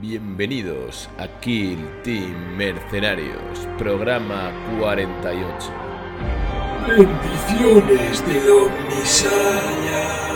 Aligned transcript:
Bienvenidos 0.00 1.10
a 1.18 1.28
Kill 1.40 1.78
Team 2.02 2.56
Mercenarios, 2.56 3.68
programa 3.76 4.50
48. 4.80 5.70
Bendiciones 6.88 8.26
del 8.26 8.50
Omnisaya. 8.50 10.31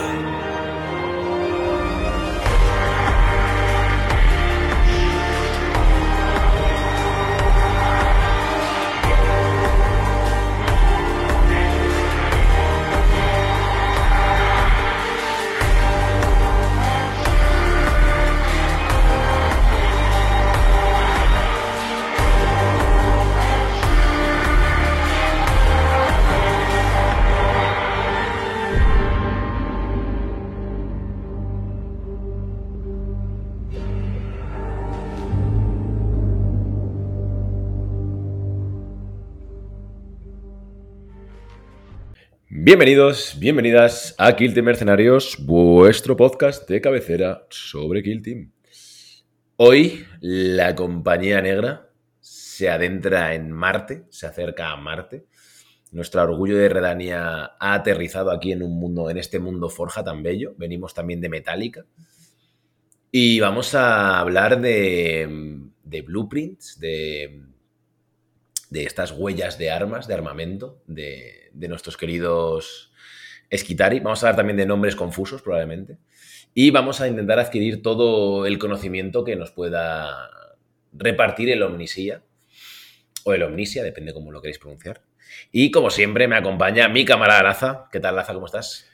Bienvenidos, 42.67 43.37
bienvenidas 43.39 44.17
a 44.19 44.35
Kill 44.35 44.53
Team 44.53 44.67
Mercenarios, 44.67 45.37
vuestro 45.39 46.17
podcast 46.17 46.69
de 46.69 46.81
cabecera 46.81 47.47
sobre 47.49 48.03
Kill 48.03 48.23
Team. 48.23 48.51
Hoy 49.55 50.05
la 50.21 50.75
compañía 50.75 51.41
negra 51.41 51.93
se 52.19 52.69
adentra 52.69 53.35
en 53.35 53.53
Marte, 53.53 54.07
se 54.11 54.27
acerca 54.27 54.73
a 54.73 54.77
Marte. 54.77 55.27
Nuestro 55.93 56.21
orgullo 56.23 56.57
de 56.57 56.69
Redania 56.69 57.53
ha 57.57 57.75
aterrizado 57.75 58.33
aquí 58.33 58.51
en 58.51 58.65
un 58.65 58.77
mundo, 58.81 59.11
en 59.11 59.19
este 59.19 59.39
mundo 59.39 59.71
forja 59.71 60.03
tan 60.03 60.25
bello. 60.25 60.57
Venimos 60.59 60.93
también 60.93 61.21
de 61.21 61.29
Metallica. 61.29 61.87
Y 63.13 63.39
vamos 63.39 63.77
a 63.77 64.19
hablar 64.19 64.61
de, 64.61 65.69
de 65.85 66.03
blueprints, 66.03 66.81
de, 66.81 67.45
de 68.71 68.85
estas 68.85 69.13
huellas 69.13 69.59
de 69.59 69.71
armas, 69.71 70.07
de 70.07 70.15
armamento, 70.15 70.83
de, 70.87 71.51
de 71.53 71.69
nuestros 71.69 71.97
queridos 71.97 72.93
Esquitari. 73.51 74.01
Vamos 74.01 74.23
a 74.23 74.27
hablar 74.27 74.37
también 74.37 74.57
de 74.57 74.67
nombres 74.67 74.97
confusos, 74.97 75.43
probablemente. 75.43 75.99
Y 76.55 76.71
vamos 76.71 77.01
a 77.01 77.09
intentar 77.09 77.39
adquirir 77.39 77.83
todo 77.83 78.47
el 78.47 78.59
conocimiento 78.59 79.25
que 79.25 79.37
nos 79.37 79.51
pueda 79.51 80.31
repartir 80.93 81.51
el 81.51 81.63
Omnisía. 81.63 82.23
O 83.25 83.35
el 83.35 83.43
Omnisia, 83.43 83.83
depende 83.83 84.15
cómo 84.15 84.33
lo 84.33 84.41
queréis 84.41 84.59
pronunciar. 84.59 85.03
Y 85.53 85.71
como 85.71 85.91
siempre, 85.91 86.29
me 86.29 86.37
acompaña 86.37 86.89
mi 86.89 87.05
camarada 87.05 87.43
Laza. 87.43 87.89
¿Qué 87.93 88.01
tal, 88.01 88.17
Laza? 88.17 88.35
¿Cómo 88.35 88.47
estás? 88.47 88.87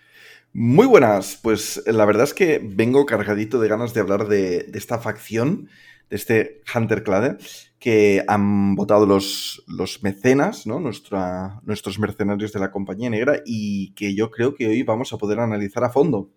Muy 0.55 0.87
buenas, 0.87 1.39
pues 1.43 1.83
la 1.87 2.05
verdad 2.05 2.25
es 2.25 2.35
que 2.35 2.61
vengo 2.63 3.07
cargadito 3.07 3.59
de 3.59 3.69
ganas 3.69 3.95
de 3.95 4.01
hablar 4.01 4.29
de, 4.29 4.65
de 4.65 4.79
esta 4.79 4.99
facción, 4.99 5.71
de 6.11 6.17
este 6.17 6.63
Hunter 6.75 7.03
Clade, 7.05 7.39
que 7.83 8.23
han 8.29 8.77
votado 8.77 9.07
los, 9.07 9.65
los 9.67 10.05
mecenas, 10.05 10.69
¿no? 10.69 10.79
Nuestra, 10.79 11.61
nuestros 11.65 11.99
mercenarios 11.99 12.53
de 12.53 12.61
la 12.61 12.71
Compañía 12.71 13.11
Negra, 13.11 13.43
y 13.45 13.93
que 13.95 14.15
yo 14.15 14.31
creo 14.31 14.55
que 14.55 14.69
hoy 14.69 14.85
vamos 14.85 15.13
a 15.13 15.19
poder 15.19 15.41
analizar 15.41 15.83
a 15.83 15.91
fondo. 15.91 16.31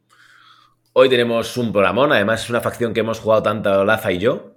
Hoy 0.94 1.08
tenemos 1.08 1.56
un 1.58 1.72
programón, 1.72 2.12
además 2.12 2.44
es 2.44 2.50
una 2.50 2.62
facción 2.62 2.96
que 2.96 3.02
hemos 3.02 3.20
jugado 3.20 3.44
tanto 3.44 3.86
Laza 3.86 4.12
y 4.12 4.18
yo. 4.18 4.56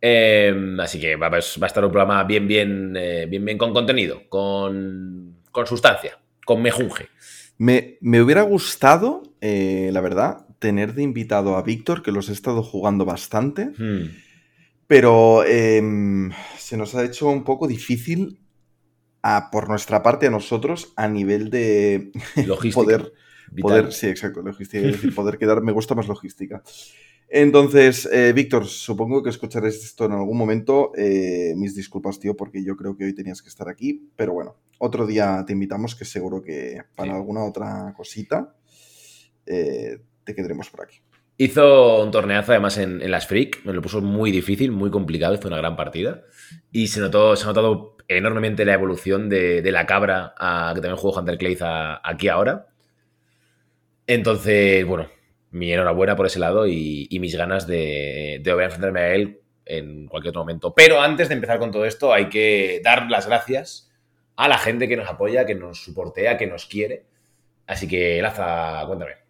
Eh, 0.00 0.54
así 0.78 1.00
que 1.00 1.16
va, 1.16 1.30
va, 1.30 1.38
a 1.38 1.40
estar 1.40 1.84
un 1.84 1.90
programa 1.90 2.22
bien, 2.22 2.46
bien, 2.46 2.94
eh, 2.96 3.26
bien, 3.28 3.44
bien 3.44 3.58
con 3.58 3.72
contenido, 3.72 4.22
con, 4.28 5.38
con 5.50 5.66
sustancia, 5.66 6.16
con 6.44 6.62
mejunje. 6.62 7.08
Me, 7.56 7.98
me 8.00 8.22
hubiera 8.22 8.42
gustado, 8.42 9.24
eh, 9.40 9.90
la 9.92 10.00
verdad, 10.00 10.46
tener 10.60 10.94
de 10.94 11.02
invitado 11.02 11.56
a 11.56 11.62
Víctor, 11.62 12.04
que 12.04 12.12
los 12.12 12.28
he 12.28 12.32
estado 12.32 12.62
jugando 12.62 13.04
bastante. 13.04 13.72
Hmm. 13.76 14.27
Pero 14.88 15.44
eh, 15.46 15.80
se 16.58 16.76
nos 16.76 16.94
ha 16.96 17.04
hecho 17.04 17.28
un 17.28 17.44
poco 17.44 17.68
difícil 17.68 18.40
a, 19.22 19.50
por 19.50 19.68
nuestra 19.68 20.02
parte 20.02 20.26
a 20.26 20.30
nosotros 20.30 20.92
a 20.96 21.06
nivel 21.08 21.50
de 21.50 22.10
Logística. 22.46 22.74
poder, 22.82 23.12
poder, 23.60 23.92
sí, 23.92 24.06
exacto, 24.08 24.42
logística, 24.42 24.86
es 24.86 24.92
decir, 24.94 25.14
poder 25.14 25.38
quedar, 25.38 25.60
me 25.62 25.72
gusta 25.72 25.94
más 25.94 26.08
logística. 26.08 26.62
Entonces, 27.30 28.08
eh, 28.10 28.32
Víctor, 28.32 28.66
supongo 28.66 29.22
que 29.22 29.28
escucharéis 29.28 29.84
esto 29.84 30.06
en 30.06 30.12
algún 30.12 30.38
momento. 30.38 30.92
Eh, 30.96 31.52
mis 31.56 31.74
disculpas, 31.74 32.18
tío, 32.18 32.34
porque 32.34 32.64
yo 32.64 32.74
creo 32.74 32.96
que 32.96 33.04
hoy 33.04 33.14
tenías 33.14 33.42
que 33.42 33.50
estar 33.50 33.68
aquí. 33.68 34.10
Pero 34.16 34.32
bueno, 34.32 34.56
otro 34.78 35.06
día 35.06 35.44
te 35.46 35.52
invitamos, 35.52 35.94
que 35.94 36.06
seguro 36.06 36.40
que 36.42 36.80
para 36.96 37.10
Sí. 37.12 37.16
alguna 37.18 37.44
otra 37.44 37.92
cosita 37.94 38.56
eh, 39.44 39.98
te 40.24 40.34
quedaremos 40.34 40.70
por 40.70 40.82
aquí. 40.84 41.00
Hizo 41.40 42.02
un 42.02 42.10
torneazo 42.10 42.50
además 42.50 42.78
en, 42.78 43.08
las 43.10 43.28
Freak, 43.28 43.64
me 43.64 43.72
lo 43.72 43.80
puso 43.80 44.00
muy 44.00 44.32
difícil, 44.32 44.72
muy 44.72 44.90
complicado, 44.90 45.34
hizo 45.34 45.46
una 45.46 45.56
gran 45.56 45.76
partida. 45.76 46.22
Y 46.72 46.88
se 46.88 47.00
notó, 47.00 47.36
se 47.36 47.44
ha 47.44 47.46
notado 47.48 47.96
enormemente 48.08 48.64
la 48.64 48.74
evolución 48.74 49.28
de, 49.28 49.62
la 49.70 49.86
cabra 49.86 50.34
que 50.74 50.80
también 50.80 50.96
jugó 50.96 51.16
Hunter 51.18 51.38
Clay 51.38 51.56
a- 51.60 52.00
aquí 52.02 52.28
ahora. 52.28 52.66
Entonces, 54.06 54.84
bueno, 54.86 55.08
mi 55.50 55.72
enhorabuena 55.72 56.16
por 56.16 56.26
ese 56.26 56.38
lado 56.40 56.66
y, 56.66 57.08
mis 57.20 57.36
ganas 57.36 57.66
de, 57.66 58.40
de 58.42 58.50
volver 58.50 58.64
a 58.64 58.66
enfrentarme 58.66 59.00
a 59.00 59.14
él 59.14 59.40
en 59.64 60.06
cualquier 60.08 60.30
otro 60.30 60.42
momento. 60.42 60.74
Pero 60.74 61.00
antes 61.00 61.28
de 61.28 61.34
empezar 61.34 61.58
con 61.58 61.70
todo 61.70 61.84
esto, 61.84 62.12
hay 62.12 62.28
que 62.28 62.80
dar 62.82 63.08
las 63.10 63.26
gracias 63.26 63.92
a 64.36 64.48
la 64.48 64.58
gente 64.58 64.88
que 64.88 64.96
nos 64.96 65.08
apoya, 65.08 65.46
que 65.46 65.54
nos 65.54 65.84
soportea, 65.84 66.36
que 66.36 66.46
nos 66.46 66.66
quiere. 66.66 67.04
Así 67.66 67.86
que, 67.86 68.20
Laza, 68.22 68.82
cuéntame. 68.86 69.27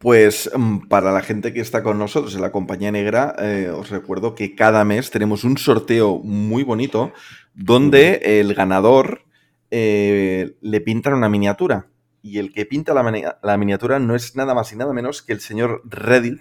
Pues 0.00 0.50
mm, 0.56 0.88
para 0.88 1.12
la 1.12 1.20
gente 1.20 1.52
que 1.52 1.60
está 1.60 1.82
con 1.82 1.98
nosotros 1.98 2.34
en 2.34 2.40
la 2.40 2.50
Compañía 2.50 2.90
Negra, 2.90 3.36
eh, 3.38 3.68
os 3.68 3.90
recuerdo 3.90 4.34
que 4.34 4.54
cada 4.54 4.82
mes 4.82 5.10
tenemos 5.10 5.44
un 5.44 5.58
sorteo 5.58 6.20
muy 6.20 6.62
bonito 6.62 7.12
donde 7.52 8.14
el 8.40 8.54
ganador 8.54 9.26
eh, 9.70 10.56
le 10.62 10.80
pintan 10.80 11.12
una 11.12 11.28
miniatura. 11.28 11.90
Y 12.22 12.38
el 12.38 12.50
que 12.54 12.64
pinta 12.64 12.94
la, 12.94 13.56
miniatura 13.58 13.98
no 13.98 14.14
es 14.14 14.36
nada 14.36 14.54
más 14.54 14.72
y 14.72 14.76
nada 14.76 14.94
menos 14.94 15.20
que 15.20 15.34
el 15.34 15.40
señor 15.40 15.82
Reddit, 15.84 16.40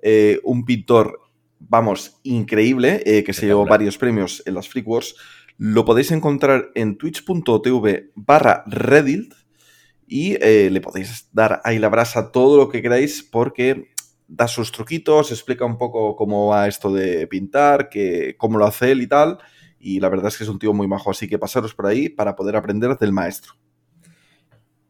eh, 0.00 0.38
un 0.44 0.64
pintor, 0.64 1.18
vamos, 1.58 2.20
increíble, 2.22 3.02
que 3.26 3.32
se 3.32 3.46
llevó 3.46 3.66
varios 3.66 3.98
premios 3.98 4.40
en 4.46 4.54
las 4.54 4.68
Freak 4.68 4.86
Wars. 4.86 5.16
Lo 5.56 5.84
podéis 5.84 6.12
encontrar 6.12 6.70
en 6.76 6.96
twitch.tv 6.96 8.12
barra 8.14 8.62
Reddit 8.66 9.34
y 10.06 10.36
eh, 10.40 10.68
le 10.70 10.80
podéis 10.80 11.28
dar 11.32 11.60
ahí 11.64 11.78
la 11.78 11.88
brasa 11.88 12.30
todo 12.32 12.56
lo 12.56 12.68
que 12.68 12.82
queráis 12.82 13.22
porque 13.22 13.88
da 14.26 14.48
sus 14.48 14.72
truquitos, 14.72 15.30
explica 15.30 15.64
un 15.64 15.78
poco 15.78 16.16
cómo 16.16 16.48
va 16.48 16.68
esto 16.68 16.92
de 16.92 17.26
pintar, 17.26 17.88
que, 17.88 18.36
cómo 18.36 18.58
lo 18.58 18.66
hace 18.66 18.92
él 18.92 19.02
y 19.02 19.06
tal. 19.06 19.38
Y 19.78 20.00
la 20.00 20.08
verdad 20.08 20.28
es 20.28 20.38
que 20.38 20.44
es 20.44 20.50
un 20.50 20.58
tío 20.58 20.72
muy 20.72 20.88
majo, 20.88 21.10
así 21.10 21.28
que 21.28 21.38
pasaros 21.38 21.74
por 21.74 21.86
ahí 21.86 22.08
para 22.08 22.34
poder 22.36 22.56
aprender 22.56 22.96
del 22.98 23.12
maestro. 23.12 23.52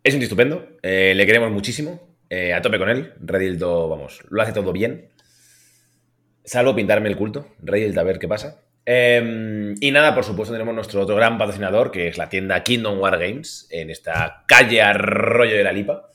Es 0.02 0.14
un 0.14 0.20
tío 0.20 0.26
estupendo, 0.26 0.68
eh, 0.82 1.14
le 1.16 1.26
queremos 1.26 1.50
muchísimo, 1.50 2.16
eh, 2.30 2.52
a 2.52 2.62
tope 2.62 2.78
con 2.78 2.88
él. 2.88 3.12
Redildo, 3.20 3.88
vamos, 3.88 4.20
lo 4.28 4.42
hace 4.42 4.52
todo 4.52 4.72
bien. 4.72 5.08
Salvo 6.44 6.74
pintarme 6.74 7.08
el 7.08 7.16
culto, 7.16 7.48
Redildo, 7.60 8.00
a 8.00 8.04
ver 8.04 8.18
qué 8.18 8.28
pasa. 8.28 8.62
Eh, 8.86 9.74
y 9.80 9.90
nada, 9.90 10.14
por 10.14 10.24
supuesto, 10.24 10.52
tenemos 10.52 10.74
nuestro 10.74 11.02
otro 11.02 11.16
gran 11.16 11.38
patrocinador, 11.38 11.90
que 11.90 12.08
es 12.08 12.18
la 12.18 12.28
tienda 12.28 12.62
Kingdom 12.62 12.98
War 13.00 13.18
Games, 13.18 13.66
en 13.70 13.90
esta 13.90 14.44
calle 14.46 14.82
Arroyo 14.82 15.56
de 15.56 15.64
la 15.64 15.72
Lipa. 15.72 16.10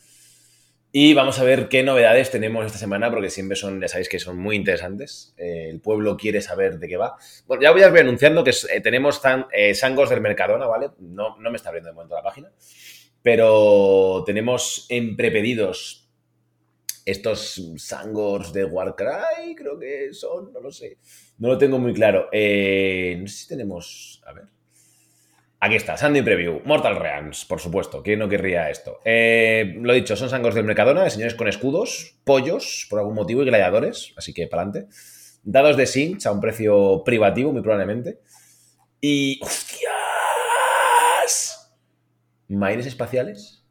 Y 0.91 1.13
vamos 1.13 1.37
a 1.37 1.43
ver 1.43 1.69
qué 1.69 1.83
novedades 1.83 2.31
tenemos 2.31 2.65
esta 2.65 2.79
semana, 2.79 3.11
porque 3.11 3.29
siempre 3.29 3.55
son, 3.55 3.79
ya 3.79 3.87
sabéis 3.87 4.09
que 4.09 4.17
son 4.17 4.39
muy 4.39 4.55
interesantes. 4.55 5.35
Eh, 5.37 5.67
el 5.69 5.79
pueblo 5.81 6.17
quiere 6.17 6.41
saber 6.41 6.79
de 6.79 6.87
qué 6.87 6.97
va. 6.97 7.15
Bueno, 7.45 7.61
ya 7.61 7.71
voy 7.71 7.83
a 7.83 7.89
ir 7.89 7.97
anunciando 7.99 8.43
que 8.43 8.49
eh, 8.49 8.81
tenemos 8.81 9.21
tan, 9.21 9.45
eh, 9.51 9.75
Sangos 9.75 10.09
del 10.09 10.21
Mercadona, 10.21 10.65
¿vale? 10.65 10.89
No, 10.99 11.37
no 11.37 11.51
me 11.51 11.57
está 11.57 11.69
abriendo 11.69 11.89
de 11.89 11.93
momento 11.93 12.15
la 12.15 12.23
página. 12.23 12.51
Pero 13.21 14.23
tenemos 14.25 14.87
en 14.89 15.15
prepedidos 15.15 16.09
estos 17.05 17.61
Sangors 17.77 18.51
de 18.51 18.65
Warcry, 18.65 19.55
creo 19.55 19.77
que 19.77 20.11
son, 20.13 20.51
no 20.51 20.59
lo 20.59 20.71
sé. 20.71 20.97
No 21.39 21.47
lo 21.47 21.57
tengo 21.57 21.79
muy 21.79 21.93
claro. 21.93 22.29
Eh, 22.31 23.17
no 23.19 23.27
sé 23.27 23.37
si 23.37 23.47
tenemos. 23.47 24.21
A 24.25 24.33
ver. 24.33 24.45
Aquí 25.61 25.75
está, 25.75 25.97
Sandy 25.97 26.21
Preview, 26.21 26.61
Mortal 26.63 26.95
Realms, 26.95 27.43
por 27.43 27.59
supuesto. 27.59 28.01
¿Quién 28.01 28.19
no 28.19 28.29
querría 28.29 28.69
esto? 28.69 28.99
Eh, 29.03 29.75
lo 29.81 29.93
dicho, 29.93 30.15
son 30.15 30.29
sangos 30.29 30.55
del 30.55 30.63
Mercadona, 30.63 31.03
de 31.03 31.09
señores 31.09 31.35
con 31.35 31.49
escudos, 31.49 32.15
pollos, 32.23 32.87
por 32.89 32.99
algún 32.99 33.15
motivo, 33.15 33.43
y 33.43 33.45
gladiadores, 33.45 34.13
así 34.15 34.33
que 34.33 34.47
para 34.47 34.61
adelante. 34.61 34.87
Dados 35.43 35.75
de 35.75 35.85
Sinch 35.85 36.25
a 36.27 36.31
un 36.31 36.39
precio 36.39 37.03
privativo, 37.03 37.51
muy 37.51 37.61
probablemente. 37.61 38.19
Y. 39.01 39.41
¡Hostias! 39.43 39.89
Marines 42.47 42.85
espaciales. 42.85 43.65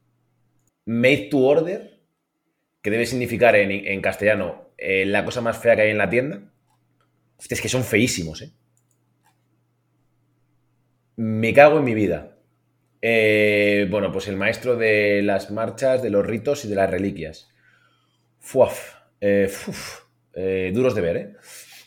Made 0.85 1.29
to 1.31 1.39
order, 1.39 2.01
que 2.83 2.91
debe 2.91 3.07
significar 3.07 3.57
en, 3.57 3.71
en 3.71 4.03
castellano 4.03 4.73
eh, 4.77 5.07
la 5.07 5.25
cosa 5.25 5.41
más 5.41 5.57
fea 5.57 5.75
que 5.75 5.83
hay 5.83 5.91
en 5.91 5.99
la 5.99 6.11
tienda. 6.11 6.53
Es 7.39 7.61
que 7.61 7.69
son 7.69 7.85
feísimos, 7.85 8.43
¿eh? 8.43 8.53
Me 11.17 11.53
cago 11.53 11.79
en 11.79 11.85
mi 11.85 11.95
vida. 11.95 12.37
Eh, 13.01 13.87
bueno, 13.91 14.11
pues 14.13 14.29
el 14.29 14.37
maestro 14.37 14.77
de 14.77 15.23
las 15.23 15.51
marchas, 15.51 16.03
de 16.03 16.11
los 16.11 16.27
ritos 16.27 16.65
y 16.65 16.69
de 16.69 16.75
las 16.75 16.91
reliquias. 16.91 17.49
Fuaf. 18.41 18.95
Eh, 19.21 19.51
eh, 20.35 20.71
duros 20.75 20.95
de 20.95 21.01
ver, 21.01 21.17
¿eh? 21.17 21.37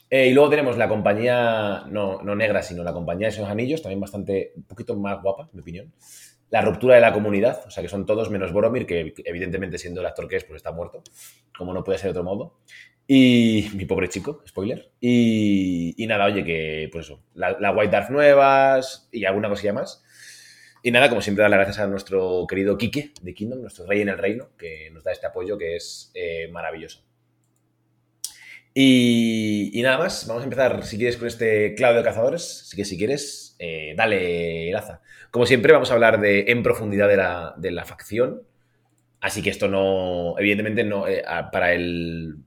Eh, 0.09 0.27
y 0.27 0.33
luego 0.33 0.49
tenemos 0.49 0.77
la 0.77 0.89
compañía, 0.89 1.85
no, 1.89 2.21
no 2.21 2.35
negra, 2.35 2.61
sino 2.61 2.83
la 2.83 2.91
compañía 2.91 3.27
de 3.27 3.33
esos 3.33 3.47
anillos, 3.47 3.81
también 3.81 4.01
bastante, 4.01 4.51
un 4.57 4.63
poquito 4.63 4.95
más 4.97 5.21
guapa, 5.21 5.43
en 5.43 5.49
mi 5.53 5.61
opinión. 5.61 5.93
La 6.49 6.61
ruptura 6.61 6.95
de 6.95 7.01
la 7.01 7.13
comunidad, 7.13 7.63
o 7.65 7.71
sea 7.71 7.81
que 7.81 7.87
son 7.87 8.05
todos 8.05 8.29
menos 8.29 8.51
Boromir, 8.51 8.85
que 8.85 9.13
evidentemente 9.23 9.77
siendo 9.77 10.01
el 10.01 10.07
actor 10.07 10.27
que 10.27 10.35
es, 10.35 10.43
pues 10.43 10.57
está 10.57 10.73
muerto, 10.73 11.01
como 11.57 11.73
no 11.73 11.81
puede 11.81 11.97
ser 11.97 12.07
de 12.07 12.19
otro 12.19 12.23
modo. 12.25 12.57
Y 13.13 13.69
mi 13.73 13.83
pobre 13.83 14.07
chico, 14.07 14.41
spoiler. 14.47 14.93
Y, 15.01 16.01
y 16.01 16.07
nada, 16.07 16.27
oye, 16.27 16.45
que 16.45 16.87
pues 16.93 17.07
eso, 17.07 17.21
la, 17.33 17.73
White 17.73 17.91
Dwarf 17.91 18.09
nuevas 18.09 19.09
y 19.11 19.25
alguna 19.25 19.49
cosilla 19.49 19.73
más. 19.73 20.01
Y 20.81 20.91
nada, 20.91 21.09
como 21.09 21.19
siempre, 21.21 21.41
dar 21.41 21.51
las 21.51 21.57
gracias 21.57 21.79
a 21.79 21.87
nuestro 21.87 22.45
querido 22.47 22.77
Quique 22.77 23.11
de 23.21 23.33
Kingdom, 23.33 23.59
nuestro 23.59 23.85
rey 23.85 23.99
en 23.99 24.07
el 24.07 24.17
reino, 24.17 24.51
que 24.57 24.89
nos 24.93 25.03
da 25.03 25.11
este 25.11 25.27
apoyo 25.27 25.57
que 25.57 25.75
es 25.75 26.09
eh, 26.13 26.47
maravilloso. 26.53 27.03
Y, 28.73 29.71
y 29.73 29.81
nada 29.81 29.97
más, 29.97 30.25
vamos 30.25 30.43
a 30.43 30.45
empezar, 30.45 30.85
si 30.85 30.95
quieres, 30.95 31.17
con 31.17 31.27
este 31.27 31.75
clavo 31.75 31.97
de 31.97 32.03
cazadores. 32.03 32.61
Así 32.65 32.77
que 32.77 32.85
si 32.85 32.97
quieres, 32.97 33.57
eh, 33.59 33.93
dale, 33.97 34.71
Laza. 34.71 35.01
Como 35.31 35.45
siempre, 35.45 35.73
vamos 35.73 35.91
a 35.91 35.95
hablar 35.95 36.21
de, 36.21 36.45
en 36.47 36.63
profundidad 36.63 37.09
de 37.09 37.17
la, 37.17 37.55
de 37.57 37.71
la 37.71 37.83
facción. 37.83 38.43
Así 39.19 39.41
que 39.43 39.49
esto 39.49 39.67
no, 39.67 40.39
evidentemente, 40.39 40.85
no 40.85 41.09
eh, 41.09 41.21
para 41.51 41.73
el, 41.73 42.37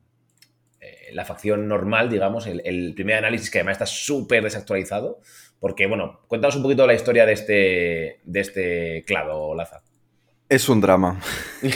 la 1.15 1.25
facción 1.25 1.69
normal, 1.69 2.11
digamos, 2.11 2.47
el, 2.47 2.61
el 2.65 2.93
primer 2.95 3.17
análisis 3.17 3.51
que 3.51 3.59
además 3.59 3.75
está 3.75 3.87
súper 3.87 4.43
desactualizado. 4.43 5.21
Porque, 5.61 5.87
bueno, 5.87 6.21
cuéntanos 6.27 6.57
un 6.57 6.63
poquito 6.63 6.87
la 6.87 6.95
historia 6.95 7.25
de 7.25 7.33
este, 7.33 8.21
de 8.25 8.41
este 8.41 9.05
clavo, 9.07 9.55
Laza. 9.55 9.83
Es 10.49 10.69
un 10.69 10.81
drama. 10.81 11.21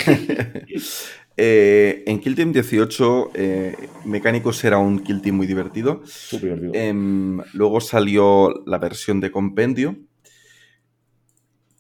Eh, 1.41 2.03
en 2.09 2.19
Kill 2.19 2.35
Team 2.35 2.53
18, 2.53 3.31
eh, 3.33 3.77
Mecánicos 4.05 4.65
era 4.65 4.79
un 4.79 4.99
Kill 4.99 5.23
Team 5.23 5.37
muy 5.37 5.47
divertido. 5.47 6.03
Súper 6.05 6.57
divertido. 6.57 6.73
Em, 6.75 7.41
luego 7.53 7.81
salió 7.81 8.65
la 8.67 8.79
versión 8.79 9.21
de 9.21 9.31
compendio 9.31 9.95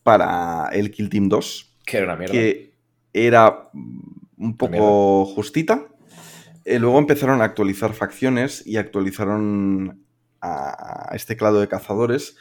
para 0.04 0.68
el 0.72 0.92
Kill 0.92 1.08
Team 1.08 1.28
2, 1.28 1.74
que 1.84 1.96
era 1.96 2.06
una 2.06 2.14
mierda. 2.14 2.32
que 2.32 2.72
era 3.12 3.70
un 4.36 4.56
poco 4.56 5.24
justita. 5.26 5.88
Eh, 6.68 6.78
luego 6.78 6.98
empezaron 6.98 7.40
a 7.40 7.44
actualizar 7.44 7.94
facciones 7.94 8.62
y 8.66 8.76
actualizaron 8.76 10.04
a 10.42 11.12
este 11.14 11.34
clado 11.34 11.60
de 11.60 11.68
cazadores 11.68 12.36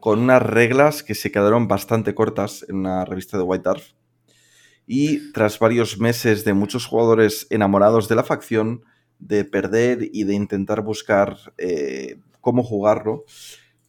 con 0.00 0.18
unas 0.18 0.42
reglas 0.42 1.02
que 1.02 1.14
se 1.14 1.32
quedaron 1.32 1.66
bastante 1.66 2.14
cortas 2.14 2.66
en 2.68 2.76
una 2.76 3.06
revista 3.06 3.38
de 3.38 3.42
White 3.42 3.62
Dwarf. 3.62 3.92
Y 4.86 5.32
tras 5.32 5.58
varios 5.58 5.98
meses 5.98 6.44
de 6.44 6.52
muchos 6.52 6.84
jugadores 6.84 7.46
enamorados 7.48 8.06
de 8.06 8.16
la 8.16 8.22
facción, 8.22 8.82
de 9.18 9.46
perder 9.46 10.10
y 10.12 10.24
de 10.24 10.34
intentar 10.34 10.82
buscar 10.82 11.38
eh, 11.56 12.20
cómo 12.42 12.62
jugarlo, 12.62 13.24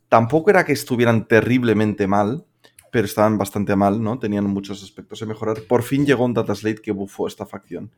tampoco 0.07 0.51
era 0.51 0.63
que 0.63 0.72
estuvieran 0.72 1.27
terriblemente 1.27 2.07
mal, 2.07 2.45
pero 2.92 3.06
estaban 3.06 3.38
bastante 3.38 3.76
mal, 3.76 4.02
¿no? 4.02 4.20
Tenían 4.20 4.46
muchos 4.46 4.84
aspectos 4.84 5.22
a 5.22 5.26
mejorar. 5.26 5.62
Por 5.68 5.84
fin 5.84 6.06
llegó 6.06 6.26
un 6.26 6.34
Dataslate 6.34 6.82
que 6.82 6.92
bufó 6.92 7.28
esta 7.28 7.46
facción. 7.46 7.92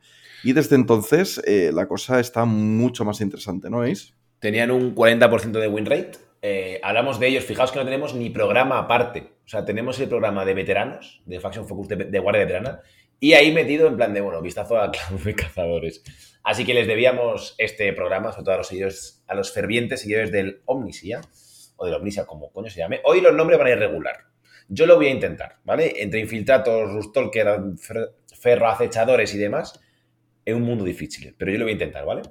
Y 0.44 0.52
desde 0.52 0.76
entonces 0.76 1.40
eh, 1.46 1.70
la 1.72 1.86
cosa 1.86 2.20
está 2.20 2.44
mucho 2.44 3.04
más 3.04 3.20
interesante, 3.20 3.70
¿no 3.70 3.80
veis? 3.80 4.14
Tenían 4.38 4.70
un 4.70 4.94
40% 4.94 5.50
de 5.58 5.68
win 5.68 5.86
rate. 5.86 6.12
Eh, 6.42 6.80
hablamos 6.82 7.18
de 7.18 7.26
ellos. 7.28 7.44
Fijaos 7.44 7.72
que 7.72 7.78
no 7.78 7.84
tenemos 7.84 8.14
ni 8.14 8.30
programa 8.30 8.78
aparte. 8.78 9.32
O 9.44 9.48
sea, 9.48 9.64
tenemos 9.64 9.98
el 9.98 10.08
programa 10.08 10.44
de 10.44 10.54
veteranos, 10.54 11.22
de 11.26 11.40
Faction 11.40 11.66
Focus 11.66 11.88
de, 11.88 11.96
de 11.96 12.18
Guardia 12.18 12.42
Veterana, 12.44 12.80
y 13.18 13.32
ahí 13.32 13.52
metido 13.52 13.88
en 13.88 13.96
plan 13.96 14.14
de, 14.14 14.20
bueno, 14.20 14.40
vistazo 14.42 14.78
a 14.78 14.90
Clan 14.92 15.22
de 15.24 15.34
Cazadores. 15.34 16.02
Así 16.44 16.64
que 16.64 16.72
les 16.74 16.86
debíamos 16.86 17.54
este 17.58 17.92
programa, 17.92 18.30
sobre 18.30 18.44
todo 18.44 18.54
a 18.54 18.58
los, 18.58 18.70
seguidores- 18.70 19.22
a 19.26 19.34
los 19.34 19.52
fervientes 19.52 20.02
seguidores 20.02 20.30
del 20.30 20.62
Omnisia, 20.66 21.20
o 21.76 21.84
del 21.86 21.94
Omnisia, 21.96 22.26
como 22.26 22.52
coño 22.52 22.70
se 22.70 22.78
llame. 22.78 23.00
Hoy 23.04 23.20
los 23.20 23.34
nombres 23.34 23.58
van 23.58 23.68
a 23.68 23.70
ir 23.70 23.78
regular. 23.78 24.16
Yo 24.68 24.86
lo 24.86 24.96
voy 24.96 25.06
a 25.06 25.10
intentar, 25.10 25.56
¿vale? 25.64 25.94
Entre 26.02 26.20
infiltratos, 26.20 26.92
Rustolker, 26.92 27.46
fer- 27.76 28.12
ferroacechadores 28.38 29.34
y 29.34 29.38
demás, 29.38 29.80
en 30.44 30.56
un 30.56 30.62
mundo 30.62 30.84
difícil. 30.84 31.34
Pero 31.38 31.50
yo 31.52 31.58
lo 31.58 31.64
voy 31.64 31.72
a 31.72 31.74
intentar, 31.74 32.04
¿vale? 32.04 32.22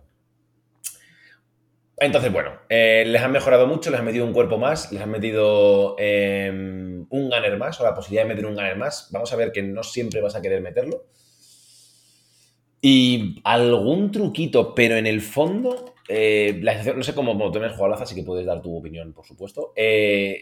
Entonces, 2.00 2.32
bueno, 2.32 2.52
eh, 2.70 3.06
les 3.08 3.22
han 3.24 3.32
mejorado 3.32 3.66
mucho, 3.66 3.90
les 3.90 4.00
han 4.00 4.06
metido 4.06 4.24
un 4.26 4.34
cuerpo 4.34 4.60
más, 4.60 4.92
les 4.92 5.02
han 5.02 5.10
metido 5.10 5.96
eh, 5.98 6.50
un 6.52 7.08
gunner 7.10 7.58
más, 7.58 7.82
o 7.82 7.84
la 7.84 7.96
posibilidad 7.96 8.24
de 8.24 8.30
meter 8.30 8.46
un 8.46 8.54
gunner 8.54 8.78
más. 8.78 9.10
Vamos 9.12 9.34
a 9.34 9.36
ver 9.36 9.52
que 9.52 9.64
no 9.64 9.82
siempre 9.82 10.22
vas 10.22 10.36
a 10.36 10.42
querer 10.42 10.62
meterlo. 10.62 11.06
Y 12.82 13.42
algún 13.44 14.12
truquito, 14.12 14.76
pero 14.76 14.96
en 14.96 15.08
el 15.08 15.22
fondo, 15.22 15.96
eh, 16.08 16.60
la 16.62 16.82
no 16.94 17.04
sé 17.04 17.16
cómo 17.16 17.34
bueno, 17.34 17.52
tú 17.52 17.60
me 17.60 17.66
así 17.68 18.14
que 18.14 18.24
puedes 18.24 18.46
dar 18.46 18.62
tu 18.62 18.78
opinión, 18.78 19.14
por 19.14 19.26
supuesto. 19.26 19.74
Eh, 19.76 20.38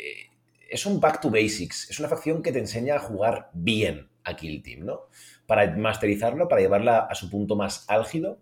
es 0.69 0.85
un 0.85 0.99
back 0.99 1.21
to 1.21 1.29
basics, 1.29 1.89
es 1.89 1.99
una 1.99 2.09
facción 2.09 2.41
que 2.41 2.51
te 2.51 2.59
enseña 2.59 2.95
a 2.95 2.99
jugar 2.99 3.49
bien 3.53 4.09
a 4.23 4.35
Kill 4.35 4.61
Team, 4.61 4.85
¿no? 4.85 5.01
Para 5.45 5.75
masterizarlo, 5.75 6.47
para 6.47 6.61
llevarla 6.61 6.99
a 6.99 7.15
su 7.15 7.29
punto 7.29 7.55
más 7.55 7.85
álgido, 7.87 8.39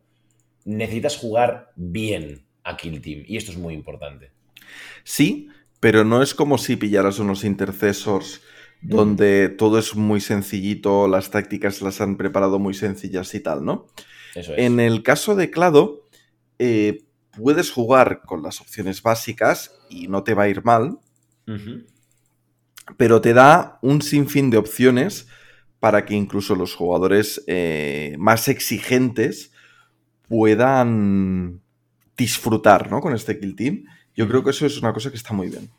necesitas 0.65 1.17
jugar 1.17 1.71
bien 1.75 2.45
a 2.63 2.77
Kill 2.77 3.01
Team. 3.01 3.23
Y 3.27 3.37
esto 3.37 3.51
es 3.51 3.57
muy 3.57 3.73
importante. 3.73 4.31
Sí, 5.03 5.49
pero 5.79 6.05
no 6.05 6.21
es 6.21 6.33
como 6.33 6.57
si 6.57 6.75
pillaras 6.75 7.19
unos 7.19 7.43
intercesors 7.43 8.41
donde 8.81 9.47
todo 9.47 9.79
es 9.79 9.95
muy 9.95 10.19
sencillito, 10.19 11.07
las 11.07 11.31
tácticas 11.31 11.81
las 11.81 12.01
han 12.01 12.17
preparado 12.17 12.59
muy 12.59 12.73
sencillas 12.73 13.33
y 13.33 13.39
tal, 13.39 13.63
¿no? 13.63 13.87
Eso 14.35 14.53
es. 14.53 14.59
En 14.59 14.81
el 14.81 15.03
caso 15.03 15.35
de 15.35 15.49
Clado, 15.49 16.01
eh, 16.59 17.05
puedes 17.31 17.71
jugar 17.71 18.21
con 18.25 18.43
las 18.43 18.59
opciones 18.59 19.01
básicas 19.01 19.73
y 19.89 20.09
no 20.09 20.23
te 20.23 20.33
va 20.33 20.43
a 20.43 20.49
ir 20.49 20.65
mal, 20.65 20.99
Ujú. 21.47 21.83
Pero 22.97 23.21
te 23.21 23.33
da 23.33 23.79
un 23.81 24.01
sinfín 24.01 24.49
de 24.49 24.57
opciones 24.57 25.27
para 25.79 26.05
que 26.05 26.13
incluso 26.13 26.55
los 26.55 26.75
jugadores 26.75 27.43
eh, 27.47 28.15
más 28.17 28.47
exigentes 28.47 29.51
puedan 30.27 31.61
disfrutar 32.15 32.89
¿no? 32.89 33.01
con 33.01 33.13
este 33.13 33.39
Kill 33.39 33.55
Team. 33.55 33.85
Yo 34.15 34.27
creo 34.27 34.43
que 34.43 34.51
eso 34.51 34.65
es 34.65 34.77
una 34.77 34.93
cosa 34.93 35.09
que 35.09 35.17
está 35.17 35.33
muy 35.33 35.49
bien. 35.49 35.69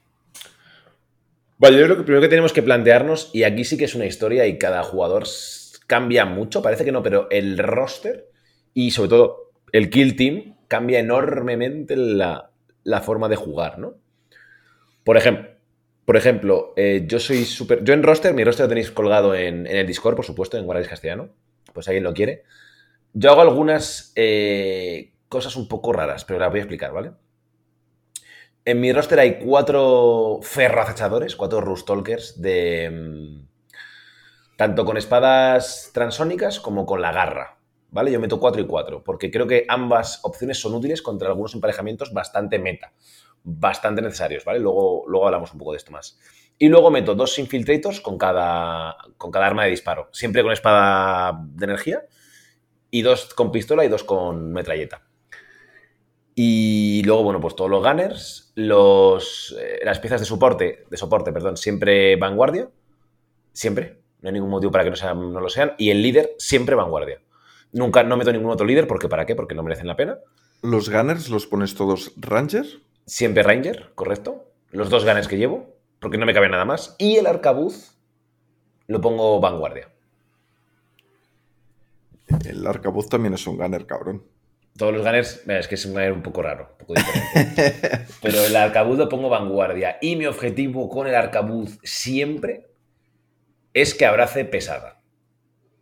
Vale, 1.57 1.79
yo 1.79 1.85
creo 1.85 1.97
que 1.97 2.03
primero 2.03 2.21
que 2.21 2.29
tenemos 2.29 2.53
que 2.53 2.63
plantearnos, 2.63 3.31
y 3.33 3.45
aquí 3.45 3.65
sí 3.65 3.79
que 3.79 3.85
es 3.85 3.95
una 3.95 4.07
historia 4.07 4.47
y 4.47 4.59
cada 4.59 4.83
jugador 4.83 5.25
cambia 5.87 6.27
mucho, 6.27 6.63
parece 6.63 6.85
que 6.85 6.93
no, 6.93 7.03
pero 7.03 7.29
el 7.31 7.57
roster 7.59 8.29
y 8.75 8.91
sobre 8.91 9.11
todo 9.11 9.53
el 9.73 9.89
kill 9.89 10.17
team 10.17 10.57
cambia 10.69 10.99
enormemente 10.99 11.97
la, 11.97 12.51
la 12.83 13.01
forma 13.01 13.29
de 13.29 13.37
jugar, 13.37 13.79
¿no? 13.79 13.95
Por 15.05 15.17
ejemplo, 15.17 15.54
por 16.05 16.17
ejemplo 16.17 16.73
eh, 16.77 17.05
yo 17.07 17.19
soy 17.19 17.45
súper... 17.45 17.85
Yo 17.85 17.95
en 17.95 18.03
roster, 18.03 18.35
mi 18.35 18.45
roster 18.45 18.65
lo 18.65 18.69
tenéis 18.69 18.91
colgado 18.91 19.35
en, 19.35 19.67
el 19.67 19.87
Discord, 19.87 20.17
por 20.17 20.25
supuesto, 20.25 20.59
en 20.59 20.67
Guardias 20.67 20.89
Castellano, 20.89 21.31
pues 21.73 21.89
alguien 21.89 22.05
lo 22.05 22.15
quiere. 22.15 22.45
Yo 23.13 23.31
hago 23.31 23.43
algunas 23.43 24.13
eh, 24.17 25.15
cosas 25.29 25.57
un 25.57 25.69
poco 25.69 25.93
raras, 25.93 26.25
pero 26.25 26.39
las 26.39 26.51
voy 26.51 26.61
a 26.61 26.63
explicar, 26.63 26.93
¿vale? 26.93 27.13
En 28.67 28.81
mi 28.81 28.93
roster 28.93 29.21
hay 29.21 29.39
cuatro 29.39 30.41
ferroacechadores, 30.43 31.37
cuatro 31.37 31.61
Rustolkers 31.61 32.41
de. 32.41 32.91
mm, 32.91 33.49
Tanto 34.57 34.85
con 34.85 34.97
espadas 34.97 35.91
transónicas 35.93 36.61
como 36.61 36.87
con 36.87 37.03
la 37.03 37.13
garra. 37.13 37.59
¿Vale? 37.91 38.11
Yo 38.11 38.19
meto 38.19 38.41
cuatro 38.41 38.61
y 38.61 38.67
cuatro, 38.67 39.05
porque 39.05 39.31
creo 39.31 39.47
que 39.47 39.67
ambas 39.69 40.19
opciones 40.25 40.61
son 40.61 40.75
útiles 40.75 41.01
contra 41.01 41.29
algunos 41.29 41.55
emparejamientos 41.55 42.13
bastante 42.13 42.59
meta, 42.59 42.93
bastante 43.45 44.03
necesarios, 44.03 44.45
¿vale? 44.45 44.59
Luego, 44.59 45.05
luego 45.07 45.27
hablamos 45.27 45.53
un 45.53 45.59
poco 45.59 45.73
de 45.73 45.79
esto 45.79 45.93
más. 45.93 46.19
Y 46.59 46.69
luego 46.69 46.91
meto 46.91 47.15
dos 47.15 47.39
infiltrators 47.39 48.01
con 48.01 48.17
cada, 48.19 48.97
con 49.17 49.31
cada 49.31 49.47
arma 49.47 49.65
de 49.65 49.71
disparo, 49.71 50.09
siempre 50.13 50.43
con 50.43 50.53
espada 50.53 51.41
de 51.47 51.65
energía, 51.65 52.03
y 52.91 53.03
dos 53.03 53.35
con 53.35 53.53
pistola 53.53 53.85
y 53.85 53.89
dos 53.89 54.05
con 54.05 54.53
metralleta. 54.53 55.03
Y 56.37 57.03
luego, 57.05 57.23
bueno, 57.23 57.41
pues 57.41 57.55
todos 57.55 57.71
los 57.71 57.83
gunners, 57.85 58.53
los, 58.57 59.55
eh, 59.61 59.81
las 59.85 60.01
piezas 60.01 60.21
de 60.21 60.27
soporte, 60.27 60.85
de 60.91 60.97
soporte, 60.97 61.33
perdón, 61.33 61.57
siempre 61.57 62.17
vanguardia. 62.17 62.71
Siempre. 63.53 64.01
No 64.21 64.29
hay 64.29 64.33
ningún 64.35 64.51
motivo 64.51 64.73
para 64.73 64.85
que 64.85 64.91
no, 64.91 64.97
sean- 64.97 65.33
no 65.33 65.41
lo 65.41 65.49
sean. 65.49 65.75
Y 65.79 65.91
el 65.91 66.03
líder, 66.03 66.35
siempre 66.39 66.75
vanguardia. 66.75 67.21
Nunca, 67.73 68.03
no 68.03 68.17
meto 68.17 68.33
ningún 68.33 68.51
otro 68.51 68.67
líder, 68.67 68.89
porque 68.89 69.09
¿para 69.09 69.27
qué? 69.27 69.35
Porque 69.37 69.55
no 69.55 69.63
merecen 69.63 69.87
la 69.87 69.97
pena. 69.97 70.19
¿Los 70.63 70.89
gunners 70.91 71.29
los 71.29 71.47
pones 71.47 71.75
todos 71.75 72.13
Ranger? 72.17 72.67
Siempre 73.07 73.43
Ranger, 73.43 73.93
correcto. 73.95 74.51
Los 74.71 74.91
dos 74.91 75.05
gunners 75.05 75.29
que 75.29 75.37
llevo, 75.37 75.77
porque 76.01 76.19
no 76.19 76.27
me 76.27 76.35
cabe 76.35 76.49
nada 76.49 76.65
más. 76.65 76.97
Y 76.99 77.17
el 77.17 77.27
arcabuz 77.27 77.97
lo 78.87 79.01
pongo 79.01 79.41
vanguardia. 79.41 79.89
El 82.45 82.67
arcabuz 82.67 83.09
también 83.09 83.35
es 83.35 83.47
un 83.47 83.57
gunner, 83.57 83.87
cabrón. 83.87 84.25
Todos 84.77 84.93
los 84.93 85.03
gunners, 85.03 85.43
es 85.47 85.69
que 85.69 85.77
es 85.77 85.85
un 85.85 85.93
gunner 85.93 86.13
un 86.13 86.23
poco 86.23 86.43
raro, 86.43 86.71
un 86.73 86.79
poco 86.79 86.95
diferente. 86.95 88.07
Pero 88.23 88.45
el 88.45 88.57
arcabuz 88.57 88.99
lo 88.99 89.09
pongo 89.09 89.29
vanguardia. 89.29 89.99
Y 90.01 90.17
mi 90.17 90.27
objetivo 90.27 90.89
con 90.89 91.07
el 91.07 91.15
arcabuz 91.15 91.79
siempre 91.83 92.67
es 93.73 93.95
que 93.95 94.07
abrace 94.07 94.45
pesada. 94.45 95.01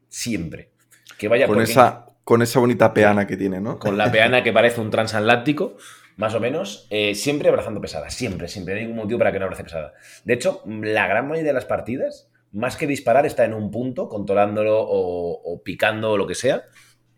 Siempre. 0.08 0.70
Que 1.16 1.28
vaya 1.28 1.46
Con 1.46 1.62
esa, 1.62 2.06
con 2.24 2.42
esa 2.42 2.58
bonita 2.58 2.92
peana 2.92 3.26
que 3.26 3.36
tiene, 3.36 3.60
¿no? 3.60 3.78
con 3.78 3.96
la 3.96 4.10
peana 4.10 4.42
que 4.42 4.52
parece 4.52 4.80
un 4.80 4.90
transatlántico, 4.90 5.76
más 6.16 6.34
o 6.34 6.40
menos, 6.40 6.86
eh, 6.90 7.14
siempre 7.14 7.48
abrazando 7.48 7.80
pesada, 7.80 8.10
siempre, 8.10 8.48
siempre. 8.48 8.74
No 8.74 8.80
hay 8.80 8.86
ningún 8.86 9.02
motivo 9.02 9.18
para 9.18 9.32
que 9.32 9.38
no 9.38 9.44
abrace 9.44 9.64
pesada. 9.64 9.94
De 10.24 10.34
hecho, 10.34 10.62
la 10.66 11.06
gran 11.06 11.28
mayoría 11.28 11.50
de 11.50 11.54
las 11.54 11.64
partidas, 11.64 12.30
más 12.52 12.76
que 12.76 12.86
disparar, 12.86 13.26
está 13.26 13.44
en 13.44 13.54
un 13.54 13.70
punto, 13.70 14.08
controlándolo 14.08 14.78
o, 14.78 15.62
picando 15.64 16.12
o 16.12 16.16
lo 16.16 16.26
que 16.26 16.34
sea, 16.34 16.64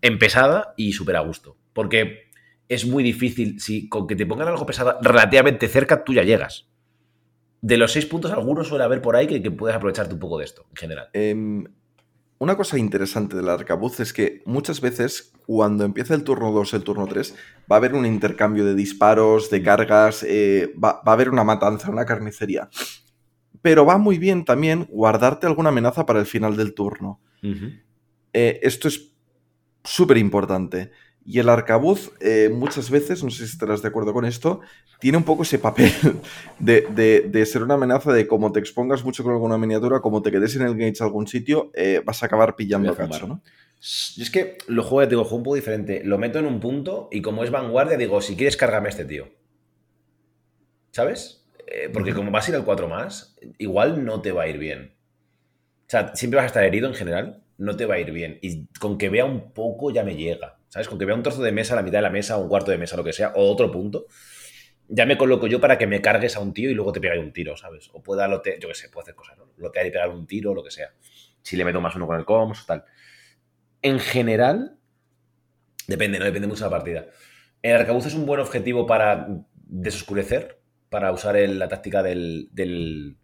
en 0.03 0.19
pesada 0.19 0.75
y 0.77 0.93
súper 0.93 1.17
a 1.17 1.21
gusto. 1.21 1.57
Porque 1.73 2.31
es 2.69 2.87
muy 2.87 3.03
difícil, 3.03 3.61
si 3.61 3.89
con 3.89 4.07
que 4.07 4.17
te 4.17 4.27
pongan 4.27 4.49
algo 4.49 4.67
pesada 4.67 4.99
relativamente 5.03 5.69
cerca, 5.69 6.05
tú 6.05 6.15
ya 6.15 6.23
llegas. 6.23 6.69
De 7.61 7.79
los 7.79 7.93
seis 7.93 8.07
puntos, 8.07 8.31
algunos 8.31 8.69
suele 8.69 8.85
haber 8.85 9.01
por 9.01 9.17
ahí 9.17 9.27
que, 9.27 9.43
que 9.43 9.51
puedes 9.51 9.77
aprovecharte 9.77 10.15
un 10.15 10.21
poco 10.21 10.39
de 10.39 10.45
esto, 10.45 10.67
en 10.71 10.77
general. 10.77 11.09
Em, 11.13 11.65
una 12.39 12.57
cosa 12.57 12.79
interesante 12.79 13.37
del 13.37 13.49
arcabuz 13.49 14.01
es 14.01 14.13
que 14.13 14.43
muchas 14.45 14.81
veces 14.81 15.33
cuando 15.47 15.85
empieza 15.85 16.15
el 16.15 16.25
turno 16.25 16.53
2, 16.53 16.75
el 16.75 16.85
turno 16.85 17.07
3, 17.07 17.35
va 17.71 17.77
a 17.77 17.79
haber 17.79 17.95
un 17.95 18.07
intercambio 18.07 18.65
de 18.65 18.75
disparos, 18.75 19.51
de 19.51 19.63
cargas, 19.63 20.25
eh, 20.27 20.73
va, 20.83 21.03
va 21.07 21.13
a 21.13 21.15
haber 21.15 21.31
una 21.31 21.45
matanza, 21.45 21.91
una 21.91 22.05
carnicería. 22.05 22.69
Pero 23.63 23.87
va 23.87 23.99
muy 23.99 24.19
bien 24.19 24.45
también 24.45 24.87
guardarte 24.91 25.47
alguna 25.47 25.71
amenaza 25.71 26.07
para 26.07 26.21
el 26.21 26.27
final 26.27 26.57
del 26.57 26.75
turno. 26.75 27.21
Eh, 28.33 28.61
esto 28.63 28.89
es 28.89 29.13
súper 29.85 30.17
importante. 30.17 30.91
Y 31.27 31.39
el 31.39 31.49
arcabuz, 31.49 32.13
eh, 32.21 32.51
muchas 32.53 32.91
veces, 32.91 33.25
no 33.25 33.31
sé 33.31 33.39
si 33.47 33.53
estarás 33.53 33.81
de 33.83 33.89
acuerdo 33.89 34.13
con 34.13 34.25
esto, 34.27 34.61
tiene 35.01 35.17
un 35.19 35.25
poco 35.25 35.43
ese 35.43 35.59
papel 35.59 35.91
de, 36.59 36.83
de- 36.95 37.21
de 37.23 37.47
ser 37.47 37.63
una 37.63 37.75
amenaza 37.75 38.13
de 38.13 38.27
como 38.27 38.53
te 38.53 38.61
expongas 38.61 39.05
mucho 39.05 39.23
con 39.25 39.33
alguna 39.33 39.57
miniatura, 39.59 40.01
como 40.01 40.21
te 40.23 40.31
quedes 40.31 40.55
en 40.57 40.63
el 40.63 40.77
gauge 40.77 40.97
a 41.01 41.05
algún 41.05 41.27
sitio, 41.27 41.71
eh, 41.75 42.03
vas 42.05 42.23
a 42.23 42.27
acabar 42.27 42.57
pillando 42.57 42.93
a 42.93 42.97
cacho. 42.97 43.27
¿no? 43.27 43.41
Yo 44.17 44.23
es 44.23 44.31
que 44.31 44.59
lo 44.67 44.83
juego, 44.83 45.09
digo, 45.09 45.25
juego 45.25 45.37
un 45.39 45.43
poco 45.45 45.57
diferente. 45.57 46.03
Lo 46.05 46.19
meto 46.19 46.39
en 46.39 46.47
un 46.47 46.61
punto 46.61 47.09
y 47.11 47.23
como 47.23 47.43
es 47.45 47.51
vanguardia, 47.51 47.97
digo, 47.97 48.21
si 48.21 48.37
quieres, 48.37 48.57
cárgame 48.57 48.89
a 48.89 48.91
este 48.91 49.05
tío. 49.05 49.29
¿Sabes? 50.93 51.45
Eh, 51.67 51.89
porque 51.93 52.15
como 52.15 52.31
vas 52.31 52.47
a 52.47 52.51
ir 52.51 52.57
al 52.57 52.65
4 52.65 52.89
más, 52.89 53.37
igual 53.59 54.05
no 54.05 54.21
te 54.21 54.33
va 54.33 54.43
a 54.45 54.49
ir 54.49 54.59
bien. 54.59 54.95
O 55.87 55.91
sea, 55.91 56.15
siempre 56.17 56.37
vas 56.39 56.45
a 56.45 56.49
estar 56.49 56.65
herido 56.65 56.89
en 56.89 56.95
general, 56.95 57.43
no 57.59 57.77
te 57.77 57.87
va 57.87 57.95
a 57.95 57.99
ir 58.01 58.13
bien. 58.13 58.39
Y 58.43 58.67
con 58.81 58.99
que 58.99 59.09
vea 59.11 59.25
un 59.25 59.53
poco 59.53 59.91
ya 59.91 60.05
me 60.05 60.17
llega. 60.17 60.59
¿Sabes? 60.75 60.89
Con 60.89 60.99
que 60.99 61.05
vea 61.05 61.15
un 61.15 61.23
trozo 61.23 61.41
de 61.41 61.53
mesa, 61.53 61.77
la 61.77 61.85
mitad 61.85 61.99
de 61.99 62.03
la 62.03 62.11
mesa, 62.11 62.37
un 62.37 62.49
cuarto 62.49 62.73
de 62.73 62.79
mesa, 62.79 62.97
lo 62.97 63.05
que 63.05 63.13
sea, 63.13 63.33
o 63.37 63.49
otro 63.49 63.71
punto, 63.71 64.07
ya 64.89 65.07
me 65.07 65.17
coloco 65.17 65.47
yo 65.47 65.61
para 65.61 65.79
que 65.79 65.87
me 65.87 66.01
cargues 66.01 66.35
a 66.35 66.41
un 66.41 66.53
tío 66.53 66.69
y 66.69 66.75
luego 66.75 66.91
te 66.91 67.01
pegue 67.01 67.17
un 67.17 67.33
tiro, 67.33 67.57
¿sabes? 67.57 67.91
O 67.93 68.03
pueda 68.03 68.27
lotear, 68.27 68.59
yo 68.59 68.67
qué 68.67 68.75
sé, 68.75 68.89
puedo 68.89 69.05
hacer 69.05 69.15
cosas, 69.15 69.39
¿no? 69.39 69.53
Lotear 69.57 69.87
y 69.87 69.93
pegar 69.93 70.09
un 70.09 70.27
tiro, 70.27 70.53
lo 70.53 70.65
que 70.65 70.73
sea. 70.73 70.93
Si 71.43 71.57
le 71.57 71.65
meto 71.65 71.81
más 71.81 71.95
uno 71.95 72.09
con 72.09 72.19
el 72.19 72.25
comms, 72.25 72.67
tal. 72.67 72.85
En 73.83 74.01
general, 74.01 74.77
depende, 75.87 76.19
¿no? 76.19 76.25
Depende 76.25 76.49
mucho 76.49 76.65
de 76.65 76.71
la 76.71 76.77
partida. 76.77 77.07
El 77.63 77.77
arcabuz 77.77 78.07
es 78.07 78.15
un 78.15 78.27
buen 78.27 78.41
objetivo 78.41 78.85
para 78.85 79.29
desoscurecer, 79.55 80.61
para 80.89 81.13
usar 81.13 81.37
la 81.37 81.69
táctica 81.69 82.03
del, 82.03 82.49
del. 82.51 83.17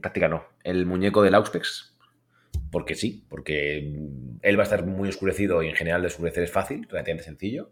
táctica 0.00 0.28
no, 0.28 0.44
el 0.62 0.86
muñeco 0.86 1.24
del 1.24 1.34
Auspex. 1.34 1.97
Porque 2.70 2.94
sí, 2.94 3.24
porque 3.28 3.82
mm, 3.96 4.38
él 4.42 4.58
va 4.58 4.62
a 4.62 4.64
estar 4.64 4.84
muy 4.86 5.08
oscurecido 5.08 5.62
y 5.62 5.68
en 5.68 5.74
general 5.76 6.02
desoscurecer 6.02 6.44
es 6.44 6.52
fácil, 6.52 6.86
relativamente 6.88 7.24
sencillo. 7.24 7.70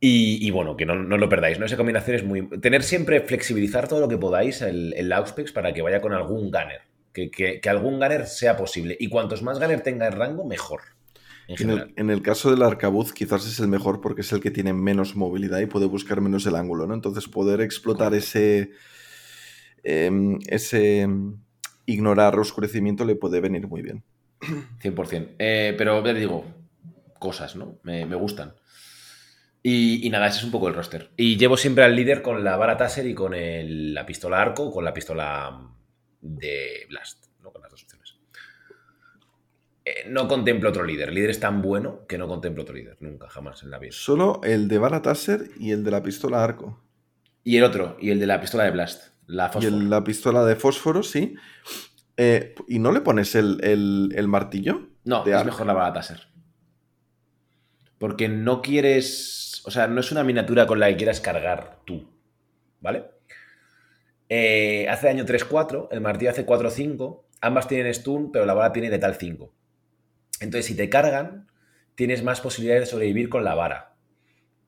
Y, 0.00 0.46
y 0.46 0.50
bueno, 0.52 0.76
que 0.76 0.86
no, 0.86 0.94
no 0.94 1.16
lo 1.18 1.28
perdáis, 1.28 1.58
¿no? 1.58 1.66
Esa 1.66 1.76
combinación 1.76 2.16
es 2.16 2.24
muy. 2.24 2.48
Tener 2.60 2.84
siempre, 2.84 3.20
flexibilizar 3.20 3.88
todo 3.88 3.98
lo 4.00 4.08
que 4.08 4.16
podáis 4.16 4.62
el, 4.62 4.94
el 4.94 5.12
Auspex 5.12 5.50
para 5.52 5.72
que 5.72 5.82
vaya 5.82 6.00
con 6.00 6.12
algún 6.12 6.50
gunner. 6.52 6.82
Que, 7.12 7.30
que- 7.30 7.60
que 7.60 7.68
algún 7.68 7.94
gunner 7.98 8.26
sea 8.26 8.56
posible. 8.56 8.96
Y 9.00 9.08
cuantos 9.08 9.42
más 9.42 9.58
gunner 9.58 9.80
tenga 9.80 10.06
en 10.06 10.12
rango, 10.12 10.44
mejor. 10.46 10.82
En 11.48 11.70
el, 11.70 11.92
en 11.96 12.10
el 12.10 12.22
caso 12.22 12.50
del 12.50 12.62
arcabuz, 12.62 13.12
quizás 13.12 13.44
es 13.46 13.58
el 13.58 13.68
mejor 13.68 14.00
porque 14.00 14.20
es 14.20 14.30
el 14.32 14.40
que 14.40 14.50
tiene 14.52 14.72
menos 14.72 15.16
movilidad 15.16 15.58
y 15.60 15.66
puede 15.66 15.86
buscar 15.86 16.20
menos 16.20 16.46
el 16.46 16.54
ángulo, 16.54 16.86
¿no? 16.86 16.94
Entonces, 16.94 17.26
poder 17.26 17.60
explotar 17.60 18.14
ese. 18.14 18.70
em, 19.82 20.38
ese. 20.46 21.08
Ignorar 21.92 22.38
oscurecimiento 22.38 23.04
le 23.04 23.16
puede 23.16 23.40
venir 23.40 23.66
muy 23.66 23.82
bien. 23.82 24.02
100%. 24.80 25.34
Eh, 25.38 25.74
pero 25.76 25.98
ya 26.04 26.12
te 26.14 26.20
digo, 26.20 26.44
cosas, 27.18 27.56
¿no? 27.56 27.78
Me, 27.82 28.06
me 28.06 28.16
gustan. 28.16 28.54
Y, 29.62 30.06
y 30.06 30.10
nada, 30.10 30.28
ese 30.28 30.38
es 30.38 30.44
un 30.44 30.50
poco 30.52 30.68
el 30.68 30.74
roster. 30.74 31.10
Y 31.16 31.36
llevo 31.36 31.56
siempre 31.56 31.84
al 31.84 31.96
líder 31.96 32.22
con 32.22 32.44
la 32.44 32.56
vara 32.56 32.76
Taser 32.76 33.06
y 33.06 33.14
con 33.14 33.34
el- 33.34 33.92
la 33.94 34.06
pistola 34.06 34.40
arco 34.40 34.64
o 34.68 34.72
con 34.72 34.84
la 34.84 34.94
pistola 34.94 35.60
de 36.20 36.86
Blast, 36.88 37.26
¿no? 37.42 37.50
Con 37.52 37.62
las 37.62 37.70
dos 37.70 37.82
opciones. 37.82 38.14
Eh, 39.84 40.06
no 40.08 40.28
contemplo 40.28 40.68
otro 40.68 40.84
líder. 40.84 41.08
El 41.08 41.14
líder 41.16 41.30
es 41.30 41.40
tan 41.40 41.62
bueno 41.62 42.06
que 42.06 42.18
no 42.18 42.28
contemplo 42.28 42.62
otro 42.62 42.74
líder. 42.74 42.96
Nunca, 43.00 43.28
jamás 43.28 43.62
en 43.62 43.70
la 43.70 43.78
vida. 43.78 43.92
Solo 43.92 44.40
el 44.44 44.68
de 44.68 44.78
bala 44.78 45.02
taser 45.02 45.50
y 45.58 45.72
el 45.72 45.82
de 45.84 45.90
la 45.90 46.02
pistola 46.02 46.44
arco. 46.44 46.82
Y 47.44 47.56
el 47.56 47.64
otro, 47.64 47.96
y 48.00 48.10
el 48.10 48.20
de 48.20 48.26
la 48.26 48.40
pistola 48.40 48.64
de 48.64 48.70
Blast, 48.72 49.12
la 49.28 49.50
Y 49.60 49.66
el- 49.66 49.88
la 49.88 50.02
pistola 50.02 50.44
de 50.44 50.56
fósforo, 50.56 51.02
sí. 51.04 51.36
Eh, 52.16 52.54
¿Y 52.66 52.80
no 52.80 52.90
le 52.90 53.00
pones 53.00 53.34
el, 53.36 53.60
el- 53.62 54.12
el 54.16 54.26
martillo? 54.26 54.88
No, 55.04 55.24
es 55.24 55.32
arco. 55.32 55.46
mejor 55.46 55.66
la 55.68 55.72
bala 55.74 55.92
taser. 55.92 56.26
Porque 57.98 58.28
no 58.28 58.60
quieres. 58.62 59.62
O 59.64 59.70
sea, 59.70 59.86
no 59.86 60.00
es 60.00 60.10
una 60.12 60.24
miniatura 60.24 60.66
con 60.66 60.80
la 60.80 60.88
que 60.88 60.96
quieras 60.96 61.20
cargar 61.20 61.78
tú. 61.84 62.08
¿Vale? 62.80 63.04
Eh, 64.28 64.86
hace 64.90 65.06
daño 65.06 65.24
3-4, 65.24 65.88
el 65.90 66.00
martillo 66.00 66.30
hace 66.30 66.44
4-5. 66.46 67.24
Ambas 67.40 67.68
tienen 67.68 67.92
stun, 67.94 68.30
pero 68.32 68.46
la 68.46 68.54
bala 68.54 68.72
tiene 68.72 68.90
letal 68.90 69.14
5. 69.14 69.52
Entonces, 70.40 70.66
si 70.66 70.76
te 70.76 70.88
cargan, 70.88 71.48
tienes 71.94 72.22
más 72.22 72.40
posibilidades 72.40 72.82
de 72.84 72.90
sobrevivir 72.90 73.28
con 73.28 73.44
la 73.44 73.54
vara. 73.54 73.87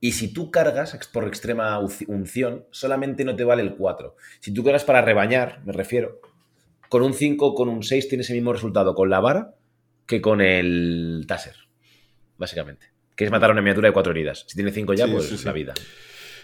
Y 0.01 0.13
si 0.13 0.33
tú 0.33 0.51
cargas 0.51 0.99
por 1.13 1.27
extrema 1.29 1.79
unci- 1.79 2.07
unción, 2.09 2.65
solamente 2.71 3.25
no 3.25 3.37
te 3.37 3.45
vale 3.45 3.63
el 3.63 3.75
4. 3.77 4.17
Si 4.41 4.53
tú 4.55 4.65
cargas 4.65 4.85
para 4.85 5.03
rebañar, 5.03 5.61
me 5.67 5.73
refiero, 5.73 6.21
con 6.89 7.03
un 7.03 7.13
5 7.13 7.49
o 7.49 7.55
con 7.55 7.69
un 7.69 7.83
6 7.83 8.09
tienes 8.09 8.31
el 8.31 8.37
mismo 8.37 8.53
resultado 8.53 8.95
con 8.95 9.11
la 9.11 9.21
vara 9.21 9.55
que 10.07 10.21
con 10.23 10.41
el 10.41 11.25
taser, 11.29 11.55
básicamente. 12.39 12.87
Que 13.15 13.25
es 13.27 13.31
matar 13.31 13.51
a 13.51 13.53
una 13.53 13.61
miniatura 13.63 13.89
de 13.89 13.93
4 13.93 14.13
heridas. 14.13 14.45
Si 14.49 14.57
tiene 14.57 14.73
5 14.73 14.95
ya, 14.95 15.07
Sí, 15.07 15.13
pues 15.13 15.27
sí, 15.29 15.37
sí. 15.37 15.45
la 15.45 15.53
vida. 15.53 15.75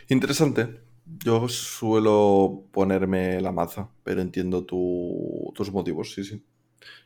Interesante. 0.08 0.80
Yo 1.24 1.48
suelo 1.48 2.64
ponerme 2.72 3.40
la 3.40 3.52
maza, 3.52 3.88
pero 4.04 4.20
entiendo 4.20 4.64
tu- 4.64 5.52
tus 5.54 5.72
motivos, 5.72 6.12
sí, 6.12 6.24
sí. 6.24 6.42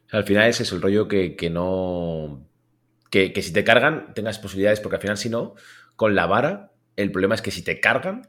O 0.06 0.10
sea, 0.10 0.18
al 0.20 0.24
final 0.24 0.48
es 0.48 0.60
eso, 0.60 0.74
el 0.74 0.82
rollo 0.82 1.06
que, 1.06 1.36
que 1.36 1.50
no. 1.50 2.44
Que, 3.10 3.32
que 3.32 3.42
si 3.42 3.52
te 3.52 3.62
cargan, 3.64 4.12
tengas 4.14 4.38
posibilidades, 4.38 4.80
porque 4.80 4.96
al 4.96 5.02
final, 5.02 5.16
si 5.18 5.28
no, 5.28 5.54
con 6.00 6.14
la 6.14 6.24
vara, 6.24 6.72
el 6.96 7.12
problema 7.12 7.34
es 7.34 7.42
que 7.42 7.50
si 7.50 7.60
te 7.60 7.78
cargan 7.78 8.26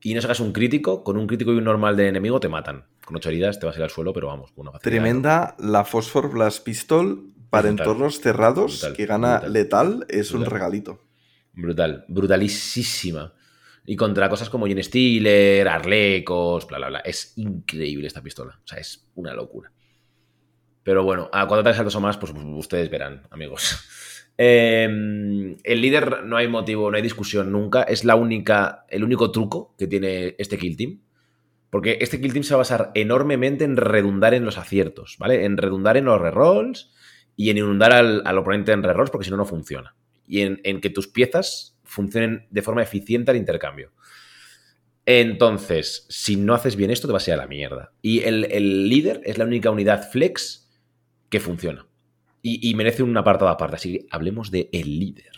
y 0.00 0.14
no 0.14 0.20
sacas 0.20 0.40
un 0.40 0.50
crítico, 0.50 1.04
con 1.04 1.16
un 1.16 1.28
crítico 1.28 1.52
y 1.52 1.56
un 1.56 1.62
normal 1.62 1.96
de 1.96 2.08
enemigo 2.08 2.40
te 2.40 2.48
matan. 2.48 2.86
Con 3.04 3.14
8 3.14 3.28
heridas 3.28 3.60
te 3.60 3.66
vas 3.66 3.76
a 3.76 3.78
ir 3.78 3.84
al 3.84 3.90
suelo, 3.90 4.12
pero 4.12 4.26
vamos, 4.26 4.50
con 4.50 4.62
una 4.62 4.72
facilidad. 4.72 5.00
Tremenda 5.00 5.56
la 5.60 5.84
Phosphor 5.84 6.28
Blast 6.28 6.64
Pistol 6.64 7.30
para 7.50 7.68
Brutal. 7.68 7.86
entornos 7.86 8.20
cerrados 8.20 8.80
Brutal, 8.80 8.96
que 8.96 9.06
gana 9.06 9.34
brutal. 9.34 9.52
letal 9.52 10.06
es 10.08 10.32
un 10.32 10.44
regalito. 10.44 11.00
Brutal, 11.52 12.04
brutalísima. 12.08 13.32
Y 13.86 13.94
contra 13.94 14.28
cosas 14.28 14.50
como 14.50 14.66
Gen 14.66 14.82
Stealer, 14.82 15.68
Arlecos, 15.68 16.66
bla, 16.66 16.78
bla, 16.78 16.88
bla. 16.88 16.98
Es 16.98 17.34
increíble 17.36 18.08
esta 18.08 18.24
pistola. 18.24 18.58
O 18.64 18.66
sea, 18.66 18.80
es 18.80 19.06
una 19.14 19.34
locura. 19.34 19.70
Pero 20.82 21.04
bueno, 21.04 21.30
a 21.32 21.46
cuatro 21.46 21.60
ataques 21.60 21.78
altos 21.78 21.94
o 21.94 22.00
más, 22.00 22.16
pues 22.16 22.32
ustedes 22.34 22.90
verán, 22.90 23.22
amigos. 23.30 24.16
Eh, 24.38 24.84
el 25.64 25.80
líder 25.80 26.24
no 26.24 26.36
hay 26.36 26.46
motivo, 26.46 26.90
no 26.90 26.96
hay 26.96 27.02
discusión 27.02 27.52
nunca. 27.52 27.82
Es 27.82 28.04
la 28.04 28.14
única, 28.14 28.86
el 28.88 29.04
único 29.04 29.32
truco 29.32 29.74
que 29.76 29.86
tiene 29.86 30.36
este 30.38 30.56
kill 30.56 30.76
team. 30.76 31.00
Porque 31.70 31.98
este 32.00 32.20
kill 32.20 32.32
team 32.32 32.44
se 32.44 32.54
va 32.54 32.58
a 32.58 32.64
basar 32.64 32.92
enormemente 32.94 33.64
en 33.64 33.76
redundar 33.76 34.32
en 34.32 34.44
los 34.44 34.56
aciertos, 34.56 35.16
¿vale? 35.18 35.44
En 35.44 35.58
redundar 35.58 35.98
en 35.98 36.06
los 36.06 36.18
rerolls 36.18 36.94
y 37.36 37.50
en 37.50 37.58
inundar 37.58 37.92
al, 37.92 38.38
oponente 38.38 38.72
en 38.72 38.82
rerolls 38.82 39.10
porque 39.10 39.26
si 39.26 39.30
no, 39.30 39.36
no 39.36 39.44
funciona. 39.44 39.94
Y 40.26 40.40
en, 40.40 40.60
en 40.64 40.80
que 40.80 40.88
tus 40.88 41.08
piezas 41.08 41.78
funcionen 41.84 42.46
de 42.50 42.62
forma 42.62 42.82
eficiente 42.82 43.30
al 43.30 43.36
intercambio. 43.36 43.92
Entonces, 45.04 46.06
si 46.10 46.36
no 46.36 46.54
haces 46.54 46.76
bien 46.76 46.90
esto, 46.90 47.06
te 47.06 47.12
vas 47.14 47.26
a 47.26 47.30
ir 47.30 47.34
a 47.34 47.38
la 47.38 47.46
mierda. 47.46 47.92
Y 48.02 48.20
el, 48.20 48.44
el 48.50 48.88
líder 48.88 49.20
es 49.24 49.38
la 49.38 49.44
única 49.44 49.70
unidad 49.70 50.10
flex 50.10 50.70
que 51.30 51.40
funciona. 51.40 51.87
Y, 52.42 52.68
y 52.70 52.74
merece 52.74 53.02
un 53.02 53.16
apartado 53.16 53.50
aparte. 53.50 53.76
Así 53.76 53.92
que 53.92 54.06
hablemos 54.10 54.50
de 54.50 54.68
el 54.72 54.98
líder. 54.98 55.32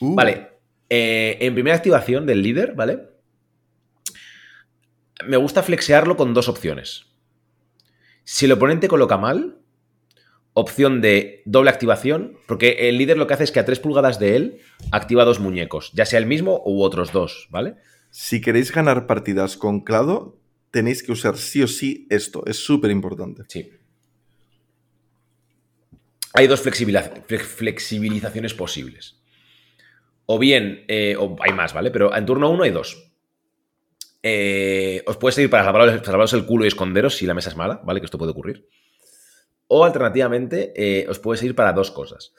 Uh, 0.00 0.14
Vale. 0.14 0.48
eh, 0.88 1.38
en 1.40 1.54
primera 1.54 1.76
activación 1.76 2.26
del 2.26 2.42
líder, 2.42 2.74
¿vale? 2.74 3.00
Me 5.26 5.36
gusta 5.36 5.62
flexearlo 5.62 6.16
con 6.16 6.34
dos 6.34 6.48
opciones. 6.48 7.06
Si 8.24 8.44
el 8.44 8.52
oponente 8.52 8.88
coloca 8.88 9.16
mal, 9.16 9.58
opción 10.52 11.00
de 11.00 11.42
doble 11.46 11.70
activación, 11.70 12.38
porque 12.46 12.88
el 12.88 12.98
líder 12.98 13.16
lo 13.16 13.26
que 13.26 13.34
hace 13.34 13.44
es 13.44 13.52
que 13.52 13.60
a 13.60 13.64
3 13.64 13.78
pulgadas 13.80 14.18
de 14.18 14.36
él 14.36 14.58
activa 14.90 15.24
dos 15.24 15.40
muñecos, 15.40 15.92
ya 15.94 16.04
sea 16.06 16.18
el 16.18 16.26
mismo 16.26 16.62
u 16.66 16.82
otros 16.82 17.12
dos, 17.12 17.46
¿vale? 17.50 17.76
Si 18.10 18.40
queréis 18.40 18.72
ganar 18.72 19.06
partidas 19.06 19.56
con 19.56 19.80
Clado, 19.80 20.38
tenéis 20.70 21.02
que 21.02 21.12
usar 21.12 21.36
sí 21.36 21.62
o 21.62 21.68
sí 21.68 22.06
esto. 22.10 22.44
Es 22.46 22.58
súper 22.58 22.90
importante. 22.90 23.42
Sí. 23.48 23.70
Hay 26.36 26.46
dos 26.46 26.64
flexibiliza- 26.64 27.24
flex- 27.26 27.42
flexibilizaciones 27.44 28.54
posibles. 28.54 29.20
O 30.26 30.38
bien, 30.38 30.84
eh, 30.88 31.16
o 31.18 31.36
hay 31.40 31.52
más, 31.52 31.72
¿vale? 31.72 31.90
Pero 31.90 32.14
en 32.14 32.26
turno 32.26 32.50
1 32.50 32.64
hay 32.64 32.70
dos. 32.70 33.12
Eh, 34.22 35.02
os 35.06 35.16
puede 35.16 35.32
servir 35.34 35.50
para 35.50 35.64
salvaros, 35.64 36.32
el 36.32 36.46
culo 36.46 36.64
y 36.64 36.68
esconderos 36.68 37.16
si 37.16 37.26
la 37.26 37.34
mesa 37.34 37.50
es 37.50 37.56
mala, 37.56 37.80
¿vale? 37.84 38.00
Que 38.00 38.06
esto 38.06 38.18
puede 38.18 38.32
ocurrir. 38.32 38.68
O 39.68 39.84
alternativamente, 39.84 40.72
eh, 40.76 41.06
os 41.08 41.18
puede 41.18 41.38
servir 41.38 41.54
para 41.54 41.72
dos 41.72 41.90
cosas. 41.90 42.32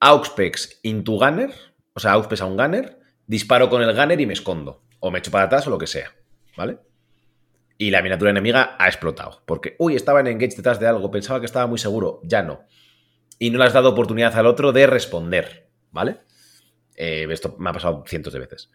Auxpex 0.00 0.80
into 0.82 1.12
Gunner, 1.12 1.52
o 1.94 2.00
sea, 2.00 2.12
Auxpex 2.12 2.40
a 2.40 2.46
un 2.46 2.56
Gunner, 2.56 2.98
disparo 3.26 3.68
con 3.68 3.82
el 3.82 3.94
Gunner 3.94 4.20
y 4.20 4.26
me 4.26 4.32
escondo. 4.32 4.82
O 5.00 5.10
me 5.10 5.18
echo 5.18 5.30
para 5.30 5.44
atrás 5.44 5.66
o 5.66 5.70
lo 5.70 5.78
que 5.78 5.86
sea, 5.86 6.14
¿vale? 6.56 6.78
Y 7.76 7.90
la 7.90 8.00
miniatura 8.02 8.30
enemiga 8.30 8.76
ha 8.78 8.86
explotado. 8.88 9.42
Porque, 9.44 9.76
uy, 9.78 9.94
estaba 9.96 10.20
en 10.20 10.28
engage 10.28 10.56
detrás 10.56 10.80
de 10.80 10.86
algo, 10.86 11.10
pensaba 11.10 11.40
que 11.40 11.46
estaba 11.46 11.66
muy 11.66 11.78
seguro, 11.78 12.20
ya 12.24 12.42
no. 12.42 12.62
Y 13.38 13.50
no 13.50 13.58
le 13.58 13.64
has 13.64 13.72
dado 13.72 13.90
oportunidad 13.90 14.36
al 14.36 14.46
otro 14.46 14.72
de 14.72 14.86
responder, 14.86 15.68
¿vale? 15.90 16.18
Eh, 16.96 17.26
esto 17.30 17.54
me 17.58 17.70
ha 17.70 17.72
pasado 17.72 18.04
cientos 18.06 18.32
de 18.32 18.40
veces. 18.40 18.70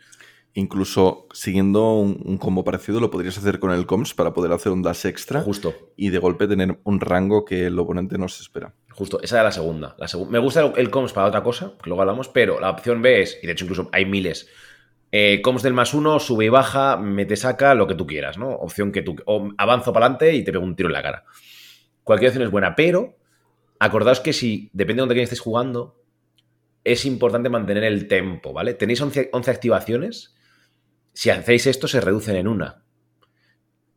Incluso 0.55 1.27
siguiendo 1.33 1.95
un, 1.95 2.21
un 2.23 2.37
combo 2.37 2.63
parecido, 2.63 2.99
lo 2.99 3.09
podrías 3.09 3.37
hacer 3.37 3.59
con 3.59 3.71
el 3.71 3.87
COMS 3.87 4.13
para 4.13 4.33
poder 4.33 4.51
hacer 4.51 4.71
un 4.71 4.83
dash 4.83 5.07
extra 5.07 5.41
Justo, 5.41 5.73
y 5.95 6.11
de 6.11 6.19
golpe 6.19 6.47
tener 6.47 6.79
un 6.83 6.99
rango 6.99 7.43
que 7.43 7.65
el 7.65 7.79
oponente 7.79 8.19
no 8.19 8.27
se 8.27 8.43
espera. 8.43 8.73
justo. 8.91 9.19
Esa 9.23 9.37
era 9.37 9.45
la 9.45 9.51
segunda. 9.51 9.95
La 9.97 10.07
me 10.29 10.37
gusta 10.37 10.61
el, 10.61 10.73
el 10.77 10.91
comms 10.91 11.11
para 11.11 11.27
otra 11.27 11.41
cosa, 11.41 11.73
que 11.81 11.89
luego 11.89 12.01
hablamos, 12.01 12.29
pero 12.29 12.59
la 12.59 12.69
opción 12.69 13.01
B 13.01 13.23
es, 13.23 13.39
y 13.41 13.47
de 13.47 13.53
hecho 13.53 13.65
incluso 13.65 13.89
hay 13.91 14.05
miles, 14.05 14.47
eh, 15.11 15.41
comms 15.41 15.63
del 15.63 15.73
más 15.73 15.95
uno, 15.95 16.19
sube 16.19 16.45
y 16.45 16.49
baja, 16.49 16.97
mete, 16.97 17.35
saca, 17.35 17.73
lo 17.73 17.87
que 17.87 17.95
tú 17.95 18.05
quieras, 18.05 18.37
¿no? 18.37 18.49
Opción 18.49 18.91
que 18.91 19.01
tú... 19.01 19.15
O 19.25 19.49
avanzo 19.57 19.91
para 19.91 20.05
adelante 20.05 20.33
y 20.35 20.43
te 20.43 20.51
pego 20.51 20.63
un 20.63 20.75
tiro 20.75 20.89
en 20.89 20.93
la 20.93 21.01
cara. 21.01 21.23
Cualquier 22.03 22.29
opción 22.29 22.45
es 22.45 22.51
buena, 22.51 22.75
pero 22.75 23.15
acordaos 23.83 24.19
que 24.21 24.33
si, 24.33 24.69
depende 24.73 25.01
de 25.01 25.07
dónde 25.07 25.23
estéis 25.23 25.41
jugando, 25.41 26.01
es 26.83 27.05
importante 27.05 27.49
mantener 27.49 27.83
el 27.83 28.07
tempo, 28.07 28.53
¿vale? 28.53 28.73
Tenéis 28.73 29.01
11, 29.01 29.29
11 29.31 29.51
activaciones. 29.51 30.35
Si 31.13 31.29
hacéis 31.29 31.67
esto, 31.67 31.87
se 31.87 32.01
reducen 32.01 32.35
en 32.35 32.47
una. 32.47 32.83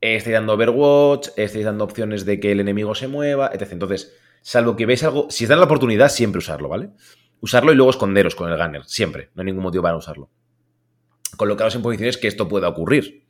Estáis 0.00 0.34
dando 0.34 0.54
Overwatch, 0.54 1.28
estáis 1.36 1.64
dando 1.64 1.84
opciones 1.84 2.24
de 2.24 2.38
que 2.38 2.52
el 2.52 2.60
enemigo 2.60 2.94
se 2.94 3.08
mueva, 3.08 3.50
etc. 3.52 3.72
Entonces, 3.72 4.16
salvo 4.42 4.76
que 4.76 4.86
veis 4.86 5.02
algo, 5.02 5.28
si 5.30 5.44
os 5.44 5.48
dan 5.48 5.58
la 5.58 5.64
oportunidad, 5.64 6.08
siempre 6.08 6.38
usarlo, 6.38 6.68
¿vale? 6.68 6.90
Usarlo 7.40 7.72
y 7.72 7.76
luego 7.76 7.90
esconderos 7.90 8.34
con 8.34 8.50
el 8.50 8.58
gunner, 8.58 8.84
siempre. 8.86 9.30
No 9.34 9.42
hay 9.42 9.46
ningún 9.46 9.62
motivo 9.62 9.82
para 9.82 9.96
usarlo. 9.96 10.30
Colocaros 11.36 11.74
en 11.74 11.82
posiciones 11.82 12.16
que 12.16 12.28
esto 12.28 12.48
pueda 12.48 12.68
ocurrir. 12.68 13.26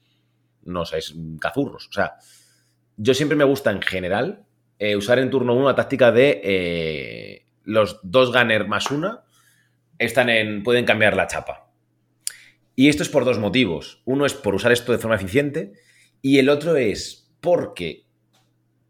No 0.63 0.85
seáis 0.85 1.15
cazurros. 1.41 1.89
O 1.89 1.93
sea, 1.93 2.17
yo 2.97 3.15
siempre 3.15 3.37
me 3.37 3.45
gusta 3.45 3.71
en 3.71 3.83
general 3.83 4.47
eh, 4.79 4.97
usar 4.97 5.19
en 5.19 5.31
turno 5.31 5.55
1 5.55 5.67
la 5.67 5.75
táctica 5.75 6.13
de 6.13 6.41
eh, 6.45 7.47
los 7.65 8.01
dos 8.03 8.33
gunner 8.33 8.69
más 8.69 8.91
una 8.91 9.25
están 9.99 10.29
en, 10.29 10.63
pueden 10.63 10.85
cambiar 10.85 11.17
la 11.17 11.27
chapa. 11.27 11.71
Y 12.75 12.89
esto 12.89 13.03
es 13.03 13.09
por 13.09 13.25
dos 13.25 13.39
motivos. 13.39 14.03
Uno 14.05 14.27
es 14.27 14.35
por 14.35 14.55
usar 14.55 14.73
esto 14.73 14.93
de 14.93 14.99
forma 14.99 15.17
eficiente 15.17 15.73
y 16.21 16.39
el 16.39 16.49
otro 16.49 16.77
es 16.77 17.33
porque 17.41 18.05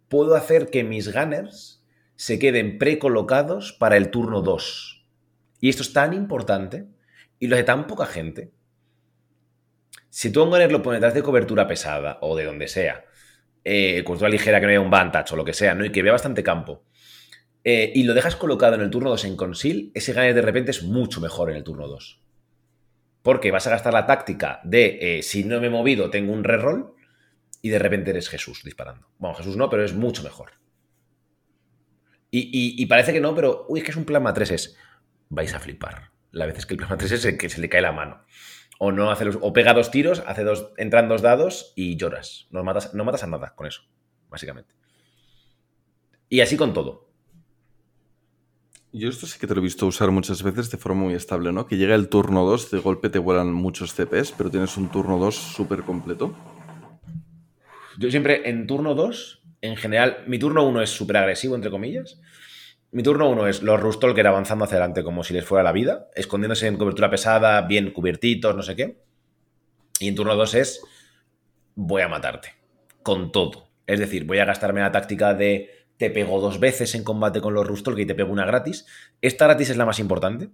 puedo 0.09 0.35
hacer 0.35 0.71
que 0.71 0.83
mis 0.83 1.13
gunners 1.13 1.85
se 2.17 2.39
queden 2.39 2.79
precolocados 2.79 3.73
para 3.73 3.97
el 3.97 4.11
turno 4.11 4.43
2. 4.43 5.07
Y 5.61 5.69
esto 5.69 5.83
es 5.83 5.93
tan 5.93 6.13
importante 6.13 6.87
y 7.39 7.47
lo 7.47 7.57
hace 7.57 7.65
tan 7.65 7.87
poca 7.87 8.07
gente. 8.07 8.53
Si 10.11 10.33
tú 10.33 10.41
a 10.41 10.45
un 10.45 10.51
gunner 10.51 10.73
lo 10.73 10.83
pones 10.83 11.01
detrás 11.01 11.15
de 11.15 11.23
cobertura 11.23 11.69
pesada 11.69 12.19
o 12.23 12.37
de 12.37 12.45
donde 12.45 12.69
sea, 12.69 13.05
eh, 13.69 14.03
cobertura 14.05 14.31
ligera 14.31 14.61
que 14.61 14.67
no 14.67 14.71
haya 14.71 14.81
un 14.81 14.91
vantage 14.91 15.35
o 15.35 15.37
lo 15.37 15.45
que 15.45 15.53
sea, 15.53 15.75
¿no? 15.75 15.85
y 15.85 15.91
que 15.91 16.03
vea 16.03 16.13
bastante 16.13 16.43
campo, 16.43 16.85
eh, 17.65 17.91
y 17.95 18.05
lo 18.05 18.15
dejas 18.15 18.37
colocado 18.37 18.77
en 18.77 18.83
el 18.83 18.91
turno 18.91 19.11
2 19.11 19.25
en 19.25 19.37
conceal, 19.37 19.91
ese 19.93 20.13
gunner 20.13 20.35
de 20.35 20.43
repente 20.43 20.71
es 20.71 20.83
mucho 20.85 21.21
mejor 21.21 21.51
en 21.51 21.57
el 21.57 21.65
turno 21.65 21.89
2. 21.89 22.21
Porque 23.23 23.51
vas 23.51 23.67
a 23.67 23.71
gastar 23.71 23.93
la 23.93 24.07
táctica 24.07 24.61
de 24.63 24.99
eh, 25.19 25.23
si 25.25 25.43
no 25.43 25.61
me 25.61 25.67
he 25.67 25.71
movido, 25.71 26.11
tengo 26.11 26.33
un 26.33 26.45
reroll 26.45 26.95
y 27.61 27.71
de 27.71 27.81
repente 27.81 28.11
eres 28.13 28.29
Jesús 28.29 28.63
disparando. 28.63 29.09
Bueno, 29.19 29.35
Jesús 29.37 29.57
no, 29.57 29.69
pero 29.69 29.85
es 29.85 29.95
mucho 29.95 30.23
mejor. 30.23 30.53
Y, 32.31 32.41
y- 32.53 32.81
y 32.83 32.87
parece 32.87 33.13
que 33.13 33.21
no, 33.21 33.35
pero 33.35 33.67
uy, 33.69 33.81
es 33.81 33.85
que 33.85 33.91
es 33.91 33.97
un 33.97 34.05
plasma 34.05 34.33
3 34.33 34.51
es. 34.53 34.77
Vais 35.29 35.53
a 35.55 35.59
flipar. 35.61 36.11
La 36.31 36.47
vez 36.47 36.59
es 36.59 36.67
que 36.67 36.75
el 36.75 36.79
plasma 36.79 36.97
3 36.99 37.13
es 37.13 37.25
el 37.25 37.39
que 37.39 37.49
se 37.49 37.61
le 37.61 37.69
cae 37.69 37.81
la 37.83 37.93
mano. 37.93 38.25
O 38.79 38.93
no 38.93 39.11
hace 39.11 39.25
los- 39.25 39.39
o 39.41 39.53
pega 39.53 39.73
dos 39.75 39.91
tiros, 39.91 40.23
hace 40.27 40.45
dos, 40.45 40.71
entran 40.77 41.09
dos 41.09 41.23
dados 41.23 41.73
y 41.77 41.97
lloras. 41.97 42.47
No 42.51 42.63
matas, 42.65 42.93
no 42.95 43.05
matas 43.05 43.23
a 43.23 43.27
nada 43.27 43.55
con 43.55 43.67
eso, 43.67 43.83
básicamente. 44.29 44.75
Y 46.29 46.41
así 46.41 46.57
con 46.57 46.75
todo. 46.75 47.07
Yo 48.93 49.09
esto 49.09 49.27
sí 49.27 49.39
que 49.39 49.47
te 49.47 49.55
lo 49.55 49.61
he 49.61 49.65
visto 49.65 49.87
usar 49.87 50.11
muchas 50.11 50.43
veces 50.43 50.71
de 50.71 50.79
forma 50.79 51.03
muy 51.03 51.15
estable, 51.15 51.53
¿no? 51.53 51.67
Que 51.67 51.77
llega 51.77 51.95
el 51.95 52.09
turno 52.09 52.45
2, 52.47 52.71
de 52.71 52.79
golpe 52.79 53.11
te 53.11 53.19
vuelan 53.19 53.53
muchos 53.53 53.95
CPs, 53.95 54.33
pero 54.33 54.51
tienes 54.51 54.77
un 54.77 54.89
turno 54.91 55.19
2 55.19 55.35
súper 55.37 55.83
completo. 55.83 56.35
Yo 57.99 58.11
siempre 58.11 58.49
en 58.49 58.67
turno 58.67 58.95
2, 58.95 59.43
en 59.61 59.77
general, 59.77 60.25
mi 60.27 60.39
turno 60.39 60.67
1 60.67 60.81
es 60.83 60.91
súper 60.91 61.19
agresivo, 61.19 61.55
entre 61.55 61.71
comillas. 61.71 62.21
Mi 62.93 63.03
turno 63.03 63.29
1 63.29 63.49
es 63.49 63.63
los 63.63 63.81
Rustalker 63.81 64.27
avanzando 64.27 64.65
hacia 64.65 64.77
adelante 64.77 65.03
como 65.03 65.25
si 65.25 65.35
les 65.35 65.45
fuera 65.45 65.65
la 65.65 65.73
vida, 65.73 66.09
escondiéndose 66.15 66.67
en 66.67 66.77
cobertura 66.77 67.11
pesada, 67.11 67.61
bien 67.63 67.91
cubiertitos, 67.91 68.55
no 68.55 68.63
sé 68.63 68.77
qué. 68.77 69.03
Y 69.99 70.09
en 70.09 70.15
turno 70.15 70.37
2 70.37 70.55
es 70.55 70.83
voy 71.75 72.03
a 72.03 72.09
matarte, 72.09 72.55
con 73.03 73.33
todo. 73.33 73.69
Es 73.87 74.01
decir, 74.01 74.25
voy 74.25 74.39
a 74.39 74.45
gastarme 74.45 74.81
la 74.81 74.93
táctica 74.93 75.35
de 75.35 75.71
te 75.97 76.11
pego 76.11 76.41
dos 76.41 76.61
veces 76.61 76.95
en 76.95 77.05
combate 77.05 77.41
con 77.41 77.55
los 77.55 77.67
Rustalker 77.67 78.05
y 78.05 78.07
te 78.07 78.15
pego 78.15 78.33
una 78.33 78.45
gratis. 78.45 78.87
Esta 79.23 79.47
gratis 79.47 79.71
es 79.71 79.77
la 79.77 79.87
más 79.87 79.99
importante, 79.99 80.51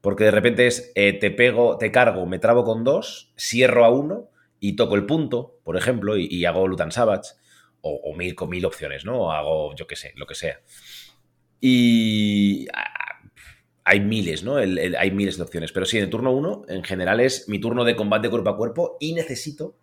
porque 0.00 0.24
de 0.24 0.30
repente 0.30 0.66
es 0.66 0.92
eh, 0.94 1.12
te 1.12 1.30
pego, 1.30 1.76
te 1.78 1.90
cargo, 1.90 2.26
me 2.26 2.38
trabo 2.38 2.64
con 2.64 2.84
dos, 2.84 3.32
cierro 3.36 3.84
a 3.84 3.90
uno 3.90 4.30
y 4.58 4.76
toco 4.76 4.94
el 4.94 5.06
punto, 5.06 5.58
por 5.64 5.76
ejemplo, 5.76 6.16
y, 6.16 6.44
hago 6.44 6.68
Lutan 6.68 6.92
Savage, 6.92 7.32
o, 7.80 7.94
o 8.04 8.14
mil 8.14 8.34
con 8.34 8.50
mil 8.50 8.64
opciones, 8.64 9.04
¿no? 9.04 9.22
O 9.22 9.32
hago, 9.32 9.74
yo 9.74 9.86
qué 9.86 9.96
sé, 9.96 10.12
lo 10.16 10.26
que 10.26 10.34
sea. 10.34 10.60
Y 11.60 12.66
ah, 12.74 12.86
hay 13.84 14.00
miles, 14.00 14.42
¿no? 14.44 14.58
El- 14.58 14.78
el- 14.78 14.96
hay 14.96 15.10
miles 15.10 15.36
de 15.36 15.42
opciones. 15.42 15.72
Pero 15.72 15.86
sí, 15.86 15.98
en 15.98 16.04
el 16.04 16.10
turno 16.10 16.32
1, 16.32 16.64
en 16.68 16.84
general, 16.84 17.20
es 17.20 17.48
mi 17.48 17.58
turno 17.60 17.84
de 17.84 17.96
combate 17.96 18.30
cuerpo 18.30 18.50
a 18.50 18.56
cuerpo 18.56 18.96
y 19.00 19.14
necesito. 19.14 19.76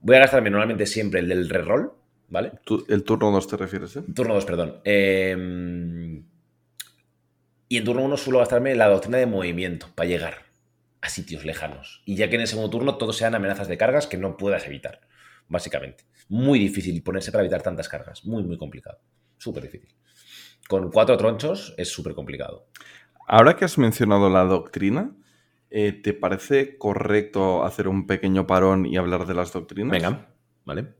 Voy 0.00 0.16
a 0.16 0.20
gastarme 0.20 0.50
normalmente 0.50 0.86
siempre 0.86 1.20
el 1.20 1.28
del 1.28 1.48
reroll, 1.48 1.92
¿vale? 2.28 2.52
El 2.88 3.04
turno 3.04 3.30
2 3.30 3.48
te 3.48 3.56
refieres, 3.56 3.96
¿eh? 3.96 4.02
Turno 4.14 4.34
2, 4.34 4.44
perdón. 4.44 4.80
Eh, 4.84 6.22
y 7.68 7.76
en 7.78 7.84
turno 7.84 8.02
1 8.02 8.16
suelo 8.16 8.38
gastarme 8.40 8.74
la 8.74 8.88
doctrina 8.88 9.18
de 9.18 9.26
movimiento 9.26 9.88
para 9.94 10.08
llegar 10.08 10.42
a 11.00 11.08
sitios 11.08 11.44
lejanos. 11.44 12.02
Y 12.04 12.16
ya 12.16 12.28
que 12.28 12.36
en 12.36 12.42
el 12.42 12.46
segundo 12.46 12.70
turno 12.70 12.96
todos 12.98 13.16
sean 13.16 13.34
amenazas 13.34 13.68
de 13.68 13.78
cargas 13.78 14.06
que 14.06 14.18
no 14.18 14.36
puedas 14.36 14.66
evitar, 14.66 15.00
básicamente. 15.48 16.04
Muy 16.28 16.58
difícil 16.58 17.02
ponerse 17.02 17.32
para 17.32 17.42
evitar 17.42 17.62
tantas 17.62 17.88
cargas. 17.88 18.24
Muy, 18.24 18.42
muy 18.44 18.58
complicado. 18.58 18.98
Súper 19.38 19.64
difícil. 19.64 19.88
Con 20.68 20.90
cuatro 20.90 21.16
tronchos 21.16 21.74
es 21.76 21.88
súper 21.88 22.14
complicado. 22.14 22.66
Ahora 23.26 23.56
que 23.56 23.64
has 23.64 23.78
mencionado 23.78 24.28
la 24.30 24.44
doctrina, 24.44 25.12
eh, 25.70 25.92
¿te 25.92 26.12
parece 26.12 26.76
correcto 26.78 27.64
hacer 27.64 27.88
un 27.88 28.06
pequeño 28.06 28.46
parón 28.46 28.86
y 28.86 28.96
hablar 28.96 29.26
de 29.26 29.34
las 29.34 29.52
doctrinas? 29.52 29.92
Venga, 29.92 30.28
¿vale? 30.64 30.94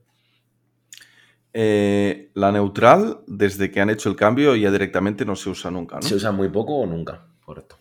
Eh, 1.53 2.31
la 2.33 2.51
neutral, 2.51 3.19
desde 3.27 3.69
que 3.69 3.79
han 3.81 3.89
hecho 3.91 4.09
el 4.09 4.15
cambio, 4.15 4.55
ya 4.55 4.71
directamente 4.71 5.25
no 5.25 5.35
se 5.35 5.49
usa 5.51 5.69
nunca, 5.69 5.97
¿no? 5.97 6.01
Se 6.01 6.15
usa 6.15 6.31
muy 6.31 6.49
poco 6.49 6.77
o 6.77 6.85
nunca, 6.87 7.27
correcto. 7.45 7.77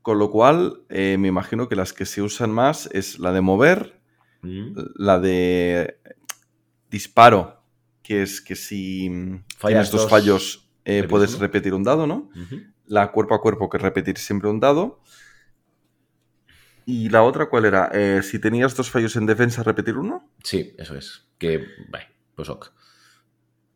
Con 0.00 0.18
lo 0.18 0.30
cual, 0.30 0.82
eh, 0.88 1.16
me 1.18 1.28
imagino 1.28 1.68
que 1.68 1.76
las 1.76 1.92
que 1.92 2.06
se 2.06 2.22
usan 2.22 2.50
más 2.50 2.88
es 2.92 3.18
la 3.18 3.32
de 3.32 3.40
mover, 3.42 4.00
Mm. 4.42 4.72
la 4.96 5.18
de 5.20 5.98
disparo, 6.90 7.59
que 8.10 8.22
es 8.22 8.40
que 8.40 8.56
si 8.56 9.08
mm, 9.08 9.44
Fallas 9.56 9.60
tienes 9.68 9.90
dos 9.92 10.00
dos, 10.02 10.10
fallos 10.10 10.68
eh, 10.84 11.04
puedes 11.08 11.30
uno. 11.34 11.40
repetir 11.42 11.74
un 11.74 11.84
dado, 11.84 12.08
¿no? 12.08 12.28
La 12.86 13.12
cuerpo 13.12 13.36
a 13.36 13.40
cuerpo, 13.40 13.68
que 13.68 13.76
es 13.76 13.82
repetir 13.84 14.18
siempre 14.18 14.50
un 14.50 14.58
dado. 14.58 14.98
Y 16.86 17.08
la 17.08 17.22
otra, 17.22 17.48
¿cuál 17.48 17.66
era? 17.66 17.88
Eh, 17.92 18.20
si 18.24 18.40
tenías 18.40 18.74
dos 18.74 18.90
fallos 18.90 19.14
en 19.14 19.26
defensa, 19.26 19.62
repetir 19.62 19.96
uno. 19.96 20.28
Sí, 20.42 20.74
eso 20.76 20.96
es. 20.96 21.28
Que, 21.38 21.64
bueno, 21.88 22.06
pues 22.34 22.48
ok. 22.48 22.72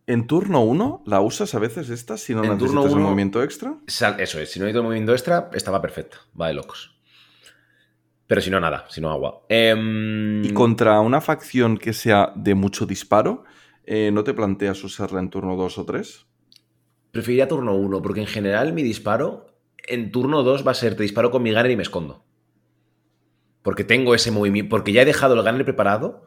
En 0.08 0.26
turno 0.26 0.62
1, 0.64 1.04
¿la 1.06 1.20
usas 1.20 1.54
a 1.54 1.60
veces 1.60 1.90
esta 1.90 2.16
si 2.18 2.34
no 2.34 2.42
En 2.42 2.50
necesitas 2.50 2.68
turno 2.74 2.82
un 2.86 2.92
uno- 2.92 3.04
movimiento 3.04 3.40
extra? 3.42 3.76
Eso 3.86 4.40
es, 4.40 4.50
si 4.50 4.58
no 4.58 4.64
necesito 4.64 4.82
movimiento 4.82 5.12
extra, 5.12 5.48
estaba 5.52 5.80
perfecta. 5.80 6.16
Va 6.38 6.48
de 6.48 6.54
locos. 6.54 6.90
Pero 8.26 8.40
si 8.40 8.50
no, 8.50 8.58
nada, 8.58 8.84
si 8.88 9.00
no 9.00 9.10
agua. 9.10 9.42
Em, 9.48 10.44
Y 10.44 10.52
contra 10.52 10.98
una 11.00 11.20
facción 11.20 11.76
que 11.78 11.92
sea 11.92 12.32
de 12.34 12.54
mucho 12.54 12.84
disparo, 12.86 13.44
eh, 13.86 14.10
¿no 14.12 14.24
te 14.24 14.34
planteas 14.34 14.82
usarla 14.84 15.20
en 15.20 15.30
turno 15.30 15.56
2 15.56 15.78
o 15.78 15.84
3? 15.84 16.26
preferiría 17.14 17.46
turno 17.46 17.76
1, 17.76 18.02
porque 18.02 18.20
en 18.20 18.26
general 18.26 18.72
mi 18.72 18.82
disparo 18.82 19.46
en 19.86 20.10
turno 20.10 20.42
2 20.42 20.66
va 20.66 20.72
a 20.72 20.74
ser 20.74 20.96
te 20.96 21.04
disparo 21.04 21.30
con 21.30 21.44
mi 21.44 21.52
gunner 21.52 21.70
y 21.70 21.76
me 21.76 21.84
escondo. 21.84 22.24
Porque 23.62 23.84
tengo 23.84 24.16
ese 24.16 24.32
movimiento, 24.32 24.68
porque 24.68 24.92
ya 24.92 25.02
he 25.02 25.04
dejado 25.06 25.34
el 25.34 25.42
gunner 25.42 25.64
preparado 25.64 26.24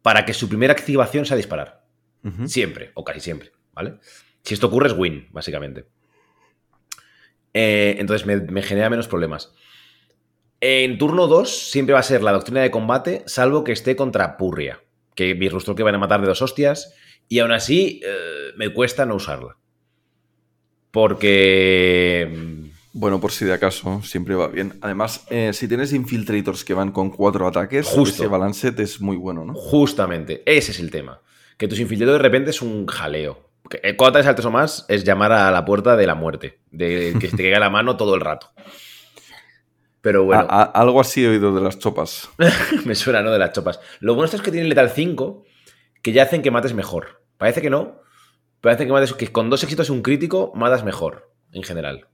para 0.00 0.24
que 0.24 0.32
su 0.32 0.48
primera 0.48 0.72
activación 0.72 1.26
sea 1.26 1.36
disparar. 1.36 1.84
Siempre, 2.46 2.90
o 2.94 3.04
casi 3.04 3.20
siempre, 3.20 3.52
¿vale? 3.74 3.98
Si 4.42 4.54
esto 4.54 4.68
ocurre 4.68 4.86
es 4.86 4.94
win, 4.96 5.28
básicamente. 5.30 5.84
Eh, 7.52 7.96
entonces 7.98 8.26
me, 8.26 8.36
me 8.36 8.62
genera 8.62 8.88
menos 8.88 9.08
problemas. 9.08 9.52
En 10.62 10.96
turno 10.96 11.26
2 11.26 11.70
siempre 11.70 11.92
va 11.92 12.00
a 12.00 12.02
ser 12.02 12.22
la 12.22 12.32
doctrina 12.32 12.62
de 12.62 12.70
combate, 12.70 13.24
salvo 13.26 13.62
que 13.62 13.72
esté 13.72 13.94
contra 13.94 14.38
Purria, 14.38 14.80
que 15.14 15.34
mi 15.34 15.48
rustro 15.48 15.74
que 15.74 15.82
van 15.82 15.94
a 15.94 15.98
matar 15.98 16.20
de 16.20 16.26
dos 16.26 16.42
hostias, 16.42 16.94
y 17.28 17.38
aún 17.38 17.52
así 17.52 18.00
eh, 18.04 18.52
me 18.56 18.68
cuesta 18.70 19.06
no 19.06 19.14
usarla. 19.16 19.56
Porque... 20.90 22.30
mm, 22.30 22.64
Bueno, 22.92 23.20
por 23.20 23.32
si 23.32 23.44
de 23.44 23.52
acaso, 23.52 24.00
siempre 24.02 24.34
va 24.34 24.48
bien. 24.48 24.78
Además, 24.80 25.26
eh, 25.30 25.52
si 25.52 25.66
tienes 25.66 25.92
infiltrators 25.92 26.64
que 26.64 26.74
van 26.74 26.92
con 26.92 27.10
cuatro 27.10 27.46
ataques, 27.46 27.86
Justo. 27.86 28.22
ese 28.22 28.26
balancet 28.28 28.78
es 28.80 29.00
muy 29.00 29.16
bueno, 29.16 29.44
¿no? 29.44 29.54
Justamente, 29.54 30.42
ese 30.46 30.70
es 30.70 30.78
el 30.78 30.90
tema. 30.90 31.20
Que 31.56 31.66
tus 31.68 31.80
infiltrados 31.80 32.18
de 32.18 32.22
repente 32.22 32.50
es 32.50 32.62
un 32.62 32.86
jaleo. 32.86 33.50
Eh, 33.82 33.96
Cuando 33.96 34.18
te 34.18 34.24
saltes 34.24 34.44
o 34.44 34.50
más 34.50 34.84
es 34.88 35.02
llamar 35.04 35.32
a 35.32 35.50
la 35.50 35.64
puerta 35.64 35.96
de 35.96 36.06
la 36.06 36.14
muerte, 36.14 36.60
de 36.70 37.14
que 37.20 37.28
te 37.28 37.36
caiga 37.38 37.58
la 37.58 37.70
mano 37.70 37.96
todo 37.96 38.14
el 38.14 38.20
rato. 38.20 38.50
Pero 40.04 40.22
bueno, 40.24 40.42
A- 40.48 40.62
a- 40.62 40.64
algo 40.82 41.00
así 41.00 41.24
he 41.24 41.28
oído 41.28 41.54
de 41.54 41.62
las 41.62 41.78
chopas. 41.78 42.28
me 42.84 42.94
suena, 42.94 43.22
¿no? 43.22 43.30
De 43.32 43.38
las 43.38 43.52
chopas. 43.52 43.80
Lo 44.00 44.14
bueno 44.14 44.30
es 44.30 44.40
que 44.42 44.50
tienen 44.50 44.68
letal 44.68 44.90
5 44.90 45.44
que 46.02 46.12
ya 46.12 46.24
hacen 46.24 46.42
que 46.42 46.50
mates 46.50 46.74
mejor. 46.74 47.24
Parece 47.38 47.62
que 47.62 47.70
no, 47.70 48.00
hacen 48.62 48.86
que 48.86 48.92
mates 48.92 49.14
que 49.14 49.32
con 49.32 49.48
dos 49.48 49.62
éxitos 49.62 49.88
y 49.88 49.92
un 49.92 50.02
crítico 50.02 50.52
matas 50.54 50.84
mejor, 50.84 51.32
en 51.52 51.62
general. 51.62 52.08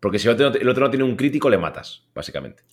Porque 0.00 0.18
si 0.18 0.26
el 0.26 0.34
otro, 0.34 0.48
el 0.60 0.68
otro 0.68 0.84
no 0.86 0.90
tiene 0.90 1.04
un 1.04 1.14
crítico, 1.14 1.48
le 1.48 1.56
matas, 1.58 2.08
básicamente. 2.16 2.64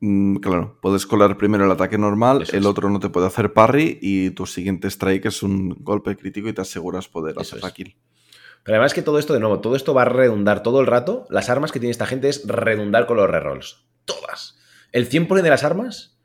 Mm, 0.00 0.36
claro, 0.38 0.78
puedes 0.82 1.06
colar 1.06 1.36
primero 1.36 1.64
el 1.64 1.70
ataque 1.70 1.96
normal, 1.96 2.42
Eso 2.42 2.56
el 2.56 2.62
es. 2.64 2.66
otro 2.66 2.90
no 2.90 2.98
te 2.98 3.08
puede 3.08 3.26
hacer 3.28 3.52
parry 3.52 3.98
y 4.02 4.30
tu 4.30 4.46
siguiente 4.46 4.88
strike 4.88 5.26
es 5.26 5.42
un 5.44 5.76
golpe 5.80 6.16
crítico 6.16 6.48
y 6.48 6.52
te 6.52 6.60
aseguras 6.62 7.08
poder 7.08 7.32
Eso 7.32 7.40
hacer 7.42 7.62
la 7.62 7.70
kill. 7.72 7.96
Pero 8.64 8.76
además 8.76 8.94
que 8.94 9.02
todo 9.02 9.18
esto, 9.18 9.34
de 9.34 9.40
nuevo, 9.40 9.60
todo 9.60 9.76
esto 9.76 9.92
va 9.94 10.02
a 10.02 10.06
redundar 10.06 10.62
todo 10.62 10.80
el 10.80 10.86
rato. 10.86 11.26
Las 11.30 11.50
armas 11.50 11.70
que 11.70 11.80
tiene 11.80 11.90
esta 11.90 12.06
gente 12.06 12.28
es 12.28 12.46
redundar 12.46 13.06
con 13.06 13.18
los 13.18 13.28
rerolls. 13.30 13.84
Todas. 14.06 14.58
El 14.90 15.08
100% 15.08 15.42
de 15.42 15.50
las 15.50 15.64
armas 15.64 16.18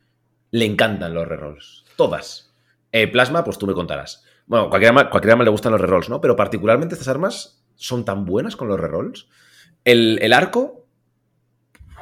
le 0.51 0.65
encantan 0.65 1.13
los 1.13 1.27
rerolls. 1.27 1.83
Todas. 1.97 2.55
Eh, 2.93 3.07
plasma, 3.07 3.43
pues 3.43 3.57
tú 3.57 3.67
me 3.67 3.73
contarás. 3.73 4.23
Bueno, 4.47 4.69
cualquier 4.69 4.89
arma, 4.89 5.09
cualquier 5.09 5.33
arma 5.33 5.43
le 5.43 5.49
gustan 5.51 5.73
los 5.73 5.81
rerolls, 5.81 6.09
¿no? 6.09 6.21
Pero 6.21 6.35
particularmente 6.35 6.95
estas 6.95 7.09
armas 7.09 7.61
son 7.75 8.05
tan 8.05 8.25
buenas 8.25 8.55
con 8.55 8.67
los 8.69 8.79
rerolls. 8.79 9.27
El, 9.83 10.17
el 10.21 10.33
arco, 10.33 10.87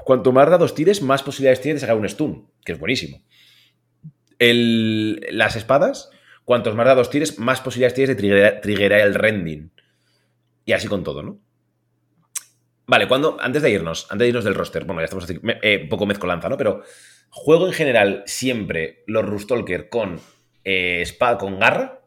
cuanto 0.06 0.32
más 0.32 0.50
dados 0.50 0.76
tires, 0.76 1.02
más 1.02 1.23
posibilidades 1.23 1.62
tienes 1.62 1.82
de 1.82 1.88
sacar 1.88 2.00
un 2.00 2.08
stun, 2.08 2.47
que 2.63 2.73
es 2.73 2.80
buenísimo. 2.80 3.21
El- 4.39 5.26
las 5.32 5.56
espadas, 5.56 6.10
cuantos 6.45 6.76
más 6.76 6.86
dados 6.86 7.10
tires, 7.10 7.39
más 7.39 7.62
posibilidades 7.62 7.95
tienes 7.95 8.17
de 8.17 8.52
triggerar, 8.62 9.00
el 9.02 9.15
rending. 9.15 9.71
Y 10.67 10.73
así 10.73 10.88
con 10.88 11.03
todo, 11.03 11.23
¿no? 11.23 11.39
Vale, 12.86 13.08
cuando, 13.08 13.38
antes 13.39 13.62
de 13.63 13.71
irnos, 13.71 14.06
antes 14.12 14.25
de 14.25 14.30
irnos 14.30 14.43
del 14.45 14.53
roster, 14.53 14.86
bueno, 14.86 15.01
ya 15.01 15.06
estamos 15.06 15.23
así, 15.23 15.39
me- 15.41 15.58
eh, 15.63 15.80
un 15.84 15.89
poco 15.89 16.06
mezcolanza, 16.06 16.47
¿no? 16.49 16.58
Pero 16.58 16.84
juego 17.30 17.65
en 17.67 17.73
general 17.73 18.23
siempre 18.25 19.03
los 19.08 19.25
Rustalker 19.25 19.89
con 19.89 20.19
eh, 20.63 21.01
espada, 21.01 21.38
con 21.38 21.58
garra, 21.60 22.01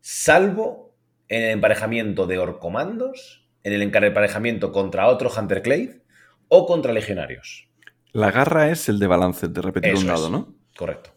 salvo 0.00 0.94
en 1.28 1.42
el 1.42 1.50
emparejamiento 1.50 2.26
de 2.26 2.38
Orcomandos, 2.38 3.48
en 3.64 3.72
el 3.72 3.82
emparejamiento 3.82 4.72
contra 4.72 5.06
otro 5.08 5.30
Hunter 5.36 5.62
Clade 5.62 6.02
o 6.48 6.66
contra 6.66 6.92
legionarios. 6.92 7.68
La 8.12 8.30
garra 8.30 8.70
es 8.70 8.88
el 8.88 8.98
de 8.98 9.06
balance, 9.06 9.48
de 9.48 9.60
repetir 9.62 9.92
Eso 9.92 10.00
un 10.02 10.06
dado, 10.06 10.26
es. 10.26 10.30
¿no? 10.32 10.54
Correcto. 10.76 11.10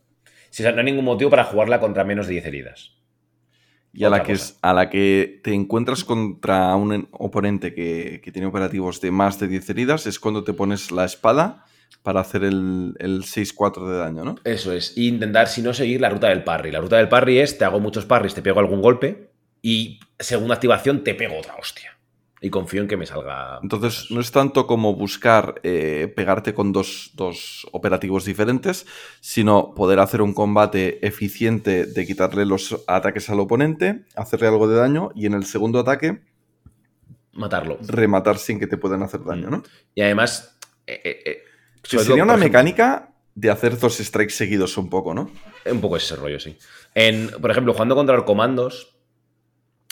Si, 0.49 0.63
o 0.63 0.65
sea, 0.65 0.71
no 0.71 0.79
hay 0.79 0.85
ningún 0.85 1.05
motivo 1.05 1.29
para 1.29 1.43
jugarla 1.43 1.79
contra 1.79 2.03
menos 2.05 2.27
de 2.27 2.33
10 2.33 2.45
heridas. 2.45 2.94
Y 3.95 4.03
a 4.03 4.09
la, 4.09 4.23
que 4.23 4.33
es, 4.33 4.57
a 4.61 4.73
la 4.73 4.89
que 4.89 5.39
te 5.43 5.53
encuentras 5.53 6.03
contra 6.03 6.75
un 6.75 6.93
en- 6.93 7.07
oponente 7.11 7.73
que, 7.73 8.19
que 8.23 8.31
tiene 8.31 8.47
operativos 8.47 8.99
de 9.01 9.11
más 9.11 9.39
de 9.39 9.47
10 9.47 9.69
heridas 9.69 10.05
es 10.05 10.19
cuando 10.19 10.43
te 10.43 10.53
pones 10.53 10.91
la 10.91 11.05
espada 11.05 11.63
para 12.03 12.19
hacer 12.19 12.43
el, 12.43 12.93
el 12.99 13.23
6-4 13.23 13.87
de 13.89 13.97
daño, 13.97 14.25
¿no? 14.25 14.35
Eso 14.43 14.73
es. 14.73 14.93
Y 14.97 15.07
intentar, 15.07 15.47
si 15.47 15.61
no, 15.61 15.73
seguir 15.73 16.01
la 16.01 16.09
ruta 16.09 16.27
del 16.29 16.43
parry. 16.43 16.71
La 16.71 16.81
ruta 16.81 16.97
del 16.97 17.07
parry 17.09 17.39
es, 17.39 17.57
te 17.57 17.65
hago 17.65 17.79
muchos 17.79 18.05
parries, 18.05 18.33
te 18.35 18.41
pego 18.41 18.59
algún 18.59 18.81
golpe 18.81 19.29
y 19.61 19.99
segunda 20.19 20.55
activación 20.55 21.03
te 21.03 21.15
pego 21.15 21.37
otra 21.39 21.55
hostia. 21.55 21.94
Y 22.45 22.51
confío 22.51 22.81
en 22.81 22.87
que 22.87 22.95
me 22.95 23.07
salga... 23.07 23.59
Entonces, 23.63 24.11
no 24.11 24.21
es 24.21 24.29
tanto 24.29 24.67
como 24.67 24.93
buscar 24.93 25.55
eh, 25.63 26.13
pegarte 26.15 26.53
con 26.53 26.71
dos, 26.71 27.09
dos 27.15 27.65
operativos 27.71 28.23
diferentes, 28.23 28.85
sino 29.19 29.73
poder 29.73 29.97
hacer 29.97 30.21
un 30.21 30.31
combate 30.31 31.03
eficiente 31.07 31.87
de 31.87 32.05
quitarle 32.05 32.45
los 32.45 32.83
ataques 32.85 33.31
al 33.31 33.39
oponente, 33.39 34.05
hacerle 34.15 34.45
algo 34.45 34.67
de 34.67 34.75
daño 34.75 35.09
y 35.15 35.25
en 35.25 35.33
el 35.33 35.45
segundo 35.45 35.79
ataque 35.79 36.21
Matarlo. 37.33 37.79
rematar 37.81 38.37
sin 38.37 38.59
que 38.59 38.67
te 38.67 38.77
puedan 38.77 39.01
hacer 39.01 39.23
daño, 39.23 39.49
¿no? 39.49 39.63
Y 39.95 40.03
además... 40.03 40.55
eh, 40.85 41.01
eh, 41.03 41.21
eh, 41.25 41.43
sería 41.81 42.23
una 42.23 42.33
ejemplo, 42.33 42.37
mecánica 42.37 43.15
de 43.33 43.49
hacer 43.49 43.79
dos 43.79 43.97
strikes 43.97 44.35
seguidos 44.35 44.77
un 44.77 44.91
poco, 44.91 45.15
¿no? 45.15 45.31
Un 45.65 45.81
poco 45.81 45.97
ese 45.97 46.15
rollo, 46.15 46.39
sí. 46.39 46.55
En, 46.93 47.31
por 47.41 47.49
ejemplo, 47.49 47.73
jugando 47.73 47.95
contra 47.95 48.15
los 48.15 48.25
comandos, 48.25 48.94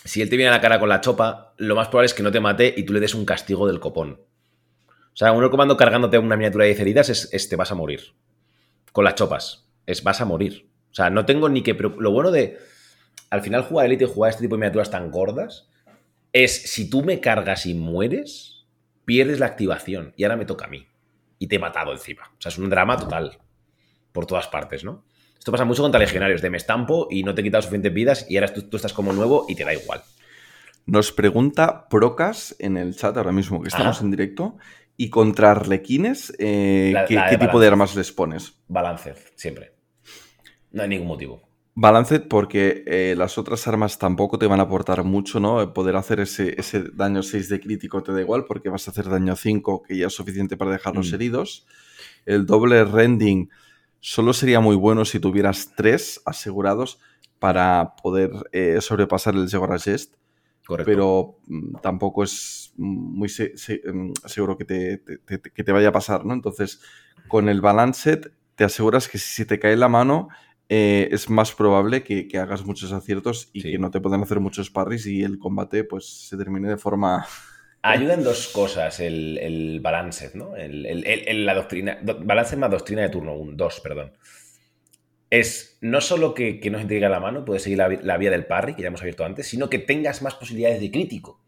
si 0.06 0.22
él 0.22 0.30
te 0.30 0.38
viene 0.38 0.50
a 0.50 0.54
la 0.54 0.62
cara 0.62 0.80
con 0.80 0.90
la 0.90 1.02
chopa, 1.02 1.54
lo 1.58 1.76
más 1.76 1.88
probable 1.88 2.08
es 2.08 2.14
que 2.14 2.24
no 2.24 2.32
te 2.32 2.40
mate 2.40 2.74
y 2.76 2.84
tú 2.84 2.94
le 2.94 3.00
des 3.00 3.14
un 3.14 3.26
castigo 3.26 3.68
del 3.68 3.80
copón. 3.80 4.20
O 5.14 5.16
sea, 5.16 5.32
un 5.32 5.48
comando 5.50 5.78
cargándote 5.78 6.18
una 6.18 6.36
miniatura 6.36 6.64
de 6.64 6.70
10 6.70 6.80
heridas 6.82 7.10
es, 7.10 7.30
es 7.32 7.48
te 7.48 7.56
vas 7.56 7.72
a 7.72 7.76
morir. 7.76 8.14
Con 8.92 9.06
las 9.06 9.16
chopas. 9.16 9.70
Es 9.86 10.04
vas 10.04 10.22
a 10.22 10.26
morir. 10.26 10.70
O 10.92 10.96
sea, 10.96 11.10
no 11.10 11.26
tengo 11.26 11.50
ni 11.50 11.62
que... 11.62 11.74
Lo 11.74 12.12
bueno 12.12 12.32
de... 12.32 12.58
Al 13.30 13.42
final 13.42 13.64
jugar 13.64 13.86
Elite 13.86 14.06
y 14.06 14.08
jugar 14.08 14.32
este 14.32 14.44
tipo 14.44 14.56
de 14.56 14.60
miniaturas 14.60 14.92
tan 14.92 15.10
gordas 15.10 15.70
es 16.34 16.72
si 16.72 16.90
tú 16.90 17.04
me 17.04 17.20
cargas 17.20 17.66
y 17.66 17.74
mueres, 17.74 18.66
pierdes 19.06 19.40
la 19.40 19.46
activación 19.46 20.14
y 20.18 20.24
ahora 20.24 20.36
me 20.36 20.46
toca 20.46 20.66
a 20.66 20.68
mí. 20.70 20.88
Y 21.40 21.48
te 21.48 21.56
he 21.56 21.60
matado 21.60 21.92
encima. 21.92 22.24
O 22.38 22.42
sea, 22.42 22.50
es 22.50 22.58
un 22.58 22.70
drama 22.70 22.98
total. 22.98 23.40
Por 24.12 24.26
todas 24.26 24.48
partes, 24.48 24.84
¿no? 24.84 25.06
Esto 25.44 25.52
pasa 25.52 25.66
mucho 25.66 25.82
contra 25.82 26.00
legionarios, 26.00 26.42
de 26.42 26.50
me 26.50 26.56
estampo 26.56 27.10
y 27.12 27.22
no 27.22 27.36
te 27.36 27.42
he 27.42 27.44
quitado 27.44 27.62
suficientes 27.64 27.94
vidas 27.94 28.26
y 28.30 28.38
ahora 28.38 28.54
tú, 28.54 28.62
tú 28.62 28.78
estás 28.78 28.94
como 28.94 29.12
nuevo 29.12 29.46
y 29.50 29.56
te 29.56 29.66
da 29.66 29.74
igual. 29.74 30.02
Nos 30.86 31.12
pregunta 31.12 31.90
Procas 31.90 32.56
en 32.60 32.78
el 32.78 32.96
chat 32.96 33.18
ahora 33.18 33.34
mismo 33.34 33.62
que 33.62 33.68
estamos 33.68 33.98
Ajá. 33.98 34.06
en 34.06 34.12
directo. 34.12 34.56
Y 34.96 35.10
contra 35.10 35.52
arlequines, 35.52 36.34
eh, 36.40 36.92
La- 36.94 37.04
¿qué, 37.04 37.16
la 37.16 37.24
de 37.26 37.30
qué 37.32 37.36
tipo 37.36 37.48
balance. 37.48 37.60
de 37.62 37.68
armas 37.68 37.96
les 37.98 38.12
pones? 38.14 38.54
Balanced, 38.70 39.18
siempre. 39.36 39.74
No 40.72 40.84
hay 40.84 40.88
ningún 40.88 41.08
motivo. 41.08 41.42
Balanced 41.76 42.30
porque 42.30 42.86
eh, 42.88 43.14
las 43.18 43.38
otras 43.38 43.68
armas 43.68 44.00
tampoco 44.00 44.40
te 44.40 44.48
van 44.48 44.62
a 44.62 44.64
aportar 44.64 45.04
mucho, 45.04 45.42
¿no? 45.42 45.62
Eh, 45.62 45.68
Poder 45.68 45.98
hacer 45.98 46.22
ese, 46.22 46.56
ese 46.58 46.84
daño 46.94 47.22
6 47.22 47.50
de 47.50 47.60
crítico 47.60 48.02
te 48.02 48.14
da 48.14 48.22
igual 48.22 48.46
porque 48.46 48.70
vas 48.70 48.88
a 48.88 48.92
hacer 48.92 49.10
daño 49.10 49.36
5 49.36 49.84
que 49.84 49.98
ya 49.98 50.08
es 50.08 50.14
suficiente 50.14 50.56
para 50.56 50.72
dejarlos 50.72 51.12
Mm. 51.12 51.16
heridos. 51.16 51.66
El 52.26 52.46
doble 52.46 52.86
rending 52.86 53.50
solo 54.06 54.34
sería 54.34 54.60
muy 54.60 54.76
bueno 54.76 55.06
si 55.06 55.20
tuvieras 55.22 55.72
3 55.78 56.22
asegurados 56.26 57.00
para 57.40 57.96
poder 58.04 58.32
eh, 58.52 58.80
sobrepasar 58.82 59.34
el 59.36 59.50
Zegora 59.50 59.80
Jest. 59.80 60.16
Correcto. 60.66 60.90
pero 60.90 61.40
mm, 61.48 61.76
tampoco 61.82 62.24
es 62.24 62.74
muy 62.78 63.28
se- 63.30 63.58
se- 63.58 63.82
mm, 63.86 64.14
seguro 64.26 64.58
que 64.58 64.64
te, 64.66 64.98
te- 64.98 65.18
te- 65.38 65.52
que 65.52 65.64
te 65.64 65.72
vaya 65.74 65.90
a 65.90 65.92
pasar, 65.92 66.26
¿no? 66.26 66.34
Entonces, 66.34 66.80
con 67.28 67.50
el 67.50 67.60
Balanced 67.62 68.32
te 68.56 68.64
aseguras 68.64 69.08
que 69.10 69.18
si 69.18 69.46
te 69.46 69.60
cae 69.60 69.76
la 69.78 69.90
mano 69.90 70.30
eh, 70.70 71.10
es 71.12 71.30
más 71.30 71.52
probable 71.54 72.04
que, 72.04 72.28
que 72.30 72.38
hagas 72.40 72.66
muchos 72.66 72.92
aciertos 72.94 73.50
y 73.54 73.62
Sí. 73.62 73.72
que 73.72 73.78
no 73.80 73.92
te 73.92 74.00
puedan 74.00 74.22
hacer 74.24 74.40
muchos 74.40 74.70
parries 74.70 75.06
y 75.06 75.22
el 75.24 75.38
combate 75.38 75.84
pues 75.84 76.28
se 76.30 76.38
termine 76.38 76.70
de 76.70 76.78
forma... 76.78 77.26
Ayuda 77.86 78.14
en 78.14 78.24
dos 78.24 78.48
cosas 78.48 79.00
el, 79.02 79.38
el 79.38 79.80
Balanced, 79.82 80.36
¿no? 80.36 80.56
El, 80.56 80.86
el- 80.86 81.46
la 81.46 81.54
doctrina. 81.54 82.00
do- 82.02 82.18
Balanced 82.24 82.58
más 82.58 82.72
doctrina 82.72 83.02
de 83.02 83.10
turno 83.10 83.36
1, 83.36 83.54
2, 83.56 83.80
perdón. 83.82 84.14
Es 85.30 85.78
no 85.82 86.00
solo 86.00 86.34
que, 86.34 86.60
que 86.60 86.70
no 86.70 86.78
se 86.78 86.86
te 86.86 86.94
caiga 86.96 87.10
la 87.10 87.20
mano, 87.20 87.44
puedes 87.44 87.64
seguir 87.64 87.80
la, 87.80 87.90
la 87.90 88.18
vía 88.18 88.30
del 88.32 88.46
parry, 88.46 88.76
que 88.76 88.84
ya 88.84 88.88
hemos 88.90 89.02
abierto 89.02 89.26
antes, 89.26 89.48
sino 89.48 89.70
que 89.70 89.80
tengas 89.80 90.22
más 90.22 90.36
posibilidades 90.36 90.80
de 90.80 90.92
crítico. 90.92 91.42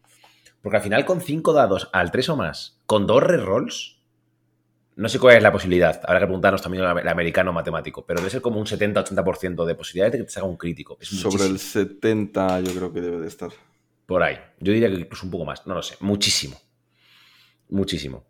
Porque 0.60 0.76
al 0.78 0.82
final, 0.82 1.04
con 1.04 1.20
5 1.20 1.52
dados 1.52 1.88
al 1.92 2.10
3 2.10 2.28
o 2.30 2.36
más, 2.36 2.80
con 2.86 3.06
dos 3.06 3.22
rerolls, 3.22 4.00
no 4.96 5.08
sé 5.08 5.18
cuál 5.18 5.36
es 5.36 5.42
la 5.42 5.52
posibilidad. 5.52 6.00
Habrá 6.04 6.18
que 6.20 6.26
preguntarnos 6.26 6.62
también 6.62 6.82
al 6.84 7.06
americano 7.08 7.52
matemático, 7.52 8.04
pero 8.04 8.20
debe 8.20 8.30
ser 8.30 8.42
como 8.42 8.58
un 8.58 8.66
70-80% 8.66 9.64
de 9.64 9.74
posibilidades 9.74 10.12
de 10.12 10.18
que 10.18 10.24
te 10.24 10.30
salga 10.30 10.48
un 10.48 10.56
crítico. 10.56 10.98
Es 11.00 11.08
Sobre 11.08 11.44
el 11.44 11.52
muchísimo. 11.52 11.84
70 11.84 12.60
yo 12.60 12.74
creo 12.74 12.92
que 12.92 13.00
debe 13.00 13.18
de 13.20 13.28
estar. 13.28 13.50
Por 14.06 14.22
ahí. 14.22 14.36
Yo 14.60 14.72
diría 14.72 14.88
que 14.88 14.96
incluso 14.96 15.26
un 15.26 15.32
poco 15.32 15.44
más. 15.44 15.66
No 15.66 15.74
lo 15.74 15.82
sé. 15.82 15.96
Muchísimo. 16.00 16.56
Muchísimo. 17.68 18.24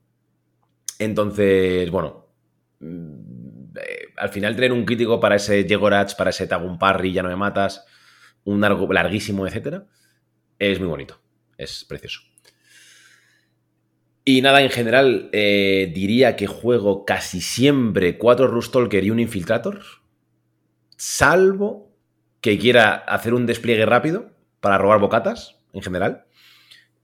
Entonces, 0.99 1.91
bueno. 1.91 2.27
mm, 2.81 3.77
eh, 3.79 4.07
al 4.17 4.31
final 4.31 4.55
tener 4.55 4.73
un 4.73 4.85
crítico 4.85 5.21
para 5.21 5.37
ese 5.37 5.65
Jegorach, 5.69 6.17
para 6.17 6.31
ese 6.31 6.47
Tagun 6.47 6.79
Parry, 6.79 7.13
ya 7.13 7.23
no 7.23 7.29
me 7.29 7.37
matas, 7.37 7.85
un 8.45 8.61
largo, 8.61 8.91
larguísimo, 8.93 9.47
etcétera, 9.47 9.87
es 10.59 10.79
muy 10.81 10.89
bonito. 10.89 11.21
Es 11.59 11.85
precioso. 11.85 12.21
Y 14.25 14.43
nada, 14.43 14.61
en 14.63 14.71
general, 14.71 15.31
eh, 15.33 15.93
diría 15.95 16.35
que 16.37 16.47
juego 16.47 17.05
casi 17.05 17.41
siempre 17.41 18.19
cuatro 18.19 18.49
Rustalker 18.49 19.05
y 19.05 19.11
un 19.11 19.21
Infiltrator, 19.21 19.83
salvo 20.97 21.95
que 22.41 22.59
quiera 22.59 22.95
hacer 22.95 23.35
un 23.35 23.47
despliegue 23.47 23.87
rápido 23.87 24.33
para 24.61 24.79
robar 24.79 24.99
bocatas, 24.99 25.56
en 25.77 25.83
general. 25.83 26.25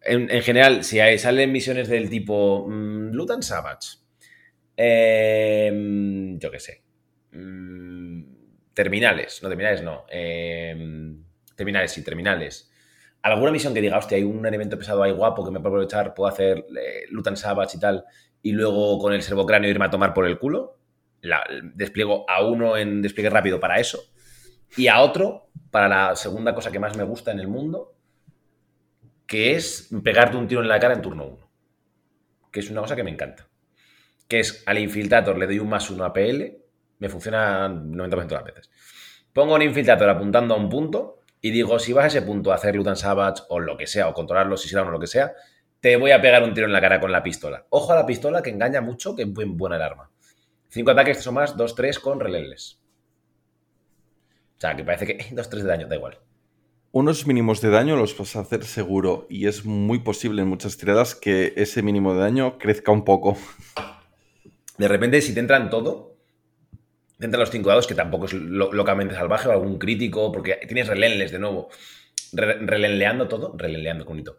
En, 0.00 0.30
en 0.30 0.42
general, 0.42 0.82
si 0.85 0.98
salen 1.18 1.52
misiones 1.52 1.88
del 1.88 2.11
tipo 2.11 2.66
mm, 2.68 3.12
Loot 3.12 3.30
and 3.30 3.42
Savage, 3.42 3.98
eh, 4.76 6.37
yo 6.38 6.50
qué 6.50 6.58
sé, 6.58 6.82
mm, 7.32 8.22
terminales, 8.74 9.42
no 9.42 9.48
terminales, 9.48 9.82
no, 9.82 10.04
eh, 10.11 11.14
terminales, 11.54 11.92
sí, 11.92 12.02
terminales. 12.02 12.70
Alguna 13.22 13.52
misión 13.52 13.72
que 13.72 13.80
diga, 13.80 13.98
hostia, 13.98 14.16
hay 14.16 14.24
un 14.24 14.44
elemento 14.44 14.76
pesado 14.76 15.02
ahí 15.02 15.12
guapo 15.12 15.44
que 15.44 15.52
me 15.52 15.61
puedo 15.61 15.76
aprovechar, 15.76 16.14
puedo 16.14 16.28
hacer 16.28 16.64
eh, 16.76 17.04
Loot 17.11 17.28
and 17.28 17.37
Savage 17.37 17.76
y 17.76 17.80
tal, 17.80 18.04
y 18.42 18.52
luego 18.52 18.98
con 18.98 19.12
el 19.12 19.22
servocráneo 19.22 19.70
irme 19.70 19.85
a 19.85 19.90
tomar 19.90 20.12
por 20.12 20.26
el 20.26 20.38
culo. 20.38 20.78
Despliego 21.74 22.28
a 22.28 22.44
uno 22.44 22.76
en 22.76 23.00
despliegue 23.00 23.30
rápido 23.30 23.61
para 23.61 23.78
eso 23.78 24.02
y 24.76 24.88
a 24.88 25.00
otro 25.00 25.50
para 25.70 25.88
la 25.88 26.16
segunda 26.16 26.52
cosa 26.52 26.72
que 26.72 26.80
más 26.80 26.96
me 26.96 27.04
gusta 27.04 27.30
en 27.30 27.38
el 27.38 27.46
mundo, 27.46 27.91
que 29.32 29.54
es 29.56 29.88
pegarte 30.04 30.36
un 30.36 30.46
tiro 30.46 30.60
en 30.60 30.68
la 30.68 30.78
cara 30.78 30.92
en 30.92 31.00
turno 31.00 31.24
1. 31.24 31.50
Que 32.52 32.60
es 32.60 32.68
una 32.70 32.82
cosa 32.82 32.94
que 32.94 33.02
me 33.02 33.10
encanta. 33.10 33.48
Que 34.28 34.40
es 34.40 34.62
al 34.66 34.78
infiltrator 34.78 35.38
le 35.38 35.46
doy 35.46 35.58
un 35.58 35.70
más 35.70 35.88
uno 35.88 36.04
a 36.04 36.12
PL, 36.12 36.58
me 36.98 37.08
funciona 37.08 37.66
90% 37.66 38.26
de 38.26 38.34
las 38.34 38.44
veces. 38.44 38.70
Pongo 39.32 39.54
un 39.54 39.62
infiltrator 39.62 40.06
apuntando 40.10 40.52
a 40.52 40.58
un 40.58 40.68
punto 40.68 41.20
y 41.40 41.50
digo, 41.50 41.78
si 41.78 41.94
vas 41.94 42.04
a 42.04 42.08
ese 42.08 42.20
punto 42.20 42.52
a 42.52 42.56
hacer 42.56 42.76
Loot 42.76 42.88
and 42.88 42.96
Savage 42.98 43.42
o 43.48 43.58
lo 43.58 43.74
que 43.78 43.86
sea, 43.86 44.06
o 44.10 44.12
controlarlo 44.12 44.58
si 44.58 44.68
será 44.68 44.82
o 44.82 44.90
lo 44.90 45.00
que 45.00 45.06
sea, 45.06 45.32
te 45.80 45.96
voy 45.96 46.10
a 46.10 46.20
pegar 46.20 46.42
un 46.42 46.52
tiro 46.52 46.66
en 46.66 46.72
la 46.74 46.82
cara 46.82 47.00
con 47.00 47.10
la 47.10 47.22
pistola. 47.22 47.64
Ojo 47.70 47.90
a 47.90 47.96
la 47.96 48.04
pistola 48.04 48.42
que 48.42 48.50
engaña 48.50 48.82
mucho, 48.82 49.16
que 49.16 49.22
es 49.22 49.32
buen- 49.32 49.56
buena 49.56 49.76
el 49.76 49.82
arma. 49.82 50.10
5 50.68 50.90
ataques, 50.90 51.16
3 51.16 51.26
o 51.28 51.32
más, 51.32 51.56
2-3 51.56 51.98
con 51.98 52.20
relentless. 52.20 52.78
O 54.58 54.60
sea, 54.60 54.76
que 54.76 54.84
parece 54.84 55.06
que 55.06 55.16
2-3 55.34 55.62
de 55.62 55.68
daño, 55.68 55.88
da 55.88 55.96
igual. 55.96 56.18
Unos 56.94 57.26
mínimos 57.26 57.62
de 57.62 57.70
daño 57.70 57.96
los 57.96 58.16
vas 58.18 58.37
a 58.37 58.40
hacer 58.40 58.64
seguro 58.64 59.26
y 59.31 59.46
es 59.46 59.64
muy 59.64 60.00
posible 60.00 60.42
en 60.42 60.48
muchas 60.48 60.76
tiradas 60.76 61.14
que 61.14 61.55
ese 61.57 61.83
mínimo 61.83 62.12
de 62.12 62.20
daño 62.20 62.59
crezca 62.59 62.92
un 62.92 63.02
poco. 63.05 63.38
De 64.76 64.88
repente, 64.88 65.22
si 65.22 65.33
te 65.33 65.40
entran 65.40 65.70
todo, 65.70 66.16
te 67.18 67.24
entran 67.24 67.40
los 67.40 67.50
5 67.50 67.70
dados, 67.70 67.87
que 67.87 67.94
tampoco 67.94 68.26
es 68.26 68.35
lo- 68.35 68.72
locamente 68.74 69.14
salvaje, 69.14 69.48
o 69.48 69.52
algún 69.52 69.78
crítico, 69.78 70.31
porque 70.33 70.61
tienes 70.66 70.87
relenles 70.87 71.33
de 71.33 71.38
nuevo. 71.38 71.70
Re- 72.35 72.59
relenleando 72.59 73.26
todo, 73.26 73.55
relenleando, 73.57 74.05
bonito. 74.05 74.38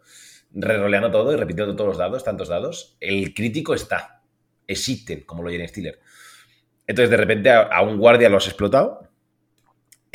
Reroleando 0.52 1.10
todo 1.10 1.32
y 1.32 1.36
repitiendo 1.36 1.74
todos 1.74 1.88
los 1.88 1.98
dados, 1.98 2.22
tantos 2.22 2.48
dados. 2.48 2.96
El 3.00 3.34
crítico 3.34 3.74
está. 3.74 4.22
Existen, 4.68 5.22
como 5.22 5.42
lo 5.42 5.50
en 5.50 5.66
Steeler. 5.66 5.98
Entonces, 6.86 7.10
de 7.10 7.16
repente, 7.16 7.50
a 7.50 7.82
un 7.82 7.98
guardia 7.98 8.28
lo 8.28 8.36
has 8.36 8.46
explotado. 8.46 9.03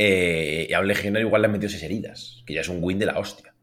Eh, 0.02 0.66
y 0.70 0.74
a 0.74 0.80
un 0.80 0.88
legionario 0.88 1.28
igual 1.28 1.42
le 1.42 1.48
han 1.48 1.52
metido 1.52 1.70
6 1.70 1.84
heridas, 1.84 2.42
que 2.46 2.54
ya 2.54 2.62
es 2.62 2.70
un 2.70 2.78
win 2.82 3.00
de 3.00 3.06
la 3.06 3.20
hostia. 3.20 3.54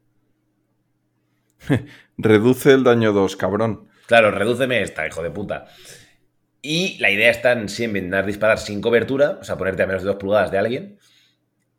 Reduce 2.18 2.72
el 2.72 2.84
daño 2.84 3.14
2, 3.14 3.36
cabrón. 3.36 3.88
Claro, 4.06 4.30
redúceme 4.30 4.82
esta, 4.82 5.06
hijo 5.06 5.22
de 5.22 5.30
puta. 5.30 5.64
Y 6.60 6.98
la 6.98 7.10
idea 7.10 7.30
está 7.30 7.52
en 7.52 7.70
siempre 7.70 8.00
intentar 8.00 8.26
disparar 8.26 8.58
sin 8.58 8.82
cobertura, 8.82 9.38
o 9.40 9.44
sea, 9.44 9.56
ponerte 9.56 9.82
a 9.82 9.86
menos 9.86 10.02
de 10.02 10.08
2 10.08 10.16
pulgadas 10.16 10.50
de 10.50 10.58
alguien. 10.58 10.98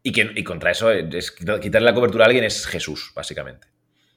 Y, 0.02 0.12
que, 0.12 0.32
y 0.36 0.44
contra 0.44 0.72
eso, 0.72 0.92
es, 0.92 1.32
quitarle 1.32 1.82
la 1.82 1.94
cobertura 1.94 2.24
a 2.24 2.28
alguien 2.28 2.44
es 2.44 2.66
Jesús, 2.66 3.12
básicamente. 3.16 3.68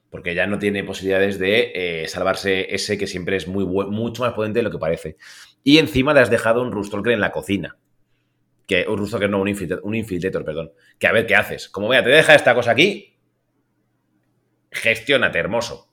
Porque 0.09 0.35
ya 0.35 0.47
no 0.47 0.59
tiene 0.59 0.85
posibilidades 0.85 1.39
de 1.39 1.73
eh, 1.75 2.09
salvarse 2.09 2.75
ese 2.75 2.97
que 2.97 3.07
siempre 3.07 3.37
es 3.37 3.47
muy 3.47 3.67
mucho 3.67 4.23
más 4.23 4.33
potente 4.33 4.61
de 4.61 4.63
lo 4.63 4.71
que 4.71 4.79
parece. 4.79 5.19
Y 5.63 5.77
encima 5.77 6.15
le 6.15 6.21
has 6.21 6.31
dejado 6.31 6.63
un 6.63 6.73
Rustalker 6.73 7.13
en 7.13 7.21
la 7.21 7.31
cocina. 7.31 7.77
Que, 8.71 8.87
un 8.87 8.99
Rustalker 8.99 9.29
no, 9.29 9.41
un 9.41 9.49
infiltrator, 9.49 9.85
un 9.85 9.97
infiltrator, 9.97 10.45
perdón. 10.45 10.73
Que 10.97 11.09
a 11.09 11.13
ver 11.13 11.27
qué 11.27 11.35
haces. 11.35 11.69
Como 11.69 11.89
vea, 11.89 12.05
te 12.05 12.11
deja 12.11 12.37
esta 12.37 12.55
cosa 12.55 12.71
aquí. 12.71 13.17
Gestiónate, 14.71 15.41
hermoso. 15.41 15.93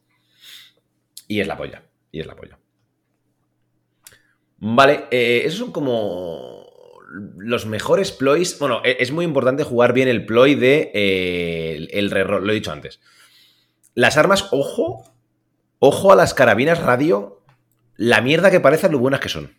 Y 1.28 1.40
es 1.40 1.48
la 1.48 1.58
polla. 1.58 1.82
Y 2.12 2.20
es 2.20 2.28
la 2.28 2.36
polla. 2.36 2.60
Vale, 4.60 5.06
eh, 5.10 5.42
esos 5.46 5.58
son 5.58 5.72
como 5.72 6.68
los 7.40 7.66
mejores 7.66 8.12
ploys. 8.12 8.60
Bueno, 8.60 8.82
e- 8.86 8.98
es 9.00 9.12
muy 9.12 9.26
importante 9.26 9.64
jugar 9.64 9.92
bien 9.94 10.08
el 10.08 10.28
ploy 10.28 10.54
de 10.54 10.92
eh, 10.94 11.88
el, 11.92 12.14
el 12.14 12.28
lo 12.28 12.52
he 12.52 12.54
dicho 12.54 12.72
antes. 12.72 13.02
Las 13.96 14.18
armas, 14.18 14.50
ojo, 14.52 15.04
ojo 15.80 16.12
a 16.12 16.16
las 16.16 16.36
carabinas 16.36 16.78
radio, 16.78 17.42
la 17.96 18.22
mierda 18.22 18.52
que 18.52 18.60
parecen 18.60 18.92
lo 18.92 19.00
buenas 19.00 19.20
que 19.20 19.30
son. 19.30 19.58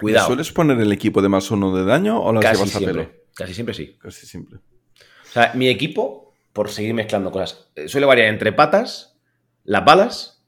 Cuidado. 0.00 0.26
¿Sueles 0.26 0.52
poner 0.52 0.78
el 0.78 0.92
equipo 0.92 1.22
de 1.22 1.28
más 1.28 1.50
uno 1.50 1.74
de 1.74 1.84
daño 1.84 2.20
o 2.20 2.32
las 2.32 2.42
Casi 2.42 2.56
llevas 2.56 2.76
a 2.76 2.78
pelo? 2.80 2.92
siempre, 2.92 3.24
casi 3.34 3.54
siempre 3.54 3.74
sí. 3.74 3.96
Casi 3.98 4.26
siempre. 4.26 4.58
O 4.58 5.32
sea, 5.32 5.52
mi 5.54 5.68
equipo, 5.68 6.34
por 6.52 6.70
seguir 6.70 6.94
mezclando 6.94 7.30
cosas, 7.30 7.70
eh, 7.74 7.88
suele 7.88 8.06
variar 8.06 8.28
entre 8.28 8.52
patas, 8.52 9.18
las 9.64 9.84
balas 9.84 10.44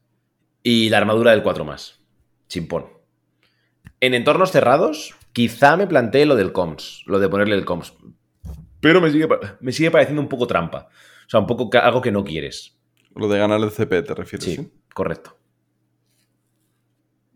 y 0.62 0.90
la 0.90 0.98
armadura 0.98 1.30
del 1.30 1.42
4 1.42 1.64
más. 1.64 2.00
Chimpón. 2.48 2.86
En 4.00 4.14
entornos 4.14 4.52
cerrados, 4.52 5.14
quizá 5.32 5.76
me 5.76 5.86
plantee 5.86 6.26
lo 6.26 6.36
del 6.36 6.52
comms, 6.52 7.02
lo 7.06 7.18
de 7.18 7.28
ponerle 7.28 7.56
el 7.56 7.64
comms. 7.64 7.94
Pero 8.80 9.00
me 9.00 9.10
sigue, 9.10 9.28
me 9.60 9.72
sigue 9.72 9.90
pareciendo 9.90 10.22
un 10.22 10.28
poco 10.28 10.46
trampa. 10.46 10.88
O 11.26 11.30
sea, 11.30 11.40
un 11.40 11.46
poco 11.46 11.68
algo 11.78 12.00
que 12.00 12.12
no 12.12 12.24
quieres. 12.24 12.76
Lo 13.14 13.28
de 13.28 13.38
ganar 13.38 13.60
el 13.60 13.70
CP, 13.70 14.02
¿te 14.02 14.14
refieres? 14.14 14.44
Sí, 14.44 14.56
sí? 14.56 14.72
correcto. 14.94 15.37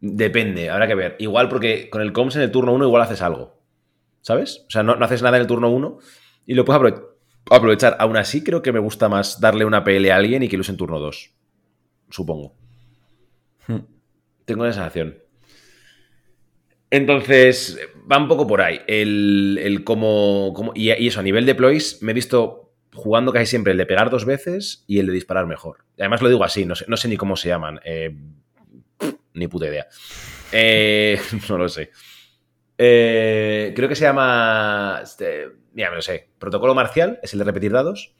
Depende, 0.04 0.68
habrá 0.68 0.88
que 0.88 0.96
ver. 0.96 1.16
Igual 1.20 1.48
porque 1.48 1.88
con 1.88 2.02
el 2.02 2.12
comms 2.12 2.34
en 2.36 2.42
el 2.42 2.50
turno 2.50 2.72
1 2.74 2.84
igual 2.84 3.02
haces 3.02 3.22
algo. 3.22 3.56
¿Sabes? 4.20 4.64
O 4.66 4.70
sea, 4.70 4.82
no, 4.82 4.96
no 4.96 5.04
haces 5.04 5.22
nada 5.22 5.36
en 5.36 5.42
el 5.42 5.46
turno 5.46 5.70
1 5.70 5.98
y 6.44 6.54
lo 6.54 6.64
puedes 6.64 6.82
aprove- 6.82 7.04
aprovechar. 7.50 7.96
Aún 8.00 8.16
así, 8.16 8.42
creo 8.42 8.62
que 8.62 8.72
me 8.72 8.80
gusta 8.80 9.08
más 9.08 9.40
darle 9.40 9.64
una 9.64 9.84
PL 9.84 10.10
a 10.10 10.16
alguien 10.16 10.42
y 10.42 10.48
que 10.48 10.56
lo 10.56 10.62
use 10.62 10.72
en 10.72 10.76
turno 10.76 10.98
2. 10.98 11.32
Supongo. 12.10 12.54
Hmm. 13.68 13.78
Tengo 14.44 14.64
la 14.66 14.72
sensación. 14.72 15.18
Entonces, 16.90 17.78
va 18.10 18.18
un 18.18 18.28
poco 18.28 18.46
por 18.46 18.60
ahí. 18.60 18.80
El, 18.86 19.58
el 19.62 19.84
cómo, 19.84 20.52
cómo- 20.54 20.72
y, 20.74 20.90
y 20.92 21.06
eso, 21.06 21.20
a 21.20 21.22
nivel 21.22 21.46
de 21.46 21.54
ploys, 21.54 22.02
me 22.02 22.12
he 22.12 22.14
visto 22.14 22.72
jugando 22.92 23.32
casi 23.32 23.46
siempre 23.46 23.72
el 23.72 23.78
de 23.78 23.86
pegar 23.86 24.10
dos 24.10 24.24
veces 24.26 24.84
y 24.86 24.98
el 24.98 25.06
de 25.06 25.12
disparar 25.14 25.46
mejor. 25.46 25.78
Además 25.98 26.20
lo 26.22 26.28
digo 26.28 26.44
así, 26.44 26.66
no 26.66 26.74
sé, 26.74 26.84
no 26.88 26.96
sé 26.96 27.08
ni 27.08 27.16
cómo 27.16 27.36
se 27.36 27.48
llaman. 27.48 27.80
eh, 27.84 28.14
ni 29.34 29.48
puta 29.48 29.66
idea. 29.66 29.86
Eh, 30.52 31.20
no 31.48 31.58
lo 31.58 31.68
sé. 31.68 31.90
Eh, 32.78 33.72
creo 33.74 33.88
que 33.88 33.96
se 33.96 34.04
llama. 34.04 35.00
Este, 35.02 35.46
mira, 35.72 35.90
me 35.90 35.96
lo 35.96 36.02
sé. 36.02 36.30
Protocolo 36.38 36.74
marcial, 36.74 37.20
es 37.22 37.32
el 37.32 37.38
de 37.38 37.44
repetir 37.44 37.72
dados. 37.72 38.14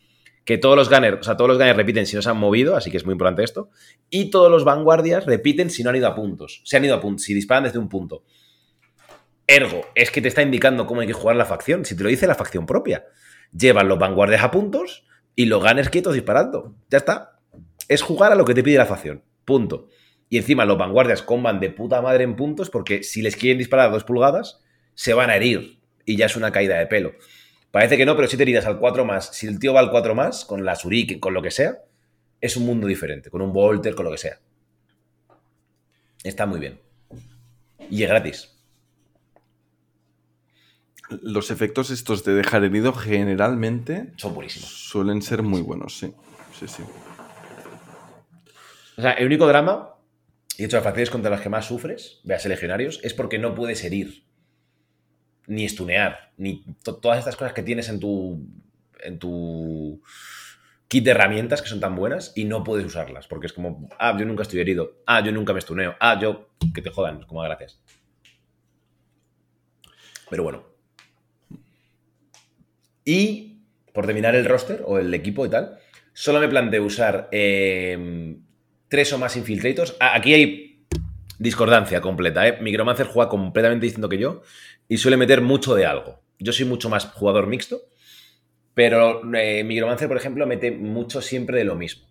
Que 0.45 0.59
todos 0.59 0.77
los 0.77 0.91
gunners, 0.91 1.21
o 1.21 1.23
sea, 1.23 1.37
todos 1.37 1.49
los 1.49 1.59
gunners 1.59 1.77
repiten 1.77 2.05
si 2.05 2.17
no 2.17 2.23
se 2.23 2.29
han 2.29 2.37
movido, 2.37 2.75
así 2.75 2.91
que 2.91 2.97
es 2.97 3.05
muy 3.05 3.13
importante 3.13 3.45
esto. 3.45 3.71
Y 4.11 4.31
todos 4.31 4.51
los 4.51 4.65
vanguardias 4.65 5.25
repiten 5.25 5.71
si 5.71 5.85
no 5.85 5.91
han 5.91 5.97
ido 5.97 6.09
a 6.09 6.17
puntos. 6.17 6.63
Se 6.65 6.77
han 6.77 6.85
ido 6.85 6.97
a 6.97 7.01
puntos, 7.01 7.25
si 7.25 7.35
disparan 7.35 7.65
desde 7.65 7.79
un 7.79 7.89
punto. 7.89 8.25
Ergo, 9.47 9.87
es 9.95 10.11
que 10.11 10.21
te 10.21 10.29
está 10.29 10.43
indicando 10.43 10.87
cómo 10.87 11.01
hay 11.01 11.07
que 11.07 11.13
jugar 11.13 11.37
la 11.37 11.45
facción. 11.45 11.85
Si 11.85 11.97
te 11.97 12.03
lo 12.03 12.09
dice 12.09 12.27
la 12.27 12.35
facción 12.35 12.67
propia. 12.67 13.05
Llevan 13.57 13.89
los 13.89 13.99
vanguardias 13.99 14.43
a 14.43 14.51
puntos 14.51 15.05
y 15.37 15.47
los 15.47 15.63
gunners 15.63 15.91
quietos 15.91 16.15
disparando. 16.15 16.75
Ya 16.91 16.99
está. 16.99 17.39
Es 17.89 18.03
jugar 18.03 18.33
a 18.33 18.35
lo 18.35 18.45
que 18.45 18.55
te 18.55 18.63
pide 18.63 18.79
la 18.79 18.87
facción. 18.87 19.23
Punto. 19.45 19.89
Y 20.33 20.39
encima 20.39 20.65
los 20.65 20.79
vanguardias 20.79 21.21
comban 21.21 21.61
de 21.61 21.69
puta 21.69 22.01
madre 22.01 22.25
en 22.25 22.37
puntos 22.37 22.71
porque 22.71 23.03
si 23.03 23.21
les 23.21 23.37
quieren 23.37 23.59
disparar 23.59 23.91
a 23.91 23.93
dos 23.93 24.05
pulgadas, 24.05 24.63
se 24.95 25.13
van 25.13 25.29
a 25.29 25.37
herir. 25.37 25.79
Y 26.07 26.17
ya 26.17 26.25
es 26.25 26.37
una 26.37 26.51
caída 26.51 26.79
de 26.79 26.87
pelo. 26.87 27.13
Parece 27.71 27.99
que 27.99 28.07
no, 28.07 28.17
pero 28.17 28.27
si 28.29 28.39
te 28.39 28.45
heridas 28.45 28.65
al 28.65 28.79
4 28.79 29.05
más, 29.05 29.37
si 29.37 29.47
el 29.47 29.59
tío 29.59 29.75
va 29.75 29.81
al 29.81 29.91
4 29.91 30.15
más, 30.15 30.47
con 30.47 30.65
la 30.65 30.75
Surik, 30.75 31.21
con 31.21 31.35
lo 31.35 31.43
que 31.43 31.51
sea, 31.51 31.81
es 32.41 32.57
un 32.57 32.65
mundo 32.65 32.87
diferente. 32.87 33.29
Con 33.29 33.43
un 33.43 33.53
Volter, 33.53 33.95
con 33.95 34.07
lo 34.07 34.11
que 34.11 34.17
sea. 34.17 34.41
Está 36.25 36.47
muy 36.47 36.61
bien. 36.61 36.81
Y 37.91 38.03
es 38.03 38.09
gratis. 38.09 38.57
Los 41.21 41.51
efectos 41.51 41.91
estos 41.91 42.25
de 42.25 42.33
dejar 42.33 42.65
herido 42.65 42.95
generalmente 42.95 44.15
Son 44.17 44.33
buenísimos. 44.33 44.71
suelen 44.71 45.21
ser 45.21 45.43
muy 45.43 45.61
buenos, 45.61 45.99
sí. 45.99 46.15
Sí, 46.59 46.67
sí. 46.69 46.83
O 48.97 49.03
sea, 49.03 49.13
el 49.13 49.27
único 49.27 49.47
drama, 49.47 49.92
y 50.59 50.65
hecho 50.65 50.77
las 50.77 50.85
facciones 50.85 51.11
contra 51.11 51.31
las 51.31 51.41
que 51.41 51.49
más 51.49 51.67
sufres, 51.67 52.21
veas 52.25 52.45
legionarios, 52.47 53.01
es 53.03 53.15
porque 53.15 53.39
no 53.39 53.55
puedes 53.55 53.83
herir, 53.85 54.25
ni 55.47 55.65
estunear, 55.65 56.33
ni 56.37 56.63
to- 56.85 56.97
todas 56.97 57.19
estas 57.19 57.37
cosas 57.37 57.53
que 57.53 57.63
tienes 57.63 57.89
en 57.89 58.01
tu, 58.01 58.47
en 59.03 59.19
tu 59.19 60.01
kit 60.89 61.05
de 61.05 61.11
herramientas 61.13 61.63
que 61.63 61.69
son 61.69 61.81
tan 61.81 61.97
buenas 61.97 62.33
y 62.37 62.45
no 62.45 62.63
puedes 62.65 62.87
usarlas, 62.87 63.27
porque 63.27 63.47
es 63.47 63.53
como, 63.53 63.89
ah, 63.99 64.17
yo 64.19 64.25
nunca 64.27 64.43
estoy 64.43 64.61
herido, 64.61 65.03
ah, 65.07 65.23
yo 65.25 65.33
nunca 65.33 65.53
me 65.53 65.59
estuneo, 65.59 65.97
ah, 66.01 66.19
yo, 66.21 66.51
que 66.75 66.83
te 66.83 66.91
jodan, 66.91 67.23
como 67.25 67.43
"Ah, 67.43 67.49
gracias. 67.49 67.81
Pero 70.31 70.43
bueno. 70.45 70.65
Y, 73.05 73.63
por 73.93 74.07
terminar 74.07 74.35
el 74.35 74.45
roster 74.45 74.83
o 74.87 74.99
el 74.99 75.13
equipo 75.15 75.45
y 75.45 75.51
tal, 75.51 75.79
solo 76.13 76.41
me 76.41 76.49
planteo 76.49 76.85
usar 76.85 77.29
eh, 77.33 78.37
tres 78.93 79.11
o 79.15 79.19
más 79.19 79.39
infiltrators. 79.39 79.97
Aquí 80.01 80.35
hay 80.35 80.85
discordancia 81.39 82.03
completa, 82.03 82.47
¿eh? 82.47 82.59
Micromancer 82.61 83.07
juega 83.07 83.31
completamente 83.31 83.87
distinto 83.87 84.07
que 84.07 84.19
yo 84.19 84.43
y 84.87 84.99
suele 84.99 85.17
meter 85.17 85.41
mucho 85.41 85.75
de 85.75 85.87
algo. 85.87 86.21
Yo 86.39 86.53
soy 86.53 86.67
mucho 86.67 86.91
más 86.91 87.07
jugador 87.07 87.47
mixto, 87.47 87.87
pero 88.75 89.23
eh, 89.35 89.65
Micromancer, 89.65 90.09
por 90.09 90.19
ejemplo, 90.19 90.47
mete 90.47 90.71
mucho 90.73 91.23
siempre 91.23 91.57
de 91.57 91.65
lo 91.65 91.75
mismo. 91.75 92.07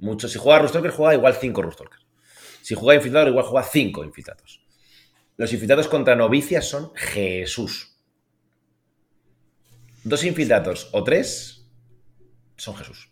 Mucho. 0.00 0.26
Si 0.26 0.40
juega 0.40 0.58
Rustalker, 0.58 0.90
juega 0.90 1.14
igual 1.14 1.34
5 1.34 1.62
Rustalker. 1.62 2.00
Si 2.62 2.74
juega 2.74 2.96
Infiltrador, 2.96 3.28
igual 3.28 3.44
juega 3.44 3.64
5 3.64 4.04
Infiltrados. 4.04 4.60
Los 5.36 5.52
infiltrados 5.52 5.86
contra 5.86 6.16
novicias 6.16 6.68
son 6.68 6.92
Jesús. 6.96 7.96
Dos 10.02 10.24
infiltrados 10.24 10.88
o 10.90 11.04
tres 11.04 11.70
son 12.56 12.74
Jesús. 12.74 13.08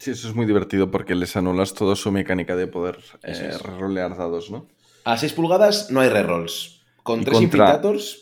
Sí, 0.00 0.10
eso 0.12 0.28
es 0.28 0.34
muy 0.34 0.46
divertido 0.46 0.90
porque 0.90 1.14
les 1.14 1.36
anulas 1.36 1.74
toda 1.74 1.94
su 1.94 2.10
mecánica 2.10 2.56
de 2.56 2.66
poder 2.66 2.96
eh, 3.22 3.50
es. 3.50 3.60
rolear 3.62 4.16
dados, 4.16 4.50
¿no? 4.50 4.66
A 5.04 5.16
6 5.16 5.34
pulgadas 5.34 5.90
no 5.90 6.00
hay 6.00 6.08
rerolls. 6.08 6.80
Con 7.02 7.20
Y 7.20 7.24
tres 7.24 7.38
contra- 7.38 7.66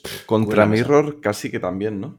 pff. 0.02 0.26
Mirror 0.66 1.20
casi 1.20 1.50
que 1.50 1.60
también, 1.60 2.00
¿no? 2.00 2.18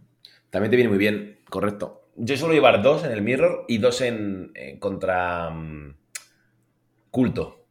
También 0.49 0.69
te 0.71 0.77
viene 0.77 0.89
muy 0.89 0.97
bien, 0.97 1.39
correcto. 1.49 2.03
Yo 2.15 2.35
suelo 2.37 2.53
llevar 2.53 2.81
dos 2.81 3.03
en 3.03 3.11
el 3.11 3.21
mirror 3.21 3.65
y 3.67 3.77
dos 3.79 4.01
en, 4.01 4.51
en 4.55 4.79
contra 4.79 5.49
mm, 5.49 5.95
culto 7.11 7.65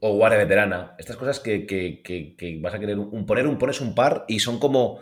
o 0.00 0.14
guardia 0.16 0.38
veterana. 0.38 0.94
Estas 0.98 1.16
cosas 1.16 1.40
que, 1.40 1.66
que- 1.66 2.02
que- 2.02 2.36
que 2.36 2.58
vas 2.60 2.74
a 2.74 2.78
querer 2.78 2.98
un 2.98 3.24
poner 3.26 3.46
un 3.46 3.58
pones 3.58 3.80
un 3.80 3.94
par 3.94 4.24
y 4.28 4.40
son 4.40 4.58
como 4.58 5.00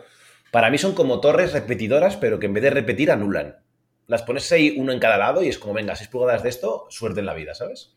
para 0.51 0.69
mí 0.69 0.77
son 0.77 0.93
como 0.93 1.19
torres 1.19 1.51
repetidoras, 1.53 2.15
pero 2.15 2.39
que 2.39 2.45
en 2.45 2.53
vez 2.53 2.63
de 2.63 2.69
repetir 2.69 3.11
anulan. 3.11 3.57
Las 4.07 4.23
pones 4.23 4.51
ahí 4.51 4.75
uno 4.77 4.91
en 4.91 4.99
cada 4.99 5.17
lado 5.17 5.43
y 5.43 5.47
es 5.47 5.57
como 5.57 5.73
venga, 5.73 5.95
seis 5.95 6.09
pulgadas 6.09 6.43
de 6.43 6.49
esto, 6.49 6.85
suerte 6.89 7.19
en 7.21 7.25
la 7.25 7.33
vida, 7.33 7.55
¿sabes? 7.55 7.95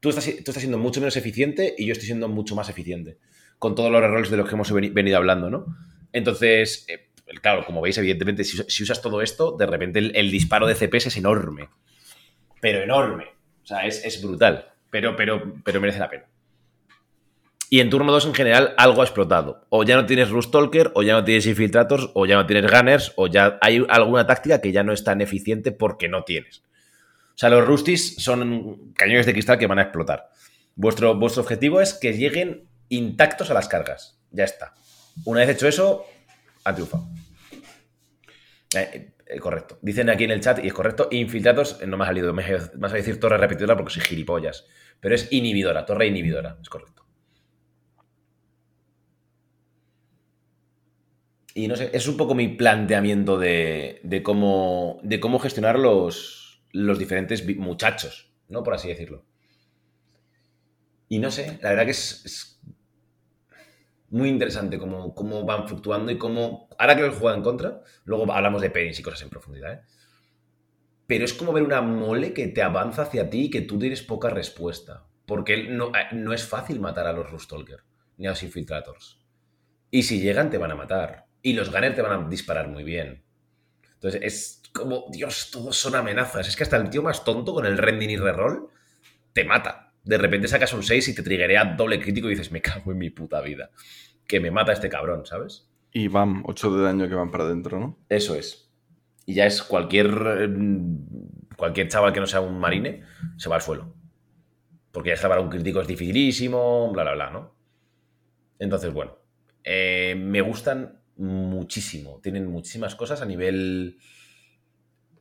Tú 0.00 0.08
estás, 0.08 0.24
tú 0.24 0.50
estás 0.50 0.58
siendo 0.58 0.78
mucho 0.78 1.00
menos 1.00 1.16
eficiente 1.16 1.74
y 1.78 1.86
yo 1.86 1.92
estoy 1.92 2.06
siendo 2.06 2.28
mucho 2.28 2.56
más 2.56 2.68
eficiente 2.68 3.18
con 3.58 3.76
todos 3.76 3.92
los 3.92 4.02
errores 4.02 4.30
de 4.30 4.36
los 4.36 4.48
que 4.48 4.54
hemos 4.56 4.72
veni- 4.72 4.92
venido 4.92 5.16
hablando, 5.16 5.48
¿no? 5.48 5.66
Entonces, 6.12 6.84
eh, 6.88 7.10
claro, 7.40 7.64
como 7.64 7.80
veis, 7.80 7.96
evidentemente, 7.98 8.42
si, 8.42 8.58
si 8.66 8.82
usas 8.82 9.00
todo 9.00 9.22
esto, 9.22 9.52
de 9.56 9.66
repente 9.66 10.00
el, 10.00 10.16
el 10.16 10.30
disparo 10.32 10.66
de 10.66 10.74
CPS 10.74 11.06
es 11.08 11.16
enorme. 11.16 11.68
Pero 12.60 12.82
enorme. 12.82 13.26
O 13.62 13.66
sea, 13.66 13.86
es, 13.86 14.04
es 14.04 14.20
brutal. 14.20 14.72
Pero, 14.90 15.14
pero, 15.14 15.54
pero 15.64 15.80
merece 15.80 16.00
la 16.00 16.10
pena. 16.10 16.24
Y 17.72 17.80
en 17.80 17.88
turno 17.88 18.12
2, 18.12 18.26
en 18.26 18.34
general, 18.34 18.74
algo 18.76 19.00
ha 19.00 19.04
explotado. 19.06 19.64
O 19.70 19.82
ya 19.82 19.96
no 19.96 20.04
tienes 20.04 20.28
Rustalker, 20.28 20.90
o 20.94 21.02
ya 21.02 21.14
no 21.14 21.24
tienes 21.24 21.46
Infiltrators, 21.46 22.10
o 22.12 22.26
ya 22.26 22.36
no 22.36 22.44
tienes 22.44 22.70
Gunners, 22.70 23.14
o 23.16 23.28
ya 23.28 23.58
hay 23.62 23.82
alguna 23.88 24.26
táctica 24.26 24.60
que 24.60 24.72
ya 24.72 24.82
no 24.82 24.92
es 24.92 25.04
tan 25.04 25.22
eficiente 25.22 25.72
porque 25.72 26.06
no 26.06 26.22
tienes. 26.24 26.58
O 26.58 27.38
sea, 27.38 27.48
los 27.48 27.66
Rustis 27.66 28.16
son 28.18 28.92
cañones 28.92 29.24
de 29.24 29.32
cristal 29.32 29.56
que 29.56 29.66
van 29.66 29.78
a 29.78 29.84
explotar. 29.84 30.28
Vuestro, 30.74 31.18
vuestro 31.18 31.44
objetivo 31.44 31.80
es 31.80 31.94
que 31.94 32.12
lleguen 32.12 32.68
intactos 32.90 33.50
a 33.50 33.54
las 33.54 33.68
cargas. 33.68 34.20
Ya 34.32 34.44
está. 34.44 34.74
Una 35.24 35.40
vez 35.40 35.48
hecho 35.48 35.66
eso, 35.66 36.04
ha 36.64 36.74
triunfado. 36.74 37.08
Eh, 38.76 39.12
eh, 39.24 39.38
correcto. 39.38 39.78
Dicen 39.80 40.10
aquí 40.10 40.24
en 40.24 40.32
el 40.32 40.42
chat, 40.42 40.62
y 40.62 40.66
es 40.66 40.74
correcto, 40.74 41.08
infiltrados, 41.10 41.80
eh, 41.80 41.86
no 41.86 41.96
me 41.96 42.04
ha 42.04 42.08
salido, 42.08 42.34
me 42.34 42.44
vas 42.74 42.92
a 42.92 42.96
decir 42.96 43.18
torre 43.18 43.38
repetidora 43.38 43.78
porque 43.78 43.94
soy 43.94 44.02
gilipollas. 44.02 44.66
Pero 45.00 45.14
es 45.14 45.32
inhibidora, 45.32 45.86
torre 45.86 46.06
inhibidora, 46.06 46.58
es 46.60 46.68
correcto. 46.68 47.01
Y 51.54 51.68
no 51.68 51.76
sé, 51.76 51.90
es 51.92 52.06
un 52.08 52.16
poco 52.16 52.34
mi 52.34 52.48
planteamiento 52.48 53.38
de, 53.38 54.00
de 54.02 54.22
cómo, 54.22 55.00
de 55.02 55.20
cómo 55.20 55.38
gestionar 55.38 55.78
los, 55.78 56.62
los 56.72 56.98
diferentes 56.98 57.46
muchachos, 57.58 58.32
¿no? 58.48 58.62
Por 58.62 58.74
así 58.74 58.88
decirlo. 58.88 59.24
Y 61.08 61.18
no 61.18 61.30
sé, 61.30 61.58
la 61.60 61.70
verdad 61.70 61.84
que 61.84 61.90
es, 61.90 62.60
muy 64.08 64.28
interesante 64.28 64.78
cómo, 64.78 65.14
cómo 65.14 65.44
van 65.44 65.66
fluctuando 65.66 66.12
y 66.12 66.18
cómo. 66.18 66.68
Ahora 66.78 66.96
que 66.96 67.02
los 67.02 67.16
juega 67.16 67.36
en 67.36 67.42
contra, 67.42 67.82
luego 68.04 68.30
hablamos 68.32 68.60
de 68.60 68.70
pennies 68.70 68.98
y 68.98 69.02
cosas 69.02 69.22
en 69.22 69.30
profundidad, 69.30 69.72
¿eh? 69.72 69.80
Pero 71.06 71.24
es 71.24 71.34
como 71.34 71.52
ver 71.52 71.62
una 71.62 71.82
mole 71.82 72.32
que 72.32 72.48
te 72.48 72.62
avanza 72.62 73.02
hacia 73.02 73.28
ti 73.28 73.44
y 73.44 73.50
que 73.50 73.62
tú 73.62 73.78
tienes 73.78 74.02
poca 74.02 74.30
respuesta. 74.30 75.06
Porque 75.26 75.68
no, 75.68 75.88
eh, 75.88 76.08
no 76.12 76.32
es 76.32 76.44
fácil 76.44 76.80
matar 76.80 77.06
a 77.06 77.12
los 77.12 77.30
Rustalker 77.30 77.80
ni 78.16 78.26
a 78.26 78.30
los 78.30 78.42
Infiltrators. 78.42 79.18
Y 79.90 80.04
si 80.04 80.20
llegan, 80.20 80.50
te 80.50 80.58
van 80.58 80.70
a 80.70 80.76
matar. 80.76 81.26
Y 81.42 81.54
los 81.54 81.70
Gunner 81.72 81.94
te 81.94 82.02
van 82.02 82.24
a 82.24 82.28
disparar 82.28 82.68
muy 82.68 82.84
bien. 82.84 83.22
Entonces 83.94 84.20
es 84.22 84.62
como, 84.72 85.06
Dios, 85.10 85.50
todos 85.50 85.76
son 85.76 85.94
amenazas. 85.96 86.48
Es 86.48 86.56
que 86.56 86.62
hasta 86.62 86.76
el 86.76 86.90
tío 86.90 87.02
más 87.02 87.24
tonto 87.24 87.52
con 87.54 87.66
el 87.66 87.78
rending 87.78 88.10
y 88.10 88.16
reroll 88.16 88.68
te 89.32 89.44
mata. 89.44 89.92
De 90.04 90.18
repente 90.18 90.48
sacas 90.48 90.72
un 90.72 90.82
6 90.82 91.08
y 91.08 91.14
te 91.14 91.22
triggerea 91.22 91.64
doble 91.64 92.00
crítico 92.00 92.26
y 92.28 92.30
dices, 92.30 92.50
me 92.52 92.60
cago 92.60 92.92
en 92.92 92.98
mi 92.98 93.10
puta 93.10 93.40
vida. 93.40 93.70
Que 94.26 94.40
me 94.40 94.50
mata 94.50 94.72
este 94.72 94.88
cabrón, 94.88 95.26
¿sabes? 95.26 95.68
Y 95.92 96.08
van 96.08 96.42
8 96.46 96.76
de 96.76 96.82
daño 96.84 97.08
que 97.08 97.14
van 97.14 97.30
para 97.30 97.44
adentro, 97.44 97.78
¿no? 97.78 97.98
Eso 98.08 98.34
es. 98.34 98.70
Y 99.26 99.34
ya 99.34 99.46
es 99.46 99.62
cualquier. 99.62 100.48
mm, 100.48 101.06
Cualquier 101.56 101.86
chaval 101.88 102.12
que 102.12 102.18
no 102.20 102.26
sea 102.26 102.40
un 102.40 102.58
marine 102.58 103.02
se 103.36 103.48
va 103.48 103.56
al 103.56 103.62
suelo. 103.62 103.94
Porque 104.90 105.14
ya 105.14 105.28
para 105.28 105.40
un 105.40 105.48
crítico 105.48 105.80
es 105.80 105.86
dificilísimo, 105.86 106.90
bla, 106.92 107.02
bla, 107.04 107.14
bla, 107.14 107.30
¿no? 107.30 107.54
Entonces, 108.58 108.92
bueno. 108.92 109.16
eh, 109.64 110.14
me 110.18 110.40
gustan 110.40 111.01
muchísimo. 111.22 112.20
Tienen 112.22 112.46
muchísimas 112.46 112.94
cosas 112.94 113.22
a 113.22 113.26
nivel 113.26 113.98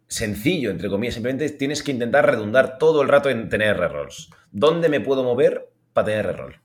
sencillo, 0.08 0.72
entre 0.72 0.90
comillas. 0.90 1.14
Simplemente 1.16 1.50
tienes 1.52 1.84
que 1.84 1.92
intentar 1.92 2.26
redundar 2.26 2.78
todo 2.78 3.02
el 3.02 3.08
rato 3.08 3.30
en 3.30 3.50
tener 3.50 3.78
rerolls. 3.78 4.30
¿Dónde 4.52 4.90
me 4.90 5.00
puedo 5.00 5.24
mover 5.24 5.72
para 5.94 6.06
tener 6.06 6.26
reroll? 6.26 6.56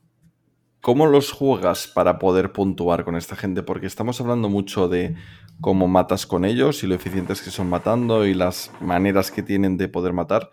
¿Cómo 0.81 1.05
los 1.05 1.31
juegas 1.31 1.87
para 1.87 2.19
poder 2.19 2.51
puntuar 2.51 3.03
con 3.03 3.15
esta 3.15 3.35
gente? 3.35 3.63
Porque 3.63 3.87
estamos 3.87 4.21
hablando 4.21 4.47
mucho 4.49 4.87
de 4.87 5.15
cómo 5.59 5.87
matas 5.87 6.25
con 6.25 6.45
ellos 6.45 6.83
y 6.83 6.87
lo 6.87 6.95
eficientes 6.95 7.41
que 7.41 7.49
son 7.49 7.67
matando 7.69 8.25
y 8.25 8.33
las 8.33 8.71
maneras 8.79 9.31
que 9.31 9.43
tienen 9.43 9.77
de 9.77 9.87
poder 9.87 10.13
matar. 10.13 10.49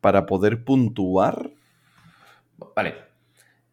Para 0.00 0.26
poder 0.26 0.64
puntuar, 0.64 1.50
Vale. 2.76 2.94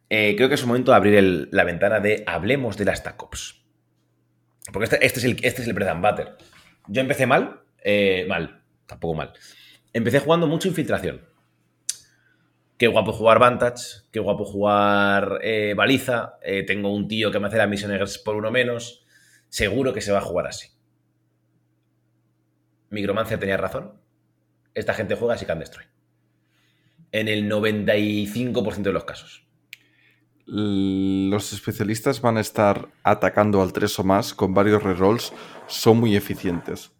Eh, 0.10 0.34
creo 0.36 0.50
que 0.50 0.56
es 0.56 0.64
un 0.64 0.70
momento 0.70 0.92
de 0.92 0.98
abrir 0.98 1.16
el- 1.16 1.50
la 1.52 1.64
ventana 1.64 2.00
de 2.00 2.24
hablemos 2.28 2.78
de 2.78 2.86
las 2.86 3.04
TACOPS. 3.04 3.61
Porque 4.72 4.86
este, 4.86 5.06
este 5.06 5.20
es 5.20 5.26
el, 5.26 5.38
este 5.44 5.62
es 5.62 5.68
el 5.68 5.74
butter. 5.74 6.38
Yo 6.88 7.02
empecé 7.02 7.26
mal, 7.26 7.62
eh, 7.84 8.26
mal, 8.28 8.62
tampoco 8.86 9.16
mal. 9.16 9.34
Empecé 9.94 10.20
jugando 10.20 10.48
mucho 10.48 10.68
infiltración. 10.68 11.22
Qué 12.78 12.88
guapo 12.88 13.12
jugar 13.14 13.40
Vantage, 13.40 14.04
qué 14.12 14.20
guapo 14.20 14.44
jugar 14.44 15.40
eh, 15.44 15.74
Baliza. 15.76 16.40
eh, 16.42 16.64
tengo 16.64 16.94
un 16.94 17.08
tío 17.08 17.32
que 17.32 17.40
me 17.40 17.48
hace 17.48 17.58
las 17.58 17.70
misiones 17.70 18.18
por 18.18 18.36
uno 18.36 18.50
menos. 18.52 19.06
Seguro 19.50 19.94
que 19.94 20.02
se 20.02 20.12
va 20.12 20.20
a 20.20 20.22
jugar 20.22 20.48
así. 20.48 20.70
Micromancer 22.90 23.40
tenía 23.40 23.58
razón. 23.58 24.00
Esta 24.74 24.94
gente 24.94 25.16
juega 25.16 25.36
así 25.36 25.46
can 25.46 25.60
destroy. 25.60 25.86
En 27.12 27.28
el 27.28 27.50
95% 27.50 28.82
de 28.82 28.94
los 28.94 29.04
casos. 29.04 29.46
Los 30.54 31.54
especialistas 31.54 32.20
van 32.20 32.36
a 32.36 32.42
estar 32.42 32.90
atacando 33.04 33.62
al 33.62 33.72
3 33.72 34.00
o 34.00 34.04
más 34.04 34.34
con 34.34 34.54
varios 34.54 34.84
rerolls. 34.84 35.32
Son 35.68 35.98
muy 35.98 36.18
eficientes. 36.18 36.92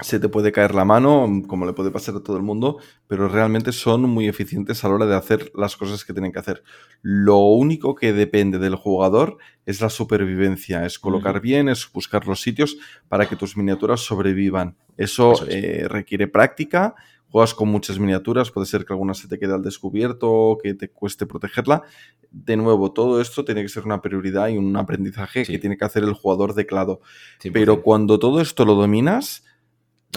Se 0.00 0.18
te 0.18 0.28
puede 0.28 0.50
caer 0.50 0.74
la 0.74 0.84
mano, 0.84 1.30
como 1.46 1.64
le 1.64 1.74
puede 1.74 1.92
pasar 1.92 2.16
a 2.16 2.22
todo 2.24 2.36
el 2.36 2.42
mundo, 2.42 2.78
pero 3.06 3.28
realmente 3.28 3.70
son 3.70 4.02
muy 4.02 4.26
eficientes 4.26 4.82
a 4.82 4.88
la 4.88 4.94
hora 4.94 5.06
de 5.06 5.14
hacer 5.14 5.52
las 5.54 5.76
cosas 5.76 6.04
que 6.04 6.12
tienen 6.12 6.32
que 6.32 6.40
hacer. 6.40 6.64
Lo 7.02 7.36
único 7.36 7.94
que 7.94 8.12
depende 8.12 8.58
del 8.58 8.74
jugador 8.74 9.36
es 9.64 9.80
la 9.80 9.90
supervivencia, 9.90 10.84
es 10.84 10.98
colocar 10.98 11.40
bien, 11.40 11.68
es 11.68 11.88
buscar 11.92 12.26
los 12.26 12.40
sitios 12.40 12.78
para 13.08 13.28
que 13.28 13.36
tus 13.36 13.56
miniaturas 13.56 14.00
sobrevivan. 14.00 14.76
Eso, 14.96 15.34
Eso 15.34 15.44
es. 15.46 15.54
eh, 15.54 15.86
requiere 15.88 16.26
práctica. 16.26 16.96
Juegas 17.30 17.54
con 17.54 17.68
muchas 17.68 17.98
miniaturas, 17.98 18.50
puede 18.50 18.66
ser 18.66 18.84
que 18.84 18.92
alguna 18.92 19.14
se 19.14 19.28
te 19.28 19.38
quede 19.38 19.54
al 19.54 19.62
descubierto, 19.62 20.58
que 20.62 20.74
te 20.74 20.90
cueste 20.90 21.26
protegerla. 21.26 21.82
De 22.30 22.56
nuevo, 22.56 22.92
todo 22.92 23.20
esto 23.20 23.44
tiene 23.44 23.62
que 23.62 23.68
ser 23.68 23.84
una 23.84 24.02
prioridad 24.02 24.48
y 24.48 24.56
un 24.56 24.76
aprendizaje 24.76 25.44
Sí. 25.44 25.52
que 25.52 25.58
tiene 25.58 25.76
que 25.78 25.84
hacer 25.84 26.02
el 26.02 26.12
jugador 26.12 26.54
de 26.54 26.66
clado. 26.66 27.00
100%. 27.40 27.52
Pero 27.52 27.82
cuando 27.82 28.18
todo 28.18 28.40
esto 28.40 28.64
lo 28.64 28.74
dominas, 28.74 29.44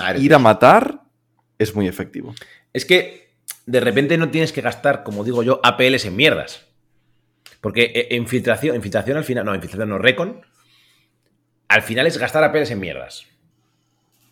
Ah, 0.01 0.17
ir 0.17 0.33
a 0.33 0.39
matar 0.39 1.03
es 1.59 1.75
muy 1.75 1.87
efectivo. 1.87 2.33
Es 2.73 2.83
que 2.83 3.35
de 3.67 3.79
repente 3.79 4.17
no 4.17 4.31
tienes 4.31 4.51
que 4.51 4.61
gastar, 4.61 5.03
como 5.03 5.23
digo 5.23 5.43
yo, 5.43 5.59
APLs 5.63 6.05
en 6.05 6.15
mierdas. 6.15 6.65
Porque 7.61 7.91
eh, 7.93 8.15
infiltración, 8.15 8.75
infiltración 8.75 9.17
al 9.17 9.23
final, 9.23 9.45
no, 9.45 9.53
infiltración 9.53 9.89
no, 9.89 9.99
recon, 9.99 10.41
al 11.67 11.83
final 11.83 12.07
es 12.07 12.17
gastar 12.17 12.43
APLs 12.43 12.71
en 12.71 12.79
mierdas. 12.79 13.27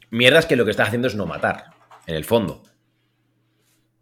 Mierdas 0.09 0.47
que 0.47 0.55
lo 0.55 0.65
que 0.65 0.71
estás 0.71 0.87
haciendo 0.87 1.07
es 1.07 1.15
no 1.15 1.27
matar, 1.27 1.65
en 2.07 2.15
el 2.15 2.25
fondo. 2.25 2.63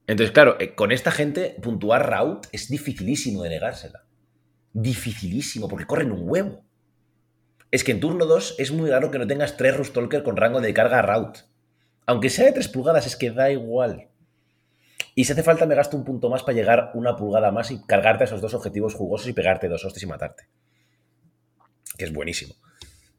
Entonces, 0.09 0.33
claro, 0.33 0.57
eh, 0.59 0.73
con 0.73 0.91
esta 0.91 1.11
gente 1.11 1.55
puntuar 1.61 2.09
route 2.09 2.49
es 2.51 2.67
dificilísimo 2.67 3.43
de 3.43 3.49
negársela. 3.49 4.05
Dificilísimo, 4.73 5.67
porque 5.67 5.85
corren 5.85 6.11
un 6.11 6.27
huevo. 6.27 6.65
Es 7.69 7.83
que 7.83 7.91
en 7.91 7.99
turno 7.99 8.25
2 8.25 8.55
es 8.57 8.71
muy 8.71 8.89
raro 8.89 9.11
que 9.11 9.19
no 9.19 9.27
tengas 9.27 9.55
tres 9.55 9.77
Rustalker 9.77 10.23
con 10.23 10.35
rango 10.35 10.61
de 10.61 10.73
carga 10.73 11.03
route. 11.03 11.41
Aunque 12.07 12.31
sea 12.31 12.45
de 12.45 12.53
3 12.53 12.69
pulgadas, 12.69 13.05
es 13.05 13.15
que 13.15 13.29
da 13.29 13.51
igual. 13.51 14.09
Y 15.13 15.25
si 15.25 15.33
hace 15.33 15.43
falta, 15.43 15.67
me 15.67 15.75
gasto 15.75 15.95
un 15.95 16.05
punto 16.05 16.27
más 16.27 16.41
para 16.41 16.55
llegar 16.55 16.89
una 16.95 17.15
pulgada 17.15 17.51
más 17.51 17.69
y 17.69 17.79
cargarte 17.85 18.23
a 18.23 18.25
esos 18.25 18.41
dos 18.41 18.55
objetivos 18.55 18.95
jugosos 18.95 19.27
y 19.27 19.33
pegarte 19.33 19.69
dos 19.69 19.85
hostias 19.85 20.01
y 20.01 20.07
matarte. 20.07 20.45
Que 21.99 22.05
es 22.05 22.11
buenísimo. 22.11 22.55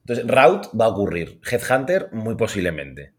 Entonces, 0.01 0.27
Route 0.27 0.69
va 0.77 0.87
a 0.87 0.89
ocurrir. 0.89 1.41
Headhunter, 1.49 2.09
muy 2.11 2.35
posiblemente. 2.35 3.15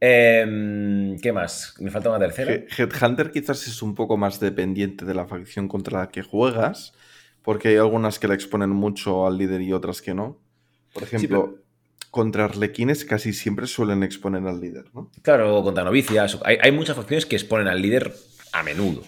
Em, 0.00 1.18
¿Qué 1.20 1.32
más? 1.32 1.74
Me 1.78 1.90
falta 1.90 2.08
una 2.08 2.18
tercera. 2.18 2.52
He- 2.52 2.66
Headhunter 2.78 3.30
quizás 3.30 3.66
es 3.66 3.82
un 3.82 3.94
poco 3.94 4.16
más 4.16 4.40
dependiente 4.40 5.04
de 5.04 5.14
la 5.14 5.26
facción 5.26 5.68
contra 5.68 6.00
la 6.00 6.08
que 6.08 6.22
juegas, 6.22 6.94
porque 7.42 7.68
hay 7.68 7.76
algunas 7.76 8.18
que 8.18 8.26
la 8.28 8.34
exponen 8.34 8.70
mucho 8.70 9.26
al 9.26 9.36
líder 9.36 9.60
y 9.60 9.72
otras 9.72 10.00
que 10.00 10.14
no. 10.14 10.38
Por 10.94 11.02
ejemplo, 11.02 11.58
contra 12.10 12.46
arlequines 12.46 13.04
casi 13.04 13.32
siempre 13.34 13.66
suelen 13.66 14.02
exponer 14.02 14.46
al 14.46 14.60
líder, 14.60 14.86
¿no? 14.94 15.10
Claro, 15.22 15.62
contra 15.62 15.84
novicias. 15.84 16.38
Hay, 16.44 16.56
hay 16.62 16.72
muchas 16.72 16.96
facciones 16.96 17.26
que 17.26 17.36
exponen 17.36 17.68
al 17.68 17.80
líder 17.82 18.12
a 18.52 18.62
menudo. 18.62 19.02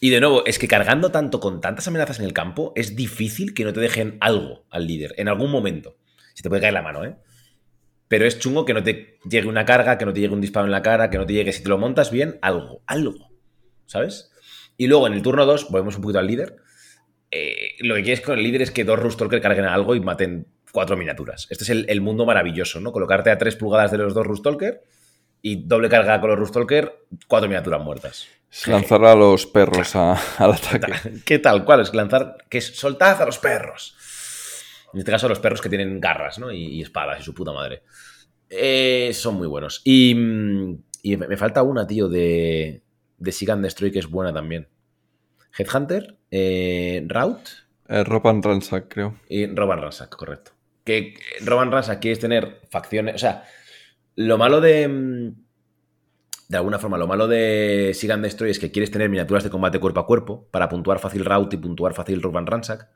Y 0.00 0.10
de 0.10 0.20
nuevo, 0.20 0.44
es 0.46 0.58
que 0.60 0.68
cargando 0.68 1.10
tanto 1.10 1.40
con 1.40 1.60
tantas 1.60 1.88
amenazas 1.88 2.20
en 2.20 2.26
el 2.26 2.32
campo, 2.32 2.72
es 2.76 2.94
difícil 2.94 3.54
que 3.54 3.64
no 3.64 3.72
te 3.72 3.80
dejen 3.80 4.18
algo 4.20 4.64
al 4.70 4.86
líder 4.86 5.14
en 5.16 5.26
algún 5.28 5.50
momento. 5.50 5.96
Se 6.34 6.42
te 6.44 6.48
puede 6.48 6.60
caer 6.60 6.74
la 6.74 6.82
mano, 6.82 7.04
¿eh? 7.04 7.16
Pero 8.08 8.24
es 8.26 8.38
chungo 8.38 8.64
que 8.64 8.74
no 8.74 8.82
te 8.82 9.18
llegue 9.28 9.46
una 9.48 9.64
carga, 9.64 9.98
que 9.98 10.06
no 10.06 10.12
te 10.12 10.20
llegue 10.20 10.32
un 10.34 10.40
disparo 10.40 10.64
en 10.66 10.72
la 10.72 10.82
cara, 10.82 11.10
que 11.10 11.18
no 11.18 11.26
te 11.26 11.34
llegue, 11.34 11.52
si 11.52 11.62
te 11.62 11.68
lo 11.68 11.78
montas 11.78 12.10
bien, 12.10 12.38
algo, 12.42 12.82
algo. 12.86 13.30
¿Sabes? 13.86 14.30
Y 14.76 14.86
luego 14.86 15.06
en 15.06 15.12
el 15.12 15.22
turno 15.22 15.44
2, 15.44 15.70
volvemos 15.70 15.96
un 15.96 16.02
poquito 16.02 16.18
al 16.18 16.26
líder. 16.26 16.56
eh, 17.30 17.72
lo 17.80 17.94
que 17.94 18.02
quieres 18.02 18.20
con 18.22 18.38
el 18.38 18.44
líder 18.44 18.62
es 18.62 18.70
que 18.70 18.84
dos 18.84 18.98
Rustalker 18.98 19.40
carguen 19.40 19.66
a 19.66 19.74
algo 19.74 19.94
y 19.94 20.00
maten 20.00 20.46
cuatro 20.72 20.96
miniaturas. 20.96 21.46
Este 21.50 21.64
es 21.64 21.70
el, 21.70 21.84
el 21.88 22.00
mundo 22.00 22.24
maravilloso, 22.24 22.80
¿no? 22.80 22.92
Colocarte 22.92 23.30
a 23.30 23.36
tres 23.38 23.56
pulgadas 23.56 23.90
de 23.90 23.98
los 23.98 24.14
dos 24.14 24.26
Rustalker 24.26 24.82
y 25.42 25.66
doble 25.66 25.88
carga 25.90 26.20
con 26.20 26.30
los 26.30 26.38
Rustalker, 26.38 27.04
cuatro 27.26 27.48
miniaturas 27.48 27.82
muertas. 27.82 28.26
Lanzar 28.66 29.04
a 29.04 29.14
los 29.14 29.46
perros 29.46 29.94
a- 29.94 30.18
al 30.38 30.52
ataque. 30.52 30.92
¿Qué 31.26 31.38
tal? 31.38 31.64
¿Cuál? 31.66 31.80
Es 31.80 31.92
lanzar. 31.92 32.36
Que 32.48 32.58
es 32.58 32.66
soltad 32.78 33.20
a 33.20 33.26
los 33.26 33.38
perros. 33.38 33.94
En 34.92 34.98
este 35.00 35.10
caso, 35.12 35.28
los 35.28 35.40
perros 35.40 35.60
que 35.60 35.68
tienen 35.68 36.00
garras, 36.00 36.38
¿no? 36.38 36.50
Y, 36.52 36.64
y 36.66 36.82
espadas 36.82 37.20
y 37.20 37.22
su 37.22 37.34
puta 37.34 37.52
madre. 37.52 37.82
Eh, 38.50 39.10
son 39.14 39.34
muy 39.36 39.46
buenos. 39.46 39.82
Y, 39.84 40.14
mm, 40.14 40.82
y 41.02 41.16
me, 41.16 41.28
me 41.28 41.36
falta 41.36 41.62
una, 41.62 41.86
tío, 41.86 42.08
de, 42.08 42.82
de 43.18 43.32
Seek 43.32 43.50
and 43.50 43.62
Destroy, 43.62 43.90
que 43.92 43.98
es 43.98 44.08
buena 44.08 44.32
también. 44.32 44.68
Headhunter, 45.56 46.16
eh, 46.30 47.04
Route 47.08 47.50
Eh, 47.88 48.04
Rob 48.04 48.26
and 48.28 48.44
Ransack, 48.44 48.88
creo. 48.88 49.16
y 49.28 49.46
Roban 49.46 49.80
Ransack, 49.80 50.14
correcto. 50.14 50.52
Que 50.84 51.14
que 51.14 51.44
Roban 51.44 51.70
Ransack 51.72 52.00
quieres 52.00 52.18
tener 52.20 52.60
facciones. 52.70 53.14
O 53.14 53.18
sea, 53.18 53.44
lo 54.16 54.38
malo 54.38 54.60
de. 54.60 54.88
mm, 54.88 55.32
De 56.48 56.56
alguna 56.56 56.78
forma, 56.78 56.96
lo 56.96 57.06
malo 57.06 57.28
de 57.28 57.92
Seek 57.94 58.10
and 58.10 58.24
Destroy 58.24 58.50
es 58.50 58.58
que 58.58 58.70
quieres 58.70 58.90
tener 58.90 59.10
miniaturas 59.10 59.44
de 59.44 59.50
combate 59.50 59.78
cuerpo 59.80 60.00
a 60.00 60.06
cuerpo 60.06 60.48
para 60.50 60.68
puntuar 60.68 60.98
fácil 60.98 61.24
Route 61.26 61.56
y 61.56 61.58
puntuar 61.58 61.92
fácil 61.94 62.22
Roban 62.22 62.46
Ransack. 62.46 62.88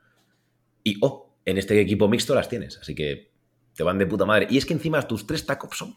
Y 0.84 0.97
oh, 1.03 1.32
en 1.45 1.59
este 1.59 1.80
equipo 1.80 2.09
mixto 2.09 2.34
las 2.34 2.49
tienes. 2.49 2.78
Así 2.78 2.95
que 2.95 3.30
te 3.74 3.82
van 3.82 3.99
de 3.99 4.07
puta 4.07 4.24
madre. 4.24 4.47
Y 4.51 4.59
es 4.59 4.66
que 4.66 4.72
encima 4.74 5.01
tus 5.09 5.26
tres 5.26 5.45
tacops 5.47 5.76
son. 5.78 5.95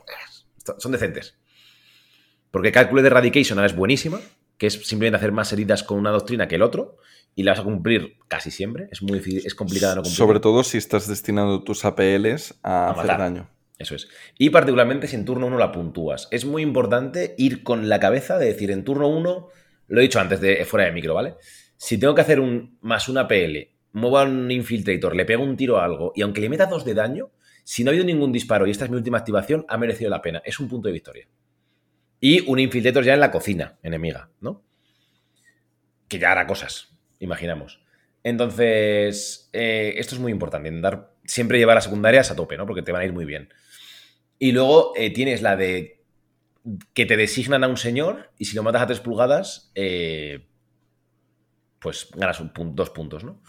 Son 0.78 0.92
decentes. 0.92 1.36
Porque 2.52 2.72
cálculo 2.72 3.02
de 3.02 3.08
Eradication 3.08 3.60
ahora 3.60 3.68
es 3.68 3.76
buenísima, 3.76 4.20
que 4.58 4.68
es 4.68 4.74
simplemente 4.88 5.18
hacer 5.18 5.32
más 5.32 5.52
heridas 5.54 5.84
con 5.84 6.00
una 6.00 6.12
doctrina 6.12 6.48
que 6.48 6.56
el 6.56 6.62
otro, 6.62 6.98
y 7.36 7.44
la 7.44 7.52
vas 7.52 7.60
a 7.60 7.64
cumplir 7.64 8.18
casi 8.30 8.50
siempre. 8.50 8.88
Es 8.92 9.02
muy 9.02 9.20
difícil- 9.20 9.46
es 9.46 9.54
complicada 9.56 9.96
no 9.96 10.02
cumplir. 10.04 10.16
Sobre 10.18 10.40
todo 10.40 10.64
si 10.64 10.78
estás 10.78 11.08
destinando 11.08 11.64
tus 11.64 11.84
APLs 11.84 12.56
a, 12.64 12.88
A 12.88 12.92
hacer 12.92 13.04
matar. 13.04 13.20
daño. 13.20 13.50
Eso 13.78 13.94
es. 13.94 14.08
Y 14.38 14.52
particularmente 14.52 15.08
si 15.08 15.18
en 15.18 15.26
turno 15.26 15.48
1 15.48 15.58
la 15.58 15.74
puntúas. 15.74 16.30
Es 16.32 16.46
muy 16.46 16.62
importante 16.62 17.36
ir 17.38 17.62
con 17.62 17.90
la 17.90 18.00
cabeza 18.00 18.38
de 18.38 18.46
decir, 18.46 18.72
en 18.72 18.86
turno 18.86 19.10
1, 19.10 19.50
lo 19.88 20.00
he 20.00 20.04
dicho 20.04 20.22
antes 20.22 20.40
de 20.40 20.64
fuera 20.64 20.86
de 20.86 20.94
micro, 20.94 21.14
¿vale? 21.14 21.36
Si 21.76 21.98
tengo 21.98 22.16
que 22.16 22.22
hacer 22.22 22.40
un 22.40 22.78
más 22.82 23.10
una 23.10 23.28
PL, 23.28 23.75
muevo 23.96 24.20
a 24.20 24.24
un 24.24 24.52
infiltrator, 24.52 25.16
le 25.16 25.26
pego 25.26 25.44
un 25.44 25.56
tiro 25.56 25.78
a 25.78 25.86
algo, 25.86 26.12
y 26.16 26.22
aunque 26.22 26.42
le 26.42 26.50
meta 26.50 26.66
dos 26.66 26.84
de 26.84 26.94
daño, 26.94 27.32
si 27.64 27.84
no 27.84 27.90
ha 27.90 27.92
habido 27.92 28.06
ningún 28.06 28.32
disparo 28.32 28.68
y 28.68 28.72
esta 28.72 28.86
es 28.86 28.92
mi 28.92 28.98
última 28.98 29.18
activación, 29.18 29.66
ha 29.70 29.78
merecido 29.78 30.10
la 30.10 30.22
pena. 30.22 30.42
Es 30.46 30.60
un 30.60 30.68
punto 30.68 30.88
de 30.88 30.94
victoria. 30.94 31.28
Y 32.20 32.42
un 32.50 32.60
infiltrator 32.60 33.04
ya 33.04 33.14
en 33.14 33.22
la 33.22 33.32
cocina 33.32 33.80
enemiga, 33.82 34.30
¿no? 34.42 34.64
Que 36.08 36.20
ya 36.20 36.32
hará 36.32 36.46
cosas, 36.46 36.96
imaginamos. 37.20 37.84
Entonces, 38.22 39.50
eh, 39.54 39.94
esto 39.98 40.16
es 40.16 40.22
muy 40.22 40.32
importante, 40.32 40.68
intentar 40.68 41.14
siempre 41.24 41.58
llevar 41.58 41.78
a 41.78 41.82
secundarias 41.82 42.30
a 42.32 42.36
tope, 42.36 42.58
¿no? 42.58 42.66
Porque 42.66 42.82
te 42.82 42.92
van 42.92 43.02
a 43.02 43.06
ir 43.06 43.14
muy 43.14 43.26
bien. 43.26 43.50
Y 44.38 44.52
luego 44.52 44.92
eh, 44.96 45.12
tienes 45.12 45.42
la 45.42 45.56
de 45.56 46.04
que 46.94 47.06
te 47.06 47.16
designan 47.16 47.64
a 47.64 47.68
un 47.68 47.78
señor 47.78 48.32
y 48.38 48.46
si 48.46 48.56
lo 48.56 48.64
matas 48.64 48.82
a 48.82 48.88
tres 48.88 49.00
pulgadas, 49.00 49.72
eh, 49.76 50.46
pues 51.80 52.10
ganas 52.14 52.40
un 52.42 52.52
dos 52.76 52.90
puntos, 52.90 53.24
¿no? 53.24 53.42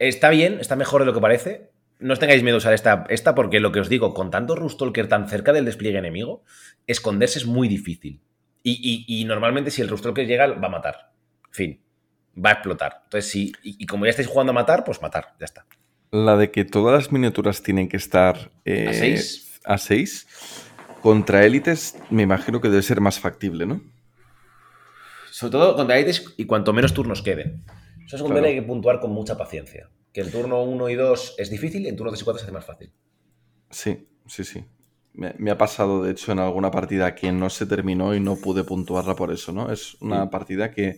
Está 0.00 0.30
bien, 0.30 0.58
está 0.60 0.74
mejor 0.76 1.02
de 1.02 1.06
lo 1.06 1.14
que 1.14 1.20
parece. 1.20 1.70
No 1.98 2.14
os 2.14 2.18
tengáis 2.18 2.42
miedo 2.42 2.56
a 2.56 2.58
usar 2.58 2.72
esta, 2.72 3.04
esta 3.10 3.34
porque 3.34 3.60
lo 3.60 3.70
que 3.70 3.80
os 3.80 3.88
digo, 3.90 4.14
con 4.14 4.30
tanto 4.30 4.56
Rustalker 4.56 5.06
tan 5.06 5.28
cerca 5.28 5.52
del 5.52 5.66
despliegue 5.66 5.98
enemigo, 5.98 6.42
esconderse 6.86 7.38
es 7.38 7.46
muy 7.46 7.68
difícil. 7.68 8.20
Y, 8.62 8.72
y- 9.06 9.20
y 9.20 9.24
normalmente 9.26 9.70
si 9.70 9.82
el 9.82 9.88
Rustalker 9.88 10.26
llega, 10.26 10.46
va 10.46 10.66
a 10.66 10.70
matar. 10.70 11.12
Fin. 11.50 11.80
Va 12.42 12.50
a 12.50 12.52
explotar. 12.54 13.02
Entonces, 13.04 13.30
si, 13.30 13.52
y, 13.62 13.76
y 13.82 13.86
como 13.86 14.06
ya 14.06 14.10
estáis 14.10 14.28
jugando 14.28 14.50
a 14.50 14.54
matar, 14.54 14.84
pues 14.84 15.02
matar, 15.02 15.34
ya 15.38 15.44
está. 15.44 15.66
La 16.10 16.36
de 16.36 16.50
que 16.50 16.64
todas 16.64 16.94
las 16.94 17.12
miniaturas 17.12 17.62
tienen 17.62 17.88
que 17.88 17.96
estar 17.98 18.50
eh, 18.64 18.86
¿A 18.88 18.92
seis? 18.94 19.60
a 19.64 19.78
seis, 19.78 20.26
Contra 21.02 21.44
élites 21.44 21.96
me 22.10 22.22
imagino 22.22 22.60
que 22.60 22.68
debe 22.68 22.82
ser 22.82 23.00
más 23.00 23.18
factible, 23.18 23.64
¿no? 23.66 23.80
Sobre 25.30 25.52
todo 25.52 25.76
contra 25.76 25.96
élites 25.98 26.34
y 26.36 26.44
cuanto 26.46 26.72
menos 26.72 26.92
turnos 26.92 27.22
queden. 27.22 27.62
Eso 28.10 28.16
es 28.16 28.22
un 28.22 28.30
Claro. 28.32 28.46
hay 28.46 28.54
que 28.56 28.62
puntuar 28.62 28.98
con 28.98 29.12
mucha 29.12 29.36
paciencia. 29.36 29.88
Que 30.12 30.22
en 30.22 30.32
turno 30.32 30.62
1 30.64 30.88
y 30.88 30.96
2 30.96 31.36
es 31.38 31.48
difícil 31.50 31.82
y 31.82 31.88
en 31.88 31.94
turno 31.96 32.10
3 32.10 32.20
y 32.22 32.24
4 32.24 32.38
se 32.40 32.44
hace 32.44 32.52
más 32.52 32.64
fácil. 32.64 32.92
Sí, 33.70 34.08
sí, 34.26 34.42
sí. 34.42 34.64
Me, 35.12 35.34
me 35.38 35.52
ha 35.52 35.58
pasado, 35.58 36.02
de 36.02 36.10
hecho, 36.10 36.32
en 36.32 36.40
alguna 36.40 36.70
partida 36.72 37.14
que 37.14 37.30
no 37.30 37.48
se 37.50 37.66
terminó 37.66 38.14
y 38.14 38.20
no 38.20 38.34
pude 38.36 38.64
puntuarla 38.64 39.14
por 39.14 39.32
eso, 39.32 39.52
¿no? 39.52 39.70
Es 39.72 39.94
una 40.00 40.24
Sí. 40.24 40.28
partida 40.32 40.70
que, 40.72 40.96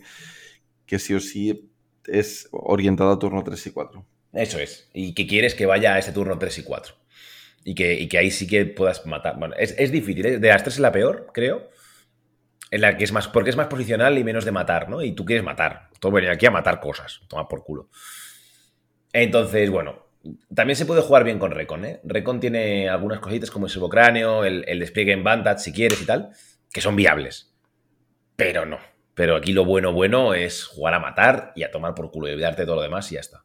que 0.87 0.97
sí 0.97 1.13
o 1.13 1.19
sí 1.19 1.69
es 2.07 2.47
orientada 2.51 3.13
a 3.13 3.19
turno 3.19 3.43
3 3.43 3.67
y 3.67 3.71
4. 3.71 4.05
Eso 4.33 4.57
es. 4.59 4.89
Y 4.93 5.13
que 5.13 5.27
quieres 5.27 5.53
que 5.53 5.67
vaya 5.67 5.93
a 5.93 5.99
este 5.99 6.11
turno 6.11 6.39
3 6.39 6.57
y 6.57 6.63
4. 6.63 6.95
Y 7.63 7.75
que, 7.75 7.93
y 7.99 8.07
que 8.09 8.17
ahí 8.17 8.31
sí 8.31 8.47
que 8.47 8.65
puedas 8.65 9.05
matar. 9.05 9.37
Bueno, 9.39 9.53
es, 9.57 9.75
es 9.77 9.91
difícil. 9.91 10.25
¿eh? 10.25 10.39
De 10.39 10.47
las 10.49 10.63
tres 10.63 10.75
es 10.75 10.79
la 10.81 10.91
peor, 10.91 11.27
creo. 11.33 11.69
En 12.73 12.81
la 12.81 12.97
que 12.97 13.03
es 13.03 13.11
más. 13.11 13.27
Porque 13.27 13.51
es 13.51 13.55
más 13.55 13.67
posicional 13.67 14.17
y 14.17 14.23
menos 14.23 14.45
de 14.45 14.51
matar, 14.51 14.89
¿no? 14.89 15.03
Y 15.03 15.11
tú 15.11 15.25
quieres 15.25 15.45
matar. 15.45 15.89
Todo 15.99 16.11
venir 16.11 16.31
aquí 16.31 16.47
a 16.47 16.51
matar 16.51 16.79
cosas. 16.79 17.21
Toma 17.27 17.47
por 17.47 17.63
culo. 17.63 17.89
Entonces, 19.13 19.69
bueno. 19.69 20.07
También 20.55 20.75
se 20.75 20.85
puede 20.85 21.01
jugar 21.01 21.23
bien 21.23 21.37
con 21.37 21.51
Recon, 21.51 21.85
¿eh? 21.85 21.99
Recon 22.05 22.39
tiene 22.39 22.89
algunas 22.89 23.19
cositas 23.19 23.51
como 23.51 23.65
el 23.65 23.71
servocráneo, 23.71 24.45
el, 24.45 24.63
el 24.67 24.79
despliegue 24.79 25.11
en 25.11 25.21
Vantage, 25.21 25.59
si 25.59 25.73
quieres 25.73 26.01
y 26.01 26.05
tal, 26.05 26.29
que 26.71 26.79
son 26.79 26.95
viables. 26.95 27.53
Pero 28.37 28.65
no. 28.65 28.79
Pero 29.13 29.35
aquí 29.35 29.51
lo 29.51 29.65
bueno, 29.65 29.91
bueno 29.91 30.33
es 30.33 30.63
jugar 30.63 30.93
a 30.93 30.99
matar 30.99 31.51
y 31.57 31.63
a 31.63 31.71
tomar 31.71 31.93
por 31.93 32.09
culo 32.09 32.29
y 32.29 32.31
olvidarte 32.31 32.61
de 32.61 32.65
todo 32.65 32.77
lo 32.77 32.81
demás 32.81 33.11
y 33.11 33.15
ya 33.15 33.19
está. 33.19 33.43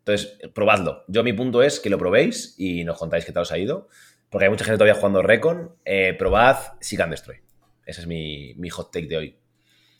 Entonces, 0.00 0.38
probadlo. 0.54 1.02
Yo 1.08 1.24
mi 1.24 1.32
punto 1.32 1.62
es 1.62 1.80
que 1.80 1.88
lo 1.88 1.98
probéis 1.98 2.54
y 2.58 2.84
nos 2.84 2.98
contáis 2.98 3.24
qué 3.24 3.32
tal 3.32 3.42
os 3.42 3.52
ha 3.52 3.58
ido. 3.58 3.88
Porque 4.28 4.44
hay 4.44 4.50
mucha 4.50 4.64
gente 4.64 4.76
todavía 4.78 4.94
jugando 4.94 5.22
Recon. 5.22 5.76
Eh, 5.84 6.14
probad 6.18 6.58
Seek 6.80 7.00
and 7.00 7.12
Destroy. 7.12 7.40
Ese 7.86 8.00
es 8.02 8.06
mi, 8.06 8.54
mi 8.56 8.68
hot 8.70 8.92
take 8.92 9.06
de 9.06 9.16
hoy. 9.16 9.36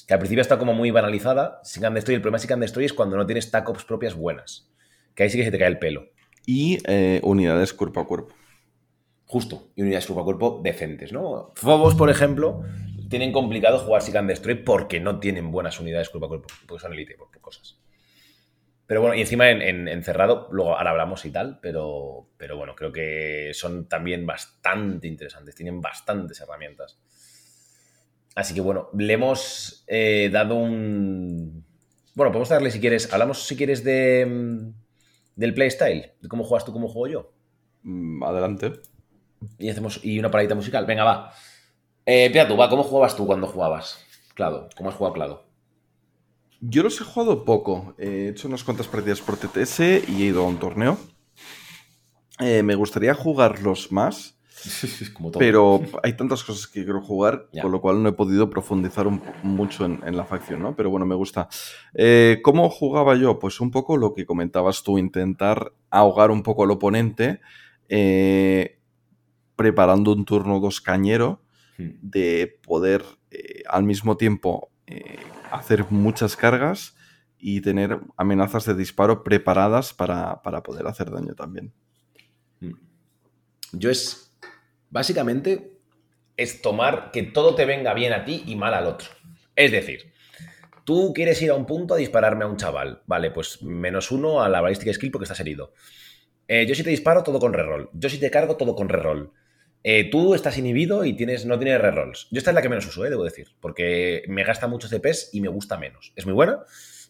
Que 0.07 0.15
al 0.15 0.19
principio 0.21 0.43
está 0.43 0.59
como 0.59 0.73
muy 0.75 0.91
banalizada. 0.91 1.61
Seek 1.63 1.85
and 1.85 1.95
Destroy. 1.95 2.17
El 2.17 2.21
problema 2.23 2.37
de 2.37 2.43
Seek 2.43 2.53
and 2.53 2.63
Destroy 2.63 2.85
es 2.87 2.93
cuando 2.93 3.17
no 3.17 3.27
tienes 3.27 3.51
tacops 3.51 3.85
propias 3.85 4.15
buenas. 4.15 4.71
Que 5.15 5.23
ahí 5.25 5.31
sí 5.31 5.39
que 5.39 5.45
se 5.45 5.51
te 5.51 5.59
cae 5.59 5.69
el 5.69 5.79
pelo. 5.79 6.09
Y 6.47 6.79
eh, 6.87 7.21
unidades 7.23 7.73
cuerpo 7.73 8.01
a 8.01 8.07
cuerpo. 8.07 8.35
Justo. 9.27 9.71
Y 9.77 9.83
unidades 9.83 10.07
cuerpo 10.07 10.21
a 10.23 10.25
cuerpo 10.25 10.61
decentes, 10.63 11.13
¿no? 11.13 11.53
Phobos, 11.55 11.95
por 11.95 12.11
ejemplo, 12.11 12.63
tienen 13.09 13.33
complicado 13.33 13.79
jugar 13.79 14.03
Seek 14.03 14.17
and 14.17 14.29
Destroy 14.29 14.57
porque 14.57 15.01
no 15.01 15.21
tienen 15.21 15.51
buenas 15.51 15.79
unidades 15.81 16.09
cuerpo 16.11 16.27
a 16.27 16.29
cuerpo. 16.29 16.49
Porque 16.67 16.83
son 16.83 16.93
elite, 16.93 17.15
por, 17.17 17.31
cosas. 17.41 17.79
Pero 18.87 19.01
bueno, 19.01 19.15
y 19.15 19.21
encima 19.21 19.51
en, 19.51 19.63
en- 19.63 19.89
en 19.89 20.03
cerrado, 20.05 20.49
luego 20.51 20.77
ahora 20.77 20.91
hablamos 20.91 21.25
y 21.25 21.31
tal, 21.31 21.61
pero, 21.63 22.29
pero 22.37 22.57
bueno, 22.57 22.75
creo 22.75 22.93
que 22.93 23.53
son 23.55 23.89
también 23.89 24.27
bastante 24.27 25.07
interesantes, 25.09 25.55
tienen 25.55 25.81
bastantes 25.81 26.41
herramientas. 26.41 26.99
Así 28.35 28.55
que 28.55 28.61
bueno, 28.61 28.89
le 28.95 29.13
hemos 29.13 29.85
eh, 29.87 30.31
dado 30.33 30.55
un... 30.57 31.65
Bueno, 32.15 32.33
podemos 32.33 32.49
darle 32.49 32.71
si 32.71 32.81
quieres, 32.81 33.13
hablamos 33.13 33.47
si 33.47 33.57
quieres 33.57 33.85
de, 33.85 34.27
mm, 34.27 34.75
del 35.37 35.55
playstyle, 35.55 36.13
de 36.21 36.29
cómo 36.29 36.45
juegas 36.45 36.65
tú, 36.65 36.73
cómo 36.73 36.89
juego 36.89 37.09
yo. 37.09 37.33
Mm, 37.83 38.23
Adelante. 38.23 38.73
Y 39.59 39.69
hacemos 39.69 40.01
y 40.05 40.19
una 40.19 40.31
paradita 40.31 40.55
musical. 40.55 40.87
Venga, 40.87 41.05
va. 41.05 41.33
Eh, 42.07 42.31
tú, 42.49 42.57
va, 42.57 42.69
¿cómo 42.69 42.83
jugabas 42.83 43.17
tú 43.17 43.27
cuando 43.27 43.47
jugabas? 43.47 43.99
Claro, 44.35 44.69
¿cómo 44.77 44.89
has 44.89 44.97
jugado 44.97 45.15
Clado? 45.15 45.47
Yo 46.61 46.83
los 46.83 47.01
he 47.01 47.05
jugado 47.05 47.45
poco. 47.45 47.95
He 47.99 48.29
hecho 48.29 48.49
unas 48.49 48.65
cuantas 48.65 48.87
partidas 48.87 49.21
por 49.21 49.37
TTS 49.37 49.81
y 50.09 50.23
he 50.23 50.27
ido 50.27 50.45
a 50.45 50.49
un 50.49 50.59
torneo. 50.59 50.99
Eh, 52.39 52.63
me 52.63 52.75
gustaría 52.75 53.15
jugarlos 53.15 53.93
más. 53.93 54.39
Como 55.15 55.31
todo. 55.31 55.39
Pero 55.41 55.81
hay 56.03 56.15
tantas 56.17 56.43
cosas 56.45 56.67
que 56.67 56.85
quiero 56.85 57.01
jugar, 57.03 57.49
con 57.63 57.73
lo 57.73 57.81
cual 57.81 58.03
no 58.03 58.09
he 58.09 58.13
podido 58.13 58.49
profundizar 58.51 59.07
un- 59.07 59.23
mucho 59.43 59.85
en, 59.85 60.01
en 60.07 60.17
la 60.17 60.25
facción, 60.25 60.61
¿no? 60.63 60.75
Pero 60.77 60.91
bueno, 60.91 61.07
me 61.07 61.15
gusta. 61.15 61.49
Eh, 61.95 62.41
¿Cómo 62.43 62.69
jugaba 62.71 63.15
yo? 63.17 63.39
Pues 63.39 63.61
un 63.61 63.71
poco 63.71 63.97
lo 63.97 64.15
que 64.15 64.27
comentabas 64.27 64.83
tú, 64.83 64.99
intentar 64.99 65.73
ahogar 65.91 66.31
un 66.31 66.43
poco 66.43 66.65
al 66.65 66.71
oponente, 66.71 67.41
eh, 67.89 68.79
preparando 69.57 70.13
un 70.13 70.25
turno 70.25 70.61
2 70.61 70.81
cañero, 70.81 71.41
Hmm. 71.79 71.93
de 72.03 72.59
poder 72.67 73.03
eh, 73.31 73.63
al 73.67 73.83
mismo 73.85 74.19
tiempo 74.19 74.69
hacer 75.51 75.87
muchas 75.89 76.37
cargas 76.37 76.95
y 77.39 77.63
tener 77.63 77.99
amenazas 78.19 78.67
de 78.67 78.75
disparo 78.75 79.25
preparadas 79.25 79.95
para, 79.95 80.43
para 80.43 80.63
poder 80.63 80.87
hacer 80.87 81.11
daño 81.11 81.35
también. 81.35 81.73
Yo 83.73 83.89
es. 83.91 84.22
Básicamente. 84.93 85.71
Es 86.35 86.63
tomar 86.63 87.11
que 87.13 87.23
todo 87.23 87.55
te 87.55 87.67
venga 87.67 87.93
bien 87.93 88.13
a 88.15 88.25
ti 88.25 88.43
y 88.47 88.57
mal 88.57 88.73
al 88.73 88.87
otro. 88.87 89.09
Es 89.55 89.71
decir, 89.71 90.13
tú 90.85 91.13
quieres 91.15 91.41
ir 91.43 91.51
a 91.51 91.55
un 91.55 91.67
punto 91.67 91.93
a 91.93 91.99
dispararme 91.99 92.45
a 92.45 92.49
un 92.49 92.57
chaval. 92.57 93.03
Vale, 93.07 93.31
pues 93.31 93.63
menos 93.63 94.11
uno 94.11 94.43
a 94.43 94.49
la 94.49 94.63
balística 94.63 94.93
skill 94.93 95.11
porque 95.11 95.25
estás 95.25 95.41
herido. 95.41 95.75
Eh, 96.49 96.65
yo 96.67 96.75
si 96.75 96.83
te 96.83 96.91
disparo, 96.91 97.23
todo 97.23 97.39
con 97.39 97.53
reroll. 97.53 97.91
Yo 97.93 98.09
si 98.09 98.19
te 98.19 98.31
cargo, 98.31 98.57
todo 98.57 98.75
con 98.75 98.89
reroll. 98.89 99.31
Eh, 99.85 100.11
tú 100.11 100.35
estás 100.35 100.57
inhibido 100.57 101.05
y 101.05 101.15
tienes, 101.15 101.45
no 101.45 101.59
tienes 101.59 101.81
rerolls. 101.81 102.29
Yo 102.31 102.39
esta 102.39 102.51
es 102.51 102.55
la 102.55 102.63
que 102.63 102.69
menos 102.69 102.87
uso, 102.87 103.05
eh, 103.05 103.11
debo 103.11 103.25
decir. 103.25 103.49
Porque 103.61 104.23
me 104.29 104.45
gasta 104.45 104.67
muchos 104.69 104.91
CPs 104.91 105.31
y 105.33 105.43
me 105.43 105.49
gusta 105.49 105.77
menos. 105.77 106.13
Es 106.17 106.25
muy 106.25 106.35
buena, 106.35 106.61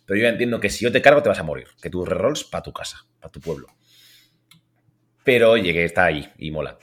pero 0.04 0.20
yo 0.20 0.26
entiendo 0.26 0.58
que 0.58 0.68
si 0.68 0.84
yo 0.84 0.90
te 0.90 1.00
cargo 1.00 1.22
te 1.22 1.28
vas 1.28 1.38
a 1.38 1.44
morir. 1.44 1.68
Que 1.80 1.90
tus 1.90 2.08
rerolls 2.08 2.42
para 2.44 2.62
tu 2.62 2.72
casa, 2.72 3.06
para 3.20 3.30
tu 3.30 3.40
pueblo. 3.40 3.68
Pero 5.24 5.52
oye, 5.52 5.72
que 5.72 5.84
está 5.84 6.06
ahí 6.06 6.28
y 6.38 6.50
mola. 6.50 6.78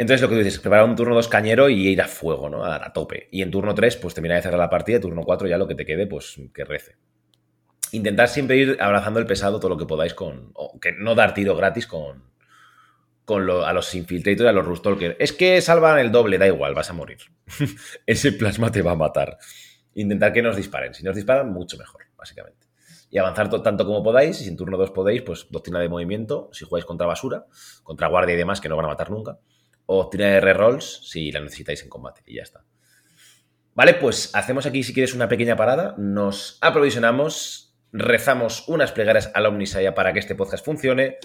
Entonces 0.00 0.22
lo 0.22 0.28
que 0.28 0.36
tú 0.36 0.42
dices, 0.42 0.58
preparar 0.60 0.86
un 0.86 0.96
turno 0.96 1.14
2 1.14 1.28
cañero 1.28 1.68
y 1.68 1.88
ir 1.88 2.00
a 2.00 2.08
fuego, 2.08 2.48
¿no? 2.48 2.64
A, 2.64 2.76
a 2.86 2.92
tope. 2.92 3.28
Y 3.30 3.42
en 3.42 3.50
turno 3.50 3.74
3, 3.74 3.96
pues 3.98 4.14
terminar 4.14 4.38
de 4.38 4.42
cerrar 4.42 4.58
la 4.58 4.70
partida, 4.70 4.98
turno 4.98 5.22
4 5.22 5.46
ya 5.46 5.58
lo 5.58 5.68
que 5.68 5.74
te 5.74 5.84
quede, 5.84 6.06
pues 6.06 6.40
que 6.54 6.64
rece. 6.64 6.96
Intentar 7.92 8.28
siempre 8.28 8.56
ir 8.56 8.78
abrazando 8.80 9.20
el 9.20 9.26
pesado 9.26 9.58
todo 9.60 9.68
lo 9.70 9.76
que 9.76 9.84
podáis 9.86 10.14
con... 10.14 10.52
O 10.54 10.78
que 10.80 10.92
no 10.92 11.14
dar 11.14 11.34
tiro 11.34 11.54
gratis 11.54 11.86
con, 11.86 12.22
con 13.24 13.46
lo- 13.46 13.66
a 13.66 13.72
los 13.72 13.94
infiltrators 13.94 14.46
y 14.46 14.48
a 14.48 14.52
los 14.52 14.64
rustalkers. 14.64 15.16
Es 15.18 15.32
que 15.32 15.60
salvan 15.60 15.98
el 15.98 16.10
doble, 16.10 16.38
da 16.38 16.46
igual, 16.46 16.74
vas 16.74 16.88
a 16.90 16.94
morir. 16.94 17.18
Ese 18.06 18.32
plasma 18.32 18.70
te 18.72 18.82
va 18.82 18.92
a 18.92 18.96
matar. 18.96 19.36
Intentar 19.94 20.32
que 20.32 20.40
nos 20.42 20.56
disparen. 20.56 20.94
Si 20.94 21.02
nos 21.04 21.14
disparan, 21.16 21.52
mucho 21.52 21.76
mejor, 21.76 22.02
básicamente. 22.16 22.66
Y 23.10 23.18
avanzar 23.18 23.50
to- 23.50 23.60
tanto 23.62 23.84
como 23.84 24.02
podáis. 24.02 24.40
Y 24.40 24.44
si 24.44 24.48
en 24.50 24.56
turno 24.56 24.78
2 24.78 24.92
podéis, 24.92 25.22
pues 25.22 25.46
doctrina 25.50 25.78
de 25.80 25.88
movimiento. 25.88 26.48
Si 26.52 26.64
jugáis 26.64 26.84
contra 26.86 27.06
basura, 27.06 27.44
contra 27.82 28.08
guardia 28.08 28.34
y 28.34 28.38
demás, 28.38 28.60
que 28.60 28.68
no 28.68 28.76
van 28.76 28.86
a 28.86 28.88
matar 28.88 29.10
nunca. 29.10 29.38
O 29.92 30.08
tira 30.08 30.28
de 30.28 30.40
rerolls 30.40 31.00
si 31.10 31.32
la 31.32 31.40
necesitáis 31.40 31.82
en 31.82 31.88
combate. 31.88 32.22
Y 32.24 32.36
ya 32.36 32.44
está. 32.44 32.64
Vale, 33.74 33.94
pues 33.94 34.30
hacemos 34.36 34.64
aquí, 34.64 34.84
si 34.84 34.94
quieres, 34.94 35.14
una 35.14 35.28
pequeña 35.28 35.56
parada. 35.56 35.96
Nos 35.98 36.58
aprovisionamos, 36.60 37.74
rezamos 37.92 38.68
unas 38.68 38.92
plegarias 38.92 39.32
al 39.34 39.46
Omnisaya 39.46 39.92
para 39.92 40.12
que 40.12 40.20
este 40.20 40.36
podcast 40.36 40.64
funcione. 40.64 41.18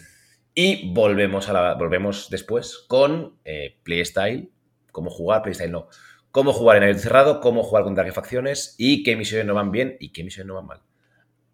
Y 0.55 0.91
volvemos, 0.95 1.47
a 1.47 1.53
la, 1.53 1.73
volvemos 1.75 2.31
después 2.31 2.85
con 2.87 3.37
eh, 3.45 3.77
Playstyle, 3.83 4.51
cómo 4.91 5.11
jugar, 5.11 5.43
Playstyle 5.43 5.71
no, 5.71 5.89
cómo 6.31 6.51
jugar 6.51 6.77
en 6.77 6.83
aire 6.83 6.97
cerrado, 6.97 7.41
cómo 7.41 7.61
jugar 7.61 7.83
contra 7.83 8.03
qué 8.03 8.13
facciones 8.13 8.73
y 8.79 9.03
qué 9.03 9.15
misiones 9.15 9.45
no 9.45 9.53
van 9.53 9.69
bien 9.69 9.95
y 9.99 10.11
qué 10.11 10.23
misiones 10.23 10.47
no 10.47 10.55
van 10.55 10.65
mal. 10.65 10.81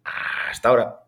Hasta 0.02 0.70
ahora. 0.70 1.01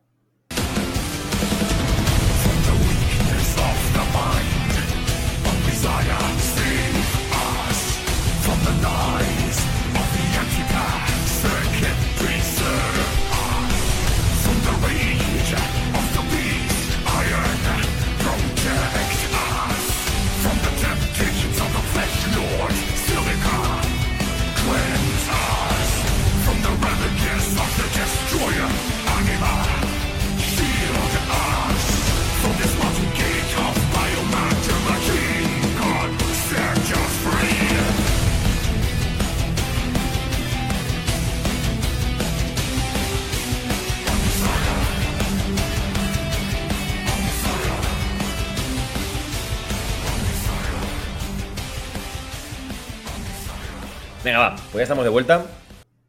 Ya 54.85 54.87
estamos 54.87 55.05
de 55.05 55.11
vuelta. 55.11 55.47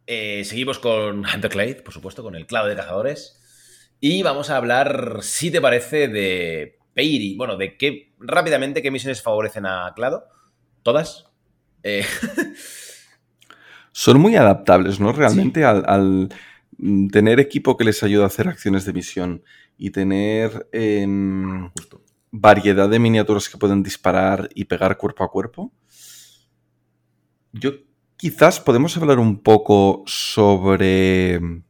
Eh, 0.06 0.44
seguimos 0.44 0.80
con 0.80 1.24
Hunter 1.34 1.50
Clade, 1.50 1.76
por 1.76 1.94
supuesto, 1.94 2.24
con 2.24 2.36
el 2.36 2.46
clavo 2.46 2.68
de 2.68 2.76
cazadores. 2.76 3.42
Y 4.02 4.22
vamos 4.22 4.50
a 4.50 4.58
hablar, 4.58 5.20
si 5.22 5.50
te 5.50 5.62
parece, 5.62 6.10
de 6.10 6.78
Peiri. 6.94 7.38
Bueno, 7.38 7.56
de 7.56 7.78
qué, 7.78 8.14
rápidamente, 8.20 8.82
qué 8.82 8.92
misiones 8.92 9.22
favorecen 9.22 9.66
a 9.66 9.94
Clado. 9.96 10.26
¿Todas? 10.84 11.32
Eh, 11.84 12.04
Son 13.94 14.20
muy 14.20 14.36
adaptables, 14.36 15.00
¿no? 15.00 15.14
Realmente 15.14 15.64
al, 15.64 15.86
al, 15.88 16.30
mm, 16.78 17.08
tener 17.08 17.40
equipo 17.40 17.78
que 17.78 17.86
les 17.86 18.04
ayuda 18.04 18.26
a 18.26 18.28
hacer 18.28 18.50
acciones 18.50 18.84
de 18.84 18.92
misión 18.92 19.44
y 19.78 19.92
tener 19.92 20.68
em, 20.74 21.72
variedad 22.30 22.90
de 22.90 23.00
miniaturas 23.00 23.48
que 23.48 23.58
pueden 23.58 23.84
disparar 23.84 24.50
y 24.54 24.66
pegar 24.66 24.98
cuerpo 24.98 25.24
a 25.24 25.32
cuerpo. 25.32 25.72
Yo 27.54 27.72
quizás 28.18 28.60
podemos 28.60 28.96
hablar 28.98 29.20
un 29.20 29.42
poco 29.42 30.04
sobre 30.06 31.40
mm, 31.40 31.64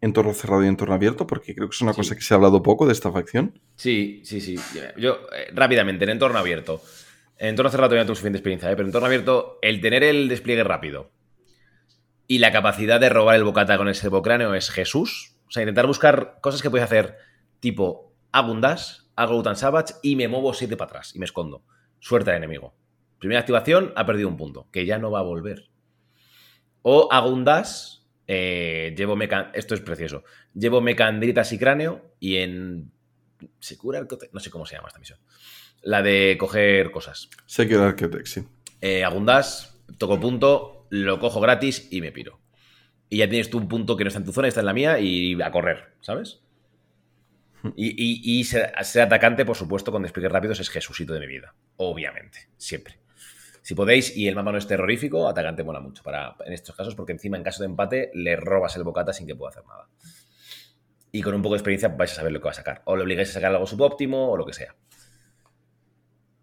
entorno 0.00 0.34
cerrado 0.34 0.64
y 0.64 0.68
entorno 0.68 0.94
abierto, 0.94 1.26
porque 1.26 1.54
creo 1.54 1.68
que 1.68 1.74
es 1.74 1.80
una 1.80 1.92
Sí. 1.92 1.98
cosa 1.98 2.14
que 2.14 2.22
se 2.22 2.34
ha 2.34 2.36
hablado 2.36 2.62
poco 2.62 2.86
de 2.86 2.92
esta 2.92 3.12
facción. 3.12 3.58
Sí, 3.76 4.22
sí, 4.24 4.40
sí. 4.40 4.56
Yo, 4.98 5.18
eh, 5.36 5.50
rápidamente, 5.54 6.04
en 6.04 6.10
entorno 6.10 6.38
abierto. 6.38 6.80
En 7.38 7.48
entorno 7.50 7.70
cerrado 7.70 7.88
todavía 7.88 8.02
no 8.04 8.06
tengo 8.06 8.14
suficiente 8.16 8.38
experiencia, 8.38 8.68
¿eh? 8.70 8.72
pero 8.72 8.82
en 8.82 8.88
entorno 8.88 9.06
abierto, 9.06 9.58
el 9.62 9.80
tener 9.80 10.02
el 10.04 10.28
despliegue 10.28 10.62
rápido 10.64 11.10
y 12.28 12.38
la 12.38 12.52
capacidad 12.52 13.00
de 13.00 13.08
robar 13.08 13.34
el 13.36 13.44
bocata 13.44 13.76
con 13.76 13.88
el 13.88 13.94
servocráneo 13.94 14.54
es 14.54 14.70
Jesús. 14.70 15.34
O 15.48 15.50
sea, 15.50 15.62
intentar 15.62 15.86
buscar 15.86 16.38
cosas 16.40 16.62
que 16.62 16.70
puedes 16.70 16.84
hacer 16.84 17.16
tipo 17.60 18.14
hago 18.30 18.52
un 18.52 18.60
dash, 18.60 19.00
hago 19.16 19.36
Utan 19.36 19.56
Savage 19.56 19.94
y 20.02 20.16
me 20.16 20.28
muevo 20.28 20.54
7 20.54 20.76
para 20.76 20.88
atrás 20.90 21.14
y 21.14 21.18
me 21.18 21.24
escondo. 21.26 21.64
Suerte 22.00 22.30
al 22.30 22.38
enemigo. 22.38 22.74
Primera 23.18 23.40
activación, 23.40 23.92
ha 23.96 24.06
perdido 24.06 24.28
un 24.28 24.36
punto, 24.36 24.68
que 24.72 24.86
ya 24.86 24.98
no 24.98 25.10
va 25.10 25.18
a 25.18 25.22
volver. 25.22 25.68
O 26.82 27.08
hago 27.12 27.30
un 27.30 27.44
dash, 27.44 27.98
eh, 28.26 28.94
llevo 28.96 29.16
meca... 29.16 29.50
Esto 29.54 29.74
es 29.74 29.80
precioso. 29.80 30.24
Llevo 30.54 30.80
mecandritas 30.80 31.52
y 31.52 31.58
cráneo 31.58 32.14
y 32.20 32.36
en... 32.36 32.90
Se 33.58 33.76
cura 33.76 34.06
No 34.32 34.40
sé 34.40 34.50
cómo 34.50 34.66
se 34.66 34.76
llama 34.76 34.88
esta 34.88 35.00
misión. 35.00 35.18
La 35.82 36.02
de 36.02 36.36
coger 36.38 36.90
cosas. 36.90 37.28
Secure 37.46 37.82
Architect, 37.84 38.26
sí. 38.26 38.44
Eh, 38.80 39.02
hago 39.04 39.18
un 39.18 39.26
dash, 39.26 39.66
toco 39.98 40.18
punto, 40.20 40.86
lo 40.90 41.18
cojo 41.18 41.40
gratis 41.40 41.88
y 41.90 42.00
me 42.00 42.12
piro. 42.12 42.40
Y 43.08 43.18
ya 43.18 43.28
tienes 43.28 43.50
tú 43.50 43.58
un 43.58 43.68
punto 43.68 43.96
que 43.96 44.04
no 44.04 44.08
está 44.08 44.18
en 44.20 44.24
tu 44.26 44.32
zona, 44.32 44.48
está 44.48 44.60
en 44.60 44.66
la 44.66 44.72
mía 44.72 44.98
y 45.00 45.40
a 45.42 45.50
correr, 45.50 45.94
¿sabes? 46.00 46.40
Y, 47.76 47.90
y- 47.90 48.40
y 48.40 48.44
ser, 48.44 48.72
ser 48.82 49.02
atacante, 49.02 49.44
por 49.44 49.56
supuesto, 49.56 49.92
con 49.92 50.02
despliegues 50.02 50.32
rápidos 50.32 50.58
es 50.60 50.70
Jesucito 50.70 51.12
de 51.14 51.20
mi 51.20 51.26
vida. 51.26 51.54
Obviamente, 51.76 52.48
siempre. 52.56 52.98
Si 53.62 53.74
podéis 53.74 54.16
y 54.16 54.28
el 54.28 54.34
mapa 54.34 54.52
no 54.52 54.58
es 54.58 54.66
terrorífico, 54.66 55.28
atacante 55.28 55.62
mola 55.62 55.80
mucho 55.80 56.02
para, 56.02 56.34
en 56.44 56.52
estos 56.52 56.74
casos, 56.74 56.94
porque 56.96 57.12
encima 57.12 57.36
en 57.36 57.44
caso 57.44 57.62
de 57.62 57.68
empate 57.68 58.10
le 58.12 58.36
robas 58.36 58.76
el 58.76 58.82
bocata 58.82 59.12
sin 59.12 59.26
que 59.26 59.36
pueda 59.36 59.50
hacer 59.50 59.64
nada. 59.64 59.88
Y 61.12 61.22
con 61.22 61.34
un 61.34 61.42
poco 61.42 61.54
de 61.54 61.58
experiencia 61.58 61.88
vais 61.88 62.10
a 62.10 62.16
saber 62.16 62.32
lo 62.32 62.40
que 62.40 62.46
va 62.46 62.50
a 62.50 62.54
sacar. 62.54 62.82
O 62.86 62.96
le 62.96 63.04
obligáis 63.04 63.30
a 63.30 63.34
sacar 63.34 63.52
algo 63.52 63.66
subóptimo 63.66 64.30
o 64.30 64.36
lo 64.36 64.44
que 64.44 64.52
sea. 64.52 64.74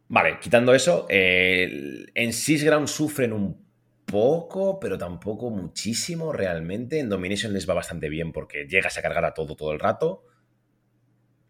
Vale, 0.08 0.40
quitando 0.40 0.74
eso, 0.74 1.06
en 1.10 2.34
Sisground 2.34 2.88
sufren 2.88 3.34
un 3.34 3.70
poco, 4.06 4.80
pero 4.80 4.98
tampoco 4.98 5.50
muchísimo 5.50 6.32
realmente. 6.32 7.00
En 7.00 7.10
Domination 7.10 7.54
les 7.54 7.70
va 7.70 7.74
bastante 7.74 8.10
bien 8.10 8.32
porque 8.32 8.66
llegas 8.66 8.98
a 8.98 9.02
cargar 9.02 9.26
a 9.26 9.34
todo 9.34 9.56
todo 9.56 9.72
el 9.72 9.80
rato. 9.80 10.24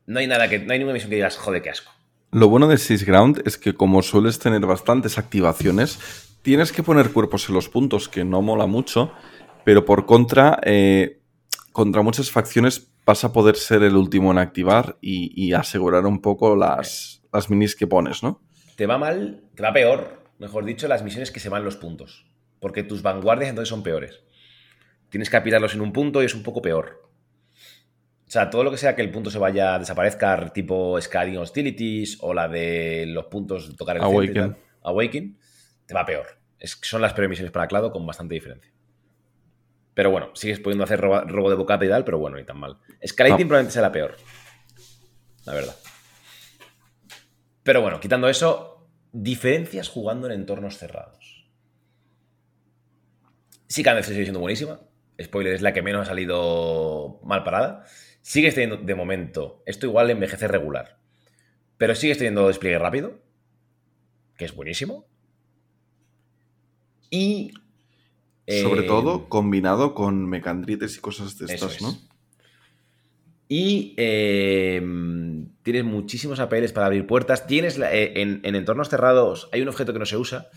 No 0.07 0.19
hay 0.19 0.27
nada 0.27 0.49
que. 0.49 0.59
No 0.59 0.73
hay 0.73 0.79
ninguna 0.79 0.93
misión 0.93 1.09
que 1.09 1.17
digas, 1.17 1.37
joder, 1.37 1.61
qué 1.61 1.69
asco. 1.69 1.91
Lo 2.31 2.47
bueno 2.47 2.67
de 2.67 2.77
Sysground 2.77 3.41
es 3.45 3.57
que 3.57 3.73
como 3.73 4.01
sueles 4.01 4.39
tener 4.39 4.65
bastantes 4.65 5.17
activaciones, 5.17 6.37
tienes 6.41 6.71
que 6.71 6.83
poner 6.83 7.11
cuerpos 7.11 7.49
en 7.49 7.55
los 7.55 7.69
puntos, 7.69 8.07
que 8.07 8.23
no 8.23 8.41
mola 8.41 8.67
mucho, 8.67 9.11
pero 9.65 9.85
por 9.85 10.05
contra, 10.05 10.59
eh, 10.63 11.19
contra 11.71 12.01
muchas 12.01 12.31
facciones 12.31 12.91
vas 13.05 13.23
a 13.23 13.33
poder 13.33 13.55
ser 13.55 13.83
el 13.83 13.95
último 13.95 14.31
en 14.31 14.37
activar 14.37 14.97
y, 15.01 15.53
asegurar 15.53 16.05
un 16.05 16.21
poco 16.21 16.55
las, 16.55 17.23
las 17.33 17.49
minis 17.49 17.75
que 17.75 17.87
pones, 17.87 18.21
¿no? 18.21 18.41
te 18.79 18.85
va 18.85 18.97
mal, 18.97 19.43
te 19.55 19.61
va 19.61 19.73
peor, 19.73 20.23
mejor 20.37 20.63
dicho, 20.63 20.87
las 20.87 21.03
misiones 21.03 21.31
que 21.31 21.41
se 21.41 21.49
van 21.49 21.65
los 21.65 21.75
puntos. 21.75 22.25
Porque 22.61 22.81
tus 22.81 23.01
vanguardias 23.01 23.49
entonces 23.49 23.67
son 23.67 23.83
peores. 23.83 24.21
Tienes 25.09 25.29
que 25.29 25.35
apirarlos 25.35 25.73
en 25.73 25.81
un 25.81 25.91
punto 25.91 26.23
y 26.23 26.25
es 26.27 26.33
un 26.33 26.43
poco 26.43 26.61
peor. 26.61 27.08
O 28.29 28.31
sea, 28.31 28.47
todo 28.51 28.63
lo 28.63 28.69
que 28.69 28.77
sea 28.77 28.95
que 28.95 29.01
el 29.01 29.09
punto 29.09 29.31
se 29.31 29.39
vaya, 29.39 29.79
desaparezca, 29.79 30.53
tipo 30.53 31.01
Scaling 31.01 31.37
Hostilities 31.39 32.19
o 32.21 32.31
la 32.31 32.47
de 32.47 33.05
los 33.07 33.25
puntos 33.25 33.75
tocar 33.75 33.95
el 33.95 34.03
Awaken. 34.03 34.33
centro 34.35 34.55
Awaken, 34.83 35.35
te 35.87 35.95
va 35.95 36.05
peor. 36.05 36.27
Es, 36.59 36.77
son 36.83 37.01
las 37.01 37.13
peores 37.13 37.31
misiones 37.31 37.51
para 37.51 37.67
Clado 37.67 37.91
con 37.91 38.05
bastante 38.05 38.35
diferencia. 38.35 38.71
Pero 39.95 40.11
bueno, 40.11 40.29
sigues 40.35 40.59
pudiendo 40.59 40.83
hacer 40.83 41.01
robo, 41.01 41.21
robo 41.21 41.49
de 41.49 41.55
bocata 41.55 41.83
y 41.85 41.89
tal, 41.89 42.05
pero 42.05 42.19
bueno, 42.19 42.37
ni 42.37 42.43
tan 42.43 42.59
mal. 42.59 42.77
Escalating 43.01 43.45
Ah. 43.45 43.47
probablemente 43.47 43.73
sea 43.73 43.81
la 43.81 43.91
peor. 43.91 44.15
La 45.45 45.53
verdad. 45.55 45.75
Pero 47.63 47.81
bueno, 47.81 47.99
quitando 47.99 48.29
eso, 48.29 48.87
diferencias 49.11 49.89
jugando 49.89 50.27
en 50.27 50.33
entornos 50.33 50.77
cerrados. 50.77 51.49
Sí, 53.65 53.81
vez 53.81 54.05
sigue 54.05 54.21
siendo 54.21 54.39
buenísima. 54.39 54.81
Spoiler, 55.19 55.53
es 55.53 55.63
la 55.63 55.73
que 55.73 55.81
menos 55.81 56.03
ha 56.03 56.05
salido 56.05 57.19
mal 57.23 57.43
parada. 57.43 57.85
Sigues 58.29 58.53
teniendo, 58.53 58.77
de 58.77 58.93
momento, 58.93 59.63
esto 59.65 59.87
igual 59.87 60.11
envejece 60.11 60.47
regular. 60.47 60.99
Pero 61.79 61.95
sigues 61.95 62.19
teniendo 62.19 62.47
despliegue 62.47 62.77
rápido, 62.77 63.17
que 64.37 64.45
es 64.45 64.53
buenísimo. 64.55 65.07
Y. 67.09 67.51
Sobre 68.61 68.81
eh, 68.81 68.87
todo 68.87 69.29
combinado 69.29 69.95
con 69.95 70.29
mecandrites 70.29 70.95
y 70.97 70.99
cosas 70.99 71.39
de 71.39 71.51
estas, 71.51 71.77
es. 71.77 71.81
¿no? 71.81 71.97
Y 73.47 73.95
eh, 73.97 74.79
tienes 75.63 75.83
muchísimos 75.85 76.39
APLs 76.39 76.71
para 76.71 76.85
abrir 76.85 77.07
puertas. 77.07 77.47
Tienes 77.47 77.79
la- 77.79 77.91
eh, 77.95 78.21
en, 78.21 78.41
en 78.43 78.53
entornos 78.53 78.89
cerrados 78.89 79.49
hay 79.51 79.63
un 79.63 79.69
objeto 79.69 79.91
que 79.91 79.97
no 79.97 80.05
se 80.05 80.17
usa 80.17 80.49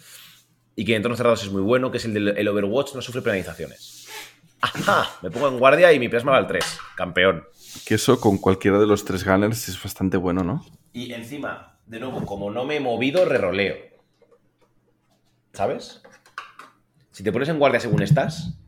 y 0.77 0.85
que 0.85 0.93
en 0.93 0.97
entornos 0.99 1.17
cerrados 1.17 1.43
es 1.43 1.51
muy 1.51 1.63
bueno, 1.63 1.91
que 1.91 1.97
es 1.97 2.05
el 2.05 2.13
del 2.13 2.37
el 2.37 2.49
Overwatch, 2.49 2.95
no 2.95 3.01
sufre 3.01 3.23
penalizaciones. 3.23 4.09
¡Ajá! 4.61 5.09
Me 5.23 5.31
pongo 5.31 5.49
en 5.49 5.59
guardia 5.59 5.91
y 5.95 5.99
mi 5.99 6.11
plasma 6.11 6.33
va 6.33 6.39
al 6.39 6.47
3. 6.47 6.65
Campeón. 6.97 7.45
Que 7.87 7.95
eso 7.95 8.21
con 8.21 8.39
cualquiera 8.39 8.79
de 8.79 8.87
los 8.87 9.05
tres 9.05 9.25
gunners 9.25 9.69
es 9.69 9.83
bastante 9.83 10.17
bueno, 10.17 10.43
¿no? 10.43 10.65
Y 10.93 11.13
encima, 11.13 11.79
de 11.87 12.01
nuevo, 12.01 12.25
como 12.27 12.51
no 12.51 12.65
me 12.65 12.77
he 12.77 12.81
movido, 12.81 13.25
reroleo. 13.25 13.77
¿Sabes? 15.53 16.03
Si 17.11 17.23
te 17.23 17.33
pones 17.33 17.49
en 17.49 17.59
guardia 17.59 17.81
según 17.81 18.03
estás, 18.03 18.59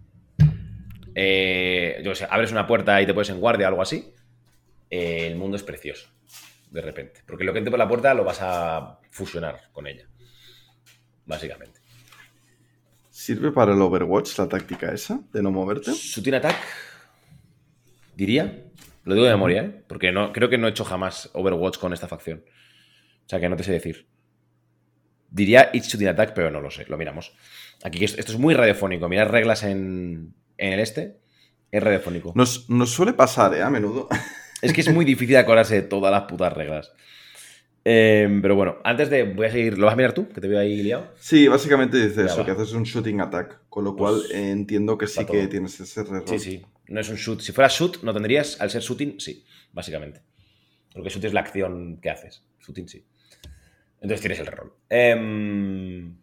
eh, 1.14 2.02
yo 2.04 2.14
sé, 2.14 2.26
abres 2.28 2.52
una 2.52 2.66
puerta 2.66 3.00
y 3.00 3.06
te 3.06 3.14
pones 3.14 3.30
en 3.30 3.40
guardia 3.40 3.66
o 3.66 3.68
algo 3.70 3.82
así, 3.82 4.12
eh, 4.90 5.26
el 5.26 5.36
mundo 5.36 5.56
es 5.56 5.62
precioso, 5.62 6.08
de 6.70 6.82
repente. 6.82 7.22
Porque 7.26 7.44
lo 7.44 7.52
que 7.52 7.58
entre 7.58 7.70
por 7.70 7.78
la 7.78 7.88
puerta 7.88 8.12
lo 8.14 8.24
vas 8.24 8.38
a 8.40 8.98
fusionar 9.10 9.70
con 9.72 9.86
ella, 9.86 10.06
básicamente. 11.24 11.80
¿Sirve 13.10 13.52
para 13.52 13.72
el 13.72 13.80
Overwatch 13.80 14.38
la 14.38 14.48
táctica 14.48 14.92
esa 14.92 15.20
de 15.32 15.42
no 15.42 15.50
moverte? 15.50 15.92
Shooting 15.92 16.34
Attack, 16.34 16.56
diría. 18.14 18.64
Lo 19.04 19.14
digo 19.14 19.26
de 19.26 19.32
memoria, 19.32 19.62
¿eh? 19.62 19.84
Porque 19.86 20.12
no, 20.12 20.32
creo 20.32 20.48
que 20.48 20.58
no 20.58 20.66
he 20.66 20.70
hecho 20.70 20.84
jamás 20.84 21.30
Overwatch 21.34 21.78
con 21.78 21.92
esta 21.92 22.08
facción. 22.08 22.44
O 23.26 23.28
sea 23.28 23.38
que 23.40 23.48
no 23.48 23.56
te 23.56 23.62
sé 23.62 23.72
decir. 23.72 24.06
Diría 25.30 25.70
It's 25.72 25.88
Shooting 25.88 26.08
Attack, 26.08 26.32
pero 26.34 26.50
no 26.50 26.60
lo 26.60 26.70
sé. 26.70 26.86
Lo 26.88 26.96
miramos. 26.96 27.34
Aquí 27.82 28.04
esto 28.04 28.18
esto 28.20 28.32
es 28.32 28.38
muy 28.38 28.54
radiofónico. 28.54 29.08
Mirar 29.08 29.30
reglas 29.30 29.62
en, 29.64 30.34
en 30.56 30.72
el 30.72 30.80
este. 30.80 31.18
Es 31.70 31.82
radiofónico. 31.82 32.32
Nos, 32.34 32.70
nos 32.70 32.90
suele 32.90 33.12
pasar, 33.12 33.52
¿eh? 33.54 33.62
A 33.62 33.68
menudo. 33.70 34.08
Es 34.62 34.72
que 34.72 34.80
es 34.80 34.92
muy 34.92 35.04
difícil 35.04 35.36
acordarse 35.36 35.74
de 35.74 35.82
todas 35.82 36.10
las 36.12 36.22
putas 36.22 36.52
reglas. 36.52 36.92
Eh, 37.84 38.38
pero 38.40 38.54
bueno, 38.54 38.78
antes 38.84 39.10
de. 39.10 39.24
Voy 39.24 39.46
a 39.46 39.50
seguir. 39.50 39.76
¿Lo 39.76 39.86
vas 39.86 39.92
a 39.92 39.96
mirar 39.96 40.14
tú? 40.14 40.28
Que 40.28 40.40
te 40.40 40.48
veo 40.48 40.58
ahí 40.58 40.82
liado. 40.82 41.12
Sí, 41.16 41.48
básicamente 41.48 41.98
dice 41.98 42.24
eso, 42.24 42.38
va. 42.38 42.44
que 42.46 42.52
haces 42.52 42.72
un 42.72 42.84
shooting 42.84 43.20
attack. 43.20 43.60
Con 43.68 43.84
lo 43.84 43.94
Pues, 43.96 44.12
cual 44.22 44.32
eh, 44.32 44.50
entiendo 44.50 44.96
que 44.96 45.06
sí 45.06 45.26
que 45.26 45.48
tienes 45.48 45.78
ese 45.80 46.00
error. 46.00 46.22
Sí, 46.26 46.38
sí. 46.38 46.62
No 46.88 47.00
es 47.00 47.08
un 47.08 47.16
shoot. 47.16 47.40
Si 47.40 47.52
fuera 47.52 47.68
shoot, 47.68 48.02
no 48.02 48.12
tendrías. 48.12 48.60
Al 48.60 48.70
ser 48.70 48.82
shooting, 48.82 49.20
sí. 49.20 49.44
Básicamente. 49.72 50.22
Porque 50.92 51.08
shoot 51.08 51.24
es 51.24 51.32
la 51.32 51.40
acción 51.40 51.98
que 52.00 52.10
haces. 52.10 52.44
Shooting, 52.60 52.88
sí. 52.88 53.04
Entonces 54.00 54.20
tienes 54.20 54.38
el 54.40 54.46
rol. 54.46 54.72
Em, 54.90 56.16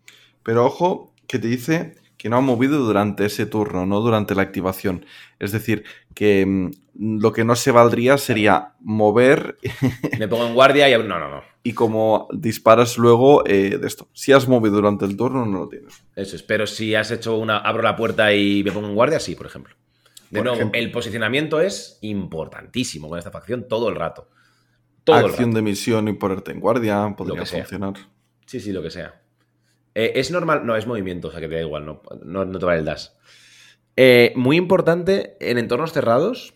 Pero 0.43 0.65
ojo, 0.65 1.13
que 1.27 1.39
te 1.39 1.47
dice 1.47 1.95
que 2.17 2.29
no 2.29 2.37
ha 2.37 2.41
movido 2.41 2.77
durante 2.77 3.25
ese 3.25 3.47
turno, 3.47 3.87
no 3.87 3.99
durante 4.01 4.35
la 4.35 4.43
activación. 4.43 5.05
Es 5.39 5.51
decir, 5.51 5.83
que 6.13 6.45
mm, 6.45 6.71
lo 6.93 7.31
que 7.33 7.43
no 7.43 7.55
se 7.55 7.71
valdría 7.71 8.19
sería 8.19 8.73
mover 8.79 9.57
me 10.19 10.27
pongo 10.27 10.45
en 10.45 10.53
guardia 10.53 10.87
y. 10.87 10.93
No, 11.01 11.17
no, 11.17 11.29
no. 11.31 11.41
y 11.63 11.73
como 11.73 12.27
disparas 12.31 12.99
luego 12.99 13.43
eh, 13.47 13.79
de 13.81 13.87
esto. 13.87 14.07
Si 14.13 14.31
has 14.31 14.47
movido 14.47 14.75
durante 14.75 15.05
el 15.05 15.17
turno, 15.17 15.43
no 15.47 15.61
lo 15.61 15.67
tienes. 15.69 16.03
Eso 16.15 16.35
es. 16.35 16.43
Pero 16.43 16.67
si 16.67 16.93
has 16.93 17.09
hecho 17.09 17.37
una. 17.37 17.57
Abro 17.57 17.81
la 17.81 17.95
puerta 17.95 18.31
y 18.35 18.63
me 18.63 18.71
pongo 18.71 18.87
en 18.89 18.93
guardia, 18.95 19.19
sí, 19.19 19.33
por 19.33 19.47
ejemplo. 19.47 19.75
De 20.31 20.41
nuevo, 20.41 20.55
ejemplo. 20.55 20.79
el 20.79 20.91
posicionamiento 20.91 21.59
es 21.61 21.97
importantísimo 22.01 23.09
con 23.09 23.19
esta 23.19 23.31
facción 23.31 23.67
todo 23.67 23.89
el 23.89 23.95
rato. 23.95 24.29
Todo 25.03 25.19
el 25.19 25.25
Acción 25.25 25.49
rato. 25.49 25.55
de 25.57 25.61
misión 25.61 26.07
y 26.07 26.13
ponerte 26.13 26.51
en 26.51 26.59
guardia 26.59 27.13
podría 27.17 27.41
que 27.41 27.45
sea. 27.45 27.59
funcionar. 27.59 27.93
Sí, 28.45 28.59
sí, 28.59 28.71
lo 28.71 28.81
que 28.81 28.91
sea. 28.91 29.21
Eh, 29.93 30.13
es 30.15 30.31
normal, 30.31 30.65
no, 30.65 30.75
es 30.75 30.87
movimiento, 30.87 31.27
o 31.27 31.31
sea 31.31 31.39
que 31.39 31.47
te 31.47 31.55
da 31.55 31.61
igual, 31.61 31.85
no, 31.85 32.01
no, 32.23 32.45
no 32.45 32.59
te 32.59 32.65
vale 32.65 32.79
el 32.79 32.85
dash. 32.85 33.07
Eh, 33.97 34.31
muy 34.35 34.57
importante 34.57 35.35
en 35.39 35.57
entornos 35.57 35.91
cerrados. 35.91 36.53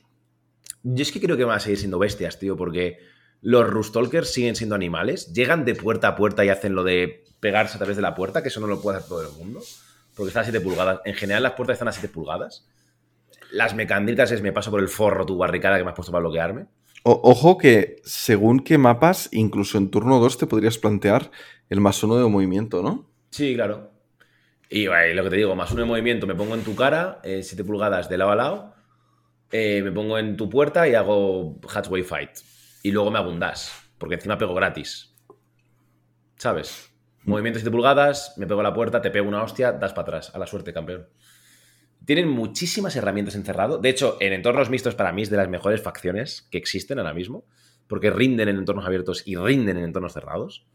Yo 0.84 1.02
es 1.02 1.12
que 1.12 1.20
creo 1.20 1.36
que 1.36 1.44
van 1.44 1.58
a 1.58 1.60
seguir 1.60 1.80
siendo 1.80 2.00
bestias, 2.00 2.40
tío, 2.40 2.56
porque 2.56 3.00
los 3.42 3.68
Rustalkers 3.68 4.32
siguen 4.32 4.56
siendo 4.56 4.76
animales, 4.76 5.34
llegan 5.34 5.66
de 5.66 5.76
puerta 5.76 6.10
a 6.10 6.16
puerta 6.16 6.46
y 6.46 6.50
hacen 6.50 6.76
lo 6.76 6.84
de 6.84 7.26
pegarse 7.40 7.76
a 7.76 7.80
través 7.80 7.96
de 7.96 8.02
la 8.02 8.16
puerta, 8.16 8.42
que 8.42 8.50
eso 8.50 8.60
no 8.60 8.68
lo 8.68 8.82
puede 8.82 8.98
hacer 8.98 9.10
todo 9.10 9.22
el 9.22 9.34
mundo, 9.34 9.62
porque 10.16 10.30
están 10.30 10.42
a 10.42 10.46
7 10.46 10.62
pulgadas. 10.62 11.02
En 11.06 11.14
general, 11.16 11.44
las 11.44 11.54
puertas 11.54 11.76
están 11.76 11.88
a 11.88 11.92
7 11.92 12.08
pulgadas. 12.10 12.68
Las 13.56 13.74
mecandritas 13.74 14.32
es 14.32 14.42
me 14.42 14.52
paso 14.52 14.70
por 14.70 14.82
el 14.82 14.90
forro 14.90 15.26
tu 15.26 15.38
barricada 15.38 15.78
que 15.78 15.84
me 15.86 15.90
has 15.92 15.96
puesto 15.96 16.12
para 16.12 16.24
bloquearme. 16.24 16.66
O- 17.04 17.22
ojo 17.24 17.58
que 17.58 18.02
según 18.04 18.60
qué 18.60 18.78
mapas, 18.78 19.30
incluso 19.32 19.78
en 19.78 19.90
turno 19.90 20.20
2 20.20 20.38
te 20.38 20.46
podrías 20.46 20.78
plantear 20.78 21.32
el 21.70 21.80
más 21.80 22.04
uno 22.04 22.18
de 22.18 22.28
movimiento, 22.28 22.84
¿no? 22.84 23.10
Sí, 23.32 23.56
claro. 23.56 23.92
Y 24.70 24.88
bueno, 24.88 25.14
lo 25.14 25.24
que 25.24 25.30
te 25.30 25.36
digo, 25.38 25.56
más 25.56 25.72
uno 25.72 25.84
de 25.84 25.88
movimiento, 25.88 26.28
me 26.28 26.36
pongo 26.36 26.54
en 26.56 26.64
tu 26.66 26.76
cara, 26.76 27.22
7 27.24 27.64
pulgadas 27.64 28.10
de 28.10 28.18
lado 28.18 28.32
a 28.32 28.36
lado, 28.36 28.76
eh, 29.52 29.82
me 29.82 29.92
pongo 29.94 30.20
en 30.20 30.36
tu 30.36 30.50
puerta 30.50 30.86
y 30.90 30.96
hago 30.96 31.58
Hatchway 31.66 32.04
Fight. 32.04 32.32
Y 32.84 32.92
luego 32.92 33.10
me 33.10 33.20
hago 33.20 33.30
un 33.30 33.40
dash, 33.40 33.70
porque 33.98 34.16
encima 34.16 34.38
pego 34.38 34.54
gratis. 34.54 35.16
¿Sabes? 36.36 36.92
Movimiento 37.24 37.60
7 37.60 37.72
pulgadas, 37.72 38.34
me 38.38 38.48
pego 38.48 38.60
a 38.60 38.64
la 38.64 38.74
puerta, 38.74 39.02
te 39.02 39.12
pego 39.12 39.30
una 39.30 39.44
hostia, 39.44 39.72
das 39.72 39.94
para 39.94 40.02
atrás. 40.04 40.32
A 40.36 40.40
la 40.40 40.46
suerte, 40.46 40.74
campeón. 40.74 41.08
Tienen 42.06 42.30
muchísimas 42.30 42.96
herramientas 42.96 43.36
encerrado. 43.36 43.80
De 43.80 43.90
hecho, 43.90 44.18
en 44.20 44.34
entornos 44.34 44.70
mixtos 44.70 44.96
para 44.96 45.12
mí 45.12 45.24
es 45.24 45.30
de 45.30 45.38
las 45.38 45.50
mejores 45.50 45.82
facciones 45.82 46.48
que 46.52 46.58
existen 46.58 47.00
ahora 47.00 47.14
mismo, 47.14 47.46
porque 47.88 48.12
rinden 48.12 48.48
en 48.50 48.58
entornos 48.58 48.86
abiertos 48.86 49.24
y 49.26 49.36
rinden 49.36 49.78
en 49.78 49.86
entornos 49.86 50.14
cerrados. 50.14 50.68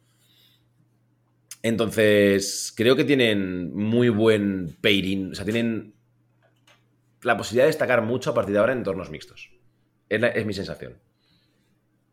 Entonces, 1.62 2.72
creo 2.76 2.96
que 2.96 3.04
tienen 3.04 3.74
muy 3.74 4.08
buen 4.08 4.76
pairing. 4.80 5.32
O 5.32 5.34
sea, 5.34 5.44
tienen 5.44 5.94
la 7.22 7.36
posibilidad 7.36 7.64
de 7.64 7.72
destacar 7.72 8.02
mucho 8.02 8.30
a 8.30 8.34
partir 8.34 8.54
de 8.54 8.60
ahora 8.60 8.72
en 8.72 8.78
entornos 8.78 9.10
mixtos. 9.10 9.50
Es, 10.08 10.46
mi 10.46 10.54
sensación. 10.54 10.98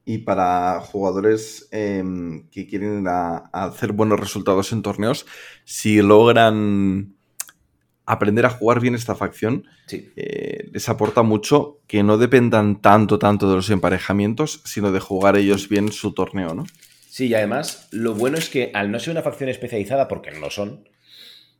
Y 0.06 0.20
para 0.20 0.80
jugadores 0.82 1.68
eh, 1.72 2.04
que 2.52 2.68
quieren 2.68 3.06
hacer 3.08 3.94
buenos 3.94 4.20
resultados 4.20 4.72
en 4.72 4.84
torneos, 4.84 5.26
si 5.66 6.02
logran 6.02 7.17
aprender 8.08 8.46
a 8.46 8.50
jugar 8.50 8.80
bien 8.80 8.96
esta 8.96 9.14
facción, 9.16 9.66
Sí. 9.86 10.10
eh, 10.16 10.70
les 10.72 10.90
aporta 10.90 11.22
mucho 11.22 11.82
que 11.88 12.02
no 12.04 12.18
dependan 12.18 12.82
tanto, 12.82 13.20
tanto 13.20 13.50
de 13.50 13.58
los 13.58 13.70
emparejamientos, 13.70 14.62
sino 14.66 14.92
de 14.92 15.00
jugar 15.00 15.38
ellos 15.38 15.70
bien 15.70 15.92
su 15.92 16.14
torneo, 16.14 16.56
¿no? 16.56 16.66
Sí, 17.10 17.28
y 17.28 17.36
además, 17.36 17.88
lo 17.92 18.14
bueno 18.16 18.38
es 18.38 18.50
que 18.50 18.72
al 18.74 18.92
no 18.92 19.00
ser 19.00 19.12
una 19.12 19.22
facción 19.24 19.50
especializada, 19.50 20.08
porque 20.08 20.32
no 20.32 20.40
lo 20.40 20.50
son, 20.50 20.88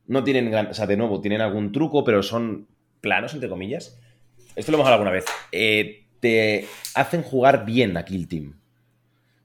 no 0.06 0.24
tienen 0.24 0.50
gran. 0.50 0.68
O 0.68 0.74
sea, 0.74 0.86
de 0.86 0.96
nuevo, 0.96 1.20
tienen 1.20 1.40
algún 1.42 1.70
truco, 1.70 2.02
pero 2.02 2.22
son 2.22 2.66
planos, 3.00 3.34
entre 3.34 3.48
comillas. 3.48 3.98
Esto 4.56 4.72
lo 4.72 4.76
hemos 4.78 4.86
hablado 4.86 5.02
alguna 5.02 5.10
vez. 5.14 5.26
Eh, 5.52 6.06
te 6.20 6.66
hacen 6.94 7.22
jugar 7.22 7.64
bien 7.66 7.96
a 7.96 8.04
Kill 8.04 8.26
Team. 8.26 8.58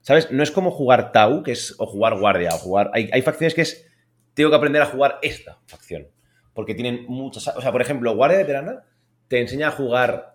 ¿Sabes? 0.00 0.30
No 0.30 0.42
es 0.42 0.50
como 0.50 0.70
jugar 0.70 1.12
Tau, 1.12 1.42
que 1.42 1.52
es 1.52 1.74
o 1.78 1.86
jugar 1.86 2.18
Guardia, 2.18 2.50
o 2.54 2.58
jugar. 2.58 2.90
Hay, 2.94 3.10
hay 3.12 3.22
facciones 3.22 3.54
que 3.54 3.60
es. 3.62 3.86
Tengo 4.34 4.50
que 4.50 4.56
aprender 4.56 4.82
a 4.82 4.86
jugar 4.86 5.18
esta 5.22 5.58
facción. 5.66 6.06
Porque 6.54 6.74
tienen 6.74 7.04
muchas. 7.08 7.48
O 7.48 7.60
sea, 7.60 7.72
por 7.72 7.82
ejemplo, 7.82 8.14
Guardia 8.14 8.38
Veterana 8.38 8.84
te 9.28 9.40
enseña 9.40 9.68
a 9.68 9.72
jugar 9.72 10.34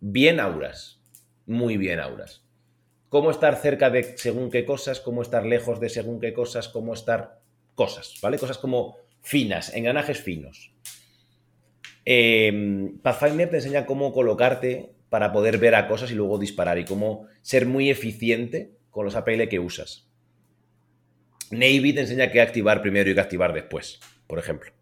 bien 0.00 0.38
auras. 0.38 1.00
Muy 1.46 1.76
bien 1.76 2.00
auras 2.00 2.44
cómo 3.14 3.30
estar 3.30 3.54
cerca 3.54 3.90
de 3.90 4.18
según 4.18 4.50
qué 4.50 4.64
cosas, 4.64 4.98
cómo 4.98 5.22
estar 5.22 5.46
lejos 5.46 5.78
de 5.78 5.88
según 5.88 6.18
qué 6.18 6.32
cosas, 6.32 6.68
cómo 6.68 6.94
estar 6.94 7.38
cosas, 7.76 8.16
¿vale? 8.20 8.38
Cosas 8.38 8.58
como 8.58 8.96
finas, 9.20 9.72
engranajes 9.72 10.20
finos. 10.20 10.74
Eh, 12.04 12.90
Pathfinder 13.02 13.50
te 13.50 13.58
enseña 13.58 13.86
cómo 13.86 14.12
colocarte 14.12 14.96
para 15.10 15.30
poder 15.30 15.58
ver 15.58 15.76
a 15.76 15.86
cosas 15.86 16.10
y 16.10 16.16
luego 16.16 16.38
disparar 16.38 16.76
y 16.80 16.84
cómo 16.84 17.28
ser 17.40 17.66
muy 17.66 17.88
eficiente 17.88 18.72
con 18.90 19.04
los 19.04 19.14
APL 19.14 19.46
que 19.48 19.60
usas. 19.60 20.08
Navy 21.52 21.92
te 21.92 22.00
enseña 22.00 22.32
qué 22.32 22.40
activar 22.40 22.82
primero 22.82 23.08
y 23.08 23.14
qué 23.14 23.20
activar 23.20 23.52
después, 23.52 24.00
por 24.26 24.40
ejemplo. 24.40 24.73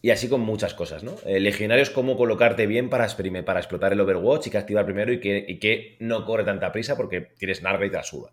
Y 0.00 0.10
así 0.10 0.28
con 0.28 0.40
muchas 0.42 0.74
cosas, 0.74 1.02
¿no? 1.02 1.16
Eh, 1.26 1.40
legionarios, 1.40 1.90
cómo 1.90 2.16
colocarte 2.16 2.66
bien 2.66 2.88
para, 2.88 3.08
para 3.44 3.60
explotar 3.60 3.92
el 3.92 4.00
Overwatch 4.00 4.46
y 4.46 4.50
qué 4.50 4.58
activar 4.58 4.84
primero 4.84 5.12
y 5.12 5.18
que, 5.18 5.44
y 5.48 5.58
que 5.58 5.96
no 6.00 6.24
corre 6.24 6.44
tanta 6.44 6.70
prisa 6.70 6.96
porque 6.96 7.20
tienes 7.36 7.62
Narga 7.62 7.84
y 7.86 7.90
te 7.90 7.96
la 7.96 8.04
suda. 8.04 8.30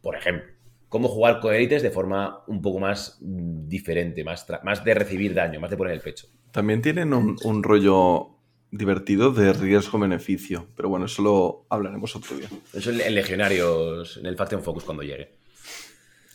Por 0.00 0.16
ejemplo, 0.16 0.50
cómo 0.88 1.08
jugar 1.08 1.40
con 1.40 1.54
élites 1.54 1.82
de 1.82 1.90
forma 1.90 2.42
un 2.46 2.62
poco 2.62 2.78
más 2.78 3.18
mm, 3.20 3.68
diferente, 3.68 4.24
más, 4.24 4.46
más 4.64 4.82
de 4.84 4.94
recibir 4.94 5.34
daño, 5.34 5.60
más 5.60 5.70
de 5.70 5.76
poner 5.76 5.92
el 5.92 6.00
pecho. 6.00 6.26
También 6.52 6.80
tienen 6.80 7.12
un, 7.12 7.36
un 7.44 7.62
rollo 7.62 8.38
divertido 8.70 9.32
de 9.32 9.52
riesgo-beneficio, 9.52 10.68
pero 10.76 10.88
bueno, 10.88 11.06
eso 11.06 11.22
lo 11.22 11.66
hablaremos 11.68 12.14
otro 12.16 12.36
día. 12.36 12.48
Eso 12.72 12.90
en 12.90 13.00
en 13.00 13.14
Legionarios, 13.14 14.18
en 14.18 14.26
el 14.26 14.36
Faction 14.36 14.62
Focus 14.62 14.84
cuando 14.84 15.02
llegue. 15.02 15.36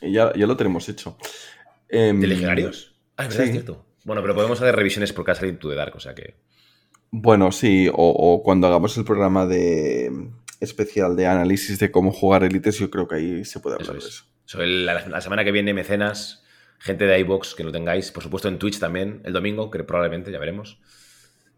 Y 0.01 0.11
ya, 0.13 0.33
ya 0.33 0.47
lo 0.47 0.57
tenemos 0.57 0.87
hecho. 0.89 1.17
Em, 1.89 2.19
¿De 2.19 2.27
Legionarios? 2.27 2.95
Ah, 3.17 3.23
es 3.23 3.29
verdad, 3.29 3.43
sí. 3.43 3.49
es 3.49 3.51
cierto. 3.51 3.85
Bueno, 4.03 4.21
pero 4.21 4.35
podemos 4.35 4.61
hacer 4.61 4.75
revisiones 4.75 5.13
salido 5.35 5.57
tú 5.57 5.69
de 5.69 5.75
Dark, 5.75 5.95
o 5.95 5.99
sea 5.99 6.13
que. 6.13 6.35
Bueno, 7.11 7.51
sí, 7.51 7.87
o, 7.89 7.93
o 7.95 8.43
cuando 8.43 8.67
hagamos 8.67 8.97
el 8.97 9.05
programa 9.05 9.45
de 9.45 10.11
especial 10.59 11.15
de 11.15 11.27
análisis 11.27 11.77
de 11.79 11.91
cómo 11.91 12.11
jugar 12.11 12.43
élites, 12.43 12.79
yo 12.79 12.89
creo 12.89 13.07
que 13.07 13.15
ahí 13.15 13.45
se 13.45 13.59
puede 13.59 13.77
Eso 13.79 13.91
hablar 13.91 14.01
de 14.01 14.07
es. 14.07 14.13
eso. 14.15 14.25
So, 14.45 14.61
el- 14.61 14.85
la, 14.85 15.07
la 15.07 15.21
semana 15.21 15.43
que 15.43 15.51
viene, 15.51 15.73
mecenas, 15.73 16.43
gente 16.79 17.05
de 17.05 17.19
iBox 17.19 17.53
que 17.55 17.63
lo 17.63 17.71
tengáis, 17.71 18.11
por 18.11 18.23
supuesto 18.23 18.47
en 18.47 18.59
Twitch 18.59 18.79
también, 18.79 19.21
el 19.25 19.33
domingo, 19.33 19.69
que 19.71 19.83
probablemente, 19.83 20.31
ya 20.31 20.39
veremos. 20.39 20.79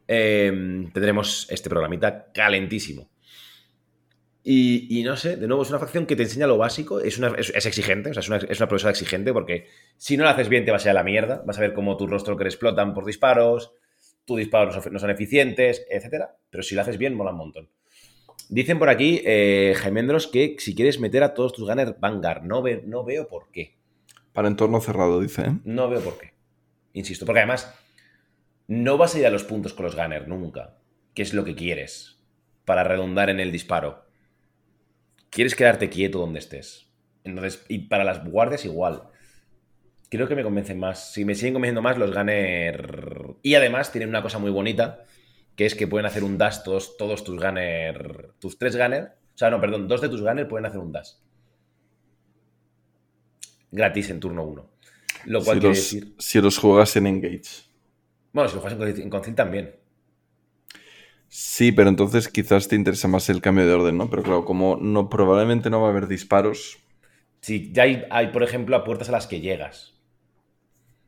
Eh, 0.08 0.52
tendremos 0.94 1.48
este 1.50 1.70
programita 1.70 2.32
calentísimo. 2.34 3.10
Y, 4.48 5.00
y 5.00 5.04
no 5.04 5.18
sé, 5.18 5.38
de 5.38 5.48
nuevo, 5.48 5.64
es 5.64 5.70
una 5.72 5.80
facción 5.80 6.06
que 6.06 6.16
te 6.16 6.22
enseña 6.22 6.46
lo 6.46 6.60
básico, 6.60 7.00
es, 7.00 7.18
una, 7.18 7.30
es, 7.30 7.50
es 7.50 7.66
exigente, 7.66 8.12
o 8.12 8.14
sea, 8.14 8.22
es 8.22 8.28
una, 8.30 8.38
es 8.38 8.60
una 8.60 8.68
profesora 8.68 8.92
exigente 8.92 9.34
porque 9.34 9.68
si 9.98 10.18
no 10.18 10.24
lo 10.24 10.30
haces 10.30 10.50
bien 10.50 10.64
te 10.66 10.72
vas 10.72 10.86
a 10.86 10.90
ir 10.90 10.92
a 10.92 10.94
la 10.94 11.04
mierda, 11.04 11.42
vas 11.48 11.58
a 11.58 11.62
ver 11.62 11.74
cómo 11.74 11.98
tus 11.98 12.08
rostro 12.08 12.38
que 12.38 12.44
explotan 12.44 12.94
por 12.94 13.06
disparos, 13.06 13.74
tus 14.24 14.38
disparos 14.38 14.76
no 14.76 14.82
son- 14.84 14.94
no 14.94 15.00
son 15.00 15.10
eficientes, 15.10 15.88
etcétera. 15.90 16.38
Pero 16.52 16.62
si 16.62 16.76
lo 16.76 16.82
haces 16.82 17.00
bien, 17.00 17.16
mola 17.16 17.32
un 17.32 17.38
montón. 17.38 17.70
Dicen 18.50 18.78
por 18.78 18.90
aquí, 18.90 19.22
eh, 19.26 19.74
Jaimendros, 19.78 20.28
que 20.28 20.56
si 20.60 20.76
quieres 20.76 21.00
meter 21.00 21.24
a 21.24 21.34
todos 21.34 21.52
tus 21.54 21.68
gunners 21.68 22.00
Vanguard, 22.00 22.44
no, 22.44 22.62
ve- 22.62 22.84
no 22.86 23.04
veo 23.04 23.28
por 23.28 23.50
qué. 23.52 23.76
Para 24.32 24.48
entorno 24.48 24.80
cerrado, 24.80 25.20
dice, 25.22 25.42
¿eh? 25.42 25.54
No 25.64 25.90
veo 25.90 26.02
por 26.02 26.20
qué. 26.20 26.34
Insisto, 26.94 27.26
porque 27.26 27.40
además 27.40 27.74
no 28.68 28.98
vas 28.98 29.16
a 29.16 29.20
ir 29.20 29.26
a 29.26 29.32
los 29.32 29.44
puntos 29.44 29.74
con 29.74 29.86
los 29.86 29.96
gunners 29.96 30.28
nunca, 30.28 30.78
que 31.16 31.24
es 31.24 31.34
lo 31.34 31.44
que 31.46 31.56
quieres, 31.56 32.20
para 32.66 32.84
redundar 32.84 33.32
en 33.32 33.40
el 33.40 33.52
disparo. 33.52 34.05
Quieres 35.36 35.54
quedarte 35.54 35.90
quieto 35.90 36.20
donde 36.20 36.40
estés. 36.40 36.88
Entonces, 37.26 37.66
y 37.68 37.80
para 37.90 38.06
las 38.06 38.24
guardias 38.24 38.64
igual. 38.64 39.04
Creo 40.10 40.30
que 40.30 40.36
me 40.36 40.44
convencen 40.44 40.80
más. 40.80 41.12
Si 41.12 41.26
me 41.26 41.36
siguen 41.36 41.56
convenciendo 41.56 41.82
más 41.82 41.98
los 41.98 42.14
gunner. 42.16 43.36
Y 43.42 43.56
además 43.56 43.92
tienen 43.92 44.08
una 44.08 44.22
cosa 44.22 44.40
muy 44.40 44.50
bonita, 44.50 45.04
que 45.58 45.66
es 45.66 45.76
que 45.76 45.88
pueden 45.88 46.06
hacer 46.06 46.24
un 46.24 46.38
dash 46.38 46.60
todos, 46.64 46.96
todos 46.96 47.26
tus 47.26 47.36
gunner. 47.38 48.30
Tus 48.40 48.58
tres 48.58 48.78
gunner. 48.78 49.18
O 49.34 49.38
sea, 49.38 49.50
no, 49.50 49.60
perdón, 49.60 49.90
dos 49.90 50.00
de 50.00 50.08
tus 50.08 50.22
gunner 50.22 50.48
pueden 50.48 50.68
hacer 50.68 50.80
un 50.80 50.94
dash. 50.94 51.10
Gratis 53.72 54.10
en 54.12 54.20
turno 54.22 54.46
1. 54.46 54.70
Lo 55.26 55.44
cual 55.44 55.58
Si 55.58 55.60
quiere 55.60 55.68
los, 55.76 55.78
decir. 55.78 56.16
si 56.18 56.40
los 56.42 56.58
juegas 56.58 56.96
en 56.96 57.08
Engage. 57.08 57.66
Bueno, 58.32 58.48
si 58.50 58.56
lo 58.56 58.62
juegas 58.62 58.80
en 58.80 58.86
Concil- 58.88 59.04
en 59.04 59.10
Concil 59.10 59.36
también. 59.36 59.76
Sí, 61.38 61.74
pero 61.74 61.90
entonces 61.90 62.30
quizás 62.30 62.70
te 62.70 62.78
interesa 62.78 63.10
más 63.10 63.28
el 63.28 63.42
cambio 63.42 63.68
de 63.68 63.74
orden, 63.74 63.98
¿no? 63.98 64.10
Pero 64.10 64.24
claro, 64.24 64.46
como 64.46 64.78
no, 64.78 65.10
probablemente 65.10 65.70
no 65.70 65.82
va 65.82 65.88
a 65.88 65.92
haber 65.92 66.08
disparos. 66.08 66.78
Si 67.42 67.74
ya 67.74 67.84
hay, 67.84 68.06
hay, 68.10 68.28
por 68.28 68.42
ejemplo, 68.42 68.74
a 68.78 68.86
puertas 68.86 69.10
a 69.10 69.12
las 69.12 69.28
que 69.28 69.42
llegas. 69.42 69.96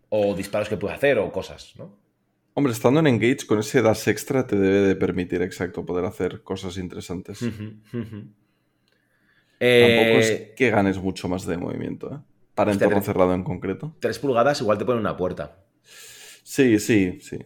O 0.09 0.35
disparos 0.35 0.67
que 0.67 0.75
puedes 0.75 0.97
hacer, 0.97 1.17
o 1.17 1.31
cosas, 1.31 1.75
¿no? 1.77 1.97
Hombre, 2.55 2.73
estando 2.73 2.99
en 2.99 3.07
Engage, 3.07 3.47
con 3.47 3.59
ese 3.59 3.81
dash 3.81 4.09
extra 4.09 4.45
te 4.45 4.57
debe 4.57 4.79
de 4.81 4.97
permitir, 4.97 5.41
exacto, 5.41 5.85
poder 5.85 6.03
hacer 6.03 6.43
cosas 6.43 6.77
interesantes. 6.77 7.39
Tampoco 7.39 8.27
Eh, 9.61 10.19
es 10.19 10.55
que 10.57 10.69
ganes 10.71 10.97
mucho 10.97 11.29
más 11.29 11.45
de 11.45 11.55
movimiento, 11.55 12.13
¿eh? 12.13 12.19
Para 12.53 12.73
entorno 12.73 13.01
cerrado 13.01 13.33
en 13.33 13.45
concreto. 13.45 13.95
3 14.01 14.19
pulgadas 14.19 14.59
igual 14.59 14.77
te 14.77 14.83
ponen 14.83 14.99
una 14.99 15.15
puerta. 15.15 15.63
Sí, 16.43 16.79
sí, 16.79 17.21
sí. 17.21 17.37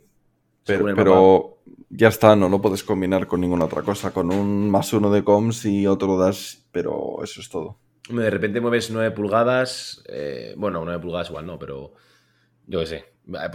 Pero, 0.66 1.58
ya 1.90 2.08
está, 2.08 2.36
no 2.36 2.50
lo 2.50 2.62
puedes 2.62 2.84
combinar 2.84 3.28
con 3.28 3.42
ninguna 3.42 3.66
otra 3.66 3.82
cosa. 3.82 4.12
Con 4.12 4.32
un 4.32 4.70
más 4.70 4.94
uno 4.94 5.12
de 5.12 5.24
coms 5.24 5.66
y 5.66 5.88
otro 5.88 6.18
dash, 6.18 6.58
pero 6.72 7.24
eso 7.24 7.42
es 7.42 7.50
todo. 7.50 7.78
De 8.10 8.30
repente 8.30 8.62
mueves 8.62 8.92
9 8.92 9.12
pulgadas. 9.12 10.04
eh, 10.08 10.54
bueno, 10.58 10.84
9 10.84 11.02
pulgadas 11.02 11.30
igual 11.30 11.46
no, 11.46 11.58
pero. 11.60 11.94
Yo 12.68 12.80
qué 12.80 12.86
sé. 12.86 13.06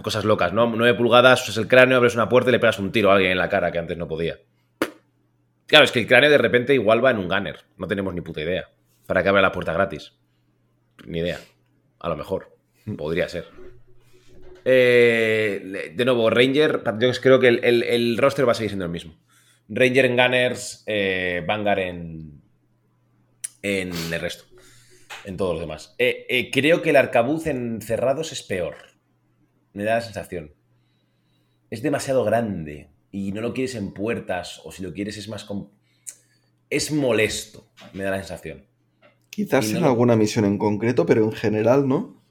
Cosas 0.03 0.25
locas, 0.25 0.53
¿no? 0.53 0.67
9 0.67 0.95
pulgadas, 0.95 1.43
usas 1.43 1.57
el 1.59 1.69
cráneo, 1.69 1.97
abres 1.97 2.15
una 2.15 2.29
puerta 2.29 2.51
y 2.51 2.53
le 2.53 2.59
pegas 2.61 2.79
un 2.79 2.93
tiro 2.93 3.11
a 3.11 3.15
alguien 3.15 3.33
en 3.33 3.39
la 3.39 3.49
cara 3.49 3.73
que 3.73 3.79
antes 3.79 3.97
no 3.97 4.09
podía. 4.09 4.39
Claro, 5.67 5.85
es 5.85 5.93
que 5.93 6.01
el 6.01 6.07
cráneo 6.07 6.31
de 6.31 6.39
repente 6.39 6.75
igual 6.75 7.05
va 7.05 7.11
en 7.11 7.19
un 7.19 7.29
gunner. 7.29 7.65
No 7.77 7.87
tenemos 7.89 8.15
ni 8.15 8.21
puta 8.21 8.41
idea. 8.41 8.71
¿Para 9.07 9.23
que 9.23 9.29
abra 9.29 9.43
la 9.43 9.53
puerta 9.53 9.73
gratis? 9.73 10.13
Ni 11.05 11.19
idea. 11.19 11.41
A 11.99 12.09
lo 12.09 12.17
mejor. 12.17 12.57
Podría 12.97 13.29
ser. 13.29 13.56
Eh, 14.69 15.93
de 15.95 16.05
nuevo, 16.05 16.29
Ranger, 16.29 16.83
yo 16.99 17.13
creo 17.23 17.39
que 17.39 17.47
el, 17.49 17.65
el- 17.65 17.83
el 17.85 18.19
roster 18.19 18.47
va 18.49 18.51
a 18.53 18.55
seguir 18.57 18.71
siendo 18.71 18.85
el 18.85 18.91
mismo. 18.91 19.17
Ranger 19.69 20.07
en 20.07 20.17
Gunners, 20.17 20.83
eh, 20.87 21.45
Vanguard 21.47 21.79
en, 21.79 22.43
en 23.63 23.93
el 24.13 24.21
resto. 24.21 24.45
En 25.25 25.37
todos 25.37 25.53
los 25.53 25.61
demás. 25.61 25.95
Eh, 25.99 26.27
eh, 26.29 26.51
creo 26.51 26.83
que 26.83 26.91
el 26.91 26.97
arcabuz 26.97 27.47
en 27.47 27.81
cerrados 27.81 28.33
es 28.33 28.43
peor. 28.43 28.75
Me 29.73 29.85
da 29.85 29.97
la 29.97 30.01
sensación. 30.01 30.53
Es 31.71 31.83
demasiado 31.83 32.25
grande 32.25 32.91
y 33.13 33.33
no 33.33 33.41
lo 33.41 33.53
quieres 33.55 33.75
en 33.77 33.93
puertas 33.93 34.61
o 34.65 34.73
si 34.73 34.83
lo 34.83 34.93
quieres 34.93 35.17
es 35.17 35.29
más... 35.29 35.47
Es 36.71 36.91
molesto, 36.91 37.69
me 37.93 38.03
da 38.05 38.11
la 38.11 38.19
sensación. 38.19 38.67
Quizás 39.31 39.71
no 39.71 39.77
en 39.77 39.83
lo- 39.83 39.89
alguna 39.91 40.17
misión 40.17 40.45
en 40.45 40.59
concreto, 40.59 41.07
pero 41.07 41.23
en 41.25 41.33
general, 41.33 41.87
¿no? 41.89 42.25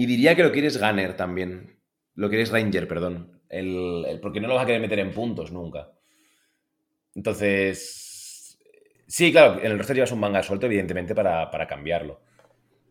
Y 0.00 0.06
diría 0.06 0.34
que 0.34 0.42
lo 0.42 0.50
quieres 0.50 0.80
Gunner 0.80 1.14
también. 1.14 1.78
Lo 2.14 2.30
quieres 2.30 2.50
Ranger, 2.50 2.88
perdón. 2.88 3.42
El, 3.50 4.18
porque 4.22 4.40
no 4.40 4.48
lo 4.48 4.54
vas 4.54 4.62
a 4.62 4.66
querer 4.66 4.80
meter 4.80 4.98
en 4.98 5.12
puntos 5.12 5.52
nunca. 5.52 5.90
Entonces. 7.14 8.58
Sí, 9.06 9.30
claro, 9.30 9.60
en 9.60 9.72
el 9.72 9.76
roster 9.76 9.96
llevas 9.96 10.12
un 10.12 10.20
manga 10.20 10.42
suelto, 10.42 10.64
evidentemente, 10.64 11.14
para, 11.14 11.50
para 11.50 11.66
cambiarlo. 11.66 12.22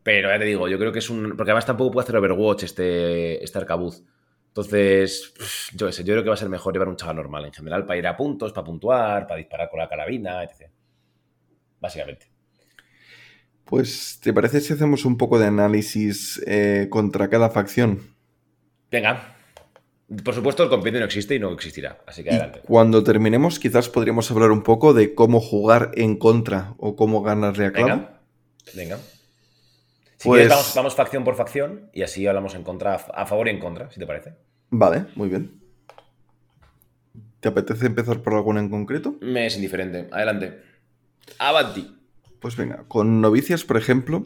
Pero 0.04 0.30
ya 0.30 0.38
te 0.38 0.46
digo, 0.46 0.68
yo 0.68 0.78
creo 0.78 0.92
que 0.92 1.00
es 1.00 1.10
un. 1.10 1.36
Porque 1.36 1.50
además 1.50 1.66
tampoco 1.66 1.90
puede 1.90 2.04
hacer 2.04 2.18
Overwatch 2.18 2.66
este, 2.66 3.44
este 3.44 3.58
arcabuz. 3.58 4.04
Entonces, 4.50 5.34
yo 5.74 5.92
sé, 5.92 6.04
yo 6.04 6.14
creo 6.14 6.22
que 6.22 6.30
va 6.30 6.36
a 6.36 6.38
ser 6.38 6.50
mejor 6.50 6.74
llevar 6.74 6.90
un 6.90 6.96
chaval 6.96 7.16
normal 7.16 7.46
en 7.46 7.54
general, 7.54 7.88
para 7.88 7.98
ir 7.98 8.06
a 8.06 8.16
puntos, 8.16 8.54
para 8.54 8.66
puntuar, 8.66 9.26
para 9.26 9.40
disparar 9.40 9.68
con 9.68 9.80
la 9.80 9.90
carabina, 9.90 10.44
etc. 10.44 10.70
Básicamente. 11.80 12.29
Pues, 13.70 14.20
¿te 14.24 14.34
parece 14.34 14.62
si 14.62 14.74
hacemos 14.74 15.06
un 15.06 15.16
poco 15.16 15.38
de 15.38 15.46
análisis 15.46 16.42
eh, 16.48 16.88
contra 16.90 17.30
cada 17.30 17.52
facción? 17.52 18.00
Venga. 18.90 19.36
Por 20.26 20.34
supuesto, 20.34 20.64
el 20.64 20.70
compendio 20.70 21.00
no 21.02 21.06
existe 21.06 21.36
y 21.36 21.40
no 21.40 21.52
existirá. 21.52 22.00
Así 22.08 22.24
que 22.24 22.32
Y 22.32 22.34
adelante. 22.34 22.62
cuando 22.66 23.04
terminemos, 23.04 23.60
quizás 23.60 23.88
podríamos 23.88 24.32
hablar 24.32 24.50
un 24.50 24.64
poco 24.64 24.96
de 24.96 25.14
cómo 25.14 25.40
jugar 25.40 25.92
en 25.94 26.18
contra 26.18 26.74
o 26.80 26.96
cómo 26.96 27.22
ganarle 27.22 27.68
a 27.68 27.72
clavo. 27.72 27.90
Venga. 27.90 28.22
Venga. 28.76 28.98
Si 30.18 30.28
Pues- 30.28 30.40
quieres, 30.40 30.50
vamos, 30.50 30.74
vamos 30.76 30.96
facción 30.96 31.24
por 31.24 31.36
facción 31.36 31.92
y 31.94 32.02
así 32.02 32.26
hablamos 32.26 32.56
en 32.56 32.64
contra, 32.64 32.96
a 32.96 33.26
favor 33.28 33.48
y 33.50 33.52
en 33.52 33.60
contra, 33.60 33.92
si 33.92 34.00
te 34.00 34.08
parece. 34.08 34.34
Vale, 34.72 35.06
muy 35.14 35.30
bien. 35.30 35.62
¿Te 37.40 37.50
apetece 37.50 37.86
empezar 37.86 38.22
por 38.24 38.34
alguna 38.34 38.62
en 38.62 38.70
concreto? 38.70 39.16
Me 39.22 39.46
es 39.46 39.56
indiferente. 39.56 40.10
Adelante. 40.12 40.60
Avanti. 41.38 41.96
Pues 42.40 42.56
venga, 42.56 42.86
con 42.88 43.22
novicias, 43.22 43.64
por 43.64 43.78
ejemplo, 43.78 44.26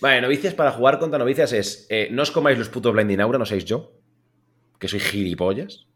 Vale, 0.00 0.22
novicias 0.22 0.54
para 0.54 0.72
jugar 0.72 0.98
contra 0.98 1.18
novicias 1.18 1.52
es 1.52 1.86
eh, 1.90 2.08
no 2.10 2.22
os 2.22 2.30
comáis 2.30 2.58
los 2.58 2.70
putos 2.70 2.92
blinding 2.92 3.20
aura, 3.20 3.38
no 3.38 3.44
seáis 3.44 3.66
yo, 3.66 3.92
que 4.78 4.88
soy 4.88 5.00
gilipollas, 5.00 5.86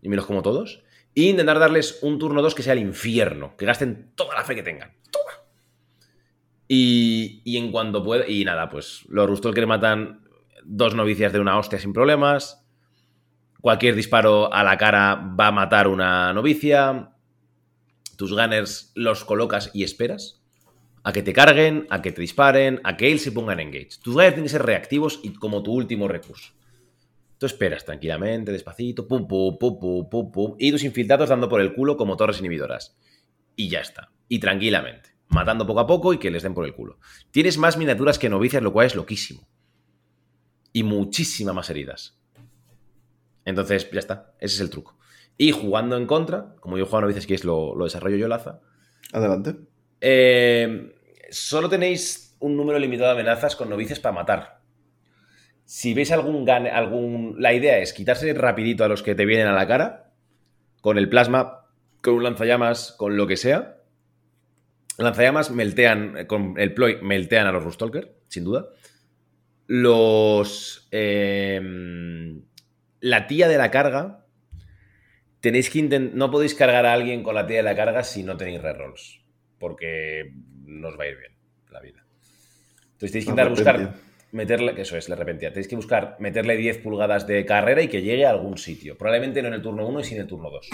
y 0.00 0.08
me 0.08 0.16
los 0.16 0.24
como 0.24 0.42
todos. 0.42 0.82
Y 1.14 1.28
intentar 1.28 1.58
darles 1.58 1.98
un 2.00 2.18
turno 2.18 2.40
2 2.40 2.54
que 2.54 2.62
sea 2.62 2.72
el 2.72 2.78
infierno, 2.78 3.54
que 3.58 3.66
gasten 3.66 4.12
toda 4.14 4.34
la 4.34 4.44
fe 4.44 4.54
que 4.54 4.62
tengan. 4.62 4.94
Toda. 5.10 5.44
Y, 6.66 7.42
y 7.44 7.58
en 7.58 7.70
cuanto 7.70 8.02
pueda. 8.02 8.26
Y 8.26 8.46
nada, 8.46 8.70
pues 8.70 9.04
los 9.10 9.28
Rustol 9.28 9.52
que 9.52 9.60
le 9.60 9.66
matan 9.66 10.26
dos 10.64 10.94
novicias 10.94 11.34
de 11.34 11.40
una 11.40 11.58
hostia 11.58 11.78
sin 11.78 11.92
problemas. 11.92 12.64
Cualquier 13.60 13.94
disparo 13.94 14.52
a 14.52 14.64
la 14.64 14.78
cara 14.78 15.14
va 15.38 15.48
a 15.48 15.52
matar 15.52 15.88
una 15.88 16.32
novicia. 16.32 17.10
Tus 18.16 18.32
gunners 18.32 18.92
los 18.94 19.26
colocas 19.26 19.70
y 19.74 19.84
esperas 19.84 20.41
a 21.04 21.12
que 21.12 21.22
te 21.22 21.32
carguen, 21.32 21.86
a 21.90 22.00
que 22.00 22.12
te 22.12 22.20
disparen, 22.20 22.80
a 22.84 22.96
que 22.96 23.10
él 23.10 23.18
se 23.18 23.32
ponga 23.32 23.52
en 23.54 23.60
engage. 23.60 23.98
Tus 24.02 24.14
gunners 24.14 24.34
tienen 24.34 24.44
que 24.44 24.50
ser 24.50 24.62
reactivos 24.62 25.20
y 25.22 25.32
como 25.32 25.62
tu 25.62 25.72
último 25.72 26.08
recurso. 26.08 26.52
Tú 27.38 27.46
esperas 27.46 27.84
tranquilamente, 27.84 28.52
despacito, 28.52 29.08
pum, 29.08 29.26
pum, 29.26 29.58
pum, 29.58 29.80
pum, 29.80 30.08
pum, 30.08 30.30
pum, 30.30 30.54
y 30.58 30.70
tus 30.70 30.84
infiltrados 30.84 31.28
dando 31.28 31.48
por 31.48 31.60
el 31.60 31.74
culo 31.74 31.96
como 31.96 32.16
torres 32.16 32.38
inhibidoras. 32.38 32.96
Y 33.56 33.68
ya 33.68 33.80
está. 33.80 34.12
Y 34.28 34.38
tranquilamente. 34.38 35.10
matando 35.28 35.66
poco 35.66 35.80
a 35.80 35.86
poco 35.86 36.12
y 36.12 36.18
que 36.18 36.30
les 36.30 36.42
den 36.42 36.52
por 36.54 36.66
el 36.66 36.74
culo. 36.74 36.98
Tienes 37.30 37.56
más 37.56 37.78
miniaturas 37.78 38.18
que 38.18 38.28
novicias, 38.28 38.62
lo 38.62 38.72
cual 38.72 38.86
es 38.86 38.94
loquísimo. 38.94 39.48
Y 40.74 40.82
muchísimas 40.82 41.54
más 41.54 41.70
heridas. 41.70 42.18
Entonces, 43.44 43.90
ya 43.90 43.98
está. 43.98 44.34
Ese 44.38 44.56
es 44.56 44.60
el 44.60 44.70
truco. 44.70 44.98
Y 45.38 45.52
jugando 45.52 45.96
en 45.96 46.06
contra, 46.06 46.54
como 46.60 46.76
yo 46.76 46.84
juego 46.84 46.98
a 46.98 47.00
novicias, 47.02 47.26
que 47.26 47.34
es 47.34 47.44
lo, 47.44 47.74
lo 47.74 47.84
desarrollo 47.84 48.16
yo, 48.16 48.28
Laza. 48.28 48.60
Adelante. 49.10 49.56
Eh, 50.02 50.94
solo 51.30 51.68
tenéis 51.68 52.36
un 52.40 52.56
número 52.56 52.78
limitado 52.78 53.14
de 53.14 53.20
amenazas 53.20 53.56
con 53.56 53.70
novicias 53.70 54.00
para 54.00 54.14
matar. 54.14 54.60
Si 55.64 55.94
veis 55.94 56.10
algún 56.12 56.44
gane, 56.44 56.70
algún. 56.70 57.36
La 57.38 57.54
idea 57.54 57.78
es 57.78 57.92
quitarse 57.92 58.34
rapidito 58.34 58.84
a 58.84 58.88
los 58.88 59.02
que 59.02 59.14
te 59.14 59.24
vienen 59.24 59.46
a 59.46 59.52
la 59.54 59.66
cara. 59.66 60.12
Con 60.80 60.98
el 60.98 61.08
plasma, 61.08 61.66
con 62.02 62.14
un 62.14 62.24
lanzallamas, 62.24 62.92
con 62.98 63.16
lo 63.16 63.26
que 63.26 63.36
sea. 63.36 63.78
Lanzallamas 64.98 65.50
meltean. 65.50 66.18
eh, 66.18 66.26
Con 66.26 66.54
el 66.58 66.74
ploy 66.74 66.98
meltean 67.00 67.46
a 67.46 67.52
los 67.52 67.62
Rustalker, 67.64 68.12
sin 68.28 68.44
duda. 68.44 68.66
Los. 69.68 70.88
eh, 70.90 71.60
la 73.00 73.26
tía 73.28 73.48
de 73.48 73.56
la 73.56 73.70
carga. 73.70 74.26
Tenéis 75.40 75.70
que. 75.70 75.82
No 75.82 76.30
podéis 76.30 76.54
cargar 76.54 76.84
a 76.86 76.92
alguien 76.92 77.22
con 77.22 77.34
la 77.36 77.46
tía 77.46 77.58
de 77.58 77.62
la 77.62 77.76
carga 77.76 78.02
si 78.02 78.24
no 78.24 78.36
tenéis 78.36 78.60
rerolls. 78.60 79.21
Porque 79.62 80.32
no 80.64 80.88
os 80.88 80.98
va 80.98 81.04
a 81.04 81.06
ir 81.06 81.18
bien 81.18 81.32
la 81.70 81.80
vida. 81.80 82.04
Entonces 82.94 83.12
tenéis 83.12 83.24
que 83.26 83.30
intentar 83.30 83.48
buscar. 83.48 83.94
Meterle, 84.32 84.74
eso 84.76 84.96
es, 84.96 85.08
la 85.08 85.14
arrepentida. 85.14 85.50
Tenéis 85.50 85.68
que 85.68 85.76
buscar 85.76 86.16
meterle 86.18 86.56
10 86.56 86.78
pulgadas 86.78 87.28
de 87.28 87.44
carrera 87.46 87.80
y 87.80 87.86
que 87.86 88.02
llegue 88.02 88.26
a 88.26 88.30
algún 88.30 88.58
sitio. 88.58 88.98
Probablemente 88.98 89.40
no 89.40 89.48
en 89.48 89.54
el 89.54 89.62
turno 89.62 89.86
1 89.86 90.00
y 90.00 90.04
sí 90.04 90.14
en 90.16 90.22
el 90.22 90.26
turno 90.26 90.50
2. 90.50 90.68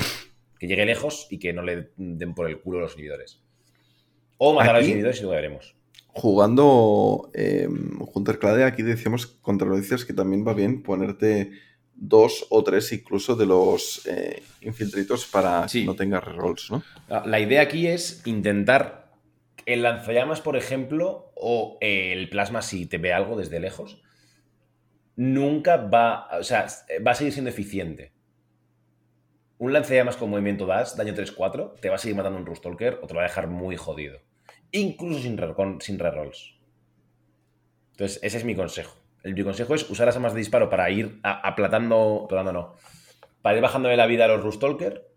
Que 0.58 0.66
llegue 0.66 0.86
lejos 0.86 1.26
y 1.28 1.38
que 1.38 1.52
no 1.52 1.62
le 1.62 1.90
den 1.96 2.34
por 2.34 2.48
el 2.48 2.60
culo 2.60 2.80
los 2.80 2.94
inhibidores. 2.94 3.42
O 4.38 4.54
matar 4.54 4.76
a 4.76 4.78
los 4.78 4.86
inhibidores 4.86 5.18
y 5.18 5.22
luego 5.22 5.34
veremos. 5.34 5.76
Jugando 6.06 7.30
eh, 7.34 7.68
Hunter 8.14 8.38
Clade, 8.38 8.64
aquí 8.64 8.82
decíamos 8.82 9.26
contra 9.26 9.68
noticias 9.68 10.06
que 10.06 10.14
también 10.14 10.46
va 10.46 10.54
bien 10.54 10.82
ponerte 10.82 11.50
dos 12.00 12.46
o 12.50 12.62
tres 12.62 12.92
incluso 12.92 13.34
de 13.34 13.44
los 13.46 14.06
eh, 14.06 14.42
infiltritos 14.60 15.26
para 15.26 15.66
Sí. 15.68 15.80
que 15.80 15.86
no 15.86 15.96
tengas 15.96 16.22
rerolls, 16.24 16.70
¿no? 16.70 16.82
La 17.26 17.40
idea 17.40 17.62
aquí 17.62 17.86
es 17.88 18.22
intentar 18.26 19.10
el 19.66 19.82
lanzallamas, 19.82 20.40
por 20.40 20.56
ejemplo, 20.56 21.32
o 21.34 21.76
el 21.80 22.28
plasma, 22.30 22.62
si 22.62 22.86
te 22.86 22.98
ve 22.98 23.12
algo 23.12 23.36
desde 23.36 23.60
lejos, 23.60 24.00
nunca 25.16 25.76
va, 25.76 26.28
o 26.38 26.42
sea, 26.44 26.66
va 27.06 27.10
a 27.10 27.14
seguir 27.14 27.32
siendo 27.32 27.50
eficiente. 27.50 28.12
Un 29.58 29.72
lanzallamas 29.72 30.16
con 30.16 30.30
movimiento 30.30 30.66
dash, 30.66 30.92
daño 30.94 31.14
3-4, 31.14 31.74
te 31.80 31.88
va 31.88 31.96
a 31.96 31.98
seguir 31.98 32.16
matando 32.16 32.38
un 32.38 32.46
Rustalker 32.46 33.00
o 33.02 33.06
te 33.08 33.14
va 33.14 33.22
a 33.22 33.24
dejar 33.24 33.48
muy 33.48 33.76
jodido. 33.76 34.20
Incluso 34.70 35.20
sin, 35.20 35.36
re- 35.36 35.54
con- 35.54 35.80
sin 35.80 35.98
rerolls. 35.98 36.54
Entonces, 37.92 38.20
ese 38.22 38.38
es 38.38 38.44
mi 38.44 38.54
consejo. 38.54 38.96
El, 39.22 39.34
mi 39.34 39.42
consejo 39.44 39.74
es 39.74 39.88
usar 39.90 40.06
las 40.06 40.16
armas 40.16 40.32
de 40.32 40.38
disparo 40.38 40.68
para 40.70 40.90
ir 40.90 41.18
a- 41.22 41.48
aplatando, 41.48 42.22
aplatando 42.24 42.52
no, 42.52 42.74
para 43.42 43.56
ir 43.56 43.62
bajándole 43.62 43.96
la 43.96 44.06
vida 44.06 44.24
a 44.24 44.28
los 44.28 44.42
Rustalker 44.42 45.08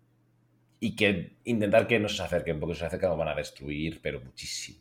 y 0.80 0.96
que 0.96 1.36
intentar 1.44 1.86
que 1.86 2.00
no 2.00 2.08
se 2.08 2.22
acerquen, 2.22 2.58
porque 2.58 2.74
si 2.74 2.80
se 2.80 2.86
acercan 2.86 3.16
van 3.16 3.28
a 3.28 3.34
destruir, 3.34 4.00
pero 4.02 4.20
muchísimo. 4.20 4.80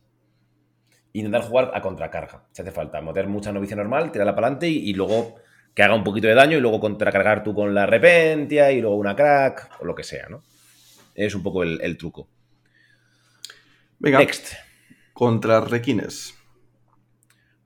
Intentar 1.13 1.41
jugar 1.43 1.72
a 1.74 1.82
contracarga, 1.82 2.45
si 2.51 2.61
hace 2.61 2.72
falta. 2.72 3.01
Meter 3.01 3.28
mucha 3.28 3.51
novicia 3.51 3.76
normal, 3.76 4.11
tirarla 4.11 4.34
para 4.34 4.47
adelante 4.47 4.69
y, 4.69 4.89
y 4.89 4.93
luego 4.93 5.36
que 5.76 5.84
haga 5.84 5.93
un 5.93 6.03
poquito 6.03 6.28
de 6.28 6.34
daño 6.34 6.57
y 6.57 6.61
luego 6.61 6.80
contracargar 6.80 7.43
tú 7.43 7.53
con 7.53 7.74
la 7.74 7.86
repentia 7.86 8.72
y 8.72 8.82
luego 8.82 8.95
una 8.95 9.15
crack 9.15 9.78
o 9.82 9.86
lo 9.86 9.93
que 9.93 10.03
sea, 10.03 10.28
¿no? 10.30 10.43
Es 11.13 11.36
un 11.36 11.43
poco 11.43 11.63
el, 11.63 11.80
el 11.82 11.97
truco. 11.97 12.28
Venga, 13.99 14.19
Next. 14.19 14.53
contra 15.13 15.59
Requines. 15.61 16.34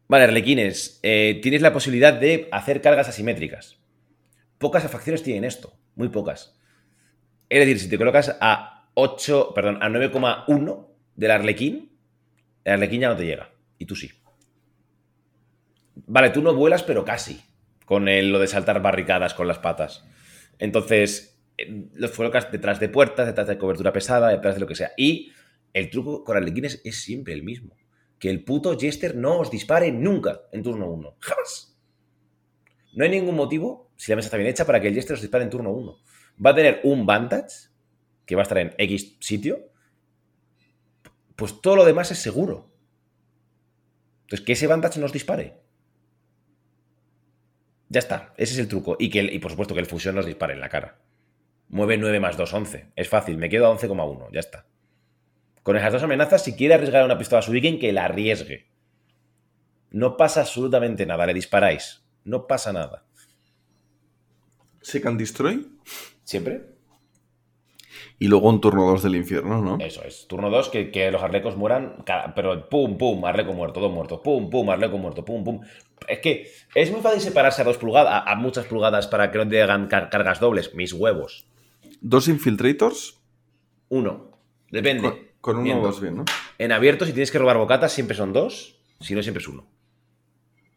Vale, 0.07 0.25
Arlequines, 0.25 0.99
eh, 1.01 1.39
tienes 1.41 1.61
la 1.61 1.73
posibilidad 1.73 2.13
de 2.13 2.47
hacer 2.51 2.81
cargas 2.81 3.09
asimétricas. 3.09 3.79
Pocas 4.57 4.89
facciones 4.89 5.23
tienen 5.23 5.43
esto, 5.43 5.73
muy 5.95 6.09
pocas. 6.09 6.59
Es 7.49 7.59
decir, 7.59 7.79
si 7.79 7.89
te 7.89 7.97
colocas 7.97 8.37
a 8.39 8.89
8, 8.93 9.53
perdón, 9.53 9.81
a 9.81 9.89
9,1 9.89 10.87
del 11.15 11.31
Arlequín, 11.31 11.91
el 12.63 12.73
Arlequín 12.73 13.01
ya 13.01 13.09
no 13.09 13.15
te 13.15 13.25
llega. 13.25 13.51
Y 13.77 13.85
tú 13.85 13.95
sí. 13.95 14.11
Vale, 16.07 16.29
tú 16.29 16.41
no 16.41 16.53
vuelas, 16.53 16.83
pero 16.83 17.03
casi. 17.03 17.41
Con 17.85 18.05
lo 18.05 18.39
de 18.39 18.47
saltar 18.47 18.81
barricadas 18.81 19.33
con 19.33 19.47
las 19.47 19.59
patas. 19.59 20.05
Entonces, 20.57 21.39
eh, 21.57 21.87
los 21.93 22.11
colocas 22.11 22.51
detrás 22.51 22.79
de 22.79 22.89
puertas, 22.89 23.27
detrás 23.27 23.47
de 23.47 23.57
cobertura 23.57 23.93
pesada, 23.93 24.29
detrás 24.29 24.55
de 24.55 24.61
lo 24.61 24.67
que 24.67 24.75
sea. 24.75 24.91
Y 24.97 25.31
el 25.73 25.89
truco 25.89 26.23
con 26.23 26.37
Arlequines 26.37 26.81
es 26.83 27.01
siempre 27.01 27.33
el 27.33 27.43
mismo. 27.43 27.75
Que 28.25 28.31
el 28.31 28.43
puto 28.43 28.75
Jester 28.75 29.15
no 29.15 29.37
os 29.37 29.51
dispare 29.51 29.91
nunca 29.91 30.41
en 30.51 30.63
turno 30.63 30.89
1. 30.89 31.17
Jamás. 31.19 31.77
No 32.93 33.03
hay 33.03 33.11
ningún 33.11 33.35
motivo, 33.35 33.91
si 33.97 34.11
la 34.11 34.15
mesa 34.15 34.29
está 34.29 34.37
bien 34.37 34.49
hecha, 34.49 34.65
para 34.65 34.81
que 34.81 34.87
el 34.87 34.95
Jester 34.95 35.13
os 35.13 35.21
dispare 35.21 35.43
en 35.43 35.51
turno 35.51 35.69
1. 35.69 35.95
Va 36.43 36.49
a 36.49 36.55
tener 36.55 36.81
un 36.85 37.05
Vantage, 37.05 37.69
que 38.25 38.35
va 38.35 38.41
a 38.41 38.45
estar 38.49 38.57
en 38.57 38.73
X 38.79 39.17
sitio. 39.19 39.69
Pues 41.35 41.61
todo 41.61 41.75
lo 41.75 41.85
demás 41.85 42.09
es 42.09 42.17
seguro. 42.17 42.73
Entonces, 44.23 44.43
que 44.43 44.53
ese 44.53 44.65
Vantage 44.65 44.99
no 44.99 45.05
os 45.05 45.13
dispare. 45.13 45.61
Ya 47.89 47.99
está, 47.99 48.33
ese 48.37 48.53
es 48.53 48.59
el 48.59 48.67
truco. 48.67 48.97
Y, 48.97 49.11
que 49.11 49.21
y 49.21 49.37
por 49.37 49.51
supuesto 49.51 49.75
que 49.75 49.81
el 49.81 49.85
Fusión 49.85 50.15
nos 50.15 50.25
dispare 50.25 50.53
en 50.53 50.61
la 50.61 50.69
cara. 50.69 50.99
Mueve 51.67 51.99
9 51.99 52.19
más 52.19 52.37
2, 52.37 52.51
11. 52.51 52.91
Es 52.95 53.07
fácil, 53.07 53.37
me 53.37 53.49
quedo 53.49 53.67
a 53.67 53.77
11,1, 53.77 54.29
ya 54.33 54.39
está. 54.39 54.65
Con 55.65 55.75
esas 55.77 55.91
dos 55.93 56.03
amenazas, 56.03 56.43
si 56.43 56.53
quiere 56.55 56.75
arriesgar 56.75 57.03
una 57.03 57.17
pistola 57.17 57.39
a 57.39 57.41
su 57.41 57.51
Viking, 57.51 57.79
que 57.79 57.91
la 57.91 58.05
arriesgue. 58.05 58.67
No 59.89 60.15
pasa 60.15 60.41
absolutamente 60.41 61.07
nada, 61.07 61.25
le 61.25 61.33
disparáis. 61.33 62.03
No 62.23 62.45
pasa 62.45 62.71
nada. 62.71 63.03
Seek 64.81 65.07
and 65.07 65.17
Destroy. 65.19 65.67
¿Siempre? 66.23 66.75
Y 68.19 68.27
luego 68.27 68.47
un 68.49 68.61
turno 68.61 68.85
2 68.85 69.01
del 69.01 69.15
infierno, 69.15 69.59
¿no? 69.59 69.83
Eso 69.83 70.03
es. 70.03 70.27
Turno 70.27 70.51
2, 70.51 70.69
que, 70.69 70.91
que 70.91 71.09
los 71.09 71.23
arlecos 71.23 71.57
mueran, 71.57 72.03
cada- 72.05 72.35
pero 72.35 72.69
pum, 72.69 72.95
pum, 72.99 73.25
arleco 73.25 73.53
muerto, 73.53 73.79
dos 73.79 73.91
muertos, 73.91 74.19
pum, 74.23 74.51
pum, 74.51 74.69
arleco 74.69 74.99
muerto, 74.99 75.25
pum, 75.25 75.43
pum. 75.43 75.61
Es 76.07 76.19
que 76.19 76.47
es 76.75 76.91
muy 76.91 77.01
fácil 77.01 77.21
separarse 77.21 77.63
a 77.63 77.65
dos 77.65 77.79
pulgadas, 77.79 78.13
a, 78.13 78.31
a 78.31 78.35
muchas 78.35 78.65
pulgadas 78.67 79.07
para 79.07 79.31
que 79.31 79.39
no 79.39 79.47
te 79.49 79.63
hagan 79.63 79.87
car- 79.87 80.11
cargas 80.11 80.39
dobles. 80.39 80.75
Mis 80.75 80.93
huevos. 80.93 81.47
Dos 82.01 82.27
infiltrators. 82.27 83.19
Uno. 83.89 84.31
Depende. 84.69 85.33
Con, 85.45 85.55
uno 85.57 85.63
Miento. 85.63 85.83
vas 85.87 85.99
bien, 86.01 86.15
¿no? 86.17 86.25
En 86.57 86.71
abierto, 86.71 87.05
si 87.05 87.13
tienes 87.13 87.31
que 87.31 87.37
robar 87.37 87.57
bocatas, 87.57 87.91
siempre 87.93 88.15
son 88.17 88.33
dos. 88.33 88.79
Si 88.99 89.13
no, 89.13 89.21
siempre 89.21 89.41
es 89.41 89.47
uno. 89.47 89.67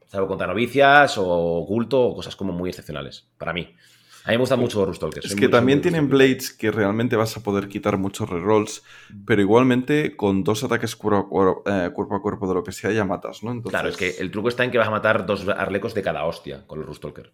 Salvo 0.07 0.27
contra 0.27 0.47
novicias 0.47 1.16
o 1.19 1.27
oculto 1.27 2.01
o 2.03 2.14
cosas 2.16 2.35
como 2.37 2.53
muy 2.53 2.69
excepcionales. 2.71 3.29
Para 3.39 3.53
mí. 3.53 3.75
A 4.25 4.31
mí 4.31 4.37
me 4.37 4.41
gusta 4.41 4.57
mucho 4.57 4.85
Rustalker. 4.85 5.23
Es 5.25 5.31
soy 5.31 5.39
que 5.39 5.47
muy- 5.47 5.53
también 5.53 5.79
muy 5.79 5.83
tienen 5.83 6.09
blades 6.11 6.53
que 6.53 6.71
realmente 6.71 7.16
vas 7.16 7.35
a 7.37 7.43
poder 7.43 7.69
quitar 7.69 7.97
muchos 7.97 8.29
rerolls, 8.29 8.83
pero 9.25 9.41
igualmente 9.41 10.16
con 10.16 10.45
dos 10.45 10.62
ataques 10.64 10.97
cuerpo 10.97 11.19
a 11.21 11.29
cuerpo, 11.31 11.62
eh, 11.71 11.91
cuerpo 11.95 12.16
a 12.16 12.21
cuerpo 12.23 12.47
de 12.49 12.55
lo 12.55 12.62
que 12.62 12.73
sea 12.73 12.91
ya 12.93 13.05
matas, 13.07 13.43
¿no? 13.43 13.53
Entonces, 13.53 13.71
Claro, 13.71 13.89
es 13.89 13.97
que 13.97 14.16
el 14.21 14.31
truco 14.31 14.49
está 14.51 14.64
en 14.64 14.71
que 14.71 14.77
vas 14.79 14.89
a 14.89 14.91
matar 14.91 15.25
dos 15.25 15.49
arlecos 15.49 15.95
de 15.95 16.03
cada 16.03 16.25
hostia 16.27 16.66
con 16.66 16.79
los 16.79 16.87
Rustalker. 16.89 17.33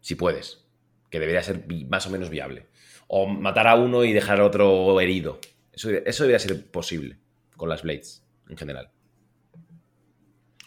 Si 0.00 0.14
puedes. 0.14 0.64
Que 1.10 1.18
debería 1.20 1.42
ser 1.42 1.64
más 1.88 2.06
o 2.06 2.10
menos 2.10 2.30
viable. 2.30 2.66
O 3.08 3.26
matar 3.26 3.66
a 3.68 3.74
uno 3.76 4.04
y 4.04 4.12
dejar 4.12 4.38
al 4.40 4.46
otro 4.46 5.00
herido. 5.00 5.38
Eso, 5.76 5.90
eso 5.90 6.24
debería 6.24 6.38
ser 6.38 6.70
posible 6.70 7.18
con 7.56 7.68
las 7.68 7.82
Blades 7.82 8.26
en 8.48 8.56
general. 8.56 8.90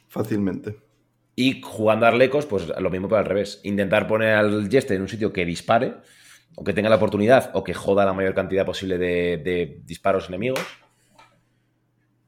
fácilmente. 0.07 0.77
Y 1.35 1.61
jugando 1.61 2.05
a 2.05 2.09
Arlecos, 2.09 2.45
pues 2.45 2.67
lo 2.67 2.89
mismo 2.89 3.07
pero 3.07 3.19
al 3.19 3.25
revés. 3.25 3.61
Intentar 3.63 4.07
poner 4.07 4.35
al 4.35 4.69
Jester 4.69 4.97
en 4.97 5.03
un 5.03 5.07
sitio 5.07 5.31
que 5.31 5.45
dispare, 5.45 5.95
o 6.55 6.63
que 6.63 6.73
tenga 6.73 6.89
la 6.89 6.97
oportunidad, 6.97 7.51
o 7.53 7.63
que 7.63 7.73
joda 7.73 8.05
la 8.05 8.13
mayor 8.13 8.33
cantidad 8.33 8.65
posible 8.65 8.97
de, 8.97 9.37
de 9.37 9.81
disparos 9.85 10.27
enemigos. 10.27 10.59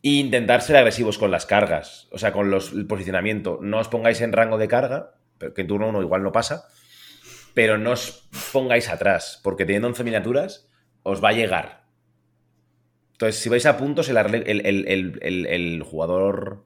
E 0.04 0.12
intentar 0.12 0.62
ser 0.62 0.78
agresivos 0.78 1.18
con 1.18 1.30
las 1.30 1.46
cargas, 1.46 2.08
o 2.12 2.18
sea, 2.18 2.32
con 2.32 2.50
los, 2.50 2.72
el 2.72 2.88
posicionamiento. 2.88 3.60
No 3.62 3.80
os 3.80 3.90
pongáis 3.90 4.22
en 4.22 4.32
rango 4.32 4.58
de 4.58 4.68
carga, 4.68 5.16
que 5.54 5.62
en 5.62 5.68
turno 5.68 5.90
1 5.90 6.02
igual 6.02 6.24
no 6.24 6.32
pasa, 6.32 6.68
pero 7.54 7.78
no 7.78 7.92
os 7.92 8.30
pongáis 8.54 8.90
atrás, 8.90 9.42
porque 9.44 9.66
teniendo 9.66 9.90
11 9.90 10.04
miniaturas, 10.04 10.70
os 11.04 11.22
va 11.22 11.30
a 11.30 11.34
llegar. 11.34 11.81
Entonces, 13.22 13.40
si 13.44 13.50
vais 13.50 13.68
a 13.68 13.78
puntos, 13.78 14.10
el, 14.10 14.18
el- 14.18 15.84
jugador 15.84 16.66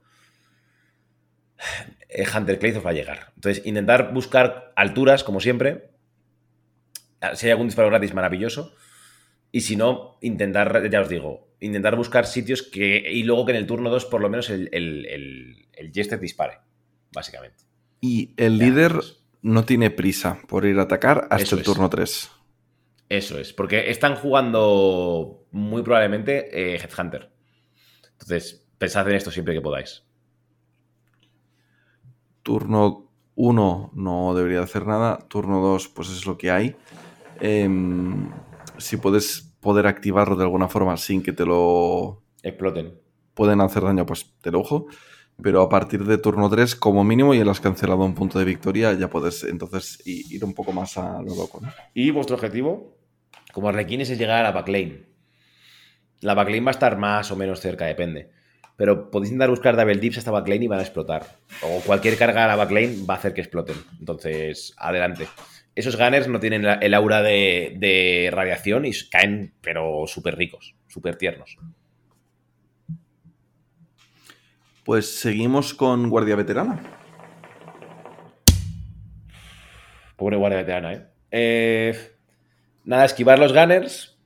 eh, 2.07 2.23
Hunter 2.33 2.59
Clay 2.59 2.71
os 2.71 2.85
va 2.85 2.91
a 2.91 2.93
llegar. 2.93 3.33
Entonces, 3.35 3.65
intentar 3.65 4.13
buscar 4.13 4.71
alturas, 4.77 5.25
como 5.25 5.41
siempre. 5.41 5.89
Ah, 7.19 7.35
Si 7.35 7.45
hay 7.47 7.51
algún 7.51 7.67
disparo 7.67 7.89
gratis, 7.89 8.13
maravilloso. 8.13 8.73
Y 9.51 9.61
si 9.61 9.75
no, 9.75 10.17
intentar, 10.21 10.89
ya 10.89 11.01
os 11.01 11.09
digo, 11.09 11.49
intentar 11.59 11.97
buscar 11.97 12.25
sitios 12.25 12.61
que. 12.61 13.03
Y 13.11 13.23
luego 13.23 13.45
que 13.45 13.51
en 13.51 13.57
el 13.57 13.67
turno 13.67 13.89
2, 13.89 14.05
por 14.05 14.21
lo 14.21 14.29
menos, 14.29 14.49
el, 14.49 14.69
el, 14.71 15.05
el, 15.07 15.67
el 15.73 15.91
Jester 15.91 16.21
dispare, 16.21 16.59
básicamente. 17.13 17.65
Y 17.99 18.33
el 18.37 18.59
Ya, 18.59 18.65
líder 18.65 18.93
pues. 18.93 19.17
no 19.41 19.65
tiene 19.65 19.89
prisa 19.91 20.39
por 20.47 20.65
ir 20.65 20.79
a 20.79 20.83
atacar 20.83 21.27
hasta 21.29 21.43
Eso 21.43 21.55
el 21.55 21.61
es. 21.61 21.65
turno 21.65 21.89
3. 21.89 22.31
Eso 23.09 23.37
es, 23.39 23.53
porque 23.53 23.91
están 23.91 24.15
jugando 24.15 25.45
muy 25.51 25.83
probablemente 25.83 26.49
eh, 26.51 26.75
Headhunter. 26.77 27.31
Entonces, 28.13 28.67
pensad 28.77 29.07
en 29.09 29.15
esto 29.15 29.29
siempre 29.31 29.53
que 29.53 29.61
podáis. 29.61 30.03
Turno 32.43 33.09
1 33.35 33.91
no 33.93 34.33
debería 34.35 34.61
hacer 34.61 34.85
nada. 34.85 35.19
Turno 35.27 35.59
2, 35.61 35.87
pues 35.89 36.09
es 36.09 36.25
lo 36.25 36.37
que 36.37 36.51
hay. 36.51 36.75
Em, 37.41 38.29
si 38.77 38.97
puedes 38.97 39.53
poder 39.59 39.87
activarlo 39.87 40.35
de 40.35 40.43
alguna 40.43 40.67
forma 40.67 40.95
sin 40.97 41.21
que 41.23 41.33
te 41.33 41.45
lo 41.45 42.21
Exploten. 42.43 42.99
pueden 43.33 43.61
hacer 43.61 43.83
daño, 43.83 44.05
pues 44.05 44.33
te 44.41 44.51
lo 44.51 44.59
ojo. 44.61 44.87
Pero 45.41 45.61
a 45.61 45.67
partir 45.67 46.05
de 46.05 46.17
turno 46.17 46.49
3, 46.49 46.75
como 46.77 47.03
mínimo, 47.03 47.33
ya 47.33 47.43
lo 47.43 47.51
has 47.51 47.59
cancelado 47.59 48.05
un 48.05 48.15
punto 48.15 48.39
de 48.39 48.45
victoria, 48.45 48.93
ya 48.93 49.09
puedes 49.09 49.43
entonces 49.43 50.01
ir 50.05 50.45
un 50.45 50.53
poco 50.53 50.71
más 50.71 50.97
a 50.97 51.21
lo 51.21 51.35
loco. 51.35 51.59
¿no? 51.61 51.69
Y 51.93 52.11
vuestro 52.11 52.35
objetivo, 52.37 52.94
como 53.55 53.69
arlequines, 53.69 54.09
es 54.09 54.19
llegar 54.19 54.41
a 54.41 54.43
la 54.43 54.51
backlane. 54.51 55.03
La 56.19 56.33
backlane 56.33 56.65
va 56.65 56.71
a 56.71 56.77
estar 56.77 56.97
más 56.97 57.31
o 57.31 57.37
menos 57.37 57.61
cerca, 57.61 57.85
depende. 57.85 58.29
Pero 58.75 59.09
podéis 59.09 59.31
intentar 59.31 59.49
buscar 59.49 59.77
double 59.77 59.95
dips 59.95 60.17
hasta 60.17 60.29
backlane 60.29 60.65
y 60.65 60.67
van 60.67 60.79
a 60.79 60.81
explotar. 60.81 61.37
O 61.61 61.79
cualquier 61.79 62.17
carga 62.17 62.43
a 62.43 62.47
la 62.49 62.57
backlane 62.57 63.05
va 63.09 63.13
a 63.13 63.17
hacer 63.17 63.33
que 63.33 63.39
exploten. 63.39 63.77
Entonces, 63.97 64.73
adelante. 64.75 65.29
Esos 65.73 65.95
gunners 65.95 66.27
no 66.27 66.41
tienen 66.41 66.65
el 66.65 66.93
aura 66.93 67.21
de, 67.21 67.77
de 67.77 68.29
radiación 68.29 68.85
y 68.85 68.91
caen, 69.09 69.53
pero 69.61 70.03
súper 70.05 70.35
ricos, 70.35 70.75
súper 70.89 71.15
tiernos. 71.15 71.57
Pues 74.83 75.17
seguimos 75.17 75.73
con 75.73 76.09
Guardia 76.09 76.35
Veterana. 76.35 76.83
Pobre 80.17 80.35
guardia 80.35 80.59
veterana, 80.59 80.93
¿eh? 80.93 81.05
Eh, 81.31 82.14
Nada, 82.85 83.05
esquivar 83.05 83.39
los 83.39 83.51
gunners. 83.51 84.17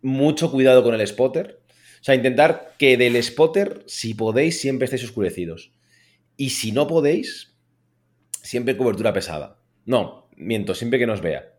Mucho 0.00 0.50
cuidado 0.50 0.82
con 0.82 0.94
el 0.94 1.06
spotter. 1.06 1.60
O 2.00 2.04
sea, 2.04 2.14
intentar 2.14 2.74
que 2.78 2.96
del 2.96 3.20
spotter, 3.22 3.84
si 3.86 4.14
podéis, 4.14 4.60
siempre 4.60 4.86
estéis 4.86 5.04
oscurecidos. 5.04 5.72
Y 6.36 6.50
si 6.50 6.72
no 6.72 6.86
podéis, 6.86 7.56
siempre 8.30 8.76
cobertura 8.76 9.12
pesada. 9.12 9.60
No, 9.84 10.28
miento, 10.36 10.74
siempre 10.74 10.98
que 10.98 11.06
nos 11.06 11.20
vea. 11.20 11.52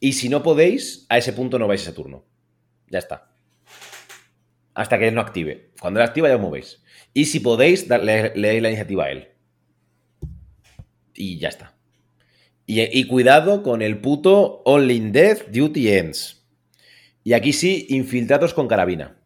Y 0.00 0.14
si 0.14 0.28
no 0.28 0.42
podéis, 0.42 1.06
a 1.08 1.18
ese 1.18 1.32
punto 1.32 1.58
no 1.58 1.68
vais 1.68 1.82
ese 1.82 1.92
turno. 1.92 2.24
Ya 2.88 2.98
está. 2.98 3.32
Hasta 4.74 4.98
que 4.98 5.08
él 5.08 5.14
no 5.14 5.20
active. 5.20 5.72
Cuando 5.80 6.00
él 6.00 6.06
activa, 6.06 6.28
ya 6.28 6.36
os 6.36 6.40
movéis. 6.40 6.82
Y 7.14 7.26
si 7.26 7.40
podéis, 7.40 7.88
le, 7.88 8.32
le 8.34 8.48
dais 8.48 8.62
la 8.62 8.68
iniciativa 8.68 9.04
a 9.04 9.10
él. 9.10 9.28
Y 11.14 11.38
ya 11.38 11.48
está. 11.48 11.75
Y, 12.66 12.82
y 12.82 13.04
cuidado 13.06 13.62
con 13.62 13.80
el 13.80 14.00
puto 14.00 14.62
Only 14.64 14.96
in 14.96 15.12
Death 15.12 15.48
Duty 15.50 15.92
Ends. 15.92 16.44
Y 17.22 17.32
aquí 17.32 17.52
sí, 17.52 17.86
infiltrados 17.90 18.54
con 18.54 18.68
carabina. 18.68 19.16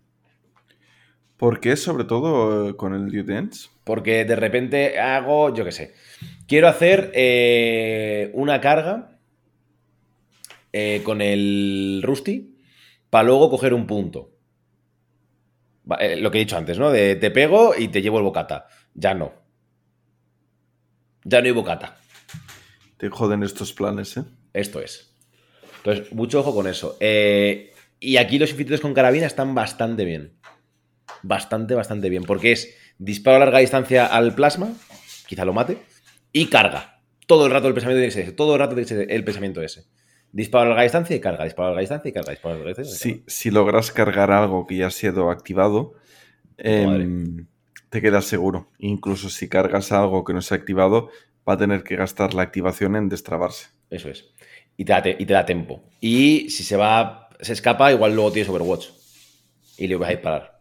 ¿Por 1.36 1.61
qué? 1.61 1.76
Sobre 1.76 2.05
todo 2.05 2.68
eh, 2.68 2.76
con 2.76 2.95
el 2.95 3.11
Duty 3.11 3.32
Ends. 3.32 3.70
Porque 3.84 4.24
de 4.24 4.36
repente 4.36 5.01
hago, 5.01 5.55
yo 5.55 5.64
qué 5.64 5.72
sé. 5.72 5.95
Quiero 6.47 6.68
hacer 6.68 7.11
eh, 7.14 8.30
una 8.34 8.61
carga 8.61 9.18
eh, 10.72 11.01
con 11.05 11.20
el 11.20 12.01
Rusty 12.03 12.57
para 13.09 13.24
luego 13.24 13.51
coger 13.51 13.74
un 13.74 13.86
punto. 13.86 14.30
Eh, 15.99 16.16
lo 16.16 16.30
que 16.30 16.38
he 16.38 16.41
dicho 16.41 16.57
antes, 16.57 16.78
¿no? 16.78 16.91
De 16.91 17.16
te 17.16 17.30
pego 17.30 17.72
y 17.76 17.88
te 17.88 18.03
llevo 18.03 18.18
el 18.18 18.24
bocata. 18.24 18.66
Ya 18.95 19.14
no. 19.14 19.32
Ya 21.24 21.41
no 21.41 21.47
hay 21.47 21.53
bocata. 21.53 21.99
Te 23.01 23.09
joden 23.09 23.42
estos 23.42 23.72
planes, 23.72 24.18
¿eh? 24.18 24.24
Esto 24.53 24.78
es. 24.78 25.16
Entonces, 25.78 26.12
mucho 26.12 26.40
ojo 26.40 26.55
con 26.55 26.66
eso. 26.66 26.98
Eh, 27.01 27.72
y 27.98 28.18
aquí 28.18 28.38
los 28.38 28.51
infiltrados 28.51 28.82
con 28.82 28.92
carabina 28.92 29.26
están 29.26 29.55
bastante 29.55 30.05
bien. 30.05 30.34
Bastante, 31.22 31.74
bastante 31.74 32.11
bien. 32.11 32.24
Porque 32.24 32.53
es 32.53 32.76
disparo 32.98 33.36
a 33.36 33.38
larga 33.38 33.61
distancia 33.61 34.05
al 34.05 34.34
plasma, 34.34 34.74
quizá 35.26 35.46
lo 35.46 35.55
mate, 35.55 35.78
y 36.30 36.48
carga. 36.48 37.01
Todo 37.26 37.46
el 37.46 37.53
rato 37.53 37.68
el 37.68 37.74
pensamiento 37.74 38.01
tiene 38.01 38.09
que 38.09 38.14
ser 38.14 38.22
ese. 38.24 38.32
Todo 38.32 38.53
el 38.53 38.61
rato 38.61 38.74
tiene 38.74 38.86
que 38.86 38.94
ser 38.94 39.11
el 39.11 39.24
pensamiento 39.24 39.62
ese. 39.62 39.86
Disparo 40.30 40.66
a 40.66 40.68
larga 40.68 40.82
distancia 40.82 41.16
y 41.16 41.20
carga. 41.20 41.44
Disparo 41.44 41.68
a 41.68 41.70
larga 41.70 41.80
distancia 41.80 42.09
y 42.11 42.12
carga. 42.12 42.30
Disparo 42.32 42.55
a 42.55 42.59
larga 42.59 42.68
distancia 42.68 43.09
y 43.09 43.14
carga. 43.14 43.24
Si, 43.26 43.42
si 43.44 43.51
logras 43.51 43.92
cargar 43.92 44.30
algo 44.30 44.66
que 44.66 44.76
ya 44.76 44.88
ha 44.88 44.90
sido 44.90 45.30
activado, 45.30 45.94
em, 46.59 47.46
te 47.88 48.03
quedas 48.03 48.26
seguro. 48.26 48.68
Incluso 48.78 49.30
si 49.30 49.48
cargas 49.48 49.90
algo 49.90 50.22
que 50.22 50.34
no 50.34 50.42
se 50.42 50.53
ha 50.53 50.59
activado, 50.59 51.09
va 51.49 51.55
a 51.55 51.59
tener 51.59 51.82
que 51.82 51.97
gastar 51.97 52.34
la 52.34 52.43
activación 52.43 52.97
en 52.97 53.09
destrabarse. 53.09 53.68
Eso 53.91 54.09
es. 54.09 54.26
Y 54.76 54.84
te, 54.84 54.93
da 54.93 55.03
y 55.09 55.26
te 55.26 55.32
da 55.34 55.45
tempo. 55.45 55.82
Y 56.01 56.49
si 56.51 56.62
se 56.64 56.76
va, 56.76 57.28
se 57.41 57.53
escapa, 57.53 57.93
igual 57.93 58.14
luego 58.14 58.32
tienes 58.32 58.49
Overwatch. 58.49 58.86
Y 59.78 59.86
le 59.88 59.97
vas 59.97 60.09
a 60.09 60.12
disparar. 60.12 60.61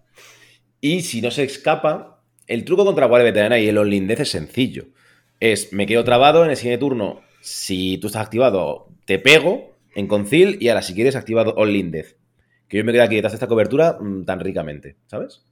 Y 0.81 1.01
si 1.01 1.21
no 1.21 1.31
se 1.31 1.43
escapa, 1.43 2.23
el 2.47 2.63
truco 2.65 2.85
contra 2.85 3.05
Guardia 3.05 3.25
Veterana 3.31 3.59
y 3.59 3.67
el 3.67 3.77
Only 3.77 3.99
Death 4.01 4.21
es 4.21 4.29
sencillo. 4.31 4.87
Es, 5.39 5.71
me 5.73 5.85
quedo 5.85 6.03
trabado 6.03 6.43
en 6.43 6.51
el 6.51 6.57
siguiente 6.57 6.79
turno. 6.79 7.21
Si 7.41 7.97
tú 7.99 8.07
estás 8.07 8.25
activado, 8.25 8.89
te 9.05 9.19
pego 9.19 9.77
en 9.95 10.07
Concil 10.07 10.57
y 10.59 10.69
ahora 10.69 10.81
si 10.81 10.93
quieres 10.93 11.15
activado 11.15 11.53
Only 11.55 11.83
Death. 11.83 12.17
Que 12.67 12.77
yo 12.77 12.83
me 12.85 12.91
quedo 12.91 13.03
aquí 13.03 13.15
detrás 13.15 13.33
de 13.33 13.37
esta 13.37 13.47
cobertura 13.47 13.97
mm, 13.99 14.25
tan 14.25 14.39
ricamente, 14.39 14.97
¿sabes? 15.07 15.43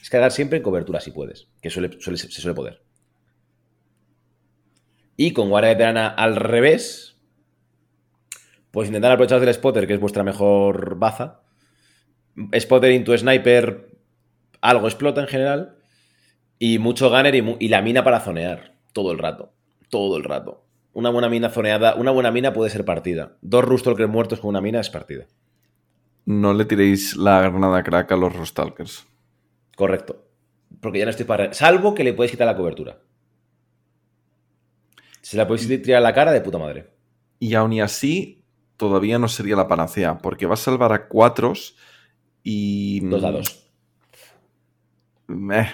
Es 0.00 0.10
cargar 0.10 0.32
siempre 0.32 0.58
en 0.58 0.62
cobertura 0.62 1.00
si 1.00 1.10
puedes, 1.10 1.48
que 1.62 1.70
suele, 1.70 1.90
suele- 1.98 2.18
se 2.18 2.28
suele 2.40 2.54
poder. 2.54 2.82
Y 5.16 5.32
con 5.32 5.48
Guardia 5.48 5.70
Veterana 5.70 6.08
al 6.08 6.36
revés, 6.36 7.16
pues 8.70 8.88
intentar 8.88 9.12
aprovecharos 9.12 9.44
del 9.44 9.54
spotter, 9.54 9.86
que 9.86 9.94
es 9.94 10.00
vuestra 10.00 10.24
mejor 10.24 10.96
baza. 10.98 11.40
Spotter 12.58 12.90
into 12.92 13.16
sniper, 13.16 13.96
algo 14.60 14.86
explota 14.88 15.20
en 15.20 15.28
general. 15.28 15.76
Y 16.58 16.78
mucho 16.78 17.10
gunner 17.10 17.34
y, 17.34 17.42
mu- 17.42 17.56
y 17.60 17.68
la 17.68 17.82
mina 17.82 18.02
para 18.02 18.20
zonear. 18.20 18.74
Todo 18.92 19.12
el 19.12 19.18
rato. 19.18 19.52
Todo 19.88 20.16
el 20.16 20.24
rato. 20.24 20.64
Una 20.92 21.10
buena 21.10 21.28
mina 21.28 21.50
zoneada, 21.50 21.94
una 21.96 22.10
buena 22.10 22.30
mina 22.30 22.52
puede 22.52 22.70
ser 22.70 22.84
partida. 22.84 23.36
Dos 23.42 23.64
Rustalkers 23.64 24.08
muertos 24.10 24.40
con 24.40 24.50
una 24.50 24.60
mina 24.60 24.80
es 24.80 24.90
partida. 24.90 25.26
No 26.24 26.54
le 26.54 26.64
tiréis 26.64 27.16
la 27.16 27.40
granada 27.42 27.82
crack 27.82 28.10
a 28.12 28.16
los 28.16 28.34
Rostalkers. 28.34 29.06
Correcto. 29.76 30.24
Porque 30.80 31.00
ya 31.00 31.04
no 31.04 31.10
estoy 31.10 31.26
para. 31.26 31.52
Salvo 31.52 31.94
que 31.94 32.04
le 32.04 32.12
podéis 32.14 32.30
quitar 32.32 32.46
la 32.46 32.56
cobertura. 32.56 32.98
Si 35.24 35.38
la 35.38 35.46
podéis 35.48 35.66
tirar 35.82 36.00
a 36.00 36.02
la 36.02 36.12
cara, 36.12 36.32
de 36.32 36.42
puta 36.42 36.58
madre. 36.58 36.90
Y 37.38 37.54
aún 37.54 37.72
y 37.72 37.80
así, 37.80 38.44
todavía 38.76 39.18
no 39.18 39.26
sería 39.28 39.56
la 39.56 39.68
panacea, 39.68 40.18
porque 40.18 40.44
va 40.44 40.52
a 40.52 40.58
salvar 40.58 40.92
a 40.92 41.08
cuatros 41.08 41.76
y... 42.42 43.00
Dos 43.08 43.22
dados. 43.22 43.70
Eh, 45.28 45.66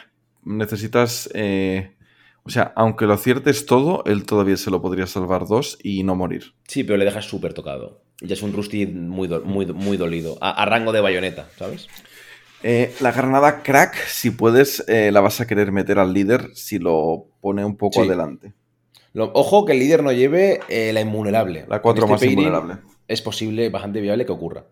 necesitas... 0.44 1.28
eh, 1.34 1.96
o 2.44 2.51
sea, 2.51 2.72
aunque 2.76 3.07
lo 3.07 3.14
aciertes 3.14 3.66
todo, 3.66 4.05
él 4.07 4.24
todavía 4.24 4.57
se 4.57 4.70
lo 4.70 4.80
podría 4.80 5.07
salvar 5.09 5.46
dos 5.46 5.78
y 5.82 6.05
no 6.05 6.14
morir. 6.14 6.55
Sí, 6.68 6.84
pero 6.84 6.96
le 6.96 7.05
dejas 7.05 7.24
súper 7.24 7.53
tocado. 7.53 8.03
Ya 8.20 8.34
es 8.34 8.42
un 8.42 8.53
Rusty 8.53 8.86
muy, 8.86 9.26
do- 9.26 9.42
muy, 9.42 9.66
muy 9.66 9.96
dolido. 9.96 10.38
A, 10.40 10.62
a 10.62 10.64
rango 10.64 10.92
de 10.92 11.01
bayoneta, 11.01 11.48
¿sabes? 11.59 11.88
Eh, 12.62 12.94
la 13.01 13.11
granada 13.12 13.62
crack, 13.62 13.96
si 14.07 14.30
puedes, 14.30 14.84
eh, 14.88 15.11
la 15.11 15.20
vas 15.20 15.40
a 15.40 15.46
querer 15.46 15.72
meter 15.72 15.98
al 15.98 16.14
líder 16.14 16.51
si 16.55 16.78
lo 16.78 17.26
pone 17.40 17.64
un 17.64 17.76
poco 17.76 18.01
Sí. 18.01 18.07
adelante. 18.07 18.55
Lo- 19.12 19.32
ojo 19.34 19.64
que 19.64 19.72
el 19.72 19.78
líder 19.80 20.02
no 20.02 20.12
lleve 20.12 20.61
eh, 20.68 20.92
la 20.92 21.00
invulnerable. 21.00 21.64
La 21.68 21.82
4 21.82 22.04
En 22.04 22.11
más 22.11 22.20
pairing 22.20 22.38
invulnerable. 22.38 22.76
Es 23.08 23.22
posible, 23.22 23.68
bastante 23.68 24.00
viable 24.00 24.24
que 24.24 24.32
ocurra. 24.32 24.66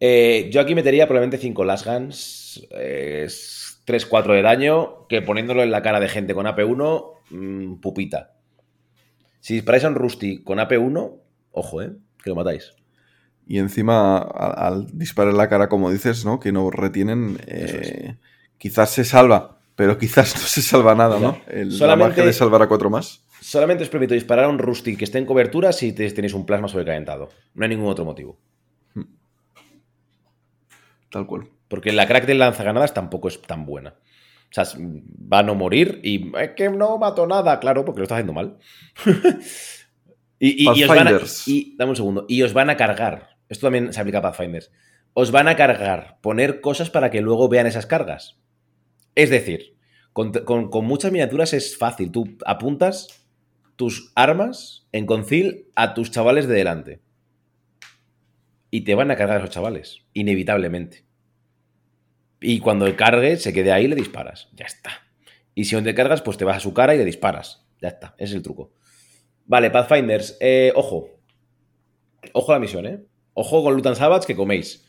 Eh, 0.00 0.50
yo 0.52 0.60
aquí 0.60 0.74
metería 0.74 1.06
probablemente 1.06 1.38
5 1.38 1.64
Last 1.64 1.86
Guns, 1.86 2.66
3-4 2.70 4.34
de 4.34 4.42
daño, 4.42 5.06
que 5.08 5.22
poniéndolo 5.22 5.62
en 5.62 5.70
la 5.70 5.82
cara 5.82 6.00
de 6.00 6.08
gente 6.08 6.34
con 6.34 6.46
AP1, 6.46 7.12
mm, 7.30 7.74
pupita. 7.76 8.34
Si 9.40 9.54
disparáis 9.54 9.84
a 9.84 9.88
un 9.88 9.94
Rusty 9.94 10.42
con 10.42 10.58
AP1, 10.58 11.20
ojo, 11.52 11.82
¿eh? 11.82 11.92
Que 12.22 12.30
lo 12.30 12.36
matáis. 12.36 12.72
Y 13.46 13.58
encima, 13.58 14.18
al, 14.18 14.86
disparar 14.98 15.30
en 15.30 15.38
la 15.38 15.48
cara, 15.48 15.68
como 15.68 15.90
dices, 15.90 16.24
¿no? 16.24 16.40
Que 16.40 16.50
no 16.50 16.70
retienen, 16.70 17.38
eh, 17.46 18.16
quizás 18.58 18.90
se 18.90 19.04
salva, 19.04 19.55
pero 19.76 19.96
quizás 19.98 20.34
no 20.34 20.40
se 20.42 20.62
salva 20.62 20.94
nada, 20.94 21.18
¿no? 21.20 21.38
El- 21.46 21.78
La 21.78 21.94
magia 21.96 22.24
de 22.24 22.32
salvar 22.32 22.62
a 22.62 22.66
cuatro 22.68 22.90
más. 22.90 23.22
Solamente 23.40 23.84
os 23.84 23.90
permito 23.90 24.14
disparar 24.14 24.46
a 24.46 24.48
un 24.48 24.58
Rusty 24.58 24.96
que 24.96 25.04
esté 25.04 25.18
en 25.18 25.26
cobertura 25.26 25.70
si 25.72 25.92
te- 25.92 26.10
tenéis 26.10 26.34
un 26.34 26.44
plasma 26.46 26.66
sobrecalentado. 26.68 27.28
No 27.54 27.64
hay 27.64 27.68
ningún 27.68 27.88
otro 27.88 28.04
motivo. 28.04 28.38
Tal 31.10 31.26
cual. 31.26 31.48
Porque 31.68 31.92
la 31.92 32.06
crack 32.06 32.26
del 32.26 32.38
lanzagranadas 32.38 32.94
tampoco 32.94 33.28
es 33.28 33.40
tan 33.42 33.64
buena. 33.66 33.90
O 34.50 34.52
sea, 34.52 34.64
va 34.76 35.40
a 35.40 35.42
no 35.42 35.54
morir 35.54 36.00
y 36.02 36.32
es 36.38 36.50
que 36.52 36.68
no 36.70 36.98
mató 36.98 37.26
nada, 37.26 37.58
claro, 37.60 37.84
porque 37.84 38.00
lo 38.00 38.04
está 38.04 38.14
haciendo 38.16 38.32
mal. 38.32 38.58
y, 40.38 40.64
y- 40.64 40.68
y 40.78 40.82
os 40.82 40.88
van 40.88 41.08
a, 41.08 41.10
y- 41.46 41.76
dame 41.76 41.90
un 41.90 41.96
segundo. 41.96 42.24
Y 42.28 42.42
os 42.42 42.52
van 42.52 42.70
a 42.70 42.76
cargar. 42.76 43.36
Esto 43.48 43.66
también 43.66 43.92
se 43.92 44.00
aplica 44.00 44.18
a 44.18 44.22
Pathfinders. 44.22 44.70
Os 45.14 45.30
van 45.30 45.48
a 45.48 45.56
cargar, 45.56 46.18
poner 46.20 46.60
cosas 46.60 46.90
para 46.90 47.10
que 47.10 47.20
luego 47.20 47.48
vean 47.48 47.66
esas 47.66 47.86
cargas. 47.86 48.36
Es 49.16 49.30
decir, 49.30 49.76
con, 50.12 50.70
muchas 50.84 51.10
miniaturas 51.10 51.52
es 51.52 51.76
fácil. 51.76 52.12
Tú 52.12 52.38
apuntas 52.46 53.26
tus 53.74 54.12
armas 54.14 54.86
en 54.92 55.06
concil 55.06 55.66
a 55.74 55.94
tus 55.94 56.12
chavales 56.12 56.46
de 56.46 56.54
delante. 56.54 57.00
Y 58.70 58.82
te 58.82 58.94
van 58.94 59.10
a 59.10 59.16
cargar 59.16 59.38
esos 59.38 59.50
chavales, 59.50 60.04
inevitablemente. 60.12 61.04
Y 62.40 62.60
cuando 62.60 62.94
cargue, 62.94 63.38
se 63.38 63.52
quede 63.52 63.72
ahí, 63.72 63.88
le 63.88 63.96
disparas. 63.96 64.50
Ya 64.52 64.66
está. 64.66 64.90
Y 65.54 65.64
si 65.64 65.74
no 65.74 65.82
te 65.82 65.94
cargas, 65.94 66.20
pues 66.20 66.36
te 66.36 66.44
vas 66.44 66.58
a 66.58 66.60
su 66.60 66.74
cara 66.74 66.94
y 66.94 66.98
le 66.98 67.04
disparas. 67.04 67.66
Ya 67.80 67.88
está. 67.88 68.14
Ese 68.18 68.32
es 68.32 68.36
el 68.36 68.42
truco. 68.42 68.74
Vale, 69.46 69.70
Pathfinders. 69.70 70.36
eh, 70.40 70.72
ojo. 70.74 71.08
Ojo 72.32 72.52
a 72.52 72.56
la 72.56 72.60
misión, 72.60 72.84
¿eh? 72.86 73.02
Ojo 73.32 73.62
con 73.62 73.74
Lutan 73.74 73.96
Savage 73.96 74.26
que 74.26 74.36
coméis. 74.36 74.85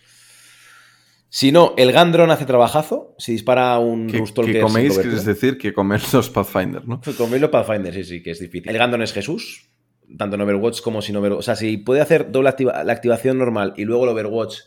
Si 1.29 1.51
no, 1.51 1.73
el 1.77 1.91
Gandron 1.91 2.31
hace 2.31 2.45
trabajazo. 2.45 3.13
Si 3.17 3.33
dispara 3.33 3.77
un 3.79 4.07
Que, 4.07 4.17
Rustalker 4.19 4.53
que 4.53 4.59
sin 4.59 4.67
coméis, 4.67 4.97
quieres 4.97 5.25
decir 5.25 5.57
que 5.57 5.73
comer 5.73 6.01
los 6.13 6.29
Pathfinder, 6.29 6.87
¿no? 6.87 7.01
Coméis 7.17 7.41
los 7.41 7.49
Pathfinders, 7.51 7.95
sí, 7.95 8.03
sí, 8.03 8.23
que 8.23 8.31
es 8.31 8.39
difícil. 8.39 8.69
El 8.69 8.77
Gandron 8.77 9.01
es 9.01 9.13
Jesús. 9.13 9.69
Tanto 10.17 10.35
en 10.37 10.41
Overwatch 10.41 10.79
como 10.81 11.01
sin 11.01 11.17
Overwatch. 11.17 11.39
O 11.39 11.43
sea, 11.43 11.55
si 11.57 11.77
puede 11.77 11.99
hacer 11.99 12.31
doble 12.31 12.49
activa- 12.49 12.81
la 12.85 12.93
activación 12.93 13.37
normal 13.37 13.73
y 13.75 13.83
luego 13.83 14.05
el 14.05 14.11
Overwatch 14.11 14.59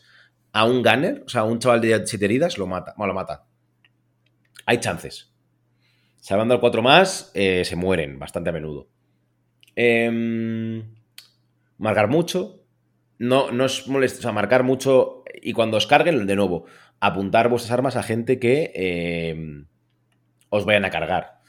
a 0.53 0.65
un 0.67 0.83
Gunner, 0.83 1.23
o 1.25 1.29
sea, 1.31 1.43
a 1.43 1.45
un 1.45 1.59
chaval 1.61 1.81
de 1.81 2.07
7 2.07 2.25
heridas, 2.27 2.59
lo 2.59 2.67
mata. 2.67 2.93
Bueno, 2.99 3.15
lo 3.15 3.19
mata. 3.19 3.47
Hay 4.67 4.79
chances. 4.81 5.33
Salvando 6.21 6.53
al 6.53 6.61
4 6.61 6.83
más, 6.83 7.31
eh, 7.35 7.65
se 7.65 7.75
mueren 7.77 8.19
bastante 8.19 8.51
a 8.51 8.53
menudo. 8.53 8.89
Em, 9.77 10.85
marcar 11.79 12.09
mucho. 12.09 12.63
No, 13.19 13.51
no 13.51 13.65
es 13.65 13.89
molesto. 13.89 14.19
O 14.19 14.23
sea, 14.23 14.33
marcar 14.33 14.63
mucho. 14.63 15.20
Y 15.43 15.53
cuando 15.53 15.77
os 15.77 15.87
carguen, 15.87 16.27
de 16.27 16.37
nuevo, 16.37 16.65
apuntar 17.01 17.49
vuestras 17.49 17.73
armas 17.73 17.97
a 17.97 18.03
gente 18.03 18.39
que 18.39 18.73
em, 18.75 19.67
os 20.49 20.65
vayan 20.65 20.85
a 20.85 20.91
cargar. 20.91 21.41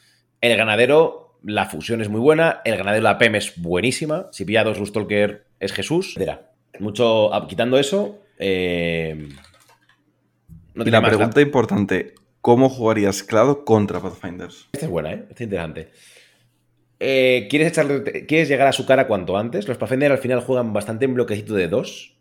El 0.41 0.55
ganadero, 0.57 1.37
la 1.43 1.65
fusión 1.65 2.01
es 2.01 2.09
muy 2.09 2.19
buena. 2.19 2.61
El 2.65 2.77
ganadero, 2.77 3.03
la 3.03 3.17
PM 3.17 3.37
es 3.37 3.59
buenísima. 3.61 4.27
Si 4.31 4.45
pilla 4.45 4.63
dos 4.63 4.77
Rustalker, 4.77 5.45
es 5.59 5.73
Jesús. 5.73 6.15
Mucho. 6.79 7.33
ah, 7.33 7.47
Quitando 7.47 7.77
eso. 7.77 8.19
no 8.39 8.45
y 10.85 10.89
la 10.89 11.01
más. 11.01 11.09
pregunta 11.09 11.41
importante, 11.41 12.15
¿cómo 12.41 12.69
jugarías 12.69 13.23
Clado 13.23 13.65
contra 13.65 13.99
Pathfinders? 13.99 14.69
Esta 14.71 14.85
es 14.85 14.91
buena, 14.91 15.11
¿eh? 15.11 15.25
Esta 15.29 15.33
es 15.35 15.41
interesante. 15.41 15.91
Eh, 16.99 17.47
¿quieres, 17.49 17.73
echarle- 17.75 18.25
¿Quieres 18.27 18.47
llegar 18.47 18.67
a 18.67 18.71
su 18.71 18.85
cara 18.85 19.07
cuanto 19.07 19.37
antes? 19.37 19.67
Los 19.67 19.77
Pathfinder 19.77 20.11
al 20.11 20.17
final 20.19 20.39
juegan 20.41 20.71
bastante 20.73 21.05
en 21.05 21.15
bloquecito 21.15 21.55
de 21.55 21.67
dos. 21.67 22.17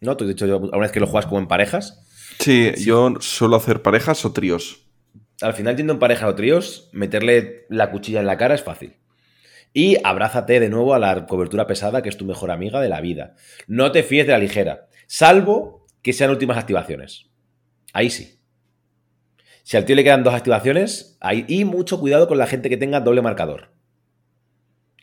¿No? 0.00 0.16
Tú 0.16 0.24
has 0.24 0.28
dicho 0.28 0.44
alguna 0.44 0.78
vez 0.78 0.92
que 0.92 1.00
lo 1.00 1.06
juegas 1.06 1.26
como 1.26 1.40
en 1.40 1.48
parejas. 1.48 2.04
Sí, 2.38 2.72
yo 2.78 3.14
suelo 3.20 3.56
hacer 3.56 3.82
parejas 3.82 4.24
o 4.24 4.32
tríos. 4.32 4.86
Al 5.40 5.54
final, 5.54 5.76
yendo 5.76 5.92
en 5.92 5.98
pareja 5.98 6.28
o 6.28 6.34
tríos, 6.34 6.88
meterle 6.92 7.66
la 7.68 7.90
cuchilla 7.90 8.20
en 8.20 8.26
la 8.26 8.36
cara 8.36 8.54
es 8.54 8.62
fácil. 8.62 8.96
Y 9.72 9.96
abrázate 10.04 10.60
de 10.60 10.68
nuevo 10.68 10.94
a 10.94 10.98
la 10.98 11.26
cobertura 11.26 11.66
pesada, 11.66 12.02
que 12.02 12.08
es 12.08 12.16
tu 12.16 12.24
mejor 12.24 12.50
amiga 12.50 12.80
de 12.80 12.88
la 12.88 13.00
vida. 13.00 13.34
No 13.66 13.90
te 13.90 14.02
fíes 14.02 14.26
de 14.26 14.32
la 14.32 14.38
ligera, 14.38 14.88
salvo 15.06 15.86
que 16.02 16.12
sean 16.12 16.30
últimas 16.30 16.58
activaciones. 16.58 17.30
Ahí 17.92 18.10
sí. 18.10 18.38
Si 19.64 19.76
al 19.76 19.84
tío 19.84 19.96
le 19.96 20.04
quedan 20.04 20.22
dos 20.22 20.34
activaciones, 20.34 21.16
ahí, 21.20 21.44
y 21.48 21.64
mucho 21.64 21.98
cuidado 21.98 22.28
con 22.28 22.38
la 22.38 22.46
gente 22.46 22.68
que 22.68 22.76
tenga 22.76 23.00
doble 23.00 23.22
marcador. 23.22 23.72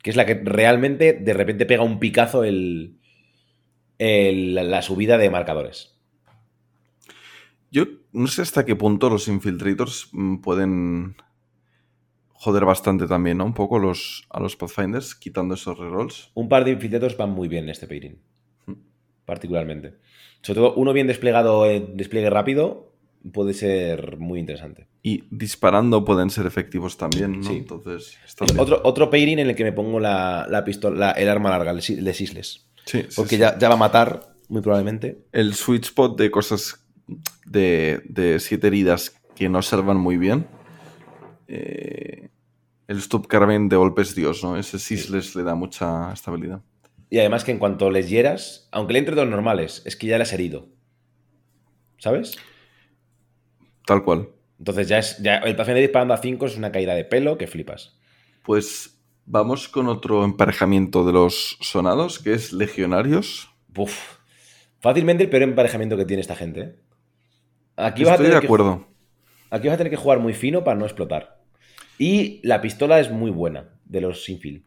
Que 0.03 0.11
es 0.11 0.15
la 0.15 0.25
que 0.25 0.35
realmente 0.35 1.13
de 1.13 1.33
repente 1.33 1.65
pega 1.65 1.83
un 1.83 1.99
picazo 1.99 2.43
el, 2.43 3.00
el- 4.01 4.55
la 4.55 4.81
subida 4.81 5.17
de 5.17 5.29
marcadores. 5.29 5.95
Yo 7.71 7.85
no 8.11 8.27
sé 8.27 8.41
hasta 8.41 8.65
qué 8.65 8.75
punto 8.75 9.09
los 9.09 9.27
infiltrators 9.27 10.09
mm, 10.11 10.37
pueden 10.37 11.15
joder 12.33 12.65
bastante 12.65 13.07
también, 13.07 13.37
¿no? 13.37 13.45
Un 13.45 13.53
poco 13.53 13.77
los, 13.79 14.25
a 14.31 14.39
los 14.39 14.55
Pathfinders, 14.55 15.13
quitando 15.15 15.53
esos 15.53 15.77
rerolls. 15.77 16.31
Un 16.33 16.49
par 16.49 16.65
de 16.65 16.71
infiltratos 16.71 17.15
van 17.15 17.29
muy 17.29 17.47
bien 17.47 17.65
en 17.65 17.69
este 17.69 17.87
pairing. 17.87 18.17
Particularmente. 19.25 19.93
Sobre 20.41 20.59
todo, 20.59 20.73
uno 20.73 20.91
bien 20.93 21.07
desplegado 21.07 21.65
en 21.69 21.95
despliegue 21.95 22.29
rápido 22.31 22.91
puede 23.31 23.53
ser 23.53 24.17
muy 24.17 24.39
interesante. 24.39 24.87
Y 25.03 25.23
disparando 25.29 26.03
pueden 26.03 26.31
ser 26.31 26.47
efectivos 26.47 26.97
también, 26.97 27.39
¿no? 27.41 27.47
Sí. 27.47 27.57
Entonces, 27.57 28.17
están 28.25 28.47
bien. 28.47 28.59
Otro, 28.59 28.81
otro 28.83 29.09
pairing 29.11 29.37
en 29.39 29.49
el 29.49 29.55
que 29.55 29.63
me 29.63 29.71
pongo 29.71 29.99
la, 29.99 30.47
la 30.49 30.63
pistola, 30.65 30.97
la- 30.97 31.11
el 31.11 31.29
arma 31.29 31.51
larga, 31.51 31.69
el, 31.71 31.77
el 31.87 32.03
de 32.03 32.13
Sisles. 32.15 32.67
Sí, 32.85 33.05
sí, 33.09 33.15
Porque 33.15 33.37
sí. 33.37 33.37
Ya, 33.37 33.57
ya 33.57 33.69
va 33.69 33.75
a 33.75 33.77
matar, 33.77 34.35
muy 34.49 34.61
probablemente. 34.61 35.25
El 35.31 35.53
sweet 35.55 35.85
spot 35.85 36.17
de 36.19 36.31
cosas 36.31 36.85
de, 37.45 38.01
de 38.05 38.39
siete 38.39 38.67
heridas 38.67 39.15
que 39.35 39.49
no 39.49 39.61
salvan 39.61 39.97
muy 39.97 40.17
bien. 40.17 40.47
eh, 41.47 42.29
el 42.87 42.97
Stop 42.99 43.27
Carbine 43.27 43.69
de 43.69 43.77
golpe 43.77 44.01
es 44.01 44.15
Dios, 44.15 44.43
¿no? 44.43 44.57
Ese 44.57 44.77
Sisles 44.79 45.35
le 45.35 45.43
da 45.43 45.55
mucha 45.55 46.11
estabilidad. 46.13 46.61
Y 47.09 47.19
además 47.19 47.43
que 47.43 47.51
en 47.51 47.59
cuanto 47.59 47.89
les 47.89 48.09
hieras, 48.09 48.67
aunque 48.71 48.93
le 48.93 48.99
entre 48.99 49.15
dos 49.15 49.27
normales, 49.27 49.81
es 49.85 49.95
que 49.95 50.07
ya 50.07 50.17
le 50.17 50.23
has 50.23 50.33
herido. 50.33 50.69
¿Sabes? 51.97 52.43
Tal 53.85 54.03
cual. 54.03 54.29
Entonces 54.59 54.87
ya 54.87 54.99
es. 54.99 55.17
Ya, 55.19 55.37
el 55.37 55.55
paciente 55.55 55.81
disparando 55.81 56.13
a 56.13 56.17
5 56.17 56.45
es 56.45 56.57
una 56.57 56.71
caída 56.71 56.93
de 56.95 57.05
pelo 57.05 57.37
que 57.37 57.47
flipas. 57.47 57.97
Pues 58.43 58.90
vamos 59.25 59.67
con 59.67 59.87
otro 59.87 60.23
emparejamiento 60.23 61.05
de 61.05 61.13
los 61.13 61.57
sonados, 61.61 62.19
que 62.19 62.33
es 62.33 62.53
Legionarios. 62.53 63.49
Uf. 63.75 64.17
Fácilmente 64.79 65.23
el 65.23 65.29
peor 65.29 65.43
emparejamiento 65.43 65.97
que 65.97 66.05
tiene 66.05 66.21
esta 66.21 66.35
gente. 66.35 66.61
¿eh? 66.61 66.75
Aquí 67.77 68.03
vas 68.03 68.11
a 68.11 68.15
Estoy 68.15 68.25
tener 68.27 68.35
de 68.35 68.41
que 68.41 68.47
acuerdo. 68.47 68.87
Aquí 69.49 69.67
vas 69.67 69.75
a 69.75 69.77
tener 69.77 69.91
que 69.91 69.97
jugar 69.97 70.19
muy 70.19 70.33
fino 70.33 70.63
para 70.63 70.77
no 70.77 70.85
explotar. 70.85 71.41
Y 71.97 72.39
la 72.47 72.61
pistola 72.61 72.99
es 72.99 73.11
muy 73.11 73.31
buena 73.31 73.69
de 73.85 74.01
los 74.01 74.23
Sinfield. 74.23 74.63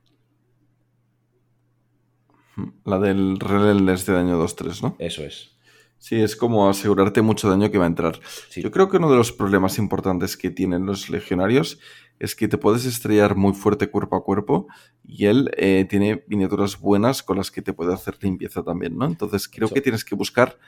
La 2.85 2.99
del 3.01 3.41
Relentless 3.41 4.07
de 4.07 4.13
daño 4.13 4.41
2-3, 4.41 4.83
¿no? 4.83 4.97
Eso 4.99 5.25
es. 5.25 5.57
Sí, 6.05 6.21
es 6.21 6.37
como 6.37 6.69
asegurarte 6.69 7.23
mucho 7.23 7.49
daño 7.49 7.71
que 7.71 7.79
va 7.79 7.85
a 7.85 7.87
entrar. 7.87 8.21
Sí. 8.51 8.61
Yo 8.61 8.71
creo 8.71 8.91
que 8.91 8.99
uno 8.99 9.11
de 9.11 9.17
los 9.17 9.33
problemas 9.33 9.79
importantes 9.79 10.37
que 10.37 10.51
tienen 10.51 10.85
los 10.85 11.09
legionarios 11.09 11.79
es 12.19 12.37
que 12.37 12.47
te 12.47 12.59
puedes 12.59 12.85
estrellar 12.85 13.37
muy 13.37 13.55
fuerte 13.55 13.89
cuerpo 13.89 14.17
a 14.17 14.23
cuerpo 14.23 14.67
y 15.03 15.25
él 15.25 15.51
eh, 15.57 15.87
tiene 15.89 16.23
miniaturas 16.27 16.79
buenas 16.79 17.23
con 17.23 17.39
las 17.39 17.51
que 17.51 17.63
te 17.63 17.73
puede 17.73 17.95
hacer 17.95 18.19
limpieza 18.21 18.63
también, 18.63 18.99
¿no? 18.99 19.07
Entonces 19.07 19.49
creo 19.49 19.71
que 19.71 19.81
tienes 19.81 20.05
que 20.05 20.15
buscar 20.15 20.59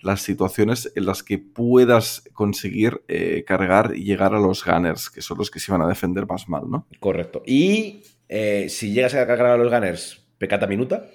las 0.00 0.22
situaciones 0.22 0.90
en 0.94 1.04
las 1.04 1.22
que 1.22 1.36
puedas 1.36 2.24
conseguir 2.32 3.02
eh, 3.08 3.44
cargar 3.46 3.92
y 3.94 4.04
llegar 4.04 4.34
a 4.34 4.40
los 4.40 4.64
gunners, 4.64 5.10
que 5.10 5.20
son 5.20 5.36
los 5.36 5.50
que 5.50 5.60
se 5.60 5.70
van 5.70 5.82
a 5.82 5.86
defender 5.86 6.26
más 6.26 6.48
mal, 6.48 6.62
¿no? 6.66 6.86
Correcto. 6.98 7.42
Y 7.44 8.04
eh, 8.30 8.70
si 8.70 8.94
llegas 8.94 9.12
a 9.12 9.26
cargar 9.26 9.50
a 9.50 9.58
los 9.58 9.70
Gunners, 9.70 10.24
pecata 10.38 10.66
minuta. 10.66 11.10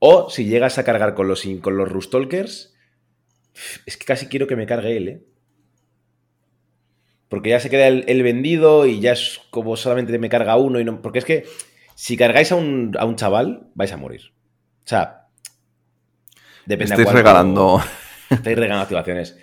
O 0.00 0.28
si 0.28 0.46
llegas 0.46 0.76
a 0.78 0.82
cargar 0.82 1.14
con 1.14 1.28
los, 1.28 1.44
con 1.62 1.76
los 1.76 1.88
Rustalkers, 1.88 2.75
es 3.86 3.96
que 3.96 4.04
casi 4.04 4.26
quiero 4.26 4.46
que 4.46 4.56
me 4.56 4.66
cargue 4.66 4.96
él, 4.96 5.08
¿eh? 5.08 5.24
Porque 7.28 7.50
ya 7.50 7.60
se 7.60 7.70
queda 7.70 7.88
el, 7.88 8.04
el 8.06 8.22
vendido 8.22 8.86
y 8.86 9.00
ya 9.00 9.12
es 9.12 9.40
como 9.50 9.76
solamente 9.76 10.16
me 10.18 10.28
carga 10.28 10.56
uno 10.56 10.78
y 10.78 10.84
no. 10.84 11.02
Porque 11.02 11.18
es 11.18 11.24
que 11.24 11.44
si 11.94 12.16
cargáis 12.16 12.52
a 12.52 12.56
un, 12.56 12.94
a 12.98 13.04
un 13.04 13.16
chaval, 13.16 13.68
vais 13.74 13.92
a 13.92 13.96
morir. 13.96 14.32
O 14.84 14.88
sea. 14.88 15.26
Depende 16.66 16.94
Estáis 16.94 17.06
cuánto- 17.06 17.18
regalando. 17.18 17.80
Estáis 18.30 18.56
regalando 18.56 18.82
activaciones. 18.84 19.36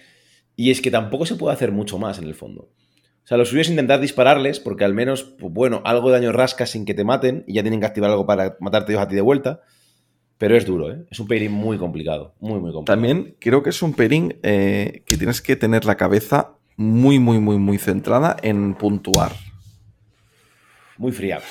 Y 0.56 0.72
es 0.72 0.82
que 0.82 0.92
tampoco 0.92 1.26
se 1.26 1.36
puede 1.36 1.54
hacer 1.54 1.72
mucho 1.72 1.98
más 1.98 2.20
en 2.20 2.26
el 2.26 2.36
fondo. 2.36 2.70
O 3.24 3.28
sea, 3.28 3.38
lo 3.38 3.46
suyo 3.46 3.62
es 3.62 3.70
intentar 3.70 4.00
dispararles, 4.02 4.60
porque 4.60 4.84
al 4.84 4.94
menos, 4.94 5.24
pues, 5.24 5.52
bueno, 5.54 5.82
algo 5.86 6.10
de 6.12 6.20
daño 6.20 6.32
rasca 6.34 6.66
sin 6.66 6.86
que 6.86 6.94
te 6.94 7.06
maten, 7.06 7.44
y 7.48 7.54
ya 7.56 7.62
tienen 7.64 7.80
que 7.80 7.86
activar 7.86 8.10
algo 8.12 8.26
para 8.26 8.58
matarte 8.60 8.92
ellos 8.92 9.02
a 9.04 9.08
ti 9.08 9.16
de 9.16 9.22
vuelta. 9.22 9.62
Pero 10.38 10.58
es 10.58 10.66
duro, 10.66 10.92
¿eh? 10.92 11.06
Es 11.12 11.20
un 11.20 11.28
pairing 11.28 11.52
muy 11.52 11.78
complicado. 11.78 12.34
Muy, 12.40 12.60
muy 12.60 12.72
complicado. 12.74 12.86
También 12.86 13.36
creo 13.40 13.64
que 13.64 13.70
es 13.70 13.82
un 13.82 13.94
pairing 13.94 14.38
eh, 14.44 15.04
que 15.06 15.18
tienes 15.18 15.42
que 15.42 15.56
tener 15.56 15.86
la 15.86 15.96
cabeza 15.96 16.54
muy, 16.76 17.20
muy, 17.20 17.40
muy, 17.40 17.58
muy 17.58 17.78
centrada 17.78 18.36
en 18.42 18.74
puntuar. 18.74 19.32
Muy 20.98 21.12
fría. 21.12 21.42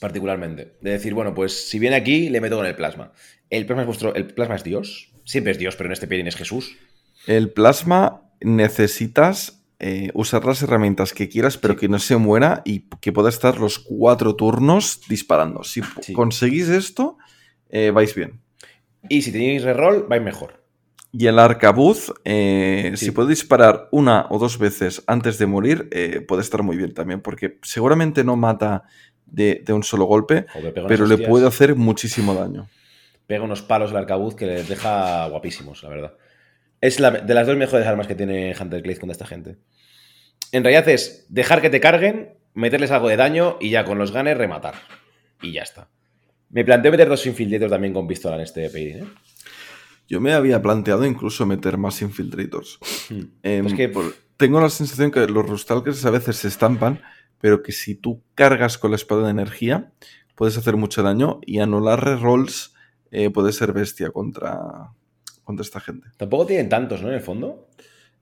Particularmente. 0.00 0.74
De 0.80 0.90
decir, 0.90 1.14
bueno, 1.14 1.34
pues 1.34 1.68
si 1.68 1.78
viene 1.78 1.96
aquí, 1.96 2.28
le 2.28 2.40
meto 2.40 2.56
con 2.56 2.66
el 2.66 2.74
plasma. 2.74 3.12
El 3.50 3.66
plasma 3.66 3.82
es 3.82 3.86
vuestro. 3.86 4.14
El 4.14 4.26
plasma 4.26 4.56
es 4.56 4.64
Dios. 4.64 5.10
Siempre 5.24 5.52
es 5.52 5.58
Dios, 5.58 5.76
pero 5.76 5.88
en 5.88 5.92
este 5.92 6.06
pairing 6.08 6.26
es 6.26 6.36
Jesús. 6.36 6.76
El 7.26 7.50
plasma 7.50 8.22
necesitas 8.40 9.60
eh, 9.84 10.10
usar 10.14 10.44
las 10.44 10.62
herramientas 10.62 11.12
que 11.12 11.28
quieras, 11.28 11.56
pero 11.58 11.74
Sí. 11.74 11.80
que 11.80 11.88
no 11.88 11.98
se 11.98 12.16
muera 12.16 12.62
y 12.64 12.88
que 13.00 13.10
pueda 13.12 13.28
estar 13.28 13.58
los 13.58 13.80
cuatro 13.80 14.36
turnos 14.36 15.00
disparando. 15.08 15.64
Si 15.64 15.82
Sí. 16.00 16.12
conseguís 16.12 16.68
esto, 16.68 17.18
eh, 17.72 17.90
vais 17.90 18.14
bien. 18.14 18.40
Y 19.08 19.22
si 19.22 19.32
tenéis 19.32 19.64
reroll, 19.64 20.06
vais 20.08 20.22
mejor. 20.22 20.62
Y 21.14 21.26
el 21.26 21.38
arcabuz, 21.38 22.12
eh, 22.24 22.92
Sí. 22.94 23.06
si 23.06 23.10
puede 23.10 23.30
disparar 23.30 23.88
una 23.90 24.26
o 24.30 24.38
dos 24.38 24.58
veces 24.58 25.02
antes 25.06 25.36
de 25.38 25.46
morir, 25.46 25.88
eh, 25.90 26.20
puede 26.20 26.40
estar 26.42 26.62
muy 26.62 26.76
bien 26.76 26.94
también, 26.94 27.20
porque 27.20 27.58
seguramente 27.62 28.22
no 28.24 28.36
mata 28.36 28.84
de, 29.26 29.62
de 29.66 29.72
un 29.72 29.82
solo 29.82 30.04
golpe, 30.04 30.46
Joder, 30.52 30.72
pero 30.88 31.04
le 31.06 31.14
hostias. 31.14 31.28
puede 31.30 31.46
hacer 31.46 31.74
muchísimo 31.74 32.34
daño. 32.34 32.68
pega 33.26 33.44
unos 33.44 33.62
palos 33.62 33.90
al 33.90 33.96
arcabuz 33.98 34.34
que 34.34 34.46
les 34.46 34.68
deja 34.68 35.26
guapísimos, 35.28 35.82
la 35.82 35.88
verdad. 35.88 36.14
Es 36.80 36.98
la, 37.00 37.10
de 37.10 37.34
las 37.34 37.46
dos 37.46 37.56
mejores 37.56 37.86
armas 37.86 38.06
que 38.06 38.14
tiene 38.14 38.54
Hunter 38.58 38.82
Clay 38.82 38.96
contra 38.96 39.12
esta 39.12 39.26
gente. 39.26 39.56
En 40.50 40.64
realidad 40.64 40.88
es 40.88 41.26
dejar 41.28 41.60
que 41.62 41.70
te 41.70 41.80
carguen, 41.80 42.34
meterles 42.54 42.90
algo 42.90 43.08
de 43.08 43.16
daño 43.16 43.56
y 43.60 43.70
ya 43.70 43.84
con 43.84 43.98
los 43.98 44.12
ganes 44.12 44.36
rematar. 44.36 44.74
Y 45.40 45.52
ya 45.52 45.62
está. 45.62 45.88
Me 46.52 46.64
planteo 46.64 46.90
meter 46.92 47.08
dos 47.08 47.24
infiltrators 47.26 47.70
también 47.70 47.92
con 47.92 48.06
pistola 48.06 48.36
en 48.36 48.42
este 48.42 48.68
pairing, 48.70 49.04
¿eh? 49.04 49.08
Yo 50.08 50.20
me 50.20 50.32
había 50.34 50.60
planteado 50.60 51.06
incluso 51.06 51.46
meter 51.46 51.78
más 51.78 52.02
infiltrators. 52.02 52.78
Em, 53.42 53.66
Es 53.66 53.74
que- 53.74 53.88
por- 53.88 54.14
tengo 54.36 54.60
la 54.60 54.68
sensación 54.68 55.10
que 55.10 55.26
los 55.26 55.48
Rustalkers 55.48 56.04
a 56.04 56.10
veces 56.10 56.36
se 56.36 56.48
estampan, 56.48 57.00
pero 57.40 57.62
que 57.62 57.72
si 57.72 57.94
tú 57.94 58.22
cargas 58.34 58.76
con 58.78 58.90
la 58.90 58.96
espada 58.96 59.24
de 59.24 59.30
energía, 59.30 59.92
puedes 60.34 60.56
hacer 60.58 60.76
mucho 60.76 61.02
daño 61.02 61.40
y 61.46 61.58
anular 61.60 62.04
rerolls 62.04 62.74
eh, 63.10 63.30
puede 63.30 63.52
ser 63.52 63.72
bestia 63.72 64.10
contra, 64.10 64.58
contra 65.44 65.62
esta 65.62 65.80
gente. 65.80 66.08
Tampoco 66.16 66.46
tienen 66.46 66.68
tantos, 66.68 67.02
¿no? 67.02 67.08
En 67.08 67.14
el 67.14 67.20
fondo. 67.20 67.68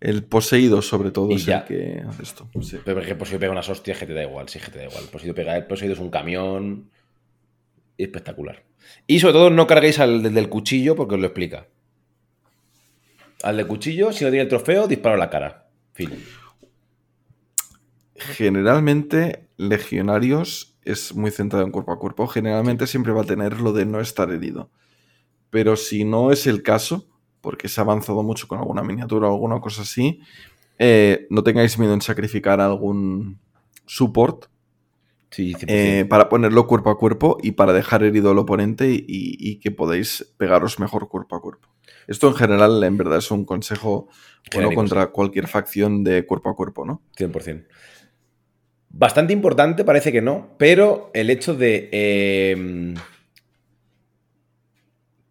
El 0.00 0.24
poseído, 0.24 0.82
sobre 0.82 1.10
todo, 1.10 1.30
Y 1.30 1.34
es 1.34 1.46
ya. 1.46 1.58
el 1.58 1.64
que 1.64 2.02
hace 2.08 2.22
esto. 2.22 2.48
Sí. 2.62 2.78
Pero 2.84 3.00
por 3.18 3.26
si 3.28 3.36
pega 3.38 3.52
unas 3.52 3.68
hostias 3.68 3.98
que 3.98 4.06
te 4.06 4.14
da 4.14 4.22
igual, 4.22 4.48
sí 4.48 4.58
que 4.58 4.70
te 4.70 4.78
da 4.78 4.84
igual. 4.86 5.04
Por 5.12 5.20
si 5.20 5.32
pega, 5.32 5.56
el 5.56 5.66
poseído 5.66 5.94
es 5.94 6.00
un 6.00 6.10
camión. 6.10 6.90
Espectacular. 8.02 8.64
Y 9.06 9.20
sobre 9.20 9.34
todo 9.34 9.50
no 9.50 9.66
carguéis 9.66 9.98
al 9.98 10.22
del, 10.22 10.48
cuchillo 10.48 10.96
porque 10.96 11.14
os 11.14 11.20
lo 11.20 11.26
explica. 11.26 11.68
Al 13.42 13.56
del 13.56 13.66
cuchillo, 13.66 14.12
si 14.12 14.24
no 14.24 14.30
tiene 14.30 14.42
el 14.42 14.48
trofeo, 14.48 14.86
disparo 14.86 15.16
la 15.16 15.30
cara. 15.30 15.68
Fin. 15.92 16.10
Generalmente, 18.16 19.48
legionarios 19.56 20.78
es 20.84 21.14
muy 21.14 21.30
centrado 21.30 21.64
en 21.64 21.72
cuerpo 21.72 21.92
a 21.92 21.98
cuerpo. 21.98 22.26
Generalmente 22.26 22.86
siempre 22.86 23.12
va 23.12 23.22
a 23.22 23.26
tener 23.26 23.60
lo 23.60 23.72
de 23.72 23.86
no 23.86 24.00
estar 24.00 24.30
herido. 24.30 24.70
Pero 25.50 25.76
si 25.76 26.04
no 26.04 26.32
es 26.32 26.46
el 26.46 26.62
caso, 26.62 27.08
porque 27.40 27.68
se 27.68 27.80
ha 27.80 27.84
avanzado 27.84 28.22
mucho 28.22 28.46
con 28.46 28.58
alguna 28.58 28.82
miniatura 28.82 29.28
o 29.28 29.32
alguna 29.32 29.60
cosa 29.60 29.82
así, 29.82 30.20
eh, 30.78 31.26
no 31.30 31.42
tengáis 31.42 31.78
miedo 31.78 31.94
en 31.94 32.00
sacrificar 32.00 32.60
algún 32.60 33.38
support 33.86 34.46
Sí, 35.30 35.54
100%. 35.54 35.64
eh, 35.68 36.04
para 36.06 36.28
ponerlo 36.28 36.66
cuerpo 36.66 36.90
a 36.90 36.98
cuerpo 36.98 37.38
y 37.40 37.52
para 37.52 37.72
dejar 37.72 38.02
herido 38.02 38.32
al 38.32 38.38
oponente 38.38 38.90
y, 38.90 39.02
y 39.06 39.60
que 39.60 39.70
podáis 39.70 40.32
pegaros 40.36 40.80
mejor 40.80 41.08
cuerpo 41.08 41.36
a 41.36 41.40
cuerpo. 41.40 41.68
Esto 42.08 42.28
en 42.28 42.34
general, 42.34 42.82
en 42.82 42.96
verdad, 42.96 43.18
es 43.18 43.30
un 43.30 43.44
consejo 43.44 44.08
bueno 44.52 44.72
contra 44.72 45.08
cualquier 45.08 45.46
facción 45.46 46.02
de 46.02 46.26
cuerpo 46.26 46.50
a 46.50 46.56
cuerpo, 46.56 46.84
¿no? 46.84 47.02
100%. 47.16 47.66
Bastante 48.88 49.32
importante, 49.32 49.84
parece 49.84 50.10
que 50.10 50.20
no, 50.20 50.56
pero 50.58 51.12
el 51.14 51.30
hecho 51.30 51.54
de 51.54 51.88
eh, 51.92 52.94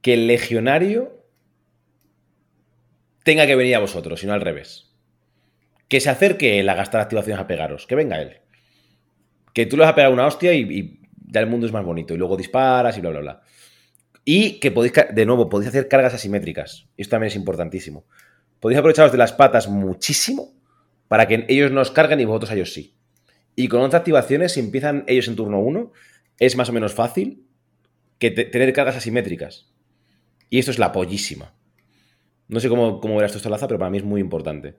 que 0.02 0.14
el 0.14 0.28
legionario 0.28 1.26
tenga 3.24 3.46
que 3.46 3.58
venir 3.58 3.76
a 3.76 3.80
vosotros, 3.80 4.24
y 4.24 4.28
no 4.28 4.34
al 4.34 4.42
revés. 4.42 4.94
Que 5.90 6.00
se 6.00 6.10
acerque 6.10 6.60
él 6.60 6.70
a 6.70 6.76
gastar 6.76 7.02
activaciones 7.02 7.42
a 7.42 7.48
pegaros, 7.48 7.86
que 7.86 7.96
venga 7.96 8.22
él. 8.22 8.38
Que 9.54 9.66
tú 9.66 9.78
le 9.78 9.82
vas 9.82 9.92
a 9.92 9.96
pegar 9.96 10.12
una 10.12 10.28
hostia 10.28 10.54
y, 10.54 11.00
ya 11.32 11.42
el 11.42 11.48
mundo 11.48 11.68
es 11.68 11.72
más 11.74 11.86
bonito, 11.86 12.14
y 12.14 12.18
luego 12.18 12.36
disparas 12.38 12.98
y 12.98 13.02
bla, 13.02 13.12
bla, 13.12 13.20
bla. 13.20 13.42
Y 14.26 14.60
que 14.60 14.72
podéis, 14.72 14.94
de 15.12 15.26
nuevo, 15.26 15.50
podéis 15.50 15.70
hacer 15.70 15.88
cargas 15.88 16.14
asimétricas. 16.14 16.88
Esto 16.98 17.12
también 17.12 17.28
es 17.30 17.36
importantísimo. 17.36 18.06
Podéis 18.60 18.80
aprovecharos 18.80 19.12
de 19.12 19.18
las 19.18 19.34
patas 19.34 19.68
muchísimo 19.68 20.54
para 21.08 21.28
que 21.28 21.46
ellos 21.48 21.72
no 21.72 21.82
os 21.82 21.92
carguen 21.92 22.20
y 22.20 22.26
vosotros 22.26 22.52
a 22.52 22.56
ellos 22.56 22.74
sí. 22.74 22.96
Y 23.56 23.68
con 23.68 23.82
otras 23.82 24.00
activaciones, 24.00 24.54
si 24.54 24.60
empiezan 24.60 25.04
ellos 25.08 25.28
en 25.28 25.36
turno 25.36 25.60
1, 25.60 25.92
es 26.40 26.56
más 26.56 26.70
o 26.70 26.74
menos 26.74 26.94
fácil 26.94 27.46
que 28.18 28.32
te- 28.32 28.46
tener 28.46 28.72
cargas 28.74 28.96
asimétricas. 28.98 29.74
Y 30.50 30.60
esto 30.60 30.72
es 30.72 30.80
la 30.80 30.92
pollísima. 30.92 31.54
No 32.48 32.60
sé 32.60 32.70
cómo, 32.70 33.00
cómo 33.00 33.16
verás 33.16 33.32
tú 33.32 33.38
esto, 33.38 33.50
Laza, 33.50 33.68
pero 33.68 33.80
para 33.80 33.92
mí 33.92 33.98
es 33.98 34.04
muy 34.04 34.22
importante. 34.22 34.78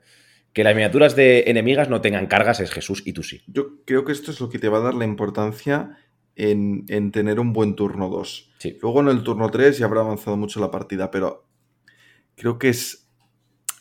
Que 0.53 0.65
las 0.65 0.75
miniaturas 0.75 1.15
de 1.15 1.45
enemigas 1.47 1.89
no 1.89 2.01
tengan 2.01 2.27
cargas 2.27 2.61
es 2.61 2.73
Jesús 2.73 3.03
y 3.07 3.13
tú 3.13 3.23
sí. 3.23 3.43
Yo 3.47 3.85
creo 3.85 4.05
que 4.05 4.13
esto 4.13 4.31
es 4.31 4.41
lo 4.41 4.49
que 4.49 4.59
te 4.59 4.69
va 4.69 4.79
a 4.79 4.83
dar 4.83 4.95
la 4.95 5.05
importancia 5.05 5.97
en, 6.35 6.85
en 6.89 7.13
tener 7.13 7.39
un 7.39 7.53
buen 7.53 7.77
turno 7.77 8.09
2. 8.09 8.53
Sí. 8.59 8.79
Luego 8.83 9.01
en 9.01 9.09
el 9.09 9.23
turno 9.23 9.49
3 9.51 9.79
ya 9.79 9.87
habrá 9.87 10.01
avanzado 10.01 10.37
mucho 10.37 10.61
la 10.61 10.71
partida, 10.71 11.11
pero 11.11 11.47
creo 12.35 12.59
que 12.59 12.71
es 12.71 13.09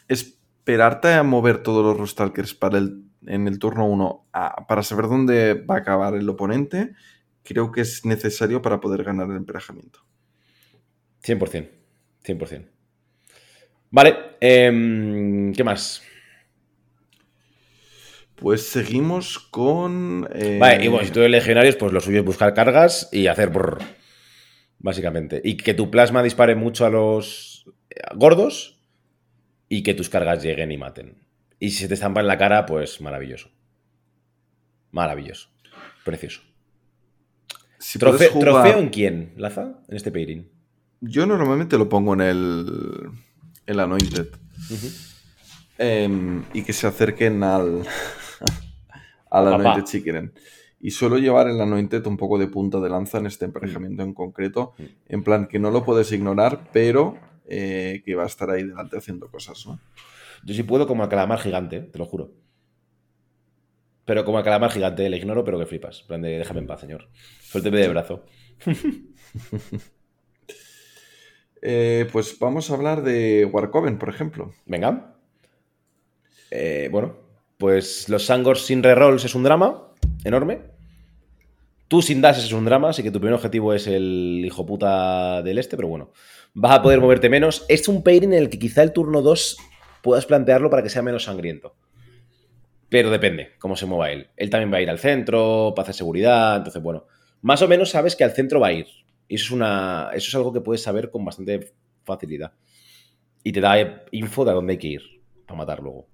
esperarte 0.07 1.13
a 1.13 1.23
mover 1.23 1.63
todos 1.63 1.83
los 1.83 1.97
Rustalkers 1.97 2.53
para 2.53 2.77
el, 2.77 3.03
en 3.25 3.47
el 3.47 3.57
turno 3.57 3.87
1 3.87 4.27
para 4.67 4.83
saber 4.83 5.07
dónde 5.07 5.53
va 5.53 5.75
a 5.75 5.79
acabar 5.79 6.13
el 6.15 6.29
oponente. 6.29 6.93
Creo 7.43 7.71
que 7.71 7.81
es 7.81 8.05
necesario 8.05 8.61
para 8.61 8.79
poder 8.79 9.03
ganar 9.03 9.29
el 9.29 9.37
emparejamiento. 9.37 9.99
100%. 11.23 11.69
100%. 12.23 12.67
Vale, 13.91 14.15
em, 14.39 15.51
¿qué 15.53 15.63
más? 15.63 16.03
Pues 18.39 18.67
seguimos 18.69 19.37
con. 19.39 20.27
eh, 20.33 20.57
Vale, 20.59 20.85
y 20.85 20.87
bueno, 20.87 21.05
si 21.05 21.11
tú 21.11 21.19
eres 21.19 21.31
legionarios, 21.31 21.75
pues 21.75 21.91
lo 21.91 21.99
suyo 21.99 22.19
es 22.19 22.25
buscar 22.25 22.53
cargas 22.53 23.09
y 23.11 23.27
hacer 23.27 23.49
brrr, 23.49 23.79
básicamente. 24.79 25.41
Y 25.43 25.57
que 25.57 25.73
tu 25.73 25.91
plasma 25.91 26.23
dispare 26.23 26.55
mucho 26.55 26.85
a 26.85 26.89
los 26.89 27.65
eh, 27.89 27.95
gordos 28.15 28.79
y 29.67 29.83
que 29.83 29.93
tus 29.93 30.09
cargas 30.09 30.41
lleguen 30.41 30.71
y 30.71 30.77
maten. 30.77 31.17
Y 31.59 31.71
si 31.71 31.79
se 31.81 31.87
te 31.89 31.95
estampa 31.95 32.21
en 32.21 32.27
la 32.27 32.37
cara, 32.37 32.65
pues 32.65 33.01
maravilloso. 33.01 33.49
Maravilloso. 34.91 35.49
Precioso. 36.05 36.41
si 37.77 37.99
Trofe- 37.99 38.11
puedes 38.17 38.29
jugar- 38.31 38.63
¿Trofeo 38.63 38.79
en 38.79 38.89
quién, 38.89 39.33
Laza? 39.35 39.81
En 39.89 39.95
este 39.97 40.11
pairing. 40.11 40.49
Yo 41.01 41.25
normalmente 41.25 41.77
lo 41.77 41.89
pongo 41.89 42.13
en 42.13 42.21
el. 42.21 43.09
El 43.65 43.79
Anointed. 43.81 44.27
Em, 45.77 46.43
y 46.53 46.63
que 46.63 46.73
se 46.73 46.87
acerquen 46.87 47.43
al. 47.43 47.83
Al 49.29 49.45
Papá. 49.45 49.55
Anointed 49.55 49.85
si 49.85 50.03
quieren. 50.03 50.33
Y 50.81 50.91
suelo 50.91 51.17
llevar 51.17 51.47
el 51.47 51.59
Anointed 51.59 52.05
un 52.07 52.17
poco 52.17 52.37
de 52.37 52.47
punta 52.47 52.79
de 52.79 52.89
lanza 52.89 53.17
en 53.17 53.25
este 53.25 53.45
emparejamiento 53.45 54.03
en 54.03 54.13
concreto. 54.13 54.73
Mm. 54.77 54.83
En 55.09 55.23
plan 55.23 55.47
que 55.47 55.59
no 55.59 55.71
lo 55.71 55.83
puedes 55.83 56.11
ignorar, 56.11 56.69
pero 56.71 57.17
eh, 57.47 58.01
que 58.05 58.15
va 58.15 58.23
a 58.23 58.27
estar 58.27 58.49
ahí 58.49 58.63
delante 58.63 58.97
haciendo 58.97 59.29
cosas, 59.29 59.65
¿no? 59.65 59.79
Yo 60.45 60.53
sí 60.53 60.63
puedo 60.63 60.87
como 60.87 61.03
el 61.03 61.09
calamar 61.09 61.39
gigante, 61.39 61.81
te 61.81 61.99
lo 61.99 62.05
juro. 62.05 62.31
Pero 64.05 64.23
como 64.25 64.39
el 64.39 64.43
calamar 64.43 64.71
gigante, 64.71 65.09
le 65.09 65.17
ignoro, 65.17 65.43
pero 65.43 65.59
que 65.59 65.65
flipas. 65.65 66.01
En 66.01 66.07
plan 66.07 66.21
de, 66.21 66.39
déjame 66.39 66.61
en 66.61 66.67
paz, 66.67 66.79
señor. 66.81 67.09
Suélteme 67.41 67.79
de 67.79 67.87
brazo. 67.89 68.25
Eh, 71.61 72.07
pues 72.13 72.39
vamos 72.39 72.71
a 72.71 72.73
hablar 72.73 73.03
de 73.03 73.43
Warcoven, 73.43 73.97
por 73.97 74.07
ejemplo. 74.07 74.53
Venga. 74.65 75.15
Eh, 76.51 76.87
bueno, 76.89 77.17
pues 77.59 78.07
los 78.07 78.25
Sangors 78.25 78.61
sin 78.61 78.81
rerolls 78.81 79.25
es 79.25 79.35
un 79.35 79.43
drama 79.43 79.91
enorme. 80.23 80.61
Tú 81.89 82.01
sin 82.01 82.21
dashes 82.21 82.45
es 82.45 82.53
un 82.53 82.63
drama, 82.63 82.89
así 82.89 83.03
que 83.03 83.11
tu 83.11 83.19
primer 83.19 83.33
objetivo 83.33 83.73
es 83.73 83.85
el 83.85 84.41
hijo 84.45 84.65
puta 84.65 85.43
del 85.43 85.57
este, 85.57 85.75
pero 85.75 85.89
bueno. 85.89 86.13
Vas 86.53 86.79
a 86.79 86.81
poder 86.81 87.01
moverte 87.01 87.29
menos. 87.29 87.65
Es 87.67 87.89
un 87.89 88.01
pairing 88.01 88.31
en 88.31 88.39
el 88.39 88.49
que 88.49 88.59
quizá 88.59 88.81
el 88.81 88.93
turno 88.93 89.21
2 89.21 89.57
puedas 90.01 90.25
plantearlo 90.25 90.69
para 90.69 90.83
que 90.83 90.89
sea 90.89 91.01
menos 91.01 91.25
sangriento. 91.25 91.75
Pero 92.87 93.11
depende 93.11 93.49
cómo 93.59 93.75
se 93.75 93.85
mueva 93.85 94.09
él. 94.09 94.29
Él 94.37 94.49
también 94.49 94.71
va 94.71 94.77
a 94.77 94.81
ir 94.81 94.89
al 94.89 94.99
centro, 94.99 95.73
para 95.75 95.83
hacer 95.83 95.95
seguridad. 95.95 96.55
Entonces, 96.55 96.81
bueno, 96.81 97.07
más 97.41 97.61
o 97.61 97.67
menos 97.67 97.89
sabes 97.89 98.15
que 98.15 98.23
al 98.23 98.31
centro 98.31 98.61
va 98.61 98.67
a 98.67 98.73
ir. 98.73 98.87
Y 99.27 99.35
eso 99.35 99.45
es, 99.47 99.51
una, 99.51 100.11
eso 100.13 100.29
es 100.29 100.35
algo 100.35 100.53
que 100.53 100.61
puedes 100.61 100.81
saber 100.81 101.11
con 101.11 101.25
bastante 101.25 101.73
facilidad. 102.05 102.53
Y 103.43 103.51
te 103.51 103.59
da 103.59 104.05
info 104.11 104.45
de 104.45 104.51
a 104.51 104.53
dónde 104.53 104.73
hay 104.73 104.79
que 104.79 104.87
ir 104.87 105.01
para 105.45 105.57
matar 105.57 105.81
luego. 105.81 106.07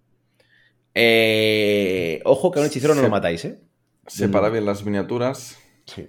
Eh, 0.96 2.22
ojo 2.24 2.52
que 2.52 2.60
a 2.60 2.62
un 2.62 2.68
hechicero 2.68 2.96
no 2.96 3.02
lo 3.02 3.10
matáis, 3.10 3.44
¿eh? 3.46 3.60
Separa 4.08 4.50
bien 4.50 4.66
las 4.66 4.84
miniaturas. 4.86 5.58
Sí. 5.86 6.08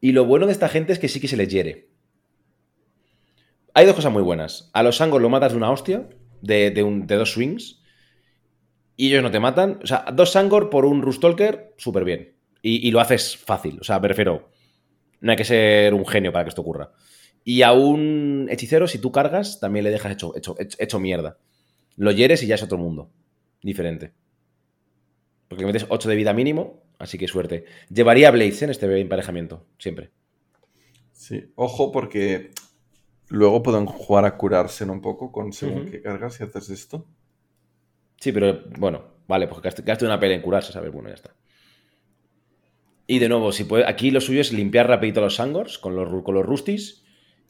Y 0.00 0.12
lo 0.12 0.24
bueno 0.24 0.46
de 0.46 0.52
esta 0.52 0.68
gente 0.68 0.92
es 0.92 0.98
que 0.98 1.08
sí 1.08 1.20
que 1.20 1.28
se 1.28 1.36
les 1.36 1.48
hiere. 1.48 1.90
Hay 3.74 3.86
dos 3.86 3.94
cosas 3.94 4.12
muy 4.12 4.22
buenas. 4.22 4.70
A 4.72 4.82
los 4.82 4.96
sangos 4.96 5.20
lo 5.20 5.28
matas 5.28 5.52
de 5.52 5.58
una 5.58 5.70
hostia, 5.70 6.08
de, 6.40 6.70
de 6.70 6.82
un- 6.82 7.06
de 7.06 7.16
dos 7.16 7.32
swings, 7.32 7.82
y 8.96 9.08
ellos 9.08 9.22
no 9.22 9.30
te 9.30 9.40
matan. 9.40 9.78
O 9.82 9.86
sea, 9.86 10.04
dos 10.12 10.32
sangor 10.32 10.70
por 10.70 10.84
un 10.84 11.02
Rustolker, 11.02 11.74
súper 11.76 12.04
bien. 12.04 12.34
Y, 12.62 12.86
y 12.88 12.90
lo 12.90 13.00
haces 13.00 13.36
fácil. 13.36 13.78
O 13.80 13.84
sea, 13.84 14.00
me 14.00 14.08
refiero, 14.08 14.50
no 15.20 15.30
hay 15.32 15.36
que 15.36 15.44
ser 15.44 15.94
un 15.94 16.06
genio 16.06 16.32
para 16.32 16.44
que 16.44 16.48
esto 16.48 16.62
ocurra. 16.62 16.92
Y 17.44 17.62
a 17.62 17.72
un 17.72 18.48
hechicero, 18.50 18.88
si 18.88 18.98
tú 18.98 19.12
cargas, 19.12 19.60
también 19.60 19.84
le 19.84 19.90
dejas 19.90 20.12
hecho, 20.12 20.36
hecho, 20.36 20.56
hecho, 20.58 20.76
hecho 20.80 20.98
mierda. 20.98 21.38
Lo 21.96 22.10
hieres 22.10 22.42
y 22.42 22.46
ya 22.46 22.56
es 22.56 22.62
otro 22.62 22.78
mundo. 22.78 23.10
Diferente. 23.62 24.12
Porque 25.48 25.64
metes 25.66 25.86
8 25.88 26.08
de 26.08 26.16
vida 26.16 26.32
mínimo, 26.32 26.82
así 26.98 27.18
que 27.18 27.26
suerte. 27.28 27.64
Llevaría 27.88 28.30
Blades 28.30 28.60
¿eh? 28.62 28.64
en 28.66 28.70
este 28.70 29.00
emparejamiento, 29.00 29.66
siempre. 29.78 30.10
Sí. 31.12 31.50
Ojo, 31.56 31.90
porque 31.90 32.50
luego 33.28 33.62
pueden 33.62 33.86
jugar 33.86 34.24
a 34.24 34.36
curarse 34.36 34.84
un 34.84 35.00
poco 35.00 35.32
con 35.32 35.52
según 35.52 35.82
Ujú. 35.82 35.90
qué 35.90 36.02
cargas 36.02 36.38
y 36.40 36.44
haces 36.44 36.70
esto. 36.70 37.06
Sí, 38.20 38.32
pero 38.32 38.62
bueno, 38.78 39.04
vale, 39.26 39.46
pues 39.48 39.60
gaste, 39.62 39.82
gaste 39.82 40.04
una 40.04 40.18
pela 40.20 40.34
en 40.34 40.42
curarse, 40.42 40.72
¿sabes? 40.72 40.92
Bueno, 40.92 41.08
ya 41.08 41.14
está. 41.14 41.34
Y 43.06 43.18
de 43.20 43.28
nuevo, 43.28 43.52
si 43.52 43.64
puede, 43.64 43.86
aquí 43.88 44.10
lo 44.10 44.20
suyo 44.20 44.40
es 44.40 44.52
limpiar 44.52 44.86
rapidito 44.86 45.20
a 45.20 45.24
los 45.24 45.36
Sangors 45.36 45.78
con 45.78 45.96
los, 45.96 46.22
con 46.22 46.34
los 46.34 46.44
Rustis 46.44 47.04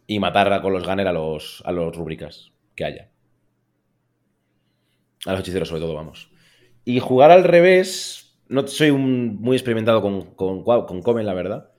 y 0.07 0.21
matar 0.21 0.53
a- 0.53 0.63
con 0.63 0.73
los 0.73 0.87
Gunner 0.87 1.09
a 1.09 1.13
los, 1.13 1.63
a 1.67 1.73
los 1.73 1.95
Rubricas 1.97 2.53
que 2.77 2.85
haya. 2.85 3.11
A 5.27 5.33
los 5.33 5.41
hechiceros, 5.41 5.69
sobre 5.69 5.83
todo, 5.83 5.95
vamos. 5.95 6.31
Y 6.85 7.01
jugar 7.01 7.31
al 7.31 7.45
revés, 7.45 8.37
no 8.49 8.67
soy 8.67 8.91
un, 8.91 9.37
muy 9.41 9.57
experimentado 9.57 10.01
con, 10.03 10.35
con, 10.35 10.63
con 10.65 11.03
Coven, 11.03 11.27
la 11.27 11.35
verdad. 11.35 11.71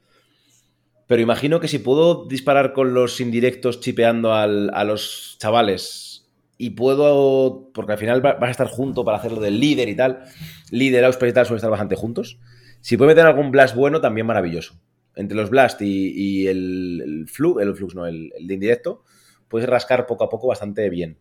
Pero 1.07 1.21
imagino 1.21 1.59
que 1.59 1.67
si 1.67 1.79
puedo 1.79 2.25
disparar 2.25 2.73
con 2.73 2.93
los 2.93 3.19
indirectos 3.19 3.79
chipeando 3.79 4.33
al- 4.33 4.69
a 4.73 4.83
los 4.83 5.37
chavales 5.39 6.27
y 6.57 6.71
puedo, 6.71 7.71
porque 7.73 7.93
al 7.93 7.97
final 7.97 8.23
va- 8.23 8.33
vas 8.33 8.49
a 8.49 8.51
estar 8.51 8.67
junto 8.67 9.03
para 9.03 9.17
hacerlo 9.17 9.39
del 9.41 9.59
líder 9.59 9.89
y 9.89 9.95
tal, 9.95 10.23
líder, 10.71 11.05
Auspex 11.05 11.31
y 11.31 11.33
tal 11.33 11.45
suelen 11.45 11.57
estar 11.57 11.71
bastante 11.71 11.95
juntos. 11.95 12.37
Si 12.81 12.95
puedo 12.95 13.09
meter 13.09 13.25
algún 13.25 13.49
blast 13.51 13.75
bueno, 13.75 14.01
también 14.01 14.27
maravilloso. 14.27 14.75
Entre 15.15 15.35
los 15.35 15.49
blast 15.49 15.81
y, 15.81 16.11
y 16.15 16.47
el, 16.47 17.01
el 17.05 17.27
flux 17.27 17.95
no, 17.95 18.05
el, 18.05 18.31
el 18.37 18.47
de 18.47 18.53
indirecto, 18.53 19.03
puedes 19.47 19.67
rascar 19.67 20.05
poco 20.05 20.23
a 20.25 20.29
poco 20.29 20.47
bastante 20.47 20.89
bien. 20.89 21.17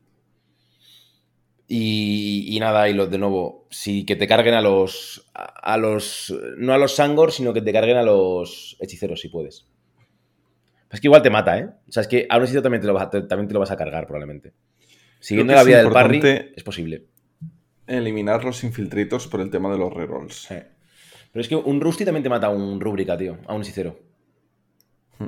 Y, 1.70 2.46
y 2.56 2.60
nada, 2.60 2.88
y 2.88 2.94
lo, 2.94 3.06
de 3.06 3.18
nuevo, 3.18 3.66
si 3.70 4.06
que 4.06 4.16
te 4.16 4.26
carguen 4.26 4.54
a 4.54 4.62
los, 4.62 5.28
a, 5.34 5.74
a 5.74 5.76
los, 5.76 6.34
no 6.56 6.72
a 6.72 6.78
los 6.78 6.94
Sangor, 6.94 7.30
sino 7.30 7.52
que 7.52 7.60
te 7.60 7.72
carguen 7.74 7.98
a 7.98 8.02
los 8.02 8.76
hechiceros 8.80 9.20
si 9.20 9.28
puedes. 9.28 9.66
Es 10.90 11.00
que 11.00 11.08
igual 11.08 11.20
te 11.20 11.28
mata, 11.28 11.58
¿eh? 11.58 11.68
O 11.86 11.92
sea, 11.92 12.00
es 12.00 12.08
que 12.08 12.26
a 12.30 12.38
un 12.38 12.44
hechizo 12.44 12.62
también 12.62 12.80
te 12.80 12.86
lo 12.86 12.94
vas 12.94 13.02
a, 13.04 13.10
te- 13.10 13.20
también 13.22 13.48
te 13.48 13.52
lo 13.54 13.60
vas 13.60 13.70
a 13.70 13.76
cargar 13.76 14.06
probablemente. 14.06 14.54
Siguiendo 15.20 15.52
la 15.52 15.62
vida 15.64 15.82
del 15.82 15.92
parry, 15.92 16.22
es 16.56 16.62
posible. 16.62 17.04
Eliminar 17.86 18.44
los 18.44 18.64
infiltritos 18.64 19.26
por 19.26 19.42
el 19.42 19.50
tema 19.50 19.70
de 19.70 19.76
los 19.76 19.92
rerolls. 19.92 20.44
Sí. 20.48 20.54
Pero 21.30 21.40
es 21.42 21.48
que 21.48 21.56
un 21.56 21.80
Rusty 21.82 22.06
también 22.06 22.22
te 22.22 22.30
mata 22.30 22.46
a 22.46 22.50
un 22.50 22.80
Rúbrica, 22.80 23.18
tío, 23.18 23.36
a 23.46 23.52
un 23.52 23.60
hechicero. 23.60 23.98
Hmm. 25.18 25.26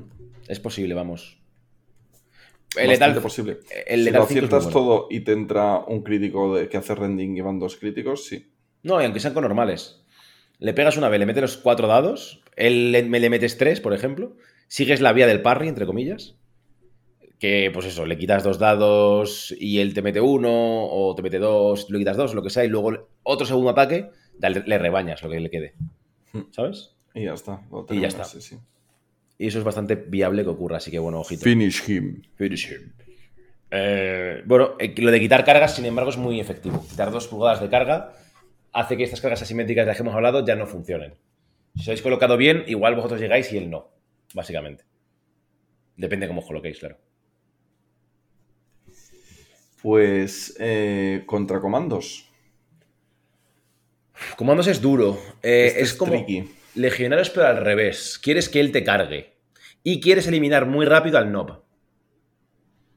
Es 0.49 0.59
posible, 0.61 0.95
vamos. 0.95 1.39
El 2.76 2.88
letal, 2.88 3.20
posible. 3.20 3.59
el 3.86 4.01
si 4.01 4.05
letal 4.05 4.20
lo 4.20 4.26
5 4.26 4.38
es 4.38 4.42
muy 4.42 4.47
aciertas 4.47 4.64
bueno. 4.64 4.78
todo 4.78 5.06
y 5.10 5.20
te 5.20 5.32
entra 5.32 5.78
un 5.78 6.02
crítico 6.02 6.55
de, 6.55 6.68
que 6.68 6.76
hace 6.76 6.94
rending 6.94 7.36
y 7.36 7.40
van 7.40 7.59
dos 7.59 7.76
críticos, 7.76 8.26
sí. 8.26 8.52
No, 8.82 9.01
y 9.01 9.05
aunque 9.05 9.20
sean 9.20 9.34
con 9.34 9.42
normales. 9.42 10.02
Le 10.59 10.72
pegas 10.74 10.97
una 10.97 11.09
vez, 11.09 11.18
le 11.18 11.26
metes 11.26 11.42
los 11.42 11.56
cuatro 11.56 11.88
dados, 11.88 12.42
él 12.55 12.92
le, 12.92 13.02
me 13.02 13.18
le 13.18 13.30
metes 13.30 13.56
tres, 13.56 13.80
por 13.80 13.94
ejemplo, 13.94 14.36
sigues 14.68 15.01
la 15.01 15.12
vía 15.12 15.26
del 15.26 15.42
parry, 15.42 15.68
entre 15.68 15.86
comillas, 15.86 16.36
que 17.38 17.70
pues 17.72 17.86
eso, 17.86 18.05
le 18.05 18.18
quitas 18.18 18.44
dos 18.44 18.59
dados 18.59 19.55
y 19.59 19.80
él 19.80 19.94
te 19.94 20.02
mete 20.02 20.20
uno, 20.20 20.51
o 20.52 21.14
te 21.14 21.22
mete 21.22 21.38
dos, 21.38 21.88
le 21.88 21.98
quitas 21.98 22.18
dos, 22.18 22.34
lo 22.34 22.42
que 22.42 22.51
sea, 22.51 22.64
y 22.64 22.68
luego 22.68 23.09
otro 23.22 23.47
segundo 23.47 23.70
ataque, 23.70 24.10
le 24.38 24.78
rebañas 24.78 25.22
lo 25.22 25.30
que 25.30 25.40
le 25.40 25.51
quede. 25.51 25.74
Hmm. 26.32 26.42
¿Sabes? 26.51 26.94
Y 27.14 27.24
ya 27.24 27.34
está. 27.34 27.62
lo 27.70 27.86
Y 27.88 28.01
ya 28.01 28.09
está. 28.09 28.24
sí, 28.24 28.40
sí. 28.40 28.59
Y 29.41 29.47
eso 29.47 29.59
es 29.59 29.65
bastante 29.65 29.95
viable 29.95 30.43
que 30.43 30.51
ocurra, 30.51 30.77
así 30.77 30.91
que 30.91 30.99
bueno, 30.99 31.21
ojito. 31.21 31.45
Finish 31.45 31.89
him. 31.89 32.21
Finish 32.35 32.73
him. 32.73 32.93
Eh, 33.71 34.43
bueno, 34.45 34.73
eh, 34.79 34.95
lo 34.99 35.11
de 35.11 35.19
quitar 35.19 35.47
cargas, 35.47 35.75
sin 35.77 35.87
embargo, 35.87 36.11
es 36.11 36.19
muy 36.19 36.39
efectivo. 36.39 36.85
Quitar 36.87 37.11
dos 37.11 37.27
pulgadas 37.27 37.59
de 37.62 37.71
carga 37.71 38.12
hace 38.75 38.99
que 38.99 39.05
estas 39.05 39.23
cargas 39.23 39.41
asimétricas 39.41 39.87
de 39.87 39.87
las 39.87 39.97
que 39.97 40.03
hemos 40.03 40.15
hablado 40.15 40.45
ya 40.45 40.57
no 40.57 40.67
funcionen. 40.67 41.15
Si 41.75 41.81
os 41.81 41.89
habéis 41.89 42.03
colocado 42.03 42.37
bien, 42.37 42.65
igual 42.67 42.97
vosotros 42.97 43.19
llegáis 43.19 43.51
y 43.51 43.57
él 43.57 43.71
no, 43.71 43.91
básicamente. 44.35 44.85
Depende 45.97 46.27
de 46.27 46.29
cómo 46.29 46.43
os 46.43 46.47
coloquéis, 46.47 46.79
claro. 46.79 46.99
Pues 49.81 50.55
eh, 50.61 51.23
contra 51.25 51.61
comandos. 51.61 52.31
Comandos 54.37 54.67
es 54.67 54.83
duro. 54.83 55.19
Este 55.37 55.81
es, 55.81 55.93
es 55.93 55.95
como 55.95 56.12
tricky. 56.12 56.60
Legionarios, 56.74 57.30
pero 57.30 57.47
al 57.47 57.59
revés. 57.59 58.18
Quieres 58.22 58.48
que 58.48 58.60
él 58.60 58.72
te 58.72 58.84
cargue. 58.84 59.36
Y 59.82 60.01
quieres 60.01 60.26
eliminar 60.26 60.66
muy 60.66 60.86
rápido 60.86 61.18
al 61.18 61.32
Nob. 61.32 61.62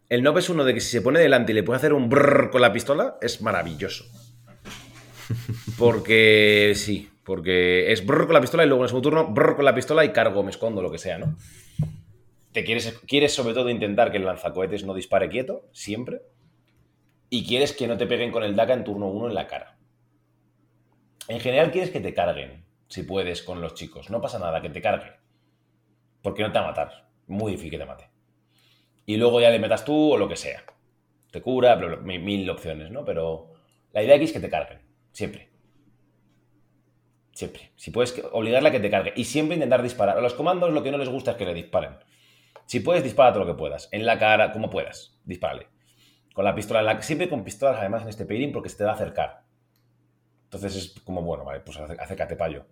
El 0.10 0.22
Nob 0.22 0.38
es 0.38 0.50
uno 0.50 0.64
de 0.64 0.74
que 0.74 0.82
si 0.82 0.90
se 0.90 1.02
pone 1.02 1.20
delante 1.20 1.52
y 1.52 1.56
le 1.56 1.64
puede 1.64 1.78
hacer 1.78 1.94
un 1.94 2.10
brrr 2.10 2.52
con 2.52 2.62
la 2.62 2.74
pistola, 2.74 3.18
es 3.22 3.42
maravilloso. 3.42 4.06
Porque 5.78 6.74
sí, 6.76 7.10
porque 7.24 7.92
es 7.92 8.06
brrr 8.06 8.26
con 8.26 8.34
la 8.34 8.42
pistola 8.42 8.64
y 8.64 8.68
luego 8.68 8.82
en 8.82 8.86
el 8.86 8.90
segundo 8.90 9.10
turno 9.10 9.28
brrr 9.28 9.56
con 9.56 9.66
la 9.66 9.74
pistola 9.74 10.04
y 10.04 10.12
cargo, 10.12 10.44
me 10.44 10.52
escondo, 10.52 10.82
lo 10.82 10.92
que 10.92 10.98
sea, 10.98 11.18
¿no? 11.18 11.38
Te 12.52 12.64
quieres, 12.64 13.00
quieres 13.08 13.34
sobre 13.34 13.54
todo 13.54 13.70
intentar 13.70 14.12
que 14.12 14.18
el 14.18 14.26
lanzacohetes 14.26 14.84
no 14.84 14.94
dispare 14.94 15.30
quieto, 15.30 15.68
siempre. 15.72 16.22
Y 17.30 17.48
quieres 17.48 17.74
que 17.74 17.88
no 17.88 17.98
te 17.98 18.06
peguen 18.06 18.32
con 18.32 18.44
el 18.44 18.56
DACA 18.56 18.74
en 18.74 18.84
turno 18.84 19.08
1 19.08 19.30
en 19.30 19.34
la 19.34 19.48
cara. 19.48 19.78
En 21.28 21.40
general 21.40 21.72
quieres 21.72 21.90
que 21.90 22.02
te 22.02 22.14
carguen, 22.14 22.66
si 22.88 23.04
puedes, 23.04 23.44
con 23.44 23.62
los 23.62 23.74
chicos. 23.74 24.10
No 24.10 24.22
pasa 24.22 24.40
nada, 24.40 24.62
que 24.62 24.70
te 24.70 24.82
cargue. 24.82 25.12
Porque 26.22 26.44
no 26.44 26.52
te 26.52 26.60
va 26.60 26.66
a 26.66 26.68
matar. 26.70 27.10
Muy 27.28 27.52
difícil 27.52 27.72
que 27.72 27.78
te 27.78 27.86
mate. 27.86 28.10
Y 29.06 29.18
luego 29.18 29.42
ya 29.42 29.50
le 29.50 29.60
metas 29.60 29.84
tú 29.84 30.14
o 30.14 30.18
lo 30.18 30.28
que 30.28 30.36
sea. 30.36 30.64
Te 31.32 31.42
cura, 31.42 31.76
mil, 31.76 32.50
opciones, 32.50 32.92
¿no? 32.92 33.04
Pero 33.04 33.52
la 33.92 34.04
idea 34.04 34.16
aquí 34.16 34.26
es 34.26 34.32
que 34.32 34.40
te 34.40 34.50
carguen. 34.50 34.82
Siempre. 35.12 35.50
Siempre. 37.32 37.72
Si 37.76 37.92
puedes 37.92 38.24
obligarle 38.32 38.70
a 38.70 38.72
que 38.72 38.80
te 38.80 38.90
cargue. 38.90 39.14
Y 39.16 39.26
siempre 39.26 39.56
intentar 39.56 39.82
disparar. 39.82 40.18
A 40.18 40.22
los 40.22 40.36
comandos 40.36 40.72
lo 40.72 40.84
que 40.84 40.92
no 40.92 40.98
les 40.98 41.10
gusta 41.10 41.32
es 41.32 41.38
que 41.38 41.46
le 41.46 41.54
disparen. 41.54 41.98
Si 42.66 42.80
puedes, 42.80 43.04
dispara 43.04 43.34
todo 43.34 43.44
lo 43.44 43.54
que 43.54 43.58
puedas. 43.58 43.90
En 43.92 44.06
la 44.06 44.18
cara, 44.18 44.52
como 44.52 44.70
puedas. 44.70 45.20
Dispárale. 45.26 45.68
Con 46.34 46.46
la 46.46 46.56
pistola 46.56 46.82
la 46.82 47.02
Siempre 47.02 47.30
con 47.30 47.44
pistolas, 47.44 47.80
además, 47.80 48.04
en 48.04 48.10
este 48.10 48.26
pairing, 48.26 48.52
porque 48.52 48.70
se 48.70 48.78
te 48.78 48.84
va 48.86 48.92
a 48.92 48.96
acercar. 48.96 49.43
Entonces 50.54 50.76
es 50.76 51.00
como, 51.04 51.24
bueno, 51.24 51.44
vale, 51.44 51.62
pues 51.62 51.78
acércate 51.78 52.36
payo. 52.36 52.68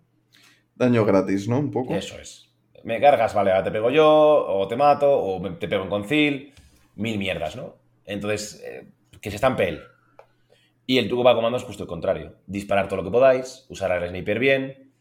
Daño 0.75 1.03
gratis, 1.03 1.47
¿no? 1.47 1.57
Un 1.57 1.71
poco. 1.71 1.95
Eso 1.95 2.19
es. 2.19 2.53
Me 2.83 3.01
cargas, 3.01 3.33
vale, 3.33 3.49
ahora 3.49 3.63
te 3.63 3.71
pego 3.71 3.89
yo, 3.89 4.07
o 4.07 4.67
te 4.67 4.75
mato, 4.75 5.11
o 5.11 5.41
te 5.55 5.67
pego 5.67 5.83
en 5.83 5.89
concil. 5.89 6.53
Mil 6.95 7.17
mierdas, 7.17 7.55
¿no? 7.55 7.77
Entonces, 8.05 8.61
eh, 8.63 8.91
que 9.19 9.31
se 9.31 9.37
estampe 9.37 9.67
él. 9.67 9.81
Y 10.85 10.99
el 10.99 11.07
truco 11.07 11.23
para 11.23 11.35
comandos 11.35 11.63
es 11.63 11.67
justo 11.67 11.83
el 11.83 11.89
contrario. 11.89 12.35
Disparar 12.45 12.87
todo 12.87 12.97
lo 12.97 13.03
que 13.03 13.11
podáis, 13.11 13.65
usar 13.69 13.91
al 13.91 14.07
sniper 14.07 14.37
bien. 14.37 14.91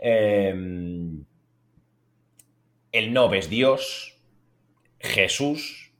eh, 0.00 0.54
el 2.92 3.12
Nob 3.14 3.34
es 3.34 3.48
Dios. 3.48 4.20
Jesús. 4.98 5.94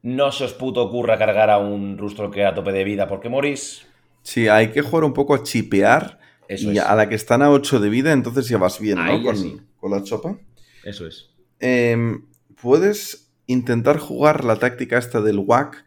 No 0.00 0.32
se 0.32 0.44
os 0.44 0.54
puto 0.54 0.82
ocurra 0.82 1.18
cargar 1.18 1.50
a 1.50 1.58
un 1.58 1.98
rustro 1.98 2.30
que 2.30 2.46
a 2.46 2.54
tope 2.54 2.72
de 2.72 2.84
vida 2.84 3.06
porque 3.06 3.28
morís. 3.28 3.89
Sí, 4.22 4.48
hay 4.48 4.70
que 4.70 4.82
jugar 4.82 5.04
un 5.04 5.12
poco 5.12 5.34
a 5.34 5.42
chipear. 5.42 6.18
Eso 6.48 6.72
y 6.72 6.78
es. 6.78 6.84
a 6.84 6.94
la 6.96 7.08
que 7.08 7.14
están 7.14 7.42
a 7.42 7.50
8 7.50 7.78
de 7.80 7.88
vida, 7.88 8.12
entonces 8.12 8.48
ya 8.48 8.58
vas 8.58 8.80
bien, 8.80 8.96
¿no? 8.96 9.04
Ahí 9.04 9.22
Con, 9.22 9.36
sí. 9.36 9.60
con 9.76 9.92
la 9.92 10.02
chopa. 10.02 10.38
Eso 10.84 11.06
es. 11.06 11.30
Em, 11.60 12.24
Puedes 12.60 13.32
intentar 13.46 13.98
jugar 13.98 14.44
la 14.44 14.56
táctica 14.56 14.98
esta 14.98 15.22
del 15.22 15.38
whack 15.38 15.84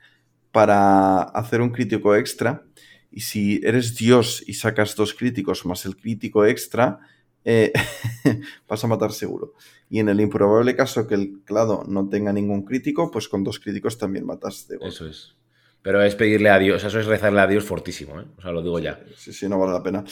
para 0.51 1.21
hacer 1.21 1.61
un 1.61 1.69
crítico 1.69 2.15
extra. 2.15 2.65
Y 3.11 3.21
si 3.21 3.61
eres 3.63 3.95
Dios 3.95 4.43
y 4.47 4.55
sacas 4.55 4.95
dos 4.95 5.13
críticos 5.13 5.65
más 5.65 5.85
el 5.85 5.95
crítico 5.95 6.45
extra, 6.45 6.99
eh, 7.45 7.71
vas 8.67 8.83
a 8.83 8.87
matar 8.87 9.11
seguro. 9.11 9.53
Y 9.87 9.99
en 9.99 10.09
el 10.09 10.19
improbable 10.19 10.75
caso 10.75 11.05
que 11.07 11.13
el 11.13 11.41
clado 11.45 11.83
no 11.87 12.09
tenga 12.09 12.33
ningún 12.33 12.63
crítico, 12.63 13.11
pues 13.11 13.27
con 13.27 13.43
dos 13.43 13.59
críticos 13.59 13.99
también 13.99 14.25
matas 14.25 14.67
de 14.67 14.77
golpe. 14.77 14.95
Eso 14.95 15.07
es. 15.07 15.35
Pero 15.83 16.01
es 16.01 16.15
pedirle 16.15 16.49
a 16.49 16.57
Dios, 16.57 16.83
eso 16.83 16.99
es 16.99 17.05
rezarle 17.05 17.41
a 17.41 17.47
Dios 17.47 17.63
fortísimo, 17.65 18.19
¿eh? 18.19 18.25
O 18.37 18.41
sea, 18.41 18.51
lo 18.51 18.61
digo 18.63 18.79
ya. 18.79 18.99
Sí, 19.15 19.31
sí, 19.33 19.47
no 19.47 19.59
vale 19.59 19.73
la 19.73 19.83
pena. 19.83 20.03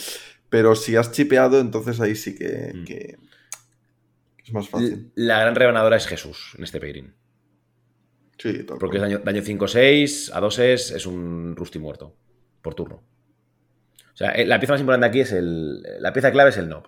Pero 0.50 0.76
si 0.76 0.96
has 0.98 1.12
chipeado, 1.12 1.60
entonces 1.60 2.00
ahí 2.02 2.14
sí 2.16 2.36
que, 2.36 2.72
Mm. 2.76 2.84
que 2.86 3.18
es 4.46 4.54
más 4.54 4.68
fácil. 4.70 5.12
La 5.16 5.40
gran 5.40 5.56
rebanadora 5.56 5.96
es 5.98 6.06
Jesús 6.08 6.54
en 6.58 6.66
este 6.66 6.80
pairing. 6.80 7.14
Sí, 8.38 8.64
tal 8.64 8.78
Porque 8.80 8.98
es 8.98 9.02
cual. 9.02 9.12
daño, 9.12 9.24
daño 9.24 9.42
5-6, 9.44 10.32
a 10.34 10.40
2 10.42 10.60
es, 10.60 10.92
es 10.92 11.06
un 11.06 11.56
Rusty 11.56 11.80
muerto. 11.80 12.16
Por 12.62 12.76
turno. 12.76 13.04
O 14.14 14.18
sea, 14.18 14.32
eh, 14.32 14.46
la 14.46 14.60
pieza 14.60 14.74
más 14.74 14.82
importante 14.82 15.08
aquí 15.08 15.22
es 15.22 15.32
el. 15.32 15.82
La 16.00 16.12
pieza 16.12 16.32
clave 16.32 16.50
es 16.50 16.58
el 16.58 16.68
Nob. 16.68 16.88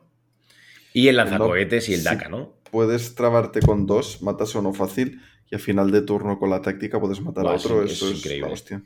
Y 0.94 1.08
el 1.08 1.16
lanzacohetes 1.16 1.88
y 1.90 1.94
el. 1.94 2.04
DACA, 2.04 2.28
¿no? 2.30 2.58
Puedes 2.70 3.16
trabarte 3.16 3.62
con 3.62 3.86
dos, 3.88 4.22
matas 4.22 4.56
a 4.56 4.60
uno 4.60 4.74
fácil 4.74 5.22
y 5.50 5.56
a 5.56 5.60
final 5.60 5.92
de 5.92 6.02
turno 6.02 6.40
con 6.40 6.50
la 6.50 6.62
táctica 6.62 7.00
puedes 7.00 7.22
matar 7.22 7.46
a 7.48 7.52
otro. 7.52 7.84
eso 7.84 7.94
Eso, 7.94 8.08
es 8.08 8.12
es, 8.14 8.18
increíble. 8.20 8.48
la 8.48 8.54
hostia. 8.54 8.78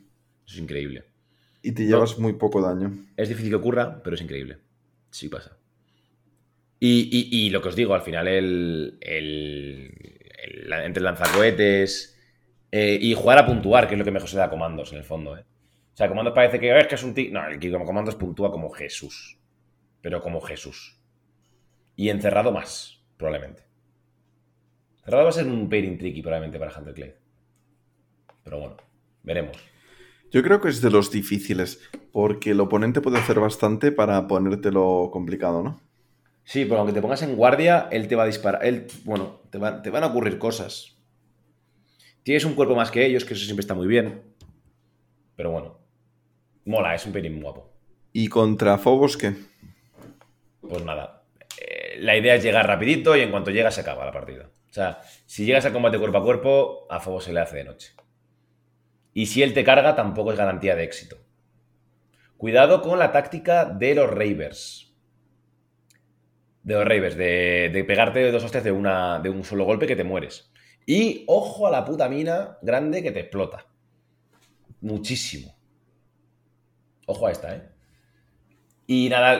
Eso 0.46 0.54
es 0.54 0.58
increíble. 0.58 1.04
Y 1.62 1.72
te 1.72 1.84
llevas 1.86 2.18
muy 2.18 2.34
poco 2.34 2.60
daño. 2.62 2.92
Es 3.16 3.28
difícil 3.28 3.50
que 3.50 3.56
ocurra, 3.56 4.02
pero 4.02 4.14
es 4.16 4.22
increíble. 4.22 4.58
Sí 5.10 5.28
pasa. 5.28 5.56
Y, 6.80 7.08
y- 7.10 7.46
y 7.46 7.50
lo 7.50 7.60
que 7.60 7.68
os 7.68 7.76
digo, 7.76 7.94
al 7.94 8.02
final, 8.02 8.28
el, 8.28 8.98
el- 9.00 9.92
entre 10.84 11.02
lanzacohetes 11.02 12.16
eh, 12.70 12.98
y 13.00 13.14
jugar 13.14 13.38
a 13.38 13.46
puntuar, 13.46 13.88
que 13.88 13.94
es 13.94 13.98
lo 13.98 14.04
que 14.04 14.10
mejor 14.12 14.28
se 14.28 14.36
da 14.36 14.44
a 14.44 14.50
comandos, 14.50 14.92
en 14.92 14.98
el 14.98 15.04
fondo. 15.04 15.36
¿eh? 15.36 15.40
O 15.94 15.96
sea, 15.96 16.08
comandos 16.08 16.34
parece 16.34 16.60
que 16.60 16.70
"Ah, 16.70 16.78
es 16.80 16.86
que 16.86 16.94
es 16.94 17.02
un 17.02 17.14
tic. 17.14 17.32
No, 17.32 17.46
el 17.48 17.58
que 17.58 17.72
como 17.72 17.84
comandos 17.84 18.14
puntúa 18.14 18.52
como 18.52 18.70
Jesús. 18.70 19.38
Pero 20.00 20.22
como 20.22 20.40
Jesús. 20.40 20.96
Y 21.96 22.10
encerrado 22.10 22.52
más, 22.52 23.00
probablemente. 23.16 23.62
Cerrado 25.08 25.24
va 25.24 25.30
a 25.30 25.36
ser 25.36 25.46
un 25.46 25.70
pairing 25.70 25.96
tricky, 25.96 26.20
probablemente, 26.20 26.58
para 26.58 26.78
Hunter 26.78 26.92
Clay. 26.92 27.14
Pero 28.44 28.58
bueno, 28.60 28.76
veremos. 29.22 29.56
Yo 30.30 30.42
creo 30.42 30.60
que 30.60 30.68
es 30.68 30.82
de 30.82 30.90
los 30.90 31.10
difíciles, 31.10 31.80
porque 32.12 32.50
el 32.50 32.60
oponente 32.60 33.00
puede 33.00 33.16
hacer 33.18 33.40
bastante 33.40 33.90
para 33.90 34.26
ponértelo 34.26 35.08
complicado, 35.10 35.62
¿no? 35.62 35.80
Sí, 36.44 36.66
pero 36.66 36.80
aunque 36.80 36.92
te 36.92 37.00
pongas 37.00 37.22
en 37.22 37.36
guardia, 37.36 37.88
él 37.90 38.06
te 38.06 38.16
va 38.16 38.24
a 38.24 38.26
disparar. 38.26 38.66
Él, 38.66 38.86
bueno, 39.04 39.40
te, 39.50 39.56
va- 39.56 39.80
te 39.80 39.88
van 39.88 40.02
a 40.04 40.08
ocurrir 40.08 40.38
cosas. 40.38 40.98
Tienes 42.22 42.44
un 42.44 42.54
cuerpo 42.54 42.76
más 42.76 42.90
que 42.92 43.04
ellos, 43.04 43.24
que 43.24 43.34
eso 43.34 43.44
siempre 43.44 43.62
está 43.62 43.74
muy 43.74 43.86
bien. 43.88 44.22
Pero 45.36 45.50
bueno, 45.52 45.78
mola, 46.66 46.94
es 46.94 47.06
un 47.06 47.12
pelín 47.12 47.42
guapo. 47.42 47.72
¿Y 48.12 48.28
contra 48.28 48.76
Phobos 48.76 49.16
qué? 49.16 49.34
Pues 50.60 50.84
nada, 50.84 51.17
la 52.00 52.16
idea 52.16 52.34
es 52.34 52.42
llegar 52.42 52.66
rapidito 52.66 53.16
y 53.16 53.20
en 53.20 53.30
cuanto 53.30 53.50
llega 53.50 53.70
se 53.70 53.80
acaba 53.80 54.04
la 54.04 54.12
partida. 54.12 54.50
O 54.68 54.72
sea, 54.72 55.00
si 55.26 55.44
llegas 55.44 55.64
al 55.64 55.72
combate 55.72 55.98
cuerpo 55.98 56.18
a 56.18 56.22
cuerpo, 56.22 56.86
a 56.90 57.00
fuego 57.00 57.20
se 57.20 57.32
le 57.32 57.40
hace 57.40 57.56
de 57.56 57.64
noche. 57.64 57.94
Y 59.14 59.26
si 59.26 59.42
él 59.42 59.54
te 59.54 59.64
carga, 59.64 59.96
tampoco 59.96 60.32
es 60.32 60.38
garantía 60.38 60.76
de 60.76 60.84
éxito. 60.84 61.16
Cuidado 62.36 62.82
con 62.82 62.98
la 62.98 63.10
táctica 63.10 63.64
de 63.64 63.94
los 63.94 64.08
Ravers. 64.08 64.94
De 66.62 66.74
los 66.74 66.84
Ravers, 66.84 67.16
de, 67.16 67.70
de 67.72 67.84
pegarte 67.84 68.30
dos 68.30 68.44
hostias 68.44 68.64
de, 68.64 68.72
una, 68.72 69.18
de 69.18 69.30
un 69.30 69.42
solo 69.42 69.64
golpe 69.64 69.86
que 69.86 69.96
te 69.96 70.04
mueres. 70.04 70.52
Y 70.86 71.24
ojo 71.26 71.66
a 71.66 71.70
la 71.70 71.84
puta 71.84 72.08
mina 72.08 72.58
grande 72.62 73.02
que 73.02 73.10
te 73.10 73.20
explota. 73.20 73.66
Muchísimo. 74.80 75.58
Ojo 77.06 77.26
a 77.26 77.32
esta, 77.32 77.54
¿eh? 77.56 77.77
Y 78.90 79.10
nada, 79.10 79.38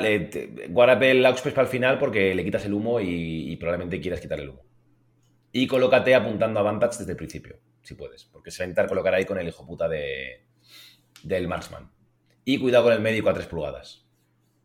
guárdate 0.69 1.11
el 1.11 1.25
Auxpes 1.25 1.55
para 1.55 1.67
el 1.67 1.71
final 1.73 1.99
porque 1.99 2.35
le 2.35 2.45
quitas 2.45 2.67
el 2.67 2.75
humo 2.75 3.01
y, 3.01 3.51
y 3.51 3.57
probablemente 3.57 3.99
quieras 3.99 4.21
quitar 4.21 4.39
el 4.39 4.51
humo. 4.51 4.63
Y 5.53 5.67
colócate 5.67 6.15
apuntando 6.15 6.61
a 6.61 6.63
Vantage 6.63 6.99
desde 6.99 7.13
el 7.13 7.17
principio, 7.17 7.59
si 7.83 7.95
puedes. 7.95 8.25
Porque 8.27 8.51
se 8.51 8.59
va 8.63 8.65
a 8.65 8.69
intentar 8.69 8.89
colocar 8.89 9.15
ahí 9.15 9.25
con 9.25 9.39
el 9.39 9.49
hijo 9.49 9.67
puta 9.67 9.89
de, 9.89 10.45
del 11.23 11.49
Marksman. 11.49 11.91
Y 12.45 12.59
cuidado 12.59 12.85
con 12.85 12.93
el 12.93 13.01
médico 13.01 13.31
a 13.31 13.35
3 13.35 13.47
pulgadas. 13.47 14.07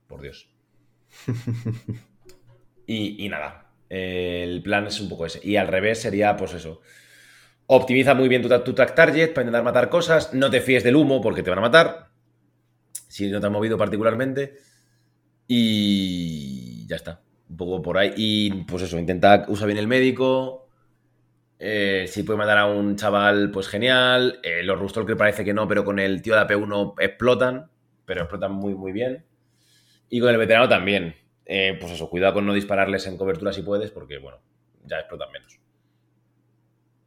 Por 0.08 0.22
Dios. 0.22 0.50
Y, 2.86 3.26
y 3.26 3.30
nada. 3.30 3.72
eh, 3.90 4.44
el 4.44 4.62
plan 4.62 4.88
es 4.88 5.00
un 5.00 5.08
poco 5.10 5.26
ese. 5.26 5.40
Y 5.42 5.56
al 5.56 5.68
revés 5.68 6.02
sería, 6.02 6.36
pues 6.36 6.54
eso. 6.54 6.82
Optimiza 7.68 8.14
muy 8.14 8.28
bien 8.28 8.42
tu, 8.42 8.50
tu 8.64 8.74
track 8.74 8.94
target 8.96 9.34
para 9.34 9.44
intentar 9.44 9.64
matar 9.64 9.90
cosas. 9.90 10.34
No 10.34 10.50
te 10.50 10.62
fíes 10.62 10.84
del 10.84 10.98
humo 10.98 11.22
porque 11.22 11.44
te 11.44 11.50
van 11.50 11.60
a 11.60 11.64
matar. 11.64 12.10
Si 13.08 13.30
no 13.30 13.40
te 13.40 13.48
han 13.48 13.54
movido 13.54 13.78
particularmente. 13.78 14.58
Y 15.48 16.86
ya 16.88 16.96
está. 16.96 17.22
Un 17.50 17.58
poco 17.58 17.82
por 17.82 17.98
ahí. 17.98 18.14
Y 18.16 18.64
pues 18.64 18.84
eso, 18.84 18.98
intenta 18.98 19.46
usar 19.48 19.68
bien 19.68 19.78
el 19.78 19.88
médico. 19.88 20.68
Eh, 21.60 22.06
si 22.08 22.24
puede 22.24 22.38
matar 22.38 22.58
a 22.58 22.66
un 22.66 22.96
chaval, 22.96 23.52
pues 23.52 23.68
genial. 23.68 24.40
Eh, 24.44 24.64
los 24.64 24.80
Rustalker 24.80 25.18
parece 25.18 25.46
que 25.46 25.54
no, 25.54 25.68
pero 25.68 25.86
con 25.86 26.00
el 26.00 26.22
tío 26.22 26.36
de 26.36 26.42
AP1 26.42 26.96
explotan. 27.00 27.70
Pero 28.06 28.22
explotan 28.22 28.52
muy, 28.54 28.74
muy 28.76 28.92
bien. 28.92 29.26
Y 30.10 30.20
con 30.20 30.30
el 30.30 30.38
veterano 30.38 30.68
también. 30.68 31.16
Eh, 31.46 31.78
pues 31.80 31.92
eso, 31.92 32.10
cuidado 32.10 32.36
con 32.36 32.46
no 32.46 32.54
dispararles 32.54 33.06
en 33.08 33.18
cobertura 33.18 33.52
si 33.54 33.62
puedes, 33.62 33.92
porque 33.92 34.18
bueno, 34.18 34.40
ya 34.86 35.00
explotan 35.00 35.32
menos. 35.32 35.60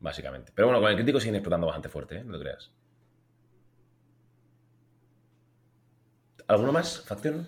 Básicamente. 0.00 0.52
Pero 0.54 0.68
bueno, 0.68 0.80
con 0.80 0.90
el 0.90 0.96
crítico 0.96 1.20
siguen 1.20 1.36
explotando 1.36 1.66
bastante 1.66 1.88
fuerte, 1.88 2.22
no 2.22 2.38
te 2.38 2.44
creas. 2.44 2.70
¿Alguno 6.48 6.72
más? 6.72 7.00
¿Facción? 7.00 7.46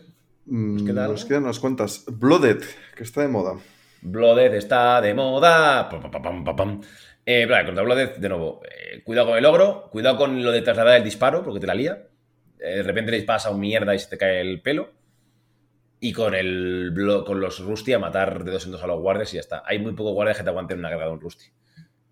Mm, 0.50 0.86
queda 0.86 1.02
algo? 1.04 1.12
Nos 1.14 1.24
quedan 1.24 1.44
unas 1.44 1.60
cuantas. 1.60 2.04
Blooded, 2.08 2.62
que 2.96 3.02
está 3.02 3.22
de 3.22 3.28
moda. 3.28 3.58
Blooded 4.00 4.54
está 4.54 5.00
de 5.00 5.14
moda. 5.14 5.88
Pam, 5.88 6.00
pam, 6.02 6.10
pam, 6.10 6.22
pam, 6.22 6.44
pam, 6.44 6.56
pam. 6.56 6.80
Eh, 7.26 7.46
vale, 7.46 7.66
contra 7.66 7.84
Blooded, 7.84 8.16
de 8.16 8.28
nuevo. 8.28 8.62
eh, 8.64 9.02
cuidado 9.04 9.28
con 9.28 9.38
el 9.38 9.44
ogro. 9.44 9.88
Cuidado 9.90 10.16
con 10.16 10.42
lo 10.42 10.50
de 10.52 10.62
trasladar 10.62 10.96
el 10.96 11.04
disparo, 11.04 11.42
porque 11.44 11.60
te 11.60 11.66
la 11.66 11.74
lía. 11.74 12.08
Eh, 12.60 12.76
de 12.76 12.82
repente 12.82 13.10
le 13.10 13.18
disparas 13.18 13.46
a 13.46 13.50
un 13.50 13.60
mierda 13.60 13.94
y 13.94 13.98
se 13.98 14.08
te 14.08 14.18
cae 14.18 14.40
el 14.40 14.62
pelo. 14.62 14.92
Y 16.00 16.12
con 16.12 16.34
el 16.34 16.92
con 17.26 17.40
los 17.40 17.58
Rusty 17.58 17.92
a 17.92 17.98
matar 17.98 18.44
de 18.44 18.52
dos 18.52 18.64
en 18.66 18.72
dos 18.72 18.82
a 18.84 18.86
los 18.86 19.00
guardias 19.00 19.32
y 19.32 19.36
ya 19.36 19.40
está. 19.40 19.62
Hay 19.66 19.80
muy 19.80 19.94
pocos 19.94 20.14
guardias 20.14 20.38
que 20.38 20.44
te 20.44 20.50
aguanten 20.50 20.78
una 20.78 20.90
carga 20.90 21.06
de 21.06 21.12
un 21.12 21.20
Rusty. 21.20 21.46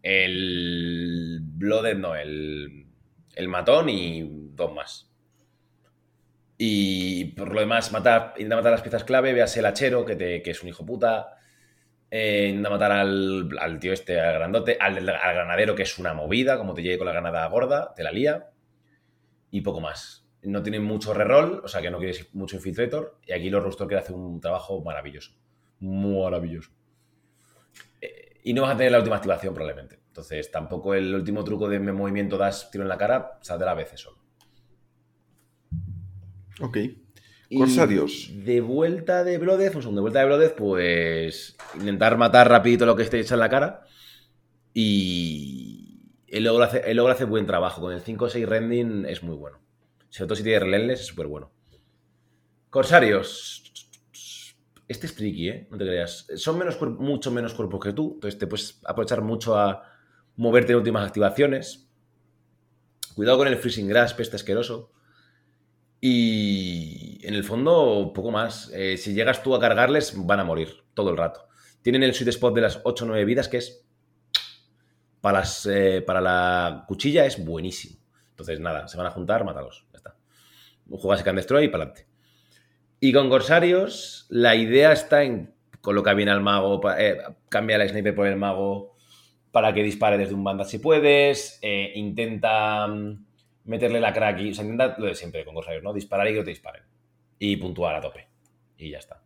El 0.03 1.39
Blooded 1.43 1.97
no, 1.97 2.17
el, 2.17 2.87
el 3.35 3.49
matón 3.49 3.89
y 3.89 4.29
dos 4.55 4.73
más. 4.75 5.11
Y 6.59 7.27
por 7.35 7.53
lo 7.53 7.61
demás, 7.61 7.93
matar, 7.93 8.33
intenta 8.37 8.57
matar 8.57 8.73
las 8.73 8.83
piezas 8.83 9.05
clave, 9.05 9.33
veas 9.35 9.57
el 9.57 9.67
hachero, 9.67 10.05
que, 10.07 10.17
te- 10.17 10.43
que 10.43 10.51
es 10.51 10.63
un 10.63 10.69
hijo 10.71 10.87
puta. 10.87 11.37
Eh, 12.11 12.47
intenta 12.51 12.71
matar 12.71 12.93
al, 12.93 13.49
al 13.61 13.79
tío 13.81 13.93
este, 13.93 14.21
al 14.21 14.35
grandote, 14.35 14.79
al, 14.81 15.05
granadero, 15.05 15.75
que 15.75 15.83
es 15.85 15.99
una 15.99 16.15
movida, 16.15 16.59
como 16.59 16.75
te 16.75 16.83
llegue 16.83 16.99
con 16.99 17.07
la 17.07 17.13
granada 17.13 17.47
gorda, 17.49 17.95
te 17.95 18.03
la 18.05 18.13
lía. 18.13 18.51
Y 19.51 19.61
poco 19.63 19.81
más. 19.81 20.25
No 20.43 20.63
tienen 20.63 20.85
mucho 20.85 21.13
reroll, 21.13 21.61
o 21.65 21.69
sea 21.69 21.83
que 21.83 21.91
no 21.91 21.99
quieres 21.99 22.33
mucho 22.35 22.57
infiltrator. 22.57 23.19
Y 23.27 23.33
aquí 23.33 23.51
los 23.51 23.63
Rustalker 23.65 23.99
hacen 23.99 24.17
un 24.17 24.41
trabajo 24.41 24.81
maravilloso. 24.83 25.33
Maravilloso. 25.81 26.71
Eh, 28.01 28.41
y 28.45 28.53
no 28.55 28.63
vas 28.63 28.75
a 28.75 28.77
tener 28.77 28.93
la 28.93 28.99
última 28.99 29.17
activación 29.17 29.55
probablemente. 29.55 29.99
Entonces, 30.09 30.51
tampoco 30.51 30.95
el 30.95 31.15
último 31.15 31.45
truco 31.45 31.69
de 31.69 31.79
movimiento 31.81 32.39
das 32.39 32.71
tiro 32.71 32.83
en 32.85 32.89
la 32.89 32.99
cara 32.99 33.39
saldrá 33.43 33.73
a 33.73 33.75
veces 33.75 34.01
solo. 34.01 34.16
Ok. 36.61 36.79
Y 37.49 37.59
Corsarios. 37.59 38.31
De 38.45 38.61
vuelta 38.61 39.23
de 39.23 39.39
pues 39.39 39.85
de 39.85 40.01
vuelta 40.01 40.21
de 40.21 40.27
Blooded, 40.27 40.55
pues 40.55 41.57
intentar 41.79 42.17
matar 42.17 42.49
rapidito 42.49 42.87
lo 42.87 42.97
que 42.97 43.05
esté 43.05 43.21
hecho 43.21 43.35
en 43.35 43.41
la 43.41 43.49
cara. 43.49 43.85
Y 44.75 46.01
el 46.27 46.47
ogro 46.49 46.65
hace, 46.65 46.91
el 46.91 46.99
ogro 46.99 47.13
hace 47.13 47.25
buen 47.25 47.47
trabajo. 47.47 47.81
Con 47.81 47.93
el 47.93 48.03
5-6 48.03 48.47
rending 48.47 49.07
es 49.07 49.23
muy 49.23 49.37
bueno. 49.37 49.61
Sobre 50.09 50.29
todo 50.29 50.37
si 50.37 50.43
tiene 50.43 50.61
relentless, 50.61 51.01
es 51.01 51.07
súper 51.07 51.29
bueno. 51.29 51.53
Corsarios. 52.71 53.63
Este 54.89 55.07
es 55.07 55.15
tricky, 55.15 55.49
¿eh? 55.49 55.69
No 55.71 55.79
te 55.79 55.85
creas. 55.85 56.27
Son 56.37 56.59
menos 56.59 56.81
mucho 56.81 57.31
menos 57.31 57.55
cuerpos 57.55 57.81
que 57.81 57.93
tú. 57.93 58.13
Entonces 58.15 58.39
te 58.39 58.47
puedes 58.47 58.81
aprovechar 58.85 59.23
mucho 59.23 59.57
a 59.57 59.83
moverte 60.37 60.73
en 60.73 60.79
últimas 60.79 61.07
activaciones. 61.07 61.89
Cuidado 63.15 63.39
con 63.39 63.49
el 63.49 63.57
Freezing 63.57 63.89
Grasp, 63.89 64.21
este 64.21 64.37
asqueroso. 64.37 64.93
Y 66.09 67.19
en 67.27 67.35
el 67.35 67.43
fondo, 67.43 68.13
poco 68.15 68.31
más. 68.31 68.71
Eh, 68.73 68.97
si 68.97 69.13
llegas 69.13 69.43
tú 69.43 69.57
a 69.57 69.61
cargarles, 69.61 70.15
van 70.17 70.39
a 70.39 70.45
morir 70.45 70.85
todo 70.95 71.11
el 71.11 71.17
rato. 71.17 71.49
Tienen 71.83 72.05
el 72.05 72.15
sweet 72.15 72.29
spot 72.29 72.55
de 72.55 72.61
las 72.61 72.81
8 72.85 73.05
o 73.05 73.09
9 73.09 73.25
vidas, 73.25 73.49
que 73.49 73.57
es. 73.57 73.85
Para, 75.21 75.41
las, 75.41 75.67
eh, 75.67 76.05
para 76.07 76.21
la 76.21 76.85
cuchilla 76.87 77.27
es 77.27 77.45
buenísimo. 77.45 77.99
Entonces, 78.31 78.61
nada, 78.61 78.87
se 78.87 78.97
van 78.97 79.09
a 79.09 79.11
juntar, 79.11 79.45
mátalos. 79.45 79.85
Ya 79.91 79.97
está. 79.97 80.17
Juegas 80.89 81.25
Can 81.25 81.35
Destroy 81.35 81.65
y 81.65 81.69
para 81.71 81.83
adelante. 81.83 82.09
Y 83.01 83.13
con 83.13 83.29
Corsarios, 83.29 84.27
la 84.29 84.55
idea 84.55 84.93
está 84.93 85.25
en 85.25 85.57
colocar 85.81 86.15
bien 86.15 86.29
al 86.29 86.41
mago, 86.41 86.81
eh, 86.97 87.19
cambia 87.49 87.79
la 87.79 87.89
sniper 87.89 88.15
por 88.15 88.29
el 88.29 88.37
mago 88.37 88.95
para 89.51 89.75
que 89.75 89.83
dispare 89.83 90.19
desde 90.19 90.35
un 90.35 90.45
banda 90.45 90.65
si 90.65 90.79
puedes. 90.79 91.59
eh, 91.63 91.91
intenta 91.97 92.87
mm, 92.87 93.27
meterle 93.67 94.01
la 94.01 94.13
crack 94.13 94.41
y. 94.41 94.51
O 94.51 94.55
sea, 94.55 94.65
lo 94.65 95.07
de 95.07 95.15
siempre 95.15 95.45
con 95.45 95.55
Corsarios, 95.55 95.83
¿no? 95.83 95.93
Disparar 95.93 96.27
y 96.29 96.33
que 96.33 96.39
no 96.39 96.45
te 96.45 96.51
disparen. 96.51 96.83
Y 97.39 97.57
puntuar 97.57 97.95
a 97.95 98.01
tope. 98.01 98.29
Y 98.79 98.91
ya 98.91 98.99
está. 98.99 99.23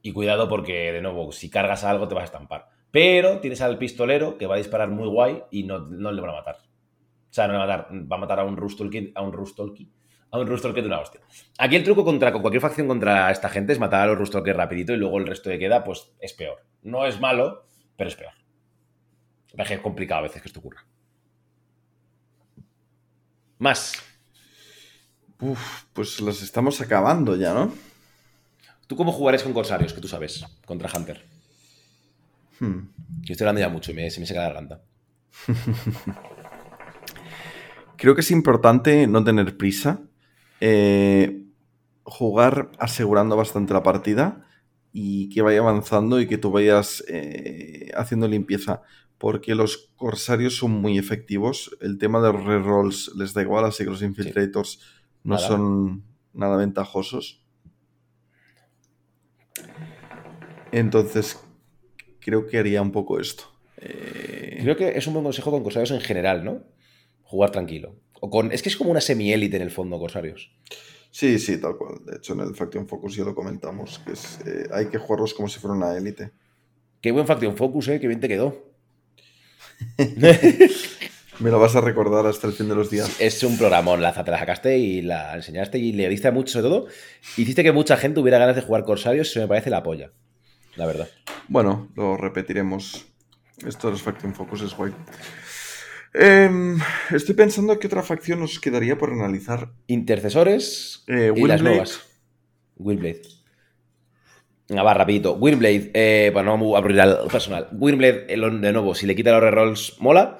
Y 0.00 0.12
cuidado 0.12 0.48
porque, 0.48 0.92
de 0.92 1.02
nuevo, 1.02 1.32
si 1.32 1.50
cargas 1.50 1.84
algo 1.84 2.08
te 2.08 2.14
vas 2.14 2.22
a 2.22 2.26
estampar. 2.26 2.68
Pero 2.90 3.38
tienes 3.40 3.60
al 3.60 3.78
pistolero 3.78 4.36
que 4.36 4.46
va 4.46 4.56
a 4.56 4.58
disparar 4.58 4.88
muy 4.88 5.08
guay 5.08 5.42
y 5.50 5.64
no, 5.64 5.80
no 5.80 6.12
le 6.12 6.20
van 6.20 6.30
a 6.30 6.34
matar. 6.34 6.56
O 6.56 7.34
sea, 7.34 7.46
no 7.46 7.52
le 7.54 7.58
va 7.58 7.64
a 7.64 7.66
matar. 7.66 8.12
Va 8.12 8.16
a 8.16 8.18
matar 8.20 8.40
a 8.40 8.44
un 8.44 8.56
Rustolki, 8.56 9.12
a 9.14 9.22
un 9.22 9.32
Rustolki, 9.32 9.90
a 10.30 10.38
un 10.38 10.46
Rustolki 10.46 10.80
de 10.80 10.86
una 10.86 11.00
hostia. 11.00 11.20
Aquí 11.58 11.76
el 11.76 11.84
truco 11.84 12.04
contra 12.04 12.32
con 12.32 12.42
cualquier 12.42 12.60
facción 12.60 12.88
contra 12.88 13.30
esta 13.30 13.48
gente 13.48 13.72
es 13.72 13.78
matar 13.78 14.02
a 14.02 14.06
los 14.06 14.18
Rustolkers 14.18 14.56
rapidito 14.56 14.92
y 14.92 14.96
luego 14.96 15.18
el 15.18 15.26
resto 15.26 15.50
de 15.50 15.58
queda, 15.58 15.84
pues 15.84 16.12
es 16.20 16.32
peor. 16.32 16.58
No 16.82 17.06
es 17.06 17.20
malo, 17.20 17.66
pero 17.96 18.08
es 18.08 18.16
peor. 18.16 18.32
Es 19.56 19.78
complicado 19.80 20.20
a 20.20 20.22
veces 20.22 20.42
que 20.42 20.48
esto 20.48 20.60
ocurra. 20.60 20.84
Más. 23.62 23.92
Uf, 25.38 25.84
pues 25.92 26.20
las 26.20 26.42
estamos 26.42 26.80
acabando 26.80 27.36
ya, 27.36 27.54
¿no? 27.54 27.72
¿Tú 28.88 28.96
cómo 28.96 29.12
jugarías 29.12 29.44
con 29.44 29.52
Corsarios, 29.52 29.92
que 29.92 30.00
tú 30.00 30.08
sabes, 30.08 30.44
contra 30.66 30.90
Hunter? 30.92 31.24
Hmm. 32.58 32.88
Yo 33.20 33.32
estoy 33.32 33.44
hablando 33.44 33.60
ya 33.60 33.68
mucho 33.68 33.92
y 33.92 33.94
me, 33.94 34.10
se 34.10 34.18
me 34.18 34.26
seca 34.26 34.40
la 34.40 34.46
garganta. 34.46 34.82
Creo 37.96 38.16
que 38.16 38.22
es 38.22 38.32
importante 38.32 39.06
no 39.06 39.22
tener 39.22 39.56
prisa. 39.56 40.00
eh, 40.60 41.44
jugar 42.02 42.72
asegurando 42.80 43.36
bastante 43.36 43.74
la 43.74 43.84
partida 43.84 44.44
y 44.92 45.28
que 45.30 45.42
vaya 45.42 45.60
avanzando 45.60 46.20
y 46.20 46.26
que 46.26 46.38
tú 46.38 46.50
vayas 46.50 47.02
eh, 47.08 47.90
haciendo 47.96 48.28
limpieza. 48.28 48.82
Porque 49.18 49.54
los 49.54 49.92
corsarios 49.96 50.56
son 50.56 50.72
muy 50.72 50.98
efectivos. 50.98 51.76
El 51.80 51.96
tema 51.98 52.20
de 52.20 52.32
los 52.32 52.44
rerolls 52.44 53.12
les 53.16 53.32
da 53.34 53.42
igual, 53.42 53.64
así 53.64 53.84
que 53.84 53.90
los 53.90 54.02
infiltrators 54.02 54.80
no 55.22 55.36
Nada. 55.36 55.46
son 55.46 56.04
nada 56.34 56.56
ventajosos. 56.56 57.40
Entonces, 60.72 61.38
creo 62.20 62.46
que 62.46 62.58
haría 62.58 62.82
un 62.82 62.92
poco 62.92 63.20
esto. 63.20 63.44
Eh, 63.76 64.58
Creo 64.62 64.76
que 64.76 64.96
es 64.96 65.06
un 65.06 65.14
buen 65.14 65.24
consejo 65.24 65.50
con 65.50 65.62
Corsarios 65.62 65.90
en 65.90 66.00
general, 66.00 66.44
¿no? 66.44 66.62
Jugar 67.22 67.50
tranquilo. 67.50 67.96
O 68.20 68.30
con, 68.30 68.52
es 68.52 68.62
que 68.62 68.68
es 68.68 68.76
como 68.76 68.90
una 68.90 69.00
semi-élite 69.00 69.56
en 69.56 69.62
el 69.62 69.70
fondo, 69.70 69.98
Corsarios. 69.98 70.52
Sí, 71.12 71.38
sí, 71.38 71.58
tal 71.58 71.76
cual. 71.76 72.04
De 72.06 72.16
hecho, 72.16 72.32
en 72.32 72.40
el 72.40 72.54
Faction 72.54 72.88
Focus 72.88 73.14
ya 73.16 73.24
lo 73.24 73.34
comentamos, 73.34 73.98
que 73.98 74.12
es, 74.12 74.38
eh, 74.46 74.66
hay 74.72 74.86
que 74.86 74.96
jugarlos 74.96 75.34
como 75.34 75.46
si 75.46 75.60
fuera 75.60 75.76
una 75.76 75.94
élite. 75.94 76.32
Qué 77.02 77.12
buen 77.12 77.26
Faction 77.26 77.54
Focus, 77.54 77.88
¿eh? 77.88 78.00
Qué 78.00 78.08
bien 78.08 78.18
te 78.18 78.28
quedó. 78.28 78.72
Me 81.38 81.50
lo 81.50 81.58
vas 81.58 81.76
a 81.76 81.80
recordar 81.82 82.26
hasta 82.26 82.46
el 82.46 82.54
fin 82.54 82.68
de 82.68 82.74
los 82.74 82.88
días. 82.88 83.20
Es 83.20 83.42
un 83.42 83.58
programón, 83.58 84.00
Laza, 84.00 84.24
te 84.24 84.30
la 84.30 84.38
sacaste 84.38 84.78
y 84.78 85.02
la 85.02 85.34
enseñaste 85.34 85.78
y 85.78 85.92
le 85.92 86.08
diste 86.08 86.30
mucho, 86.30 86.52
sobre 86.52 86.68
todo. 86.68 86.86
Hiciste 87.36 87.62
que 87.62 87.72
mucha 87.72 87.96
gente 87.98 88.20
hubiera 88.20 88.38
ganas 88.38 88.56
de 88.56 88.62
jugar 88.62 88.84
Corsarios, 88.84 89.28
eso 89.30 89.40
me 89.40 89.48
parece 89.48 89.68
la 89.68 89.82
polla. 89.82 90.12
la 90.76 90.86
verdad. 90.86 91.08
Bueno, 91.48 91.90
lo 91.94 92.16
repetiremos. 92.16 93.06
Esto 93.66 93.88
de 93.88 93.92
los 93.92 94.02
Faction 94.02 94.34
Focus 94.34 94.62
es 94.62 94.74
guay. 94.74 94.92
Em, 96.14 96.78
estoy 97.10 97.34
pensando 97.34 97.78
qué 97.78 97.86
otra 97.86 98.02
facción 98.02 98.40
nos 98.40 98.60
quedaría 98.60 98.98
por 98.98 99.10
analizar. 99.10 99.72
Intercesores 99.86 101.04
Eh, 101.08 101.32
y 101.34 101.46
las 101.46 101.62
nuevas. 101.62 102.00
Willblade. 102.76 103.22
Venga, 104.68 104.82
va, 104.82 104.94
rapidito. 104.94 105.34
Willblade, 105.34 105.90
eh, 105.94 106.30
para 106.32 106.56
no 106.56 106.76
abrir 106.76 107.00
al 107.00 107.26
personal. 107.30 107.68
Willblade, 107.72 108.26
eh, 108.28 108.36
de 108.38 108.72
nuevo, 108.72 108.94
si 108.94 109.06
le 109.06 109.14
quita 109.16 109.32
los 109.32 109.40
rerolls, 109.40 109.96
mola. 110.00 110.38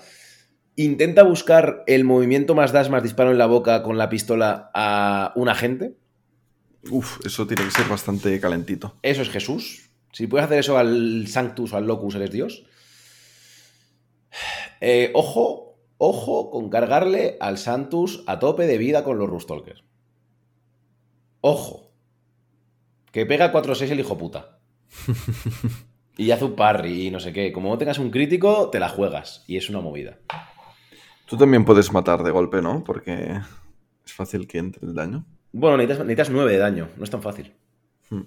Intenta 0.77 1.23
buscar 1.23 1.85
el 1.87 2.05
movimiento 2.05 2.55
más 2.55 2.73
dash 2.73 2.89
más 2.89 3.03
disparo 3.03 3.31
en 3.31 3.39
la 3.39 3.47
boca 3.47 3.83
con 3.83 3.99
la 3.99 4.09
pistola 4.09 4.71
a 4.75 5.33
un 5.37 5.49
agente. 5.49 5.97
Uf, 6.91 7.19
eso 7.25 7.47
tiene 7.47 7.65
que 7.65 7.71
ser 7.71 7.87
bastante 7.89 8.41
calentito. 8.41 8.99
Eso 9.03 9.23
es 9.23 9.31
Jesús. 9.31 9.91
Si 10.13 10.27
puedes 10.27 10.47
hacer 10.47 10.59
eso 10.59 10.79
al 10.79 11.27
Sanctus 11.29 11.73
o 11.73 11.77
al 11.77 11.87
Locus, 11.87 12.15
eres 12.15 12.31
Dios. 12.31 12.65
Eh, 14.85 15.13
ojo, 15.15 15.79
ojo 15.97 16.51
con 16.51 16.69
cargarle 16.69 17.37
al 17.39 17.57
Santus 17.57 18.25
a 18.27 18.41
tope 18.41 18.67
de 18.67 18.79
vida 18.79 19.05
con 19.05 19.17
los 19.17 19.31
Rustalkers. 19.31 19.85
Ojo. 21.41 21.93
Que 23.13 23.25
pega 23.25 23.53
4-6 23.53 23.93
el 23.93 24.01
hijo 24.01 24.19
puta. 24.19 24.59
y 26.17 26.33
hace 26.33 26.45
un 26.45 26.57
parry 26.57 27.07
y 27.07 27.11
no 27.13 27.21
sé 27.21 27.33
qué. 27.33 27.53
Como 27.53 27.69
no 27.69 27.79
tengas 27.79 28.01
un 28.01 28.11
crítico, 28.11 28.71
te 28.71 28.81
la 28.81 28.89
juegas. 28.89 29.45
Y 29.47 29.57
es 29.57 29.71
una 29.71 29.81
movida. 29.81 30.19
Tú 31.27 31.37
también 31.37 31.65
puedes 31.65 31.93
matar 31.93 32.25
de 32.25 32.33
golpe, 32.33 32.61
¿no? 32.61 32.83
Porque 32.83 33.39
es 34.05 34.13
fácil 34.13 34.49
que 34.49 34.59
entre 34.59 34.85
el 34.85 34.95
daño. 34.95 35.25
Bueno, 35.53 35.77
necesitas, 35.77 36.05
necesitas 36.05 36.31
9 36.31 36.51
de 36.51 36.59
daño. 36.59 36.89
No 36.97 37.05
es 37.05 37.11
tan 37.11 37.23
fácil. 37.23 37.55
Hmm. 38.11 38.23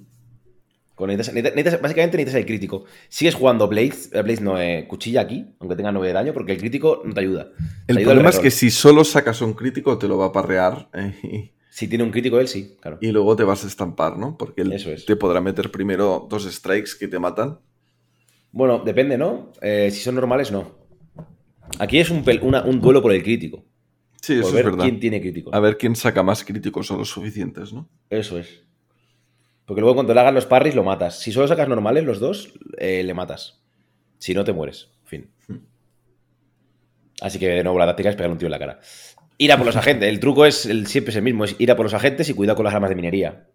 Con 0.95 1.09
necesitas- 1.09 1.81
básicamente 1.81 2.17
necesitas 2.17 2.39
el 2.39 2.45
crítico. 2.45 2.85
Sigues 3.09 3.35
jugando 3.35 3.67
Blaze, 3.67 4.09
eh, 4.17 4.21
Blaze 4.21 4.41
no, 4.41 4.59
eh, 4.59 4.85
cuchilla 4.87 5.21
aquí, 5.21 5.45
aunque 5.59 5.75
tenga 5.75 5.91
9 5.91 6.07
de 6.07 6.13
daño, 6.13 6.33
porque 6.33 6.53
el 6.53 6.57
crítico 6.57 7.01
no 7.03 7.13
te 7.13 7.19
ayuda. 7.19 7.49
Te 7.85 7.91
El 7.91 7.97
ayuda 7.97 8.11
problema 8.11 8.29
es 8.29 8.39
que 8.39 8.49
si 8.49 8.71
solo 8.71 9.03
sacas 9.03 9.41
un 9.41 9.53
crítico 9.53 9.97
te 9.97 10.07
lo 10.07 10.17
va 10.17 10.27
a 10.27 10.31
parrear 10.31 10.89
eh, 10.93 11.51
Si 11.69 11.89
tiene 11.89 12.05
un 12.05 12.11
crítico 12.11 12.39
él, 12.39 12.47
sí, 12.47 12.77
claro. 12.79 12.97
y, 13.01 13.11
luego 13.11 13.35
te 13.35 13.43
vas 13.43 13.65
a 13.65 13.67
estampar, 13.67 14.17
¿no? 14.17 14.37
Porque 14.37 14.61
él 14.61 14.71
Eso 14.71 14.89
es. 14.91 15.05
te 15.05 15.17
podrá 15.17 15.41
meter 15.41 15.69
primero 15.69 16.25
dos 16.29 16.45
strikes 16.49 16.91
que 16.97 17.09
te 17.09 17.19
matan. 17.19 17.59
Bueno, 18.53 18.79
depende, 18.85 19.17
¿no? 19.17 19.51
Eh, 19.61 19.89
si 19.91 19.99
son 19.99 20.15
normales, 20.15 20.49
no. 20.53 20.71
Aquí 21.79 21.99
es 21.99 22.09
un, 22.09 22.23
una- 22.43 22.63
un 22.63 22.79
duelo 22.79 23.01
por 23.01 23.11
el 23.11 23.21
crítico. 23.21 23.65
Sí, 24.21 24.35
Por 24.35 24.39
eso 24.39 24.47
es 24.47 24.53
ver 24.55 24.65
verdad. 24.65 24.83
quién 24.85 24.99
tiene 25.01 25.19
crítico. 25.19 25.53
A 25.53 25.59
ver 25.59 25.77
quién 25.77 25.95
saca 25.95 26.23
más 26.23 26.43
críticos 26.45 26.89
o 26.89 26.97
los 26.97 27.09
suficientes, 27.09 27.73
¿no? 27.73 27.89
Eso 28.09 28.39
es. 28.39 28.63
Porque 29.65 29.81
luego 29.81 29.95
cuando 29.95 30.13
le 30.13 30.19
hagas 30.19 30.33
los 30.33 30.45
parries 30.45 30.75
lo 30.75 30.83
matas. 30.83 31.19
Si 31.19 31.31
solo 31.31 31.47
sacas 31.47 31.67
normales 31.67 32.03
los 32.03 32.19
dos, 32.19 32.53
eh, 32.77 33.03
le 33.03 33.13
matas. 33.13 33.63
Si 34.19 34.33
no, 34.33 34.43
te 34.43 34.53
mueres. 34.53 34.91
Fin. 35.03 35.29
Así 37.21 37.39
que 37.39 37.49
de 37.49 37.63
nuevo 37.63 37.79
la 37.79 37.85
táctica 37.85 38.09
es 38.09 38.15
pegar 38.15 38.31
un 38.31 38.37
tío 38.37 38.47
en 38.47 38.51
la 38.51 38.59
cara. 38.59 38.79
Ir 39.37 39.51
a 39.51 39.57
por 39.57 39.65
los 39.65 39.75
agentes. 39.75 40.07
El 40.07 40.19
truco 40.19 40.45
es 40.45 40.65
el, 40.65 40.87
siempre 40.87 41.11
es 41.11 41.15
el 41.17 41.23
mismo. 41.23 41.45
Es 41.45 41.55
ir 41.59 41.71
a 41.71 41.75
por 41.75 41.85
los 41.85 41.93
agentes 41.93 42.29
y 42.29 42.33
cuidado 42.33 42.55
con 42.55 42.65
las 42.65 42.73
armas 42.73 42.89
de 42.89 42.95
minería. 42.95 43.47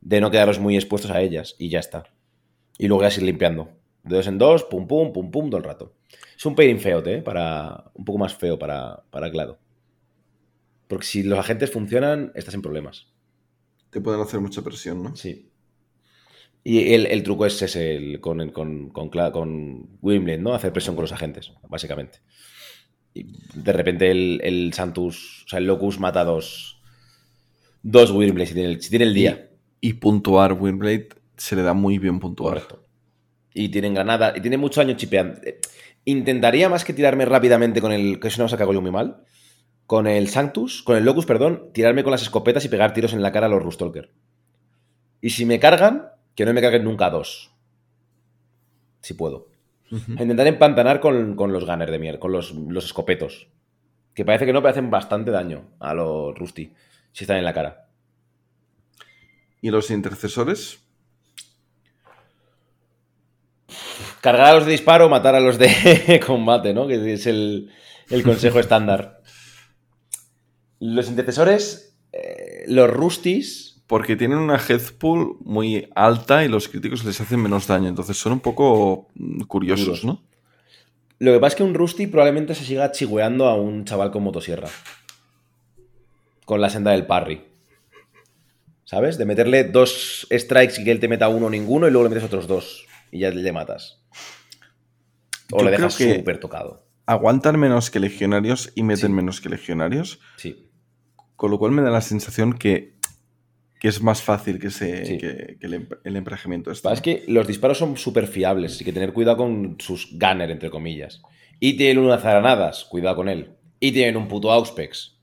De 0.00 0.20
no 0.20 0.30
quedaros 0.30 0.58
muy 0.58 0.74
expuestos 0.74 1.10
a 1.10 1.20
ellas. 1.20 1.54
Y 1.58 1.68
ya 1.68 1.78
está. 1.78 2.04
Y 2.78 2.88
luego 2.88 3.02
ya 3.02 3.14
ir 3.14 3.22
limpiando. 3.22 3.70
De 4.02 4.16
dos 4.16 4.26
en 4.26 4.38
dos, 4.38 4.64
pum 4.64 4.88
pum, 4.88 5.12
pum 5.12 5.30
pum, 5.30 5.48
todo 5.48 5.58
el 5.58 5.64
rato. 5.64 5.94
Es 6.36 6.44
un 6.44 6.56
pairing 6.56 6.80
feo, 6.80 7.04
¿eh? 7.06 7.22
Para, 7.22 7.92
un 7.94 8.04
poco 8.04 8.18
más 8.18 8.34
feo 8.34 8.58
para, 8.58 9.04
para 9.10 9.30
Clado. 9.30 9.60
Porque 10.88 11.06
si 11.06 11.22
los 11.22 11.38
agentes 11.38 11.70
funcionan, 11.70 12.32
estás 12.34 12.54
en 12.54 12.62
problemas. 12.62 13.06
Te 13.90 14.00
pueden 14.00 14.20
hacer 14.20 14.40
mucha 14.40 14.62
presión, 14.62 15.02
¿no? 15.02 15.14
Sí. 15.14 15.51
Y 16.64 16.92
el, 16.94 17.06
el 17.06 17.22
truco 17.22 17.46
es 17.46 17.60
ese, 17.62 17.96
el- 17.96 18.20
con, 18.20 18.40
el- 18.40 18.52
con, 18.52 18.90
con, 18.90 19.08
con 19.08 19.98
Wimbledon, 20.00 20.42
¿no? 20.44 20.54
Hacer 20.54 20.72
presión 20.72 20.94
con 20.94 21.02
los 21.02 21.12
agentes, 21.12 21.52
básicamente. 21.68 22.20
Y 23.14 23.24
de 23.54 23.72
repente 23.72 24.10
el, 24.10 24.40
el 24.42 24.72
Santus, 24.72 25.44
o 25.44 25.48
sea, 25.48 25.58
el 25.58 25.66
Locus 25.66 25.98
mata 26.00 26.24
dos, 26.24 26.80
dos 27.82 28.10
Wimbledon 28.10 28.46
si 28.46 28.54
tiene 28.54 28.68
el, 28.70 28.80
si 28.82 28.90
tiene 28.90 29.04
el 29.06 29.14
día. 29.14 29.50
Y 29.80 29.94
puntuar 29.94 30.52
Windblade 30.52 31.08
se 31.36 31.56
le 31.56 31.62
da 31.62 31.74
muy 31.74 31.98
bien 31.98 32.20
puntuar. 32.20 32.54
Correcto. 32.54 32.86
Y 33.52 33.68
tienen 33.68 33.94
granada, 33.94 34.32
y 34.36 34.40
tiene 34.40 34.56
mucho 34.56 34.80
daño 34.80 34.96
chipeando. 34.96 35.40
Eh, 35.42 35.58
Intentaría 36.04 36.68
más 36.68 36.84
que 36.84 36.92
tirarme 36.94 37.24
rápidamente 37.26 37.80
con 37.80 37.92
el, 37.92 38.18
que 38.18 38.26
es 38.28 38.36
una 38.36 38.46
cosa 38.46 38.56
que 38.56 38.62
hago 38.64 38.72
yo 38.72 38.80
muy 38.82 38.90
mal, 38.90 39.22
con 39.86 40.06
el 40.06 40.28
Sanctus, 40.28 40.82
con 40.82 40.96
el 40.96 41.04
Locus, 41.04 41.26
perdón, 41.26 41.70
tirarme 41.74 42.02
con 42.02 42.10
las 42.12 42.22
escopetas 42.22 42.64
y 42.64 42.68
pegar 42.68 42.92
tiros 42.92 43.12
en 43.12 43.22
la 43.22 43.30
cara 43.30 43.46
a 43.46 43.48
los 43.48 43.62
Rustalker. 43.62 44.12
Y 45.20 45.30
si 45.30 45.44
me 45.44 45.60
cargan, 45.60 46.08
que 46.34 46.44
no 46.44 46.52
me 46.52 46.60
carguen 46.60 46.84
nunca 46.84 47.10
dos. 47.10 47.52
Si 49.00 49.14
puedo. 49.14 49.48
Intentar 49.90 50.46
empantanar 50.46 51.00
con, 51.00 51.36
con 51.36 51.52
los 51.52 51.66
gunners 51.66 51.92
de 51.92 51.98
mierda, 51.98 52.18
con 52.18 52.32
los, 52.32 52.52
los 52.52 52.86
escopetos. 52.86 53.48
Que 54.14 54.24
parece 54.24 54.46
que 54.46 54.52
no, 54.52 54.60
pero 54.60 54.70
hacen 54.70 54.90
bastante 54.90 55.30
daño 55.30 55.70
a 55.80 55.92
los 55.92 56.34
Rusty, 56.34 56.72
si 57.12 57.24
están 57.24 57.36
en 57.36 57.44
la 57.44 57.52
cara. 57.52 57.88
¿Y 59.60 59.70
los 59.70 59.90
intercesores? 59.90 60.80
Cargar 64.20 64.46
a 64.46 64.54
los 64.54 64.66
de 64.66 64.72
disparo, 64.72 65.08
matar 65.08 65.34
a 65.34 65.40
los 65.40 65.58
de 65.58 66.20
combate, 66.26 66.72
¿no? 66.72 66.86
Que 66.86 67.12
es 67.12 67.26
el, 67.26 67.70
el 68.08 68.22
consejo 68.24 68.60
estándar. 68.60 69.20
Los 70.80 71.08
intercesores, 71.08 71.96
eh, 72.12 72.64
los 72.66 72.90
Rustis, 72.90 73.71
Porque 73.92 74.16
tienen 74.16 74.38
una 74.38 74.56
health 74.56 74.92
pool 74.92 75.36
muy 75.44 75.86
alta 75.94 76.42
y 76.42 76.48
los 76.48 76.66
críticos 76.66 77.04
les 77.04 77.20
hacen 77.20 77.42
menos 77.42 77.66
daño. 77.66 77.88
Entonces 77.88 78.16
son 78.16 78.32
un 78.32 78.40
poco 78.40 79.08
mm, 79.16 79.42
curiosos. 79.42 80.02
¿no? 80.02 80.22
Lo 81.18 81.34
que 81.34 81.38
pasa 81.38 81.48
es 81.48 81.54
que 81.56 81.62
un 81.62 81.74
Rusty 81.74 82.06
probablemente 82.06 82.54
se 82.54 82.64
siga 82.64 82.90
chigüeando 82.90 83.48
a 83.48 83.54
un 83.54 83.84
chaval 83.84 84.10
con 84.10 84.22
motosierra. 84.22 84.70
Con 86.46 86.62
la 86.62 86.70
senda 86.70 86.92
del 86.92 87.04
parry. 87.04 87.44
¿Sabes? 88.84 89.18
De 89.18 89.26
meterle 89.26 89.64
dos 89.64 90.26
strikes 90.32 90.80
y 90.80 90.84
que 90.84 90.90
él 90.90 90.98
te 90.98 91.08
meta 91.08 91.28
uno 91.28 91.48
o 91.48 91.50
ninguno 91.50 91.86
y 91.86 91.90
luego 91.90 92.04
le 92.04 92.14
metes 92.14 92.24
otros 92.24 92.46
dos. 92.46 92.86
Y 93.10 93.18
ya 93.18 93.30
le 93.30 93.52
matas. 93.52 94.00
O 95.50 95.58
Yo 95.58 95.64
le 95.66 95.70
dejas 95.70 95.92
súper 95.92 96.40
tocado. 96.40 96.86
Aguantan 97.04 97.60
menos 97.60 97.90
que 97.90 98.00
legionarios 98.00 98.72
y 98.74 98.84
meten 98.84 99.10
Sí. 99.10 99.12
menos 99.12 99.42
que 99.42 99.50
legionarios. 99.50 100.18
Sí. 100.38 100.70
Con 101.36 101.50
lo 101.50 101.58
cual 101.58 101.72
me 101.72 101.82
da 101.82 101.90
la 101.90 102.00
sensación 102.00 102.54
que, 102.54 103.01
que 103.82 103.88
es 103.88 104.00
más 104.00 104.22
fácil 104.22 104.60
que, 104.60 104.70
se, 104.70 105.04
Sí. 105.04 105.18
que, 105.18 105.56
que 105.58 105.66
el, 105.66 105.88
el 106.04 106.16
emparejamiento 106.16 106.70
este. 106.70 106.92
es 106.92 107.00
que 107.00 107.24
los 107.26 107.48
disparos 107.48 107.78
son 107.78 107.96
súper 107.96 108.28
fiables. 108.28 108.78
Hay 108.78 108.84
que 108.84 108.92
tener 108.92 109.12
cuidado 109.12 109.38
con 109.38 109.74
sus 109.80 110.08
gunner, 110.12 110.52
entre 110.52 110.70
comillas. 110.70 111.20
Y 111.58 111.76
tienen 111.76 111.98
un 111.98 112.08
lanzagranadas. 112.08 112.84
Cuidado 112.84 113.16
con 113.16 113.28
él. 113.28 113.56
Y 113.80 113.90
tienen 113.90 114.16
un 114.16 114.28
puto 114.28 114.52
Auspex. 114.52 115.18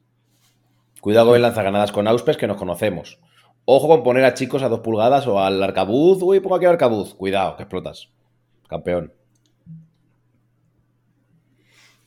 Cuidado 0.99 1.27
con 1.27 1.37
el 1.37 1.41
lanzagranadas 1.41 1.93
con 1.93 2.05
Auspex 2.05 2.35
que 2.37 2.47
nos 2.47 2.57
conocemos. 2.57 3.19
Ojo 3.63 3.87
con 3.87 4.03
poner 4.03 4.25
a 4.25 4.33
chicos 4.33 4.61
a 4.61 4.67
dos 4.67 4.81
pulgadas 4.81 5.25
o 5.25 5.39
al 5.39 5.63
arcabuz. 5.63 6.21
Uy, 6.21 6.41
pongo 6.41 6.55
aquí 6.57 6.65
al 6.65 6.73
arcabuz. 6.73 7.13
Cuidado, 7.15 7.55
que 7.55 7.63
explotas. 7.63 8.09
Campeón. 8.67 9.13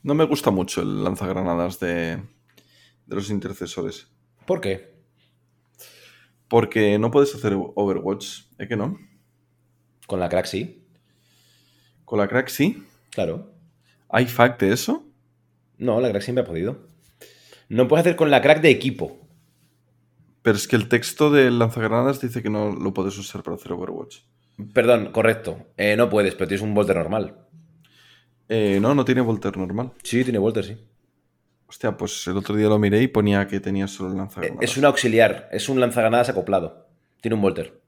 No 0.02 0.14
me 0.14 0.24
gusta 0.24 0.50
mucho 0.50 0.82
el 0.82 1.02
lanzagranadas 1.02 1.80
de, 1.80 2.16
de 3.06 3.16
los 3.16 3.30
intercesores. 3.30 4.08
¿Por 4.44 4.60
qué? 4.60 4.91
Porque 6.52 6.98
no 6.98 7.10
puedes 7.10 7.34
hacer 7.34 7.54
Overwatch, 7.56 8.42
¿eh 8.58 8.68
que 8.68 8.76
no? 8.76 8.98
Con 10.06 10.20
la 10.20 10.28
crack 10.28 10.44
sí. 10.44 10.84
Con 12.04 12.18
la 12.18 12.28
crack 12.28 12.48
sí. 12.48 12.84
Claro. 13.08 13.54
¿Hay 14.10 14.26
fact 14.26 14.60
de 14.60 14.74
eso? 14.74 15.02
No, 15.78 15.98
la 15.98 16.10
crack 16.10 16.20
siempre 16.20 16.44
ha 16.44 16.46
podido. 16.46 16.86
No 17.70 17.88
puedes 17.88 18.04
hacer 18.04 18.16
con 18.16 18.30
la 18.30 18.42
crack 18.42 18.60
de 18.60 18.68
equipo. 18.68 19.18
Pero 20.42 20.58
es 20.58 20.68
que 20.68 20.76
el 20.76 20.90
texto 20.90 21.30
del 21.30 21.58
lanzagranadas 21.58 22.20
dice 22.20 22.42
que 22.42 22.50
no 22.50 22.70
lo 22.70 22.92
puedes 22.92 23.16
usar 23.16 23.42
para 23.42 23.56
hacer 23.56 23.72
Overwatch. 23.72 24.18
Perdón, 24.74 25.10
correcto. 25.10 25.56
Eh, 25.78 25.96
no 25.96 26.10
puedes, 26.10 26.34
pero 26.34 26.48
tienes 26.48 26.62
un 26.62 26.74
volter 26.74 26.96
normal. 26.96 27.46
Eh, 28.50 28.78
no, 28.78 28.94
no 28.94 29.06
tiene 29.06 29.22
volter 29.22 29.56
normal. 29.56 29.92
Sí, 30.02 30.22
tiene 30.22 30.38
volter, 30.38 30.66
sí. 30.66 30.76
Hostia, 31.72 31.96
pues 31.96 32.26
el 32.26 32.36
otro 32.36 32.54
día 32.54 32.68
lo 32.68 32.78
miré 32.78 33.00
y 33.00 33.08
ponía 33.08 33.46
que 33.46 33.58
tenía 33.58 33.88
solo 33.88 34.10
el 34.10 34.16
Eh, 34.16 34.18
lanzagranadas. 34.18 34.62
Es 34.62 34.76
un 34.76 34.84
auxiliar, 34.84 35.48
es 35.50 35.70
un 35.70 35.80
lanzagranadas 35.80 36.28
acoplado. 36.28 36.86
Tiene 37.22 37.34
un 37.34 37.40
volter. 37.40 37.80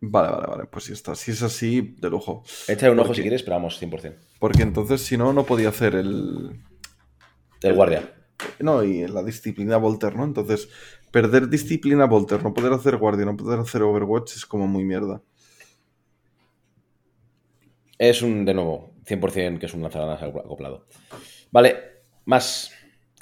Vale, 0.00 0.30
vale, 0.30 0.46
vale. 0.46 0.64
Pues 0.64 0.86
ya 0.86 0.94
está. 0.94 1.14
Si 1.14 1.32
es 1.32 1.42
así, 1.42 1.96
de 2.00 2.08
lujo. 2.08 2.44
Échale 2.66 2.92
un 2.92 2.98
ojo 3.00 3.12
si 3.12 3.20
quieres, 3.20 3.42
pero 3.42 3.56
vamos, 3.56 3.78
100%. 3.78 4.16
Porque 4.38 4.62
entonces, 4.62 5.02
si 5.02 5.18
no, 5.18 5.34
no 5.34 5.44
podía 5.44 5.68
hacer 5.68 5.96
el. 5.96 6.58
El 7.60 7.74
guardia. 7.74 8.10
No, 8.60 8.82
y 8.82 9.06
la 9.06 9.22
disciplina 9.22 9.76
Volter, 9.76 10.16
¿no? 10.16 10.24
Entonces, 10.24 10.70
perder 11.10 11.50
disciplina 11.50 12.06
Volter, 12.06 12.42
no 12.42 12.54
poder 12.54 12.72
hacer 12.72 12.96
guardia, 12.96 13.26
no 13.26 13.36
poder 13.36 13.60
hacer 13.60 13.82
Overwatch 13.82 14.36
es 14.36 14.46
como 14.46 14.66
muy 14.66 14.82
mierda. 14.82 15.20
Es 17.98 18.22
un, 18.22 18.46
de 18.46 18.54
nuevo, 18.54 18.94
100% 19.06 19.58
que 19.58 19.66
es 19.66 19.74
un 19.74 19.82
lanzagranadas 19.82 20.22
acoplado. 20.22 20.86
Vale, 21.50 21.76
más. 22.24 22.70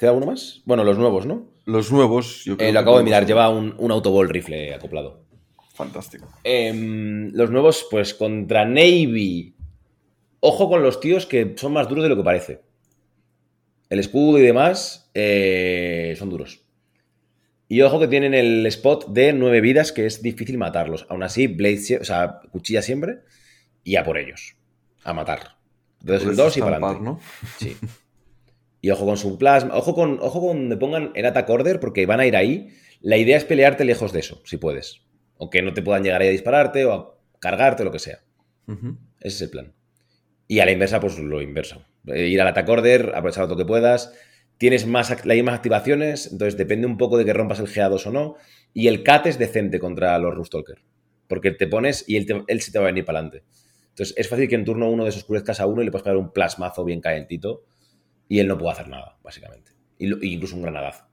¿Queda 0.03 0.11
alguno 0.11 0.33
más? 0.33 0.61
Bueno, 0.65 0.83
los 0.83 0.97
nuevos, 0.97 1.25
¿no? 1.25 1.49
Los 1.63 1.89
nuevos, 1.89 2.43
yo 2.43 2.57
creo 2.57 2.67
Eh, 2.67 2.73
lo 2.73 2.79
que 2.79 2.81
acabo 2.81 2.97
de 2.97 3.05
mirar, 3.05 3.25
lleva 3.25 3.47
un, 3.47 3.73
un 3.77 3.89
autoball 3.89 4.27
rifle 4.27 4.73
acoplado. 4.73 5.23
Fantástico. 5.75 6.27
Em, 6.43 7.31
los 7.33 7.49
nuevos, 7.49 7.87
pues 7.89 8.13
contra 8.13 8.65
Navy. 8.65 9.55
Ojo 10.41 10.67
con 10.67 10.83
los 10.83 10.99
tíos 10.99 11.25
que 11.25 11.53
son 11.55 11.71
más 11.71 11.87
duros 11.87 12.03
de 12.03 12.09
lo 12.09 12.17
que 12.17 12.23
parece. 12.23 12.63
El 13.89 13.99
escudo 13.99 14.39
y 14.39 14.41
demás 14.41 15.09
eh, 15.13 16.15
son 16.19 16.29
duros. 16.29 16.65
Y 17.69 17.81
ojo 17.81 17.97
que 17.97 18.09
tienen 18.09 18.33
el 18.33 18.65
spot 18.65 19.07
de 19.07 19.31
nueve 19.31 19.61
vidas, 19.61 19.93
que 19.93 20.05
es 20.05 20.21
difícil 20.21 20.57
matarlos. 20.57 21.05
Aún 21.07 21.23
así, 21.23 21.47
Blade, 21.47 21.99
o 22.01 22.03
sea, 22.03 22.41
cuchilla 22.51 22.81
siempre 22.81 23.19
y 23.85 23.95
a 23.95 24.03
por 24.03 24.17
ellos. 24.17 24.57
A 25.05 25.13
matar. 25.13 25.55
De 26.01 26.11
dos 26.11 26.23
en 26.23 26.25
Puedes 26.25 26.37
dos 26.37 26.57
y 26.57 26.59
para 26.59 26.75
adelante. 26.75 27.03
¿no? 27.05 27.21
Sí. 27.57 27.77
Y 28.83 28.89
ojo 28.91 29.05
con 29.05 29.15
su 29.15 29.37
plasma. 29.37 29.75
Ojo 29.77 29.95
con, 29.95 30.19
ojo 30.21 30.41
con 30.41 30.57
donde 30.59 30.75
pongan 30.75 31.11
el 31.15 31.25
attack 31.25 31.49
order, 31.49 31.79
porque 31.79 32.05
van 32.05 32.19
a 32.19 32.25
ir 32.25 32.35
ahí. 32.35 32.67
La 32.99 33.15
idea 33.15 33.37
es 33.37 33.45
pelearte 33.45 33.85
lejos 33.85 34.11
de 34.11 34.19
eso, 34.19 34.41
si 34.43 34.57
puedes. 34.57 35.03
O 35.37 35.49
que 35.49 35.61
no 35.61 35.73
te 35.73 35.81
puedan 35.81 36.03
llegar 36.03 36.21
ahí 36.21 36.27
a 36.27 36.31
dispararte 36.31 36.83
o 36.83 36.91
a 36.93 37.17
cargarte, 37.39 37.85
lo 37.85 37.91
que 37.91 37.99
sea. 37.99 38.19
Ese 39.21 39.35
es 39.37 39.41
el 39.43 39.49
plan. 39.51 39.73
Y 40.49 40.59
a 40.59 40.65
la 40.65 40.71
inversa, 40.73 40.99
pues 40.99 41.17
lo 41.17 41.41
inverso. 41.41 41.85
Eh, 42.07 42.27
Ir 42.27 42.41
al 42.41 42.47
attack 42.49 42.67
order, 42.67 43.11
aprovechar 43.15 43.47
lo 43.47 43.55
que 43.55 43.63
puedas. 43.65 44.13
Tienes 44.57 44.85
más, 44.85 45.09
hay 45.11 45.43
más 45.43 45.55
activaciones, 45.55 46.29
entonces 46.31 46.57
depende 46.57 46.85
un 46.85 46.97
poco 46.97 47.17
de 47.17 47.23
que 47.23 47.31
rompas 47.33 47.59
el 47.61 47.67
GA2 47.67 48.05
o 48.07 48.11
no. 48.11 48.35
Y 48.73 48.87
el 48.89 49.01
CAT 49.03 49.27
es 49.27 49.39
decente 49.39 49.79
contra 49.79 50.19
los 50.19 50.35
Rustalker. 50.35 50.79
Porque 51.27 51.51
te 51.51 51.67
pones 51.67 52.03
y 52.07 52.17
él, 52.17 52.25
te- 52.25 52.43
él 52.47 52.61
se 52.61 52.71
te 52.73 52.79
va 52.79 52.85
a 52.85 52.87
venir 52.87 53.05
para 53.05 53.19
adelante. 53.19 53.45
Entonces 53.89 54.13
es 54.17 54.27
fácil 54.27 54.49
que 54.49 54.55
en 54.55 54.65
turno 54.65 54.89
uno 54.89 55.05
desoscurezcas 55.05 55.61
a 55.61 55.67
uno 55.67 55.81
y 55.81 55.85
le 55.85 55.91
puedas 55.91 56.03
pegar 56.03 56.17
un 56.17 56.33
plasmazo 56.33 56.83
bien 56.83 56.99
calentito. 56.99 57.63
Y 58.29 58.39
él 58.39 58.47
no 58.47 58.57
puede 58.57 58.71
hacer 58.73 58.87
nada, 58.87 59.17
básicamente. 59.23 59.71
Y 59.99 60.07
lo- 60.07 60.23
incluso 60.23 60.55
un 60.55 60.63
granadazo. 60.63 61.05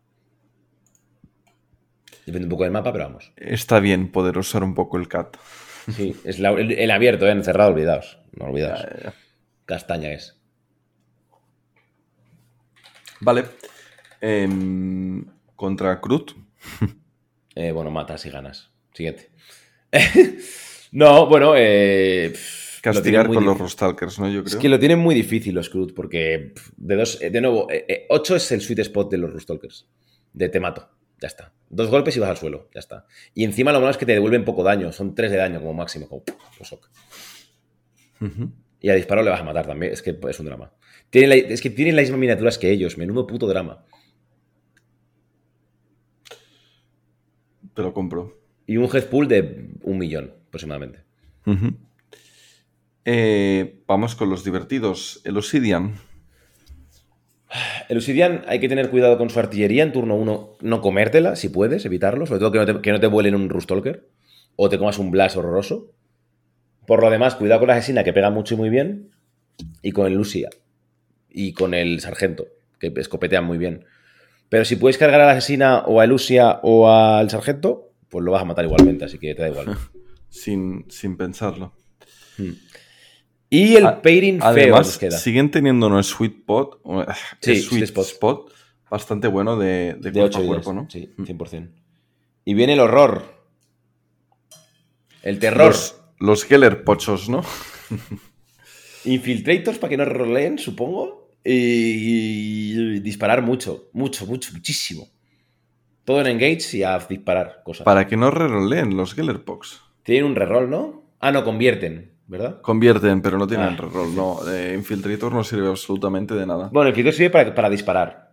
Depende 2.27 2.47
un 2.47 2.51
poco 2.51 2.65
del 2.65 2.73
mapa, 2.73 2.93
pero 2.93 3.05
vamos. 3.05 3.33
Está 3.37 3.81
bien 3.81 4.11
poder 4.13 4.39
usar 4.39 4.63
un 4.63 4.75
poco 4.75 4.97
el 4.99 5.09
cat. 5.09 5.37
Sí, 5.95 6.15
es 6.25 6.39
la- 6.39 6.51
el, 6.51 6.73
el 6.73 6.91
abierto, 6.91 7.27
¿eh? 7.27 7.33
encerrado, 7.33 7.71
olvidaos. 7.73 8.19
No 8.33 8.47
olvidaos. 8.47 8.81
Ya, 8.83 8.91
ya, 8.97 9.03
ya. 9.05 9.15
Castaña 9.65 10.13
es. 10.13 10.41
Vale. 13.21 13.45
Em, 14.21 15.25
contra 15.57 16.01
Crut. 16.01 16.33
Eh, 17.55 17.73
bueno, 17.73 17.91
matas 17.91 18.25
y 18.27 18.31
ganas. 18.31 18.71
Siguiente. 18.95 19.31
no, 20.93 21.27
bueno, 21.27 21.55
eh, 21.57 22.33
lo 22.89 22.93
Castigar 22.95 23.27
con 23.27 23.35
los 23.37 23.45
difícil. 23.45 23.63
Rustalkers, 23.63 24.19
¿no? 24.19 24.31
Yo 24.31 24.41
Es 24.41 24.51
creo. 24.51 24.61
que 24.61 24.69
lo 24.69 24.79
tienen 24.79 24.99
muy 24.99 25.15
difícil 25.15 25.55
los 25.55 25.69
Crud, 25.69 25.93
porque 25.95 26.55
de 26.77 26.97
dos, 26.97 27.21
eh, 27.21 27.31
de 27.31 27.41
nuevo, 27.41 27.69
8 28.09 28.37
es 28.37 28.51
el 28.53 28.61
sweet 28.61 28.79
spot 28.81 29.11
de 29.11 29.19
los 29.19 29.33
Rustalkers. 29.33 29.87
De 30.33 30.49
te 30.49 30.61
mato, 30.61 30.89
ya 31.21 31.29
está. 31.29 31.53
Dos 31.69 31.89
golpes 31.91 32.17
y 32.17 32.21
vas 32.21 32.31
al 32.31 32.37
suelo, 32.39 32.69
ya 32.75 32.79
está. 32.81 33.07
Y 33.35 33.45
encima 33.45 33.73
lo 33.73 33.81
malo 33.81 33.91
es 33.91 33.97
que 33.99 34.07
te 34.07 34.13
devuelven 34.13 34.45
poco 34.45 34.63
daño, 34.63 34.93
son 34.93 35.15
3 35.15 35.31
de 35.31 35.37
daño 35.37 35.59
como 35.61 35.75
máximo, 35.75 36.09
como 36.09 36.23
pues 36.57 36.73
ok. 36.73 36.89
Ujú. 38.21 38.51
Y 38.81 38.89
a 38.89 38.95
disparo 38.95 39.23
le 39.23 39.31
vas 39.31 39.41
a 39.41 39.45
matar 39.45 39.67
también, 39.67 39.93
es 39.93 40.01
que 40.03 40.19
es 40.29 40.41
un 40.41 40.47
drama. 40.47 40.73
Tienen 41.11 41.31
la- 41.31 41.37
es 41.37 41.61
que 41.61 41.71
tienen 41.71 41.97
las 41.97 42.05
mismas 42.05 42.21
miniaturas 42.21 42.57
que 42.59 42.71
ellos, 42.71 42.97
menudo 42.97 43.27
puto 43.27 43.47
drama. 43.47 43.85
Te 47.75 47.83
lo 47.83 47.93
compro. 47.93 48.39
Y 48.67 48.77
un 48.77 48.85
head 48.95 49.05
pool 49.09 49.29
de 49.29 49.71
un 49.83 49.99
millón, 49.99 50.33
aproximadamente. 50.49 51.01
Eh, 53.05 53.83
vamos 53.87 54.15
con 54.15 54.31
los 54.31 54.45
divertidos. 54.45 55.21
El 55.25 55.37
Obsidian. 55.37 55.95
El 57.89 57.97
Obsidian 57.97 58.45
hay 58.47 58.61
que 58.61 58.69
tener 58.69 58.91
cuidado 58.91 59.19
con 59.19 59.31
su 59.31 59.39
artillería 59.39 59.83
en 59.83 59.93
turno 59.93 60.15
1, 60.15 60.57
no 60.61 60.81
comértela, 60.81 61.35
si 61.35 61.49
puedes, 61.49 61.85
evitarlo, 61.85 62.27
sobre 62.27 62.39
todo 62.39 62.53
que 62.53 62.59
no 62.59 62.67
te, 62.67 62.81
que 62.81 62.93
no 62.93 63.01
te 63.01 63.09
vuelen 63.09 63.35
un 63.35 63.49
Rustalker 63.49 64.09
o 64.55 64.69
te 64.69 64.79
comas 64.79 64.99
un 64.99 65.11
Blast 65.11 65.37
horroroso. 65.37 65.93
Por 66.87 67.03
lo 67.03 67.11
demás, 67.11 67.35
cuidado 67.35 67.61
con 67.61 67.69
la 67.69 67.75
asesina 67.75 68.05
que 68.05 68.13
pega 68.13 68.31
mucho 68.31 68.55
y 68.55 68.57
muy 68.57 68.71
bien, 68.71 69.11
y 69.83 69.93
con 69.93 70.07
el 70.07 70.15
Lucia 70.15 70.49
y 71.29 71.53
con 71.53 71.75
el 71.75 72.01
Sargento, 72.01 72.47
que 72.79 72.93
escopetean 72.97 73.45
muy 73.45 73.59
bien. 73.59 73.85
Pero 74.49 74.65
si 74.65 74.77
puedes 74.77 74.99
cargar 74.99 75.21
a 75.21 75.27
la 75.27 75.33
asesina 75.33 75.81
o 75.81 76.01
a 76.01 76.07
Lucia 76.07 76.61
o 76.63 76.91
al 76.91 77.31
Sargento, 77.31 77.93
pues 78.09 78.25
lo 78.25 78.33
vas 78.33 78.43
a 78.43 78.45
matar 78.45 78.65
igualmente, 78.65 79.05
así 79.05 79.19
que 79.19 79.35
te 79.35 79.43
da 79.43 79.49
igual. 79.49 79.77
Sin, 80.29 80.85
sin 80.89 81.17
pensarlo. 81.17 81.73
Y 83.51 83.75
el 83.75 83.85
A- 83.87 84.01
pairing 84.01 84.39
feo 84.39 84.49
Además, 84.49 84.87
nos 84.87 84.99
queda. 84.99 85.19
siguen 85.19 85.51
teniendo 85.51 85.89
un 85.89 86.03
sweet 86.05 86.45
pot, 86.47 86.81
un- 86.85 87.05
Sí, 87.41 87.57
sweet 87.63 87.83
spot. 87.85 88.07
spot. 88.07 88.53
bastante 88.91 89.29
bueno 89.29 89.57
de, 89.57 89.95
de 90.01 90.11
De 90.11 90.13
cuerpo 90.21 90.39
8 90.39 90.39
a 90.39 90.47
cuerpo, 90.47 90.73
¿no? 90.73 90.87
Sí, 90.91 91.13
Mm. 91.17 91.25
100%. 91.25 91.71
Y 92.45 92.55
viene 92.55 92.73
el 92.73 92.81
horror. 92.81 93.23
El 95.23 95.39
terror. 95.39 95.69
Los, 95.69 95.97
los 96.19 96.45
Geller 96.45 96.83
pochos, 96.83 97.29
¿no? 97.29 97.43
Infiltrators 99.05 99.79
para 99.79 99.91
que 99.91 99.97
no 99.97 100.05
roleen, 100.05 100.59
supongo. 100.59 101.31
Y, 101.45 101.53
y 102.97 103.01
disparar 103.01 103.43
mucho, 103.43 103.89
mucho, 103.93 104.27
mucho, 104.27 104.53
muchísimo. 104.53 105.09
Todo 106.05 106.21
en 106.21 106.27
engage 106.27 106.77
y 106.79 106.83
a 106.83 106.99
disparar 106.99 107.63
cosas. 107.65 107.85
Para 107.85 108.07
que 108.07 108.17
no 108.17 108.31
reroleen 108.31 108.97
los 108.97 109.15
Geller 109.15 109.43
Pox. 109.45 109.81
Tienen 110.03 110.25
un 110.25 110.35
reroll, 110.37 110.69
¿no? 110.69 111.05
Ah, 111.21 111.31
no, 111.33 111.45
convierten, 111.45 112.10
¿verdad? 112.31 112.61
Convierten, 112.63 113.21
pero 113.21 113.37
no 113.39 113.47
tienen 113.47 113.71
Ah, 113.71 113.77
reroll. 113.77 114.15
No, 114.15 114.39
eh, 114.49 114.75
Infiltrator 114.77 115.33
no 115.33 115.43
sirve 115.43 115.67
absolutamente 115.69 116.35
de 116.35 116.47
nada. 116.47 116.69
Bueno, 116.73 116.89
el 116.89 116.93
infiltrador 116.93 117.17
sirve 117.17 117.31
para, 117.31 117.55
para 117.55 117.69
disparar. 117.69 118.31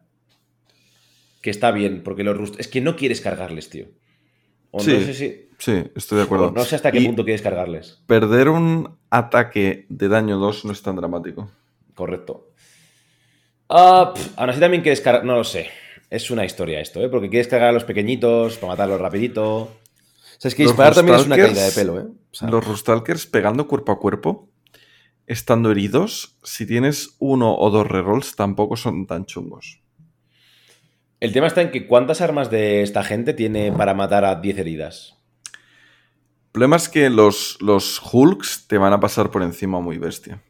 Que 1.42 1.50
está 1.50 1.72
bien, 1.72 2.04
porque 2.04 2.24
los 2.24 2.38
rust... 2.38 2.60
Es 2.60 2.68
que 2.68 2.80
no 2.80 2.96
quieres 2.96 3.22
cargarles, 3.22 3.70
tío. 3.70 3.88
O 4.72 4.80
Sí, 4.80 4.94
no 4.94 5.00
sé 5.00 5.14
si... 5.14 5.50
Sí, 5.58 5.84
estoy 5.96 6.20
de 6.20 6.24
acuerdo. 6.26 6.48
o 6.50 6.52
no 6.52 6.64
sé 6.64 6.76
hasta 6.76 6.92
qué 6.92 7.00
Y 7.00 7.06
punto 7.08 7.24
quieres 7.24 7.42
cargarles. 7.42 8.00
Perder 8.06 8.50
un 8.50 8.98
ataque 9.10 9.88
de 9.90 10.08
daño 10.08 10.38
2 10.38 10.66
no 10.66 10.72
es 10.72 10.82
tan 10.84 10.96
dramático. 10.96 11.50
Correcto. 11.96 12.52
Pf, 13.68 14.34
aún 14.38 14.50
así 14.52 14.60
también 14.60 14.84
quieres 14.84 15.02
cargar. 15.02 15.26
No 15.26 15.36
lo 15.36 15.44
sé. 15.44 15.68
Es 16.12 16.30
una 16.30 16.46
historia 16.46 16.80
esto, 16.80 17.02
¿eh? 17.02 17.10
Porque 17.10 17.30
quieres 17.30 17.48
cargar 17.48 17.70
a 17.70 17.72
los 17.74 17.84
pequeñitos 17.84 18.58
para 18.58 18.74
matarlos 18.74 19.02
rapidito. 19.02 19.72
O 20.38 20.40
sea, 20.40 20.50
es 20.50 20.56
que 20.56 20.64
Los 20.64 20.74
disparar 20.74 20.94
también 20.96 21.16
es 21.20 21.26
una 21.26 21.36
Rustalkers- 21.36 21.46
caída 21.48 21.66
de 21.66 21.72
pelo, 21.72 22.00
¿eh? 22.00 22.04
O 22.32 22.34
sea, 22.36 22.50
Los 22.50 22.66
Rustalkers 22.68 23.26
pegando 23.26 23.68
cuerpo 23.68 23.92
a 23.92 24.00
cuerpo, 24.00 24.50
estando 25.26 25.72
heridos, 25.72 26.38
si 26.44 26.66
tienes 26.68 27.16
uno 27.20 27.56
o 27.58 27.70
dos 27.72 27.88
rerolls, 27.88 28.36
tampoco 28.36 28.78
son 28.78 29.08
tan 29.08 29.26
chungos. 29.26 29.82
El 31.20 31.34
tema 31.34 31.48
está 31.48 31.62
en 31.64 31.72
que 31.72 31.88
cuántas 31.88 32.22
armas 32.22 32.52
de 32.52 32.84
esta 32.84 33.04
gente 33.04 33.34
tiene 33.34 33.72
para 33.72 33.96
matar 33.96 34.24
a 34.26 34.36
10 34.36 34.58
heridas. 34.60 35.16
El 35.52 36.52
problema 36.52 36.76
es 36.76 36.90
que 36.90 37.10
los, 37.10 37.58
los 37.62 38.00
Hulks 38.14 38.68
te 38.68 38.78
van 38.78 38.94
a 38.94 39.00
pasar 39.00 39.32
por 39.32 39.42
encima 39.44 39.80
muy 39.80 39.98
bestia. 39.98 40.44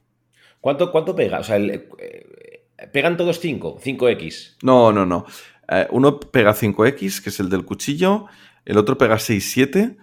¿Cuánto, 0.59 0.91
cuánto 0.91 1.15
pega? 1.15 1.39
O 1.39 1.43
sea, 1.43 1.55
el- 1.55 1.87
eh, 1.99 2.65
¿pegan 2.91 3.15
todos 3.15 3.39
5? 3.39 3.79
5X. 3.81 4.57
No, 4.63 4.91
no, 4.91 5.05
no. 5.05 5.25
Eh, 5.69 5.87
uno 5.91 6.19
pega 6.19 6.53
5X, 6.53 7.21
que 7.21 7.29
es 7.29 7.39
el 7.39 7.49
del 7.49 7.65
cuchillo, 7.65 8.25
el 8.67 8.77
otro 8.77 8.97
pega 8.97 9.15
6-7 9.15 9.97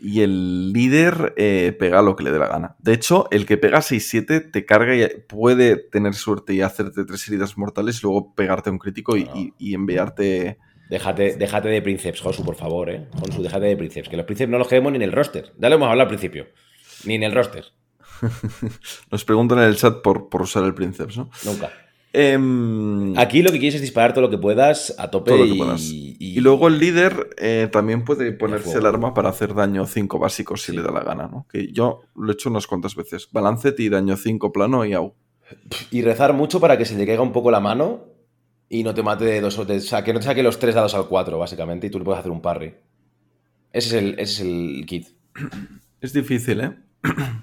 y 0.00 0.20
el 0.20 0.72
líder 0.72 1.34
eh, 1.36 1.74
pega 1.76 2.02
lo 2.02 2.14
que 2.14 2.22
le 2.22 2.30
dé 2.30 2.38
la 2.38 2.46
gana. 2.46 2.76
De 2.78 2.92
hecho, 2.92 3.26
el 3.32 3.46
que 3.46 3.56
pega 3.58 3.78
6-7 3.78 4.52
te 4.52 4.64
carga 4.64 4.94
y 4.94 5.08
puede 5.26 5.76
tener 5.76 6.14
suerte 6.14 6.54
y 6.54 6.60
hacerte 6.60 7.04
tres 7.04 7.26
heridas 7.28 7.58
mortales 7.58 7.98
y 7.98 8.02
luego 8.02 8.32
pegarte 8.34 8.70
un 8.70 8.78
crítico 8.78 9.16
y, 9.16 9.24
No. 9.24 9.32
y- 9.34 9.54
y 9.58 9.74
enviarte... 9.74 10.58
Déjate, 10.88 11.36
déjate 11.36 11.68
de 11.68 11.82
Princeps, 11.82 12.20
Josu, 12.20 12.44
por 12.44 12.54
favor, 12.54 12.88
¿eh? 12.90 13.08
Josu, 13.18 13.42
déjate 13.42 13.66
de 13.66 13.76
Princeps. 13.76 14.08
Que 14.08 14.16
los 14.16 14.24
Princeps 14.24 14.50
no 14.50 14.56
los 14.58 14.68
queremos 14.68 14.92
ni 14.92 14.96
en 14.96 15.02
el 15.02 15.12
roster. 15.12 15.52
Ya 15.58 15.68
lo 15.68 15.74
hemos 15.74 15.88
hablado 15.88 16.02
al 16.08 16.08
principio. 16.16 16.46
Ni 17.04 17.14
en 17.16 17.24
el 17.24 17.32
roster. 17.32 17.64
Nos 19.10 19.24
preguntan 19.24 19.58
en 19.58 19.64
el 19.64 19.76
chat 19.76 20.00
por, 20.02 20.28
por 20.28 20.42
usar 20.42 20.64
el 20.64 20.74
Princeps, 20.74 21.16
¿no? 21.18 21.30
Nunca. 21.44 21.70
Em, 22.20 23.16
Aquí 23.16 23.42
lo 23.42 23.52
que 23.52 23.58
quieres 23.60 23.76
es 23.76 23.80
disparar 23.80 24.12
todo 24.12 24.22
lo 24.22 24.30
que 24.30 24.38
puedas 24.38 24.92
a 24.98 25.08
tope 25.10 25.30
Todo 25.30 25.38
lo 25.40 25.44
que 25.44 25.50
y, 25.54 25.58
puedas. 25.58 25.82
y- 25.82 26.16
Y 26.18 26.40
luego 26.40 26.66
el 26.66 26.78
líder 26.80 27.30
eh, 27.38 27.68
también 27.70 28.04
puede 28.04 28.32
ponerse 28.32 28.76
el 28.78 28.86
arma 28.86 29.14
para 29.14 29.28
hacer 29.28 29.54
daño 29.54 29.86
5 29.86 30.18
básicos 30.18 30.62
si 30.62 30.72
Sí. 30.72 30.76
le 30.76 30.82
da 30.82 30.90
la 30.90 31.04
gana, 31.04 31.28
¿no? 31.28 31.46
Que 31.48 31.70
yo 31.72 32.00
lo 32.16 32.30
he 32.30 32.32
hecho 32.32 32.50
unas 32.50 32.66
cuantas 32.66 32.96
veces. 32.96 33.28
Balancet 33.30 33.78
y 33.78 33.88
daño 33.88 34.16
5 34.16 34.50
plano 34.52 34.84
y 34.84 34.94
au. 34.94 35.14
y 35.92 36.02
rezar 36.02 36.32
mucho 36.34 36.58
para 36.60 36.76
que 36.76 36.84
se 36.84 36.96
le 36.98 37.06
caiga 37.06 37.22
un 37.22 37.32
poco 37.32 37.50
la 37.52 37.60
mano 37.60 38.04
y 38.68 38.82
no 38.82 38.92
te 38.94 39.02
mate 39.04 39.24
de 39.24 39.40
dos 39.40 39.56
o 39.58 39.66
te- 39.66 39.76
o 39.76 39.80
sea, 39.80 40.02
que 40.04 40.12
no 40.12 40.18
te 40.18 40.26
saque 40.26 40.42
los 40.42 40.58
tres 40.58 40.74
dados 40.74 40.94
al 40.94 41.06
4, 41.08 41.38
básicamente, 41.38 41.86
y 41.86 41.90
tú 41.90 41.98
le 41.98 42.04
puedes 42.04 42.18
hacer 42.18 42.32
un 42.32 42.42
parry. 42.42 42.74
Ese 43.72 43.88
es 43.88 43.92
el, 43.94 44.08
ese 44.18 44.22
es 44.22 44.40
el 44.40 44.84
kit. 44.86 45.06
Es 46.00 46.12
difícil, 46.12 46.60
¿eh? 46.60 46.76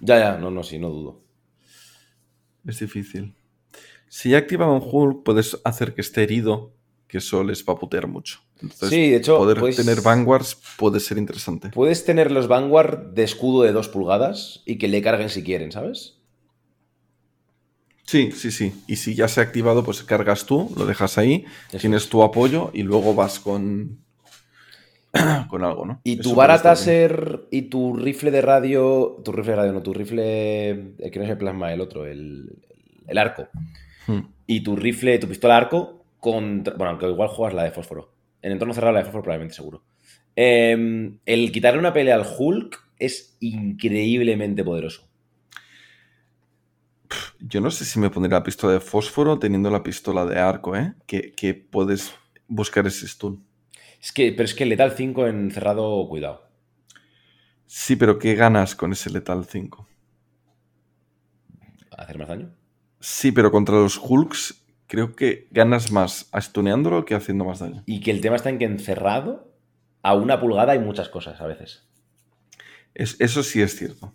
Ya, 0.01 0.19
ya, 0.19 0.37
no, 0.37 0.51
no, 0.51 0.61
sí, 0.63 0.77
no 0.79 0.89
dudo. 0.89 1.23
Es 2.67 2.79
difícil. 2.79 3.33
Si 4.17 4.29
ya 4.29 4.37
activado 4.37 4.71
un 4.73 4.81
Hulk, 4.81 5.23
puedes 5.23 5.59
hacer 5.65 5.93
que 5.93 5.99
esté 5.99 6.23
herido, 6.23 6.71
que 7.09 7.17
eso 7.17 7.43
les 7.43 7.65
va 7.65 7.73
a 7.73 7.75
putear 7.75 8.07
mucho. 8.07 8.39
Entonces, 8.61 8.87
Sí, 8.89 9.09
de 9.09 9.17
hecho, 9.17 9.37
poder 9.37 9.59
pues- 9.59 9.75
tener 9.75 9.99
Vanguards 10.01 10.57
puede 10.77 11.01
ser 11.01 11.17
interesante. 11.17 11.67
Puedes 11.71 12.05
tener 12.05 12.31
los 12.31 12.47
Vanguard 12.47 13.13
de 13.13 13.23
escudo 13.23 13.63
de 13.63 13.73
2 13.73 13.89
pulgadas 13.89 14.63
y 14.65 14.77
que 14.77 14.87
le 14.87 15.01
carguen 15.01 15.29
si 15.29 15.43
quieren, 15.43 15.73
¿sabes? 15.73 16.13
Sí, 18.05 18.31
sí, 18.31 18.51
sí. 18.51 18.71
Y 18.87 18.95
si 18.95 19.15
ya 19.15 19.27
se 19.27 19.41
ha 19.41 19.43
activado, 19.43 19.83
pues 19.83 20.01
cargas 20.03 20.45
tú, 20.45 20.71
lo 20.77 20.85
dejas 20.85 21.17
ahí, 21.17 21.43
Eso 21.67 21.79
tienes 21.79 22.03
es. 22.03 22.09
tu 22.09 22.23
apoyo 22.23 22.71
y 22.73 22.83
luego 22.83 23.15
vas 23.15 23.41
con, 23.41 23.99
con 25.49 25.65
algo, 25.65 25.85
¿no? 25.85 25.99
Y 26.05 26.15
tu 26.17 26.35
vara 26.35 26.61
taser 26.61 27.47
y 27.51 27.63
tu 27.63 27.97
rifle 27.97 28.31
de 28.31 28.41
radio. 28.41 29.21
Tu 29.25 29.33
rifle 29.33 29.51
de 29.51 29.57
radio, 29.57 29.73
no, 29.73 29.81
tu 29.83 29.93
rifle. 29.93 30.69
El 30.99 31.11
que 31.11 31.19
no 31.19 31.25
es 31.25 31.31
el 31.31 31.37
plasma, 31.37 31.73
el 31.73 31.81
otro, 31.81 32.05
el, 32.05 32.55
el 33.07 33.17
arco. 33.17 33.49
Hmm. 34.07 34.19
Y 34.47 34.61
tu 34.61 34.75
rifle, 34.75 35.19
tu 35.19 35.27
pistola 35.27 35.57
arco 35.57 36.05
contra. 36.19 36.75
Bueno, 36.75 36.91
aunque 36.91 37.07
igual 37.07 37.29
juegas 37.29 37.53
la 37.53 37.63
de 37.63 37.71
fósforo. 37.71 38.13
En 38.41 38.51
entorno 38.51 38.73
cerrado 38.73 38.93
la 38.93 38.99
de 38.99 39.05
fósforo, 39.05 39.23
probablemente 39.23 39.55
seguro. 39.55 39.83
Eh, 40.35 41.17
el 41.25 41.51
quitarle 41.51 41.79
una 41.79 41.93
pelea 41.93 42.15
al 42.15 42.25
Hulk 42.37 42.83
es 42.99 43.37
increíblemente 43.39 44.63
poderoso. 44.63 45.07
Yo 47.39 47.61
no 47.61 47.69
sé 47.71 47.85
si 47.85 47.99
me 47.99 48.09
pondría 48.09 48.37
la 48.37 48.43
pistola 48.43 48.73
de 48.73 48.79
fósforo 48.79 49.37
teniendo 49.37 49.69
la 49.69 49.83
pistola 49.83 50.25
de 50.25 50.39
arco, 50.39 50.75
¿eh? 50.75 50.93
Que, 51.05 51.33
que 51.33 51.53
puedes 51.53 52.13
buscar 52.47 52.87
ese 52.87 53.07
stun. 53.07 53.45
Es 54.01 54.11
que, 54.11 54.31
pero 54.31 54.45
es 54.45 54.53
que 54.53 54.63
el 54.63 54.69
Letal 54.69 54.91
5 54.91 55.27
en 55.27 55.51
cerrado, 55.51 56.07
cuidado. 56.07 56.47
Sí, 57.65 57.95
pero 57.95 58.19
¿qué 58.19 58.35
ganas 58.35 58.75
con 58.75 58.91
ese 58.91 59.09
Letal 59.09 59.45
5? 59.45 59.87
¿Hacer 61.91 62.17
más 62.17 62.27
daño? 62.27 62.54
Sí, 63.07 63.31
pero 63.31 63.51
contra 63.51 63.75
los 63.75 64.01
Hulks 64.03 64.65
creo 64.87 65.15
que 65.15 65.47
ganas 65.51 65.91
más 65.91 66.27
stuneándolo 66.35 67.05
que 67.05 67.13
haciendo 67.13 67.45
más 67.45 67.59
daño. 67.59 67.83
Y 67.85 67.99
que 68.01 68.09
el 68.09 68.19
tema 68.19 68.35
está 68.35 68.49
en 68.49 68.57
que 68.57 68.65
encerrado 68.65 69.47
a 70.01 70.15
una 70.15 70.39
pulgada 70.39 70.71
hay 70.71 70.79
muchas 70.79 71.07
cosas 71.09 71.39
a 71.39 71.45
veces. 71.45 71.83
Es- 72.95 73.15
eso 73.19 73.43
sí 73.43 73.61
es 73.61 73.75
cierto. 73.75 74.11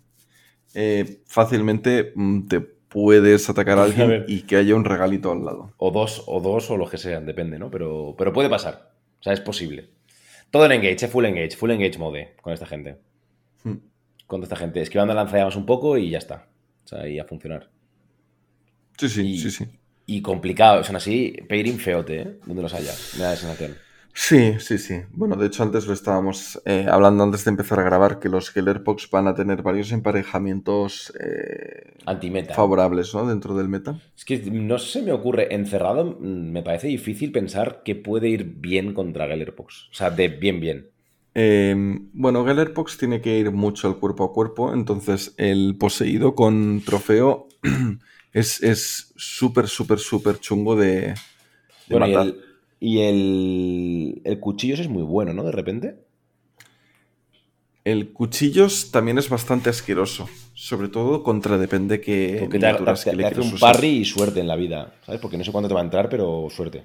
Eh, 0.73 1.21
fácilmente 1.25 2.11
mm, 2.15 2.47
te 2.47 2.59
puedes 2.59 3.49
atacar 3.49 3.79
a 3.79 3.83
alguien 3.85 4.25
y 4.27 4.41
que 4.41 4.57
haya 4.57 4.75
un 4.75 4.83
regalito 4.83 5.31
al 5.31 5.45
lado. 5.45 5.73
O 5.77 5.91
dos, 5.91 6.25
o 6.27 6.41
dos, 6.41 6.69
o 6.69 6.75
lo 6.75 6.89
que 6.89 6.97
sean, 6.97 7.25
depende, 7.25 7.57
¿no? 7.59 7.71
Pero, 7.71 8.13
pero 8.17 8.33
puede 8.33 8.49
pasar. 8.49 8.91
O 9.21 9.23
sea, 9.23 9.31
es 9.31 9.39
posible. 9.39 9.89
Todo 10.49 10.65
en 10.65 10.73
engage, 10.73 11.05
eh, 11.05 11.07
full 11.07 11.23
engage, 11.23 11.55
full 11.55 11.71
engage 11.71 11.97
mode 11.97 12.35
con 12.41 12.51
esta 12.51 12.65
gente. 12.65 12.97
Hmm. 13.63 13.75
Con 14.27 14.43
esta 14.43 14.57
gente. 14.57 14.81
Esquivando 14.81 15.13
lanzallamas 15.13 15.55
un 15.55 15.65
poco 15.65 15.97
y 15.97 16.09
ya 16.09 16.17
está. 16.17 16.49
O 16.83 16.87
sea, 16.89 17.07
y 17.07 17.17
a 17.17 17.23
funcionar. 17.23 17.69
Sí, 18.97 19.09
sí, 19.09 19.21
Y- 19.21 19.39
sí, 19.39 19.51
sí. 19.51 19.65
Y 20.07 20.21
complicado, 20.21 20.83
son 20.83 20.97
así, 20.97 21.33
pairing 21.47 21.79
feote, 21.79 22.21
¿eh? 22.21 22.39
Donde 22.45 22.61
los 22.63 22.73
haya. 22.73 22.91
Me 23.17 23.23
da 23.23 23.29
la 23.31 23.35
sensación. 23.37 23.77
Sí, 24.13 24.55
sí, 24.59 24.77
sí. 24.77 24.95
Bueno, 25.13 25.37
de 25.37 25.47
hecho 25.47 25.63
antes 25.63 25.87
lo 25.87 25.93
estábamos 25.93 26.61
eh, 26.65 26.85
hablando 26.89 27.23
antes 27.23 27.45
de 27.45 27.51
empezar 27.51 27.79
a 27.79 27.83
grabar, 27.83 28.19
que 28.19 28.27
los 28.27 28.49
Gellerpox 28.49 29.09
van 29.09 29.27
a 29.27 29.35
tener 29.35 29.61
varios 29.61 29.93
emparejamientos 29.93 31.13
eh, 31.17 31.93
Anti-meta. 32.05 32.53
favorables, 32.53 33.13
¿no? 33.15 33.25
Dentro 33.25 33.55
del 33.55 33.69
meta. 33.69 33.97
Es 34.17 34.25
que 34.25 34.37
no 34.51 34.79
se 34.79 35.01
me 35.01 35.13
ocurre, 35.13 35.55
encerrado, 35.55 36.17
mm, 36.19 36.51
me 36.51 36.61
parece 36.61 36.87
difícil 36.87 37.31
pensar 37.31 37.83
que 37.85 37.95
puede 37.95 38.27
ir 38.27 38.43
bien 38.43 38.93
contra 38.93 39.27
Gellerpox. 39.27 39.89
O 39.91 39.93
sea, 39.93 40.09
de 40.09 40.27
bien, 40.27 40.59
bien. 40.59 40.89
Eh, 41.33 41.73
bueno, 42.11 42.43
Gellerpox 42.45 42.97
tiene 42.97 43.21
que 43.21 43.39
ir 43.39 43.51
mucho 43.51 43.87
al 43.87 43.97
cuerpo 43.97 44.25
a 44.25 44.33
cuerpo, 44.33 44.73
entonces 44.73 45.33
el 45.37 45.77
poseído 45.79 46.35
con 46.35 46.81
trofeo 46.85 47.47
es 48.33 48.61
es 48.63 49.13
súper, 49.17 49.67
súper, 49.67 49.99
súper 49.99 50.39
chungo 50.39 50.75
de, 50.75 51.13
de 51.87 51.95
Bueno, 51.95 52.07
y, 52.07 52.13
el, 52.13 52.43
y 52.79 52.99
el, 53.01 54.21
el 54.23 54.39
cuchillos 54.39 54.79
es 54.79 54.89
muy 54.89 55.03
bueno, 55.03 55.33
¿no? 55.33 55.43
De 55.43 55.51
repente. 55.51 55.95
El 57.83 58.11
cuchillos 58.13 58.89
también 58.91 59.17
es 59.19 59.29
bastante 59.29 59.69
asqueroso, 59.69 60.27
sobre 60.53 60.87
todo 60.87 61.23
contra 61.23 61.57
depende 61.59 61.99
que 62.01 62.17
Porque 62.37 62.59
te, 62.59 62.69
te- 62.73 62.99
que 63.09 63.15
te 63.17 63.23
le 63.23 63.27
hace 63.27 63.39
un 63.41 63.57
parry 63.57 63.87
y 63.99 64.05
suerte 64.05 64.41
en 64.41 64.47
la 64.49 64.57
vida, 64.57 64.99
¿sabes? 65.05 65.21
Porque 65.21 65.37
no 65.37 65.45
sé 65.45 65.51
cuándo 65.53 65.69
te 65.69 65.75
va 65.75 65.79
a 65.81 65.85
entrar, 65.89 66.09
pero 66.09 66.47
suerte. 66.49 66.83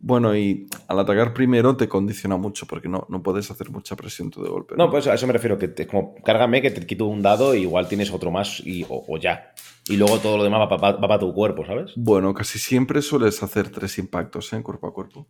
Bueno, 0.00 0.36
y 0.36 0.68
al 0.86 0.98
atacar 1.00 1.34
primero 1.34 1.76
te 1.76 1.88
condiciona 1.88 2.36
mucho 2.36 2.66
porque 2.66 2.88
no, 2.88 3.04
no 3.08 3.20
puedes 3.22 3.50
hacer 3.50 3.70
mucha 3.70 3.96
presión 3.96 4.30
tú 4.30 4.42
de 4.44 4.48
golpe. 4.48 4.74
No, 4.76 4.90
pues 4.90 5.06
a 5.08 5.14
eso 5.14 5.26
me 5.26 5.32
refiero, 5.32 5.58
que 5.58 5.66
te- 5.68 5.82
es 5.82 5.88
como, 5.88 6.14
cárgame, 6.22 6.62
que 6.62 6.70
te 6.70 6.86
quito 6.86 7.06
un 7.06 7.20
dado 7.20 7.54
y 7.54 7.62
igual 7.62 7.88
tienes 7.88 8.12
otro 8.12 8.30
más 8.30 8.60
y, 8.64 8.84
o, 8.84 9.04
o 9.08 9.18
ya. 9.18 9.52
Y 9.88 9.96
luego 9.96 10.18
todo 10.18 10.36
lo 10.36 10.44
demás 10.44 10.60
va 10.70 10.78
para 11.00 11.18
tu 11.18 11.34
cuerpo, 11.34 11.66
¿sabes? 11.66 11.92
Bueno, 11.96 12.32
casi 12.32 12.58
siempre 12.60 13.02
sueles 13.02 13.42
hacer 13.42 13.70
tres 13.70 13.98
impactos, 13.98 14.52
¿eh? 14.52 14.62
Cuerpo 14.62 14.86
a 14.86 14.94
cuerpo. 14.94 15.26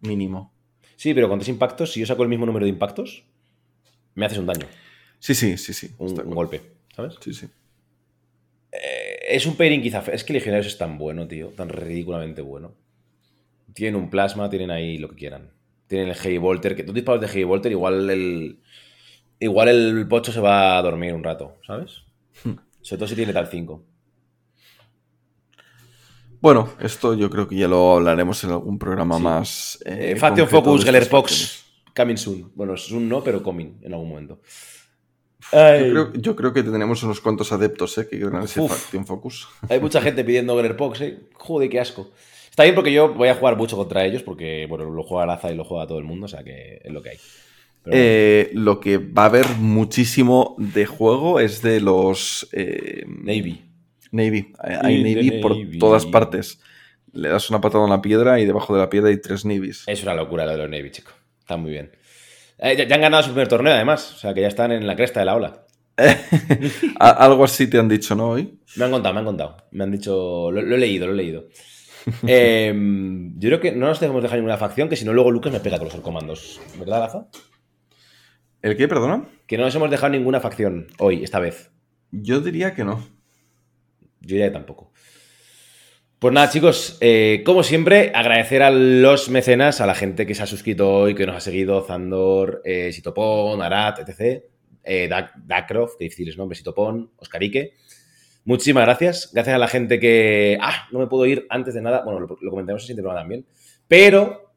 Mínimo. 0.00 0.52
Sí, 0.94 1.14
pero 1.14 1.28
con 1.28 1.38
tres 1.40 1.48
impactos, 1.48 1.92
si 1.92 2.00
yo 2.00 2.06
saco 2.06 2.22
el 2.22 2.28
mismo 2.28 2.46
número 2.46 2.64
de 2.64 2.70
impactos, 2.70 3.24
me 4.14 4.26
haces 4.26 4.38
un 4.38 4.46
daño, 4.46 4.66
Sí, 5.18 5.34
sí, 5.34 5.56
sí, 5.56 5.72
sí. 5.72 5.90
un, 5.98 6.14
golpe, 6.34 6.60
¿sabes? 6.94 7.14
Sí, 7.20 7.32
sí. 7.34 7.46
Eh, 8.72 9.18
es 9.36 9.46
un 9.46 9.56
pairing 9.56 9.82
quizá. 9.82 10.00
Es 10.12 10.24
que 10.24 10.32
Legionarios 10.32 10.66
es 10.66 10.78
tan 10.78 10.98
bueno, 10.98 11.26
tío. 11.28 11.48
Tan 11.48 11.68
ridículamente 11.68 12.42
bueno. 12.42 12.74
Tienen 13.74 14.00
un 14.00 14.10
plasma, 14.10 14.48
tienen 14.50 14.70
ahí 14.70 14.98
lo 14.98 15.08
que 15.08 15.16
quieran. 15.16 15.50
Tienen 15.86 16.08
el 16.08 16.14
Heavy 16.14 16.38
Volter. 16.38 16.74
Que 16.76 16.84
tú 16.84 16.92
disparos 16.92 17.20
de 17.20 17.28
Heavy 17.28 17.44
Volter, 17.44 17.72
igual 17.72 18.08
el. 18.10 18.60
Igual 19.40 19.68
el 19.68 20.06
pocho 20.08 20.30
se 20.32 20.40
va 20.40 20.78
a 20.78 20.82
dormir 20.82 21.12
un 21.14 21.24
rato, 21.24 21.56
¿sabes? 21.66 22.02
Hmm. 22.44 22.52
Sobre 22.80 22.98
todo 22.98 23.08
si 23.08 23.16
tiene 23.16 23.32
tal 23.32 23.48
5. 23.48 23.84
Bueno, 26.40 26.70
esto 26.80 27.14
yo 27.14 27.30
creo 27.30 27.46
que 27.48 27.56
ya 27.56 27.68
lo 27.68 27.94
hablaremos 27.96 28.42
en 28.44 28.50
algún 28.50 28.78
programa 28.78 29.16
Sí. 29.16 29.22
más. 29.22 29.78
eh, 29.84 30.16
Faction 30.16 30.46
concreto 30.46 30.64
Focus, 30.64 30.84
Geller 30.84 31.04
Fox. 31.06 31.64
Coming 31.94 32.16
soon. 32.16 32.50
Bueno, 32.54 32.76
soon 32.76 33.08
no, 33.08 33.22
pero 33.22 33.42
coming 33.42 33.78
en 33.82 33.92
algún 33.92 34.08
momento. 34.08 34.40
Yo 35.52 35.58
creo, 35.90 36.12
yo 36.14 36.36
creo 36.36 36.52
que 36.52 36.62
tenemos 36.62 37.02
unos 37.02 37.20
cuantos 37.20 37.52
adeptos 37.52 37.98
eh, 37.98 38.08
que 38.08 38.18
quieran 38.18 38.42
ese. 38.42 38.66
Faction 38.66 39.06
Focus. 39.06 39.48
Hay 39.68 39.78
mucha 39.80 40.00
gente 40.02 40.24
pidiendo 40.24 40.56
Geller 40.56 40.76
Fox, 40.76 41.00
¿eh? 41.02 41.20
Joder, 41.34 41.68
qué 41.68 41.80
asco. 41.80 42.10
Está 42.52 42.64
bien 42.64 42.74
porque 42.74 42.92
yo 42.92 43.14
voy 43.14 43.28
a 43.30 43.34
jugar 43.34 43.56
mucho 43.56 43.78
contra 43.78 44.04
ellos, 44.04 44.22
porque, 44.22 44.66
bueno, 44.68 44.90
lo 44.90 45.02
juega 45.04 45.24
Laza 45.24 45.50
y 45.50 45.56
lo 45.56 45.64
juega 45.64 45.86
todo 45.86 45.98
el 45.98 46.04
mundo, 46.04 46.26
o 46.26 46.28
sea 46.28 46.44
que 46.44 46.82
es 46.84 46.92
lo 46.92 47.02
que 47.02 47.08
hay. 47.10 47.16
Pero. 47.82 47.96
Eh, 47.98 48.50
lo 48.52 48.78
que 48.78 48.98
va 48.98 49.22
a 49.22 49.26
haber 49.26 49.46
muchísimo 49.58 50.54
de 50.58 50.84
juego 50.84 51.40
es 51.40 51.62
de 51.62 51.80
los 51.80 52.46
eh, 52.52 53.04
Navy. 53.08 53.62
Navy. 54.10 54.52
Hay, 54.58 54.76
hay 54.82 55.02
Navy 55.14 55.30
por 55.40 55.56
Navy. 55.56 55.78
todas 55.78 56.04
partes. 56.04 56.60
Le 57.14 57.30
das 57.30 57.48
una 57.48 57.60
patada 57.62 57.84
en 57.84 57.90
la 57.90 58.02
piedra 58.02 58.38
y 58.38 58.44
debajo 58.44 58.74
de 58.74 58.80
la 58.80 58.90
piedra 58.90 59.08
hay 59.08 59.20
tres 59.20 59.44
Navies. 59.46 59.84
Es 59.86 60.02
una 60.02 60.14
locura 60.14 60.44
lo 60.44 60.52
de 60.52 60.58
los 60.58 60.68
Navy, 60.70 60.90
chico. 60.90 61.10
Está 61.40 61.56
muy 61.56 61.70
bien. 61.70 61.90
Eh, 62.58 62.76
ya, 62.76 62.84
ya 62.86 62.94
han 62.96 63.00
ganado 63.00 63.22
su 63.22 63.30
primer 63.30 63.48
torneo, 63.48 63.72
además. 63.72 64.12
O 64.14 64.18
sea, 64.18 64.34
que 64.34 64.42
ya 64.42 64.48
están 64.48 64.70
en 64.72 64.86
la 64.86 64.94
cresta 64.94 65.20
de 65.20 65.26
la 65.26 65.34
ola. 65.34 65.64
A- 67.00 67.10
Algo 67.24 67.44
así 67.44 67.68
te 67.68 67.78
han 67.78 67.88
dicho, 67.88 68.14
¿no? 68.14 68.30
Hoy. 68.30 68.58
Me 68.76 68.84
han 68.84 68.90
contado, 68.90 69.14
me 69.14 69.20
han 69.20 69.26
contado. 69.26 69.56
Me 69.72 69.84
han 69.84 69.90
dicho. 69.90 70.50
Lo, 70.52 70.62
lo 70.62 70.76
he 70.76 70.78
leído, 70.78 71.06
lo 71.06 71.12
he 71.14 71.16
leído. 71.16 71.46
Eh, 72.26 72.72
yo 73.36 73.48
creo 73.48 73.60
que 73.60 73.72
no 73.72 73.86
nos 73.86 74.00
debemos 74.00 74.22
dejar 74.22 74.38
ninguna 74.38 74.56
facción, 74.56 74.88
que 74.88 74.96
si 74.96 75.04
no, 75.04 75.12
luego 75.12 75.30
Lucas 75.30 75.52
me 75.52 75.60
pega 75.60 75.78
con 75.78 75.88
los 75.88 75.96
comandos. 76.00 76.60
¿Verdad, 76.78 77.00
Laza? 77.00 77.28
¿El 78.62 78.76
qué, 78.76 78.88
perdona? 78.88 79.28
Que 79.46 79.58
no 79.58 79.64
nos 79.64 79.74
hemos 79.74 79.90
dejado 79.90 80.12
ninguna 80.12 80.40
facción 80.40 80.86
hoy, 80.98 81.24
esta 81.24 81.40
vez. 81.40 81.70
Yo 82.10 82.40
diría 82.40 82.74
que 82.74 82.84
no. 82.84 83.06
Yo 84.20 84.34
diría 84.34 84.46
que 84.46 84.52
tampoco. 84.52 84.92
Pues 86.22 86.32
nada, 86.32 86.48
chicos, 86.50 86.98
eh, 87.00 87.42
como 87.44 87.64
siempre, 87.64 88.12
agradecer 88.14 88.62
a 88.62 88.70
los 88.70 89.28
mecenas, 89.28 89.80
a 89.80 89.86
la 89.86 89.96
gente 89.96 90.24
que 90.24 90.36
se 90.36 90.44
ha 90.44 90.46
suscrito 90.46 90.88
hoy, 90.88 91.16
que 91.16 91.26
nos 91.26 91.34
ha 91.34 91.40
seguido, 91.40 91.82
Zandor, 91.82 92.62
eh, 92.64 92.92
Sitopón, 92.92 93.60
Arat, 93.60 94.08
etc. 94.08 94.44
Eh, 94.84 95.10
Dakrof, 95.44 95.96
que 95.96 96.04
difíciles 96.04 96.38
nombres, 96.38 96.58
Sitopón, 96.58 97.10
Oscarique. 97.16 97.74
Muchísimas 98.44 98.84
gracias. 98.84 99.30
Gracias 99.32 99.54
a 99.54 99.58
la 99.58 99.68
gente 99.68 100.00
que. 100.00 100.58
Ah, 100.60 100.88
no 100.90 100.98
me 100.98 101.06
puedo 101.06 101.26
ir 101.26 101.46
antes 101.48 101.74
de 101.74 101.82
nada. 101.82 102.02
Bueno, 102.04 102.20
lo, 102.20 102.26
lo 102.40 102.50
comentaremos 102.50 102.82
en 102.82 102.86
siguiente 102.86 103.08
también. 103.14 103.46
Pero 103.86 104.52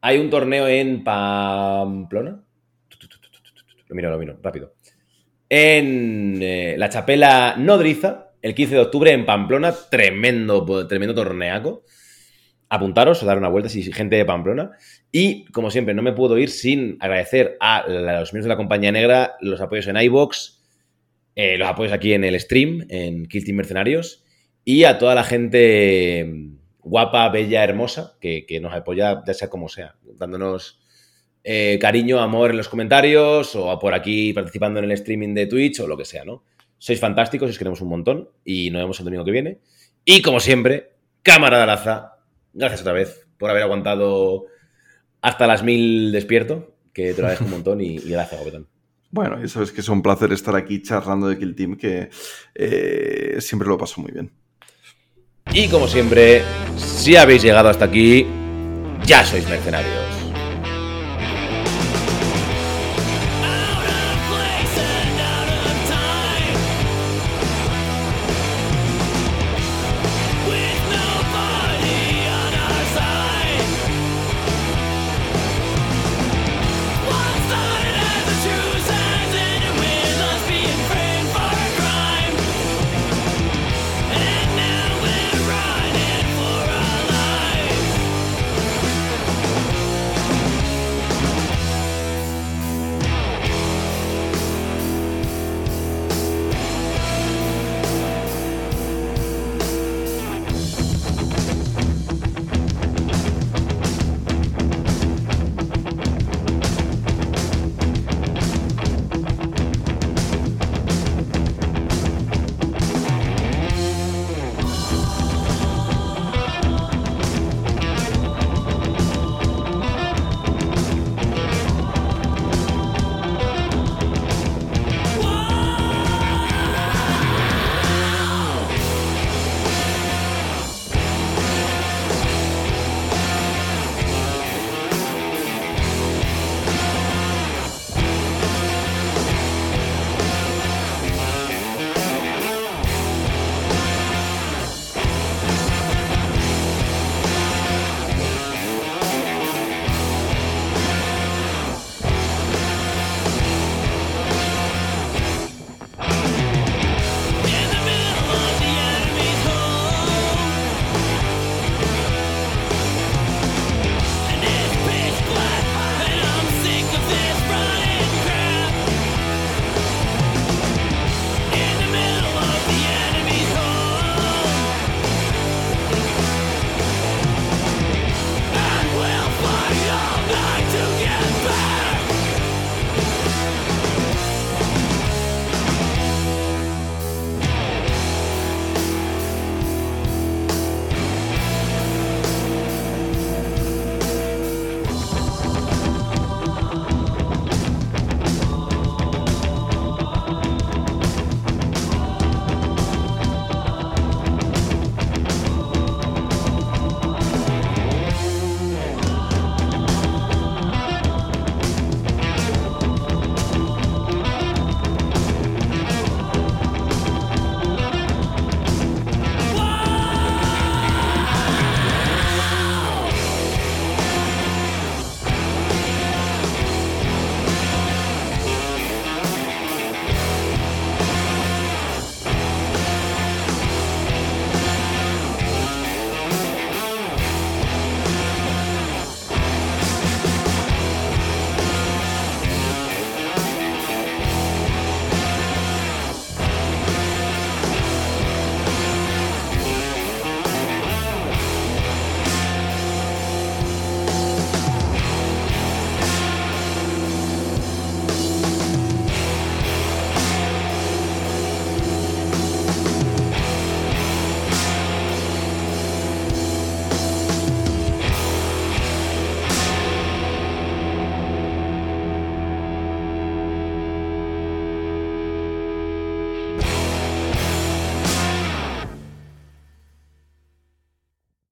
hay 0.00 0.18
un 0.18 0.30
torneo 0.30 0.66
en 0.68 1.04
Pamplona. 1.04 2.42
Lo 3.88 3.96
miro, 3.96 4.10
lo 4.10 4.18
miro, 4.18 4.38
rápido. 4.42 4.74
En 5.48 6.38
eh, 6.42 6.74
la 6.76 6.90
Chapela 6.90 7.54
Nodriza, 7.56 8.32
el 8.42 8.54
15 8.54 8.74
de 8.74 8.80
octubre 8.80 9.12
en 9.12 9.24
Pamplona. 9.24 9.74
Tremendo, 9.90 10.86
tremendo 10.86 11.14
torneaco. 11.14 11.84
Apuntaros 12.68 13.22
o 13.22 13.26
dar 13.26 13.38
una 13.38 13.48
vuelta 13.48 13.70
si 13.70 13.90
gente 13.92 14.16
de 14.16 14.24
Pamplona. 14.26 14.72
Y, 15.10 15.46
como 15.46 15.70
siempre, 15.70 15.94
no 15.94 16.02
me 16.02 16.12
puedo 16.12 16.36
ir 16.36 16.50
sin 16.50 16.98
agradecer 17.00 17.56
a 17.60 17.84
los 17.88 18.32
miembros 18.32 18.44
de 18.44 18.48
la 18.50 18.56
compañía 18.56 18.92
negra 18.92 19.36
los 19.40 19.60
apoyos 19.60 19.86
en 19.86 19.96
iBox, 19.96 20.57
eh, 21.38 21.56
los 21.56 21.68
apoyos 21.68 21.92
aquí 21.92 22.14
en 22.14 22.24
el 22.24 22.38
stream, 22.40 22.84
en 22.88 23.26
Kill 23.26 23.44
Team 23.44 23.58
Mercenarios, 23.58 24.24
y 24.64 24.82
a 24.82 24.98
toda 24.98 25.14
la 25.14 25.22
gente 25.22 26.24
mm, 26.24 26.56
guapa, 26.80 27.28
bella, 27.28 27.62
hermosa, 27.62 28.16
que, 28.20 28.44
nos 28.60 28.74
apoya 28.74 29.22
ya 29.24 29.34
sea 29.34 29.48
como 29.48 29.68
sea, 29.68 29.94
dándonos 30.02 30.80
eh, 31.44 31.78
cariño, 31.80 32.18
amor 32.18 32.50
en 32.50 32.56
los 32.56 32.68
comentarios, 32.68 33.54
o 33.54 33.78
por 33.78 33.94
aquí 33.94 34.32
participando 34.32 34.80
en 34.80 34.86
el 34.86 34.90
streaming 34.90 35.32
de 35.32 35.46
Twitch, 35.46 35.78
o 35.78 35.86
lo 35.86 35.96
que 35.96 36.04
sea, 36.04 36.24
¿no? 36.24 36.42
Sois 36.76 36.98
fantásticos, 36.98 37.48
os 37.48 37.56
queremos 37.56 37.80
un 37.82 37.90
montón, 37.90 38.30
y 38.44 38.72
nos 38.72 38.82
vemos 38.82 38.98
el 38.98 39.04
domingo 39.04 39.24
que 39.24 39.30
viene. 39.30 39.60
Y, 40.04 40.22
como 40.22 40.40
siempre, 40.40 40.94
camarada 41.22 41.66
Laza, 41.66 42.16
gracias 42.52 42.80
otra 42.80 42.94
vez 42.94 43.28
por 43.38 43.48
haber 43.50 43.62
aguantado 43.62 44.46
hasta 45.22 45.46
las 45.46 45.62
mil 45.62 46.10
despierto, 46.10 46.74
que 46.92 47.14
te 47.14 47.22
lo 47.22 47.28
agradezco 47.28 47.44
un 47.44 47.52
montón, 47.52 47.80
y, 47.80 47.94
y 47.94 48.10
gracias, 48.10 48.40
Gopetón. 48.40 48.77
Bueno, 49.10 49.40
ya 49.40 49.48
sabes 49.48 49.72
que 49.72 49.80
es 49.80 49.88
un 49.88 50.02
placer 50.02 50.32
estar 50.32 50.54
aquí 50.54 50.82
charlando 50.82 51.28
de 51.28 51.38
Kill 51.38 51.54
Team, 51.54 51.76
que 51.76 52.10
eh, 52.54 53.36
siempre 53.40 53.68
lo 53.68 53.78
paso 53.78 54.00
muy 54.00 54.12
bien. 54.12 54.30
Y 55.52 55.68
como 55.68 55.88
siempre, 55.88 56.42
si 56.76 57.16
habéis 57.16 57.42
llegado 57.42 57.70
hasta 57.70 57.86
aquí, 57.86 58.26
ya 59.06 59.24
sois 59.24 59.48
mercenarios. 59.48 60.17